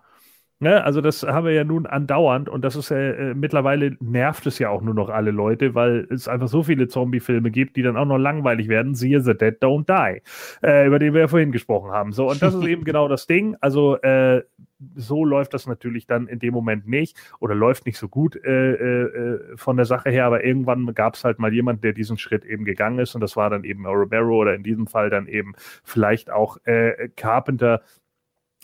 Ne, 0.63 0.85
also 0.85 1.01
das 1.01 1.25
haben 1.25 1.45
wir 1.45 1.53
ja 1.55 1.65
nun 1.65 1.87
andauernd 1.87 2.49
und 2.49 2.65
das 2.65 2.77
ist 2.77 2.93
äh, 2.93 3.35
mittlerweile 3.35 3.97
nervt 3.99 4.47
es 4.47 4.61
ja 4.61 4.69
auch 4.69 4.81
nur 4.81 4.95
noch 4.95 5.09
alle 5.09 5.33
Leute, 5.33 5.75
weil 5.75 6.07
es 6.09 6.29
einfach 6.29 6.47
so 6.47 6.63
viele 6.63 6.87
Zombie-Filme 6.87 7.51
gibt, 7.51 7.77
die 7.77 7.83
dann 7.83 7.97
auch 7.97 8.05
noch 8.05 8.17
langweilig 8.17 8.69
werden. 8.69 8.95
Siehe 8.95 9.21
The 9.21 9.35
Dead 9.35 9.61
Don't 9.61 9.87
Die, 9.89 10.23
äh, 10.65 10.87
über 10.87 11.01
den 11.01 11.15
wir 11.15 11.23
ja 11.23 11.27
vorhin 11.27 11.51
gesprochen 11.51 11.91
haben. 11.91 12.13
So, 12.13 12.31
und 12.31 12.41
das 12.41 12.55
ist 12.55 12.65
eben 12.65 12.85
genau 12.85 13.09
das 13.09 13.27
Ding. 13.27 13.57
Also 13.61 13.97
äh, 14.03 14.45
so 14.95 15.25
läuft 15.25 15.53
das 15.55 15.67
natürlich 15.67 16.07
dann 16.07 16.29
in 16.29 16.39
dem 16.39 16.55
Moment 16.55 16.87
nicht 16.87 17.17
oder 17.41 17.57
läuft 17.57 17.87
nicht 17.87 17.99
so 17.99 18.09
gut 18.09 18.37
äh, 18.37 18.73
äh, 18.73 19.57
von 19.57 19.77
der 19.77 19.87
Sache 19.87 20.11
her, 20.11 20.27
aber 20.27 20.45
irgendwann 20.45 20.95
gab 20.95 21.15
es 21.15 21.25
halt 21.25 21.41
mal 21.41 21.53
jemanden, 21.53 21.83
der 21.83 21.93
diesen 21.93 22.19
Schritt 22.19 22.45
eben 22.45 22.65
gegangen 22.65 23.01
ist 23.01 23.15
und 23.15 23.21
das 23.21 23.37
war 23.37 23.51
dann 23.51 23.65
eben 23.65 23.87
Romero 23.87 24.37
oder 24.37 24.55
in 24.55 24.63
diesem 24.63 24.87
Fall 24.87 25.11
dann 25.11 25.27
eben 25.27 25.55
vielleicht 25.85 26.31
auch 26.31 26.59
äh, 26.65 27.09
Carpenter, 27.17 27.83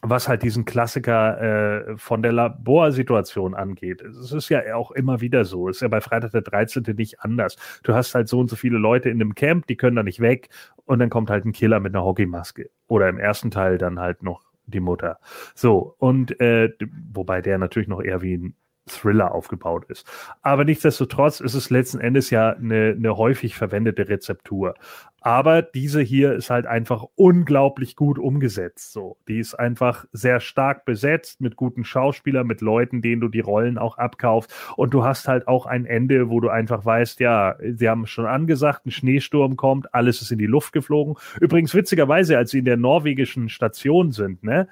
was 0.03 0.29
halt 0.29 0.43
diesen 0.43 0.65
Klassiker 0.65 1.89
äh, 1.91 1.97
von 1.97 2.23
der 2.23 2.33
Laborsituation 2.33 3.55
angeht. 3.55 4.01
Es 4.03 4.33
ist 4.33 4.49
ja 4.49 4.75
auch 4.77 4.93
immer 4.93 5.21
wieder 5.21 5.45
so. 5.45 5.69
Es 5.69 5.79
ist 5.79 5.83
ja 5.83 5.89
bei 5.89 6.01
Freitag 6.01 6.31
der 6.33 6.43
13. 6.43 6.85
nicht 6.97 7.21
anders. 7.21 7.57
Du 7.83 7.95
hast 7.95 8.15
halt 8.15 8.29
so 8.29 8.39
und 8.39 8.49
so 8.49 8.57
viele 8.57 8.79
Leute 8.79 9.11
in 9.11 9.21
einem 9.21 9.35
Camp, 9.35 9.67
die 9.67 9.77
können 9.77 9.97
da 9.97 10.03
nicht 10.03 10.21
weg 10.21 10.51
und 10.85 11.01
dann 11.01 11.11
kommt 11.11 11.31
halt 11.31 11.45
ein 11.45 11.53
Killer 11.53 11.81
mit 11.81 11.95
einer 11.95 12.05
Hockeymaske. 12.05 12.71
Oder 12.87 13.09
im 13.09 13.19
ersten 13.19 13.51
Teil 13.51 13.77
dann 13.77 13.99
halt 13.99 14.23
noch 14.23 14.43
die 14.67 14.81
Mutter. 14.81 15.19
So, 15.55 15.95
und 15.99 16.41
äh, 16.41 16.73
wobei 17.13 17.43
der 17.43 17.59
natürlich 17.59 17.89
noch 17.89 18.03
eher 18.03 18.23
wie 18.23 18.37
ein 18.37 18.55
Thriller 18.89 19.33
aufgebaut 19.33 19.85
ist. 19.89 20.07
Aber 20.43 20.65
nichtsdestotrotz 20.65 21.41
ist 21.41 21.55
es 21.55 21.71
letzten 21.71 22.01
Endes 22.01 22.31
ja 22.31 22.51
eine, 22.51 22.95
eine 22.97 23.17
häufig 23.17 23.55
verwendete 23.55 24.09
Rezeptur. 24.09 24.75
Aber 25.21 25.63
diese 25.63 26.01
hier 26.01 26.35
ist 26.35 26.49
halt 26.49 26.67
einfach 26.67 27.05
unglaublich 27.17 27.97
gut 27.97 28.19
umgesetzt. 28.19 28.93
So, 28.93 29.17
die 29.27 29.41
ist 29.41 29.55
einfach 29.55 30.05
sehr 30.13 30.39
stark 30.41 30.85
besetzt 30.85 31.41
mit 31.41 31.57
guten 31.57 31.85
Schauspielern, 31.85 32.47
mit 32.47 32.61
Leuten, 32.61 33.03
denen 33.03 33.21
du 33.21 33.29
die 33.29 33.41
Rollen 33.41 33.79
auch 33.79 33.99
abkaufst. 33.99 34.55
Und 34.77 34.95
du 34.95 35.05
hast 35.05 35.27
halt 35.27 35.49
auch 35.49 35.67
ein 35.67 35.87
Ende, 35.87 36.31
wo 36.31 36.41
du 36.41 36.49
einfach 36.49 36.85
weißt, 36.85 37.19
ja, 37.21 37.57
sie 37.61 37.89
haben 37.89 38.07
schon 38.07 38.27
angesagt, 38.27 38.87
ein 38.87 38.91
Schneesturm 38.93 39.57
kommt, 39.57 39.93
alles 39.93 40.23
ist 40.23 40.31
in 40.31 40.39
die 40.39 40.47
Luft 40.47 40.73
geflogen. 40.73 41.17
Übrigens 41.41 41.75
witzigerweise, 41.75 42.39
als 42.39 42.53
sie 42.53 42.61
in 42.61 42.65
der 42.65 42.77
norwegischen 42.77 43.49
Station 43.49 44.13
sind, 44.13 44.45
ne, 44.45 44.69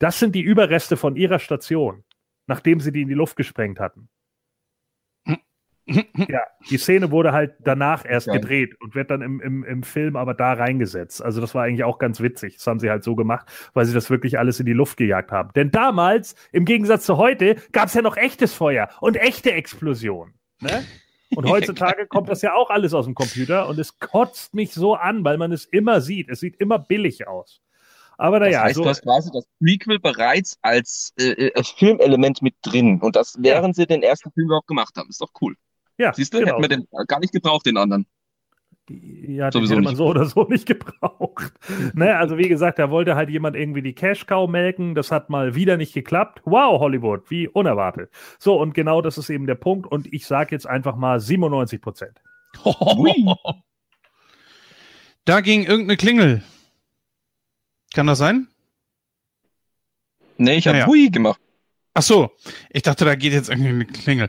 das 0.00 0.18
sind 0.18 0.34
die 0.34 0.42
Überreste 0.42 0.96
von 0.96 1.14
ihrer 1.14 1.38
Station 1.38 2.02
nachdem 2.46 2.80
sie 2.80 2.92
die 2.92 3.02
in 3.02 3.08
die 3.08 3.14
Luft 3.14 3.36
gesprengt 3.36 3.80
hatten. 3.80 4.08
ja, 5.86 6.40
die 6.70 6.78
Szene 6.78 7.10
wurde 7.10 7.32
halt 7.32 7.56
danach 7.60 8.06
erst 8.06 8.26
ja. 8.26 8.34
gedreht 8.34 8.74
und 8.80 8.94
wird 8.94 9.10
dann 9.10 9.20
im, 9.20 9.40
im, 9.40 9.64
im 9.64 9.82
Film 9.82 10.16
aber 10.16 10.32
da 10.32 10.54
reingesetzt. 10.54 11.22
Also 11.22 11.40
das 11.40 11.54
war 11.54 11.64
eigentlich 11.64 11.84
auch 11.84 11.98
ganz 11.98 12.20
witzig. 12.20 12.56
Das 12.56 12.66
haben 12.66 12.80
sie 12.80 12.88
halt 12.88 13.04
so 13.04 13.14
gemacht, 13.14 13.46
weil 13.74 13.84
sie 13.84 13.92
das 13.92 14.08
wirklich 14.08 14.38
alles 14.38 14.60
in 14.60 14.66
die 14.66 14.72
Luft 14.72 14.96
gejagt 14.96 15.30
haben. 15.30 15.50
Denn 15.54 15.70
damals, 15.70 16.36
im 16.52 16.64
Gegensatz 16.64 17.04
zu 17.04 17.18
heute, 17.18 17.56
gab 17.72 17.88
es 17.88 17.94
ja 17.94 18.02
noch 18.02 18.16
echtes 18.16 18.54
Feuer 18.54 18.88
und 19.00 19.16
echte 19.16 19.52
Explosionen. 19.52 20.34
Ne? 20.60 20.84
Und 21.36 21.44
heutzutage 21.50 22.06
kommt 22.06 22.30
das 22.30 22.40
ja 22.40 22.54
auch 22.54 22.70
alles 22.70 22.94
aus 22.94 23.04
dem 23.04 23.14
Computer 23.14 23.68
und 23.68 23.78
es 23.78 23.98
kotzt 23.98 24.54
mich 24.54 24.72
so 24.72 24.94
an, 24.94 25.22
weil 25.24 25.36
man 25.36 25.52
es 25.52 25.66
immer 25.66 26.00
sieht. 26.00 26.30
Es 26.30 26.40
sieht 26.40 26.56
immer 26.56 26.78
billig 26.78 27.28
aus. 27.28 27.60
Aber 28.18 28.40
naja. 28.40 28.60
Das 28.60 28.62
heißt, 28.62 28.74
so, 28.76 28.82
du 28.82 28.88
hast 28.88 29.02
quasi 29.02 29.30
das 29.32 29.46
Prequel 29.60 29.98
bereits 29.98 30.58
als 30.62 31.12
äh, 31.18 31.48
äh, 31.48 31.62
Filmelement 31.62 32.42
mit 32.42 32.54
drin. 32.62 33.00
Und 33.00 33.16
das 33.16 33.36
während 33.38 33.76
ja. 33.76 33.82
sie 33.82 33.86
den 33.86 34.02
ersten 34.02 34.30
Film 34.32 34.46
überhaupt 34.46 34.68
gemacht 34.68 34.96
haben. 34.96 35.08
Ist 35.08 35.20
doch 35.20 35.30
cool. 35.40 35.54
Ja. 35.98 36.12
Siehst 36.12 36.34
du, 36.34 36.38
genau. 36.38 36.52
hätten 36.52 36.62
wir 36.62 36.68
den 36.68 36.86
gar 37.06 37.20
nicht 37.20 37.32
gebraucht, 37.32 37.66
den 37.66 37.76
anderen. 37.76 38.06
Ja, 38.90 39.48
den 39.48 39.62
hätte 39.62 39.76
man 39.76 39.84
nicht. 39.84 39.96
so 39.96 40.06
oder 40.06 40.26
so 40.26 40.44
nicht 40.44 40.66
gebraucht. 40.66 41.54
ne, 41.94 42.16
also 42.16 42.36
wie 42.36 42.48
gesagt, 42.48 42.78
da 42.78 42.90
wollte 42.90 43.14
halt 43.14 43.30
jemand 43.30 43.56
irgendwie 43.56 43.80
die 43.80 43.94
Cash 43.94 44.26
Cow 44.26 44.48
melken. 44.48 44.94
Das 44.94 45.10
hat 45.10 45.30
mal 45.30 45.54
wieder 45.54 45.78
nicht 45.78 45.94
geklappt. 45.94 46.42
Wow, 46.44 46.80
Hollywood, 46.80 47.30
wie 47.30 47.48
unerwartet. 47.48 48.10
So, 48.38 48.60
und 48.60 48.74
genau 48.74 49.00
das 49.00 49.16
ist 49.16 49.30
eben 49.30 49.46
der 49.46 49.54
Punkt. 49.54 49.90
Und 49.90 50.12
ich 50.12 50.26
sage 50.26 50.54
jetzt 50.54 50.66
einfach 50.66 50.96
mal 50.96 51.18
97 51.18 51.80
Prozent. 51.80 52.20
da 55.24 55.40
ging 55.40 55.64
irgendeine 55.64 55.96
Klingel. 55.96 56.42
Kann 57.94 58.08
das 58.08 58.18
sein? 58.18 58.48
Nee, 60.36 60.56
ich 60.56 60.66
habe 60.66 60.78
naja. 60.78 60.88
Hui 60.88 61.10
gemacht. 61.10 61.40
Ach 61.94 62.02
so, 62.02 62.32
ich 62.70 62.82
dachte, 62.82 63.04
da 63.04 63.14
geht 63.14 63.32
jetzt 63.32 63.48
irgendwie 63.48 63.68
eine 63.68 63.86
Klingel. 63.86 64.28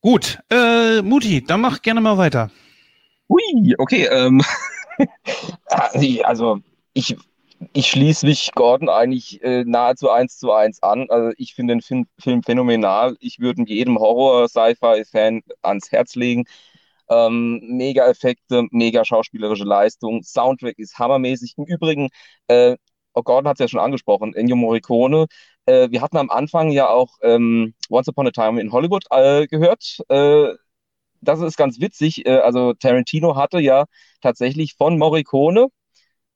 Gut, 0.00 0.38
äh, 0.50 1.02
Muti, 1.02 1.44
dann 1.44 1.60
mach 1.60 1.82
gerne 1.82 2.00
mal 2.00 2.16
weiter. 2.16 2.50
Hui, 3.28 3.74
okay. 3.76 4.06
Ähm, 4.06 4.42
also 6.24 6.60
ich, 6.94 7.14
ich 7.74 7.88
schließe 7.88 8.24
mich 8.24 8.52
Gordon 8.54 8.88
eigentlich 8.88 9.42
äh, 9.42 9.64
nahezu 9.64 10.08
eins 10.08 10.38
zu 10.38 10.50
eins 10.50 10.82
an. 10.82 11.10
Also 11.10 11.34
ich 11.36 11.54
finde 11.54 11.74
den 11.74 11.82
Film, 11.82 12.06
Film 12.18 12.42
phänomenal. 12.42 13.16
Ich 13.20 13.38
würde 13.38 13.64
jedem 13.66 13.98
Horror-Sci-Fi-Fan 13.98 15.42
ans 15.60 15.92
Herz 15.92 16.14
legen. 16.14 16.46
Ähm, 17.10 17.60
mega 17.62 18.06
Effekte, 18.06 18.66
mega 18.70 19.04
schauspielerische 19.04 19.64
Leistung. 19.64 20.22
Soundtrack 20.22 20.78
ist 20.78 20.98
hammermäßig. 20.98 21.54
Im 21.56 21.64
Übrigen, 21.64 22.08
äh, 22.48 22.76
oh 23.14 23.22
Gordon 23.22 23.48
hat 23.48 23.56
es 23.56 23.60
ja 23.60 23.68
schon 23.68 23.80
angesprochen, 23.80 24.34
Ennio 24.34 24.56
Morricone. 24.56 25.26
Äh, 25.66 25.90
wir 25.90 26.02
hatten 26.02 26.16
am 26.18 26.30
Anfang 26.30 26.70
ja 26.70 26.88
auch 26.88 27.10
ähm, 27.22 27.74
Once 27.90 28.08
Upon 28.08 28.28
a 28.28 28.30
Time 28.30 28.60
in 28.60 28.72
Hollywood 28.72 29.04
äh, 29.10 29.46
gehört. 29.46 29.98
Äh, 30.08 30.54
das 31.20 31.40
ist 31.40 31.56
ganz 31.56 31.80
witzig. 31.80 32.26
Äh, 32.26 32.38
also 32.38 32.74
Tarantino 32.74 33.36
hatte 33.36 33.60
ja 33.60 33.86
tatsächlich 34.20 34.74
von 34.74 34.98
Morricone 34.98 35.68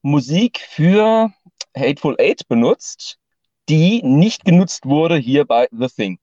Musik 0.03 0.59
für 0.59 1.33
Hateful 1.77 2.17
Eight 2.19 2.49
benutzt, 2.49 3.19
die 3.69 4.03
nicht 4.03 4.45
genutzt 4.45 4.85
wurde 4.85 5.17
hier 5.17 5.45
bei 5.45 5.69
The 5.71 5.87
Thing. 5.89 6.19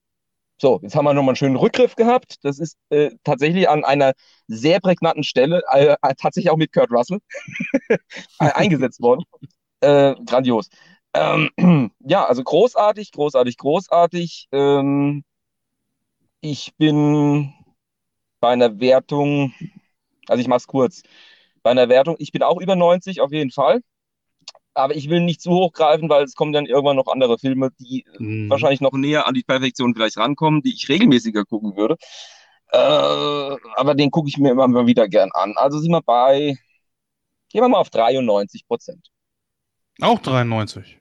So, 0.61 0.79
jetzt 0.83 0.93
haben 0.95 1.05
wir 1.05 1.13
nochmal 1.13 1.31
einen 1.31 1.35
schönen 1.37 1.55
Rückgriff 1.55 1.95
gehabt. 1.95 2.35
Das 2.43 2.59
ist 2.59 2.77
äh, 2.89 3.11
tatsächlich 3.23 3.69
an 3.69 3.85
einer 3.85 4.13
sehr 4.47 4.81
prägnanten 4.81 5.23
Stelle, 5.23 5.61
äh, 5.71 5.95
äh 6.01 6.15
tatsächlich 6.17 6.51
auch 6.51 6.57
mit 6.57 6.73
Kurt 6.73 6.91
Russell 6.91 7.19
eingesetzt 8.39 9.01
worden. 9.01 9.23
Äh, 9.81 10.15
grandios. 10.25 10.69
Ähm, 11.13 11.49
ja, 11.99 12.25
also 12.25 12.43
großartig, 12.43 13.11
großartig, 13.13 13.57
großartig. 13.57 14.47
Ähm, 14.51 15.23
ich 16.41 16.73
bin 16.77 17.53
bei 18.41 18.49
einer 18.49 18.79
Wertung, 18.79 19.53
also 20.27 20.41
ich 20.41 20.47
mache 20.47 20.57
es 20.57 20.67
kurz, 20.67 21.03
bei 21.63 21.71
einer 21.71 21.89
Wertung, 21.89 22.15
ich 22.19 22.31
bin 22.31 22.43
auch 22.43 22.59
über 22.59 22.75
90 22.75 23.21
auf 23.21 23.31
jeden 23.31 23.51
Fall. 23.51 23.81
Aber 24.73 24.95
ich 24.95 25.09
will 25.09 25.21
nicht 25.21 25.41
zu 25.41 25.51
hoch 25.51 25.73
greifen, 25.73 26.09
weil 26.09 26.23
es 26.23 26.35
kommen 26.35 26.53
dann 26.53 26.65
irgendwann 26.65 26.95
noch 26.95 27.07
andere 27.07 27.37
Filme, 27.37 27.69
die 27.79 28.05
mhm. 28.17 28.49
wahrscheinlich 28.49 28.81
noch 28.81 28.93
näher 28.93 29.27
an 29.27 29.33
die 29.33 29.43
Perfektion 29.43 29.93
vielleicht 29.93 30.17
rankommen, 30.17 30.61
die 30.61 30.73
ich 30.73 30.87
regelmäßiger 30.89 31.45
gucken 31.45 31.75
würde. 31.75 31.97
Äh, 32.71 32.77
aber 32.77 33.95
den 33.95 34.11
gucke 34.11 34.29
ich 34.29 34.37
mir 34.37 34.51
immer 34.51 34.67
mal 34.67 34.85
wieder 34.87 35.07
gern 35.07 35.31
an. 35.33 35.53
Also 35.55 35.79
sind 35.79 35.91
wir 35.91 36.01
bei, 36.01 36.55
gehen 37.49 37.61
wir 37.61 37.69
mal 37.69 37.79
auf 37.79 37.89
93 37.89 38.67
Prozent. 38.67 39.09
Auch 40.01 40.19
93. 40.19 40.99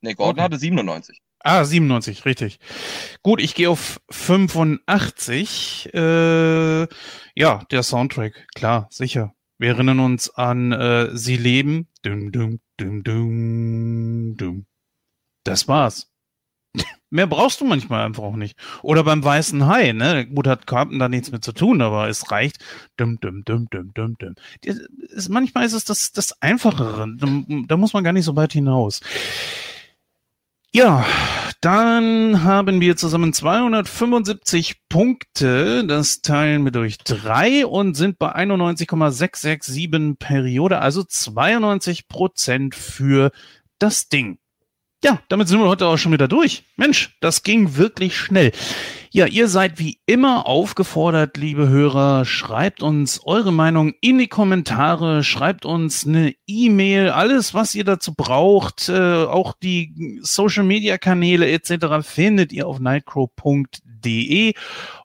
Nee, 0.00 0.14
Gordon 0.14 0.32
okay. 0.32 0.42
hatte 0.42 0.58
97. 0.58 1.20
Ah, 1.44 1.64
97, 1.64 2.24
richtig. 2.24 2.58
Gut, 3.22 3.40
ich 3.40 3.54
gehe 3.54 3.68
auf 3.68 4.00
85. 4.10 5.90
Äh, 5.92 6.86
ja, 7.34 7.64
der 7.70 7.82
Soundtrack, 7.82 8.46
klar, 8.54 8.86
sicher. 8.90 9.34
Wir 9.62 9.68
erinnern 9.68 10.00
uns 10.00 10.28
an 10.28 10.72
äh, 10.72 11.16
Sie 11.16 11.36
leben. 11.36 11.86
Dum, 12.02 12.32
dum, 12.32 12.58
dum, 12.78 13.04
dum, 13.04 14.36
dum. 14.36 14.66
Das 15.44 15.68
war's. 15.68 16.10
Mehr 17.10 17.28
brauchst 17.28 17.60
du 17.60 17.64
manchmal 17.64 18.04
einfach 18.04 18.24
auch 18.24 18.34
nicht. 18.34 18.58
Oder 18.82 19.04
beim 19.04 19.22
Weißen 19.22 19.68
Hai, 19.68 19.92
ne? 19.92 20.26
Gut, 20.26 20.48
hat 20.48 20.66
Carpenter 20.66 21.08
nichts 21.08 21.30
mit 21.30 21.44
zu 21.44 21.52
tun, 21.52 21.80
aber 21.80 22.08
es 22.08 22.32
reicht. 22.32 22.58
Dum, 22.96 23.20
dum, 23.20 23.44
dum, 23.44 23.68
dum, 23.70 23.94
dum, 23.94 24.16
dum. 24.18 24.34
Ist, 24.62 25.28
manchmal 25.28 25.64
ist 25.64 25.74
es 25.74 25.84
das, 25.84 26.10
das 26.10 26.42
Einfachere. 26.42 27.06
Da 27.68 27.76
muss 27.76 27.92
man 27.92 28.02
gar 28.02 28.12
nicht 28.12 28.24
so 28.24 28.34
weit 28.34 28.54
hinaus. 28.54 29.00
Ja, 30.74 31.04
dann 31.60 32.44
haben 32.44 32.80
wir 32.80 32.96
zusammen 32.96 33.34
275 33.34 34.76
Punkte. 34.88 35.86
Das 35.86 36.22
teilen 36.22 36.64
wir 36.64 36.72
durch 36.72 36.96
drei 36.96 37.66
und 37.66 37.94
sind 37.94 38.18
bei 38.18 38.32
91,667 38.32 40.18
Periode, 40.18 40.78
also 40.78 41.02
92 41.04 42.08
Prozent 42.08 42.74
für 42.74 43.32
das 43.78 44.08
Ding. 44.08 44.38
Ja, 45.04 45.20
damit 45.28 45.48
sind 45.48 45.60
wir 45.60 45.68
heute 45.68 45.88
auch 45.88 45.98
schon 45.98 46.12
wieder 46.12 46.26
durch. 46.26 46.64
Mensch, 46.76 47.18
das 47.20 47.42
ging 47.42 47.76
wirklich 47.76 48.16
schnell. 48.16 48.52
Ja, 49.14 49.26
ihr 49.26 49.46
seid 49.48 49.78
wie 49.78 49.98
immer 50.06 50.46
aufgefordert, 50.46 51.36
liebe 51.36 51.68
Hörer, 51.68 52.24
schreibt 52.24 52.82
uns 52.82 53.20
eure 53.26 53.52
Meinung 53.52 53.92
in 54.00 54.16
die 54.16 54.26
Kommentare, 54.26 55.22
schreibt 55.22 55.66
uns 55.66 56.06
eine 56.06 56.34
E-Mail, 56.46 57.10
alles, 57.10 57.52
was 57.52 57.74
ihr 57.74 57.84
dazu 57.84 58.14
braucht, 58.14 58.88
äh, 58.88 59.24
auch 59.24 59.52
die 59.62 60.18
Social-Media-Kanäle 60.22 61.46
etc. 61.50 62.08
findet 62.08 62.54
ihr 62.54 62.66
auf 62.66 62.80
nightcrow.de 62.80 64.54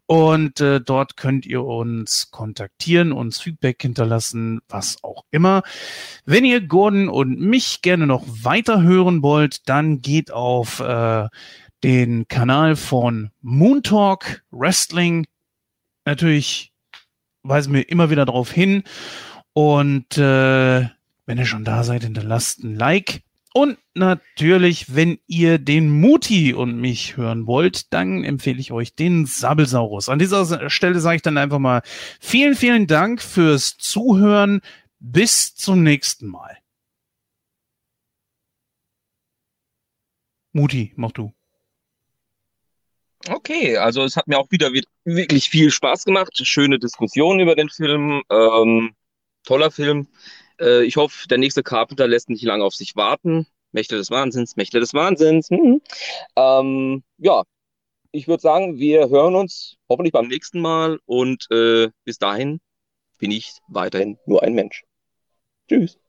und 0.05 0.61
äh, 0.61 0.79
dort 0.79 1.17
könnt 1.17 1.45
ihr 1.45 1.65
uns 1.65 2.31
kontaktieren, 2.31 3.11
uns 3.11 3.41
Feedback 3.41 3.81
hinterlassen, 3.81 4.61
was 4.69 5.03
auch 5.03 5.25
immer. 5.31 5.63
Wenn 6.23 6.45
ihr 6.45 6.61
Gordon 6.61 7.09
und 7.09 7.41
mich 7.41 7.81
gerne 7.81 8.07
noch 8.07 8.23
weiter 8.25 8.81
hören 8.81 9.21
wollt, 9.21 9.67
dann 9.67 10.01
geht 10.01 10.31
auf 10.31 10.79
äh, 10.79 11.27
den 11.83 12.27
Kanal 12.27 12.75
von 12.75 13.31
Moon 13.41 13.83
Talk 13.83 14.43
Wrestling. 14.51 15.27
Natürlich 16.05 16.73
weisen 17.43 17.73
wir 17.73 17.89
immer 17.89 18.09
wieder 18.09 18.25
darauf 18.25 18.51
hin. 18.51 18.83
Und 19.53 20.17
äh, 20.17 20.87
wenn 21.25 21.37
ihr 21.37 21.45
schon 21.45 21.65
da 21.65 21.83
seid, 21.83 22.03
hinterlasst 22.03 22.63
ein 22.63 22.75
Like. 22.75 23.21
Und 23.53 23.79
natürlich, 23.95 24.93
wenn 24.93 25.17
ihr 25.25 25.57
den 25.57 25.89
Muti 25.89 26.53
und 26.53 26.79
mich 26.79 27.17
hören 27.17 27.47
wollt, 27.47 27.91
dann 27.91 28.23
empfehle 28.23 28.59
ich 28.59 28.71
euch 28.71 28.93
den 28.93 29.25
Sabelsaurus. 29.25 30.09
An 30.09 30.19
dieser 30.19 30.69
Stelle 30.69 30.99
sage 30.99 31.15
ich 31.15 31.21
dann 31.23 31.37
einfach 31.37 31.59
mal 31.59 31.81
vielen, 32.19 32.55
vielen 32.55 32.85
Dank 32.85 33.21
fürs 33.21 33.77
Zuhören. 33.77 34.61
Bis 34.99 35.55
zum 35.55 35.83
nächsten 35.83 36.27
Mal. 36.27 36.57
Muti, 40.53 40.93
mach 40.95 41.11
du. 41.11 41.36
Okay, 43.29 43.77
also 43.77 44.03
es 44.03 44.15
hat 44.15 44.27
mir 44.27 44.39
auch 44.39 44.51
wieder 44.51 44.71
wirklich 45.03 45.49
viel 45.49 45.71
Spaß 45.71 46.05
gemacht. 46.05 46.31
Schöne 46.35 46.79
Diskussion 46.79 47.39
über 47.39 47.55
den 47.55 47.69
Film. 47.69 48.21
Ähm, 48.29 48.95
toller 49.43 49.71
Film. 49.71 50.07
Äh, 50.59 50.83
ich 50.83 50.95
hoffe, 50.97 51.27
der 51.27 51.37
nächste 51.37 51.63
Carpenter 51.63 52.07
lässt 52.07 52.29
nicht 52.29 52.43
lange 52.43 52.63
auf 52.63 52.75
sich 52.75 52.95
warten. 52.95 53.47
Mächte 53.71 53.97
des 53.97 54.09
Wahnsinns, 54.11 54.55
Mächte 54.55 54.79
des 54.79 54.93
Wahnsinns. 54.93 55.49
Hm. 55.49 55.81
Ähm, 56.35 57.03
ja, 57.17 57.43
ich 58.11 58.27
würde 58.27 58.41
sagen, 58.41 58.77
wir 58.77 59.09
hören 59.09 59.35
uns 59.35 59.77
hoffentlich 59.89 60.13
beim 60.13 60.27
nächsten 60.27 60.59
Mal 60.61 60.99
und 61.05 61.47
äh, 61.51 61.89
bis 62.05 62.17
dahin 62.17 62.59
bin 63.19 63.31
ich 63.31 63.51
weiterhin 63.67 64.17
nur 64.25 64.43
ein 64.43 64.53
Mensch. 64.53 64.83
Tschüss. 65.67 65.99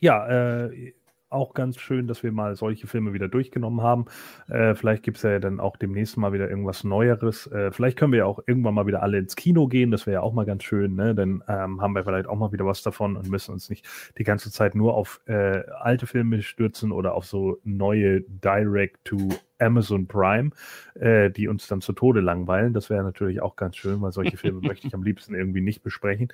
Ja, 0.00 0.66
äh, 0.66 0.94
auch 1.34 1.54
ganz 1.54 1.78
schön, 1.78 2.06
dass 2.06 2.22
wir 2.22 2.32
mal 2.32 2.56
solche 2.56 2.86
Filme 2.86 3.12
wieder 3.12 3.28
durchgenommen 3.28 3.82
haben. 3.82 4.06
Äh, 4.48 4.74
vielleicht 4.74 5.02
gibt 5.02 5.18
es 5.18 5.22
ja 5.22 5.38
dann 5.38 5.60
auch 5.60 5.76
demnächst 5.76 6.16
mal 6.16 6.32
wieder 6.32 6.48
irgendwas 6.48 6.84
Neueres. 6.84 7.46
Äh, 7.48 7.72
vielleicht 7.72 7.98
können 7.98 8.12
wir 8.12 8.20
ja 8.20 8.26
auch 8.26 8.40
irgendwann 8.46 8.74
mal 8.74 8.86
wieder 8.86 9.02
alle 9.02 9.18
ins 9.18 9.36
Kino 9.36 9.66
gehen. 9.66 9.90
Das 9.90 10.06
wäre 10.06 10.14
ja 10.14 10.20
auch 10.22 10.32
mal 10.32 10.46
ganz 10.46 10.64
schön. 10.64 10.94
Ne? 10.94 11.14
Dann 11.14 11.42
ähm, 11.48 11.82
haben 11.82 11.94
wir 11.94 12.04
vielleicht 12.04 12.28
auch 12.28 12.36
mal 12.36 12.52
wieder 12.52 12.64
was 12.64 12.82
davon 12.82 13.16
und 13.16 13.28
müssen 13.28 13.52
uns 13.52 13.68
nicht 13.68 13.86
die 14.16 14.24
ganze 14.24 14.50
Zeit 14.50 14.74
nur 14.74 14.94
auf 14.94 15.20
äh, 15.26 15.62
alte 15.80 16.06
Filme 16.06 16.42
stürzen 16.42 16.92
oder 16.92 17.14
auf 17.14 17.26
so 17.26 17.58
neue 17.64 18.22
Direct 18.22 19.04
to 19.04 19.18
Amazon 19.58 20.06
Prime, 20.06 20.50
äh, 20.94 21.30
die 21.30 21.48
uns 21.48 21.66
dann 21.66 21.80
zu 21.80 21.92
Tode 21.92 22.20
langweilen. 22.20 22.72
Das 22.72 22.90
wäre 22.90 23.02
natürlich 23.02 23.40
auch 23.40 23.56
ganz 23.56 23.76
schön, 23.76 24.00
weil 24.00 24.12
solche 24.12 24.36
Filme 24.36 24.60
möchte 24.60 24.86
ich 24.86 24.94
am 24.94 25.02
liebsten 25.04 25.34
irgendwie 25.34 25.60
nicht 25.60 25.82
besprechen. 25.82 26.28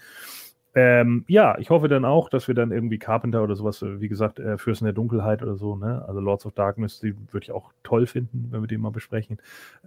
Ähm, 0.72 1.24
ja, 1.26 1.58
ich 1.58 1.70
hoffe 1.70 1.88
dann 1.88 2.04
auch, 2.04 2.28
dass 2.28 2.46
wir 2.46 2.54
dann 2.54 2.70
irgendwie 2.70 2.98
Carpenter 2.98 3.42
oder 3.42 3.56
sowas, 3.56 3.82
äh, 3.82 4.00
wie 4.00 4.08
gesagt, 4.08 4.38
äh, 4.38 4.56
Fürsten 4.56 4.84
der 4.84 4.94
Dunkelheit 4.94 5.42
oder 5.42 5.56
so, 5.56 5.74
ne? 5.74 6.04
Also 6.06 6.20
Lords 6.20 6.46
of 6.46 6.52
Darkness, 6.52 7.00
die 7.00 7.16
würde 7.32 7.44
ich 7.44 7.52
auch 7.52 7.72
toll 7.82 8.06
finden, 8.06 8.48
wenn 8.50 8.60
wir 8.60 8.68
die 8.68 8.78
mal 8.78 8.92
besprechen. 8.92 9.38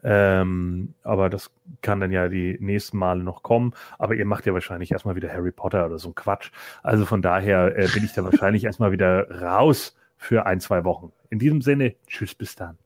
Ähm, 0.04 0.94
aber 1.04 1.30
das 1.30 1.52
kann 1.82 2.02
dann 2.02 2.12
ja 2.12 2.28
die 2.28 2.58
nächsten 2.60 2.98
Male 2.98 3.24
noch 3.24 3.44
kommen. 3.44 3.74
Aber 3.98 4.16
ihr 4.16 4.26
macht 4.26 4.46
ja 4.46 4.54
wahrscheinlich 4.54 4.92
erstmal 4.92 5.16
wieder 5.16 5.32
Harry 5.32 5.52
Potter 5.52 5.86
oder 5.86 6.00
so 6.00 6.10
ein 6.10 6.16
Quatsch. 6.16 6.52
Also 6.82 7.06
von 7.06 7.22
daher 7.22 7.78
äh, 7.78 7.88
bin 7.94 8.04
ich 8.04 8.12
da 8.14 8.24
wahrscheinlich 8.26 8.64
erstmal 8.66 8.92
wieder 8.92 9.30
raus 9.42 9.96
für 10.18 10.46
ein, 10.46 10.60
zwei 10.60 10.84
Wochen. 10.84 11.14
In 11.30 11.40
diesem 11.40 11.62
Sinne, 11.62 11.96
tschüss, 12.08 12.36
bis 12.36 12.56
dann. 12.56 12.78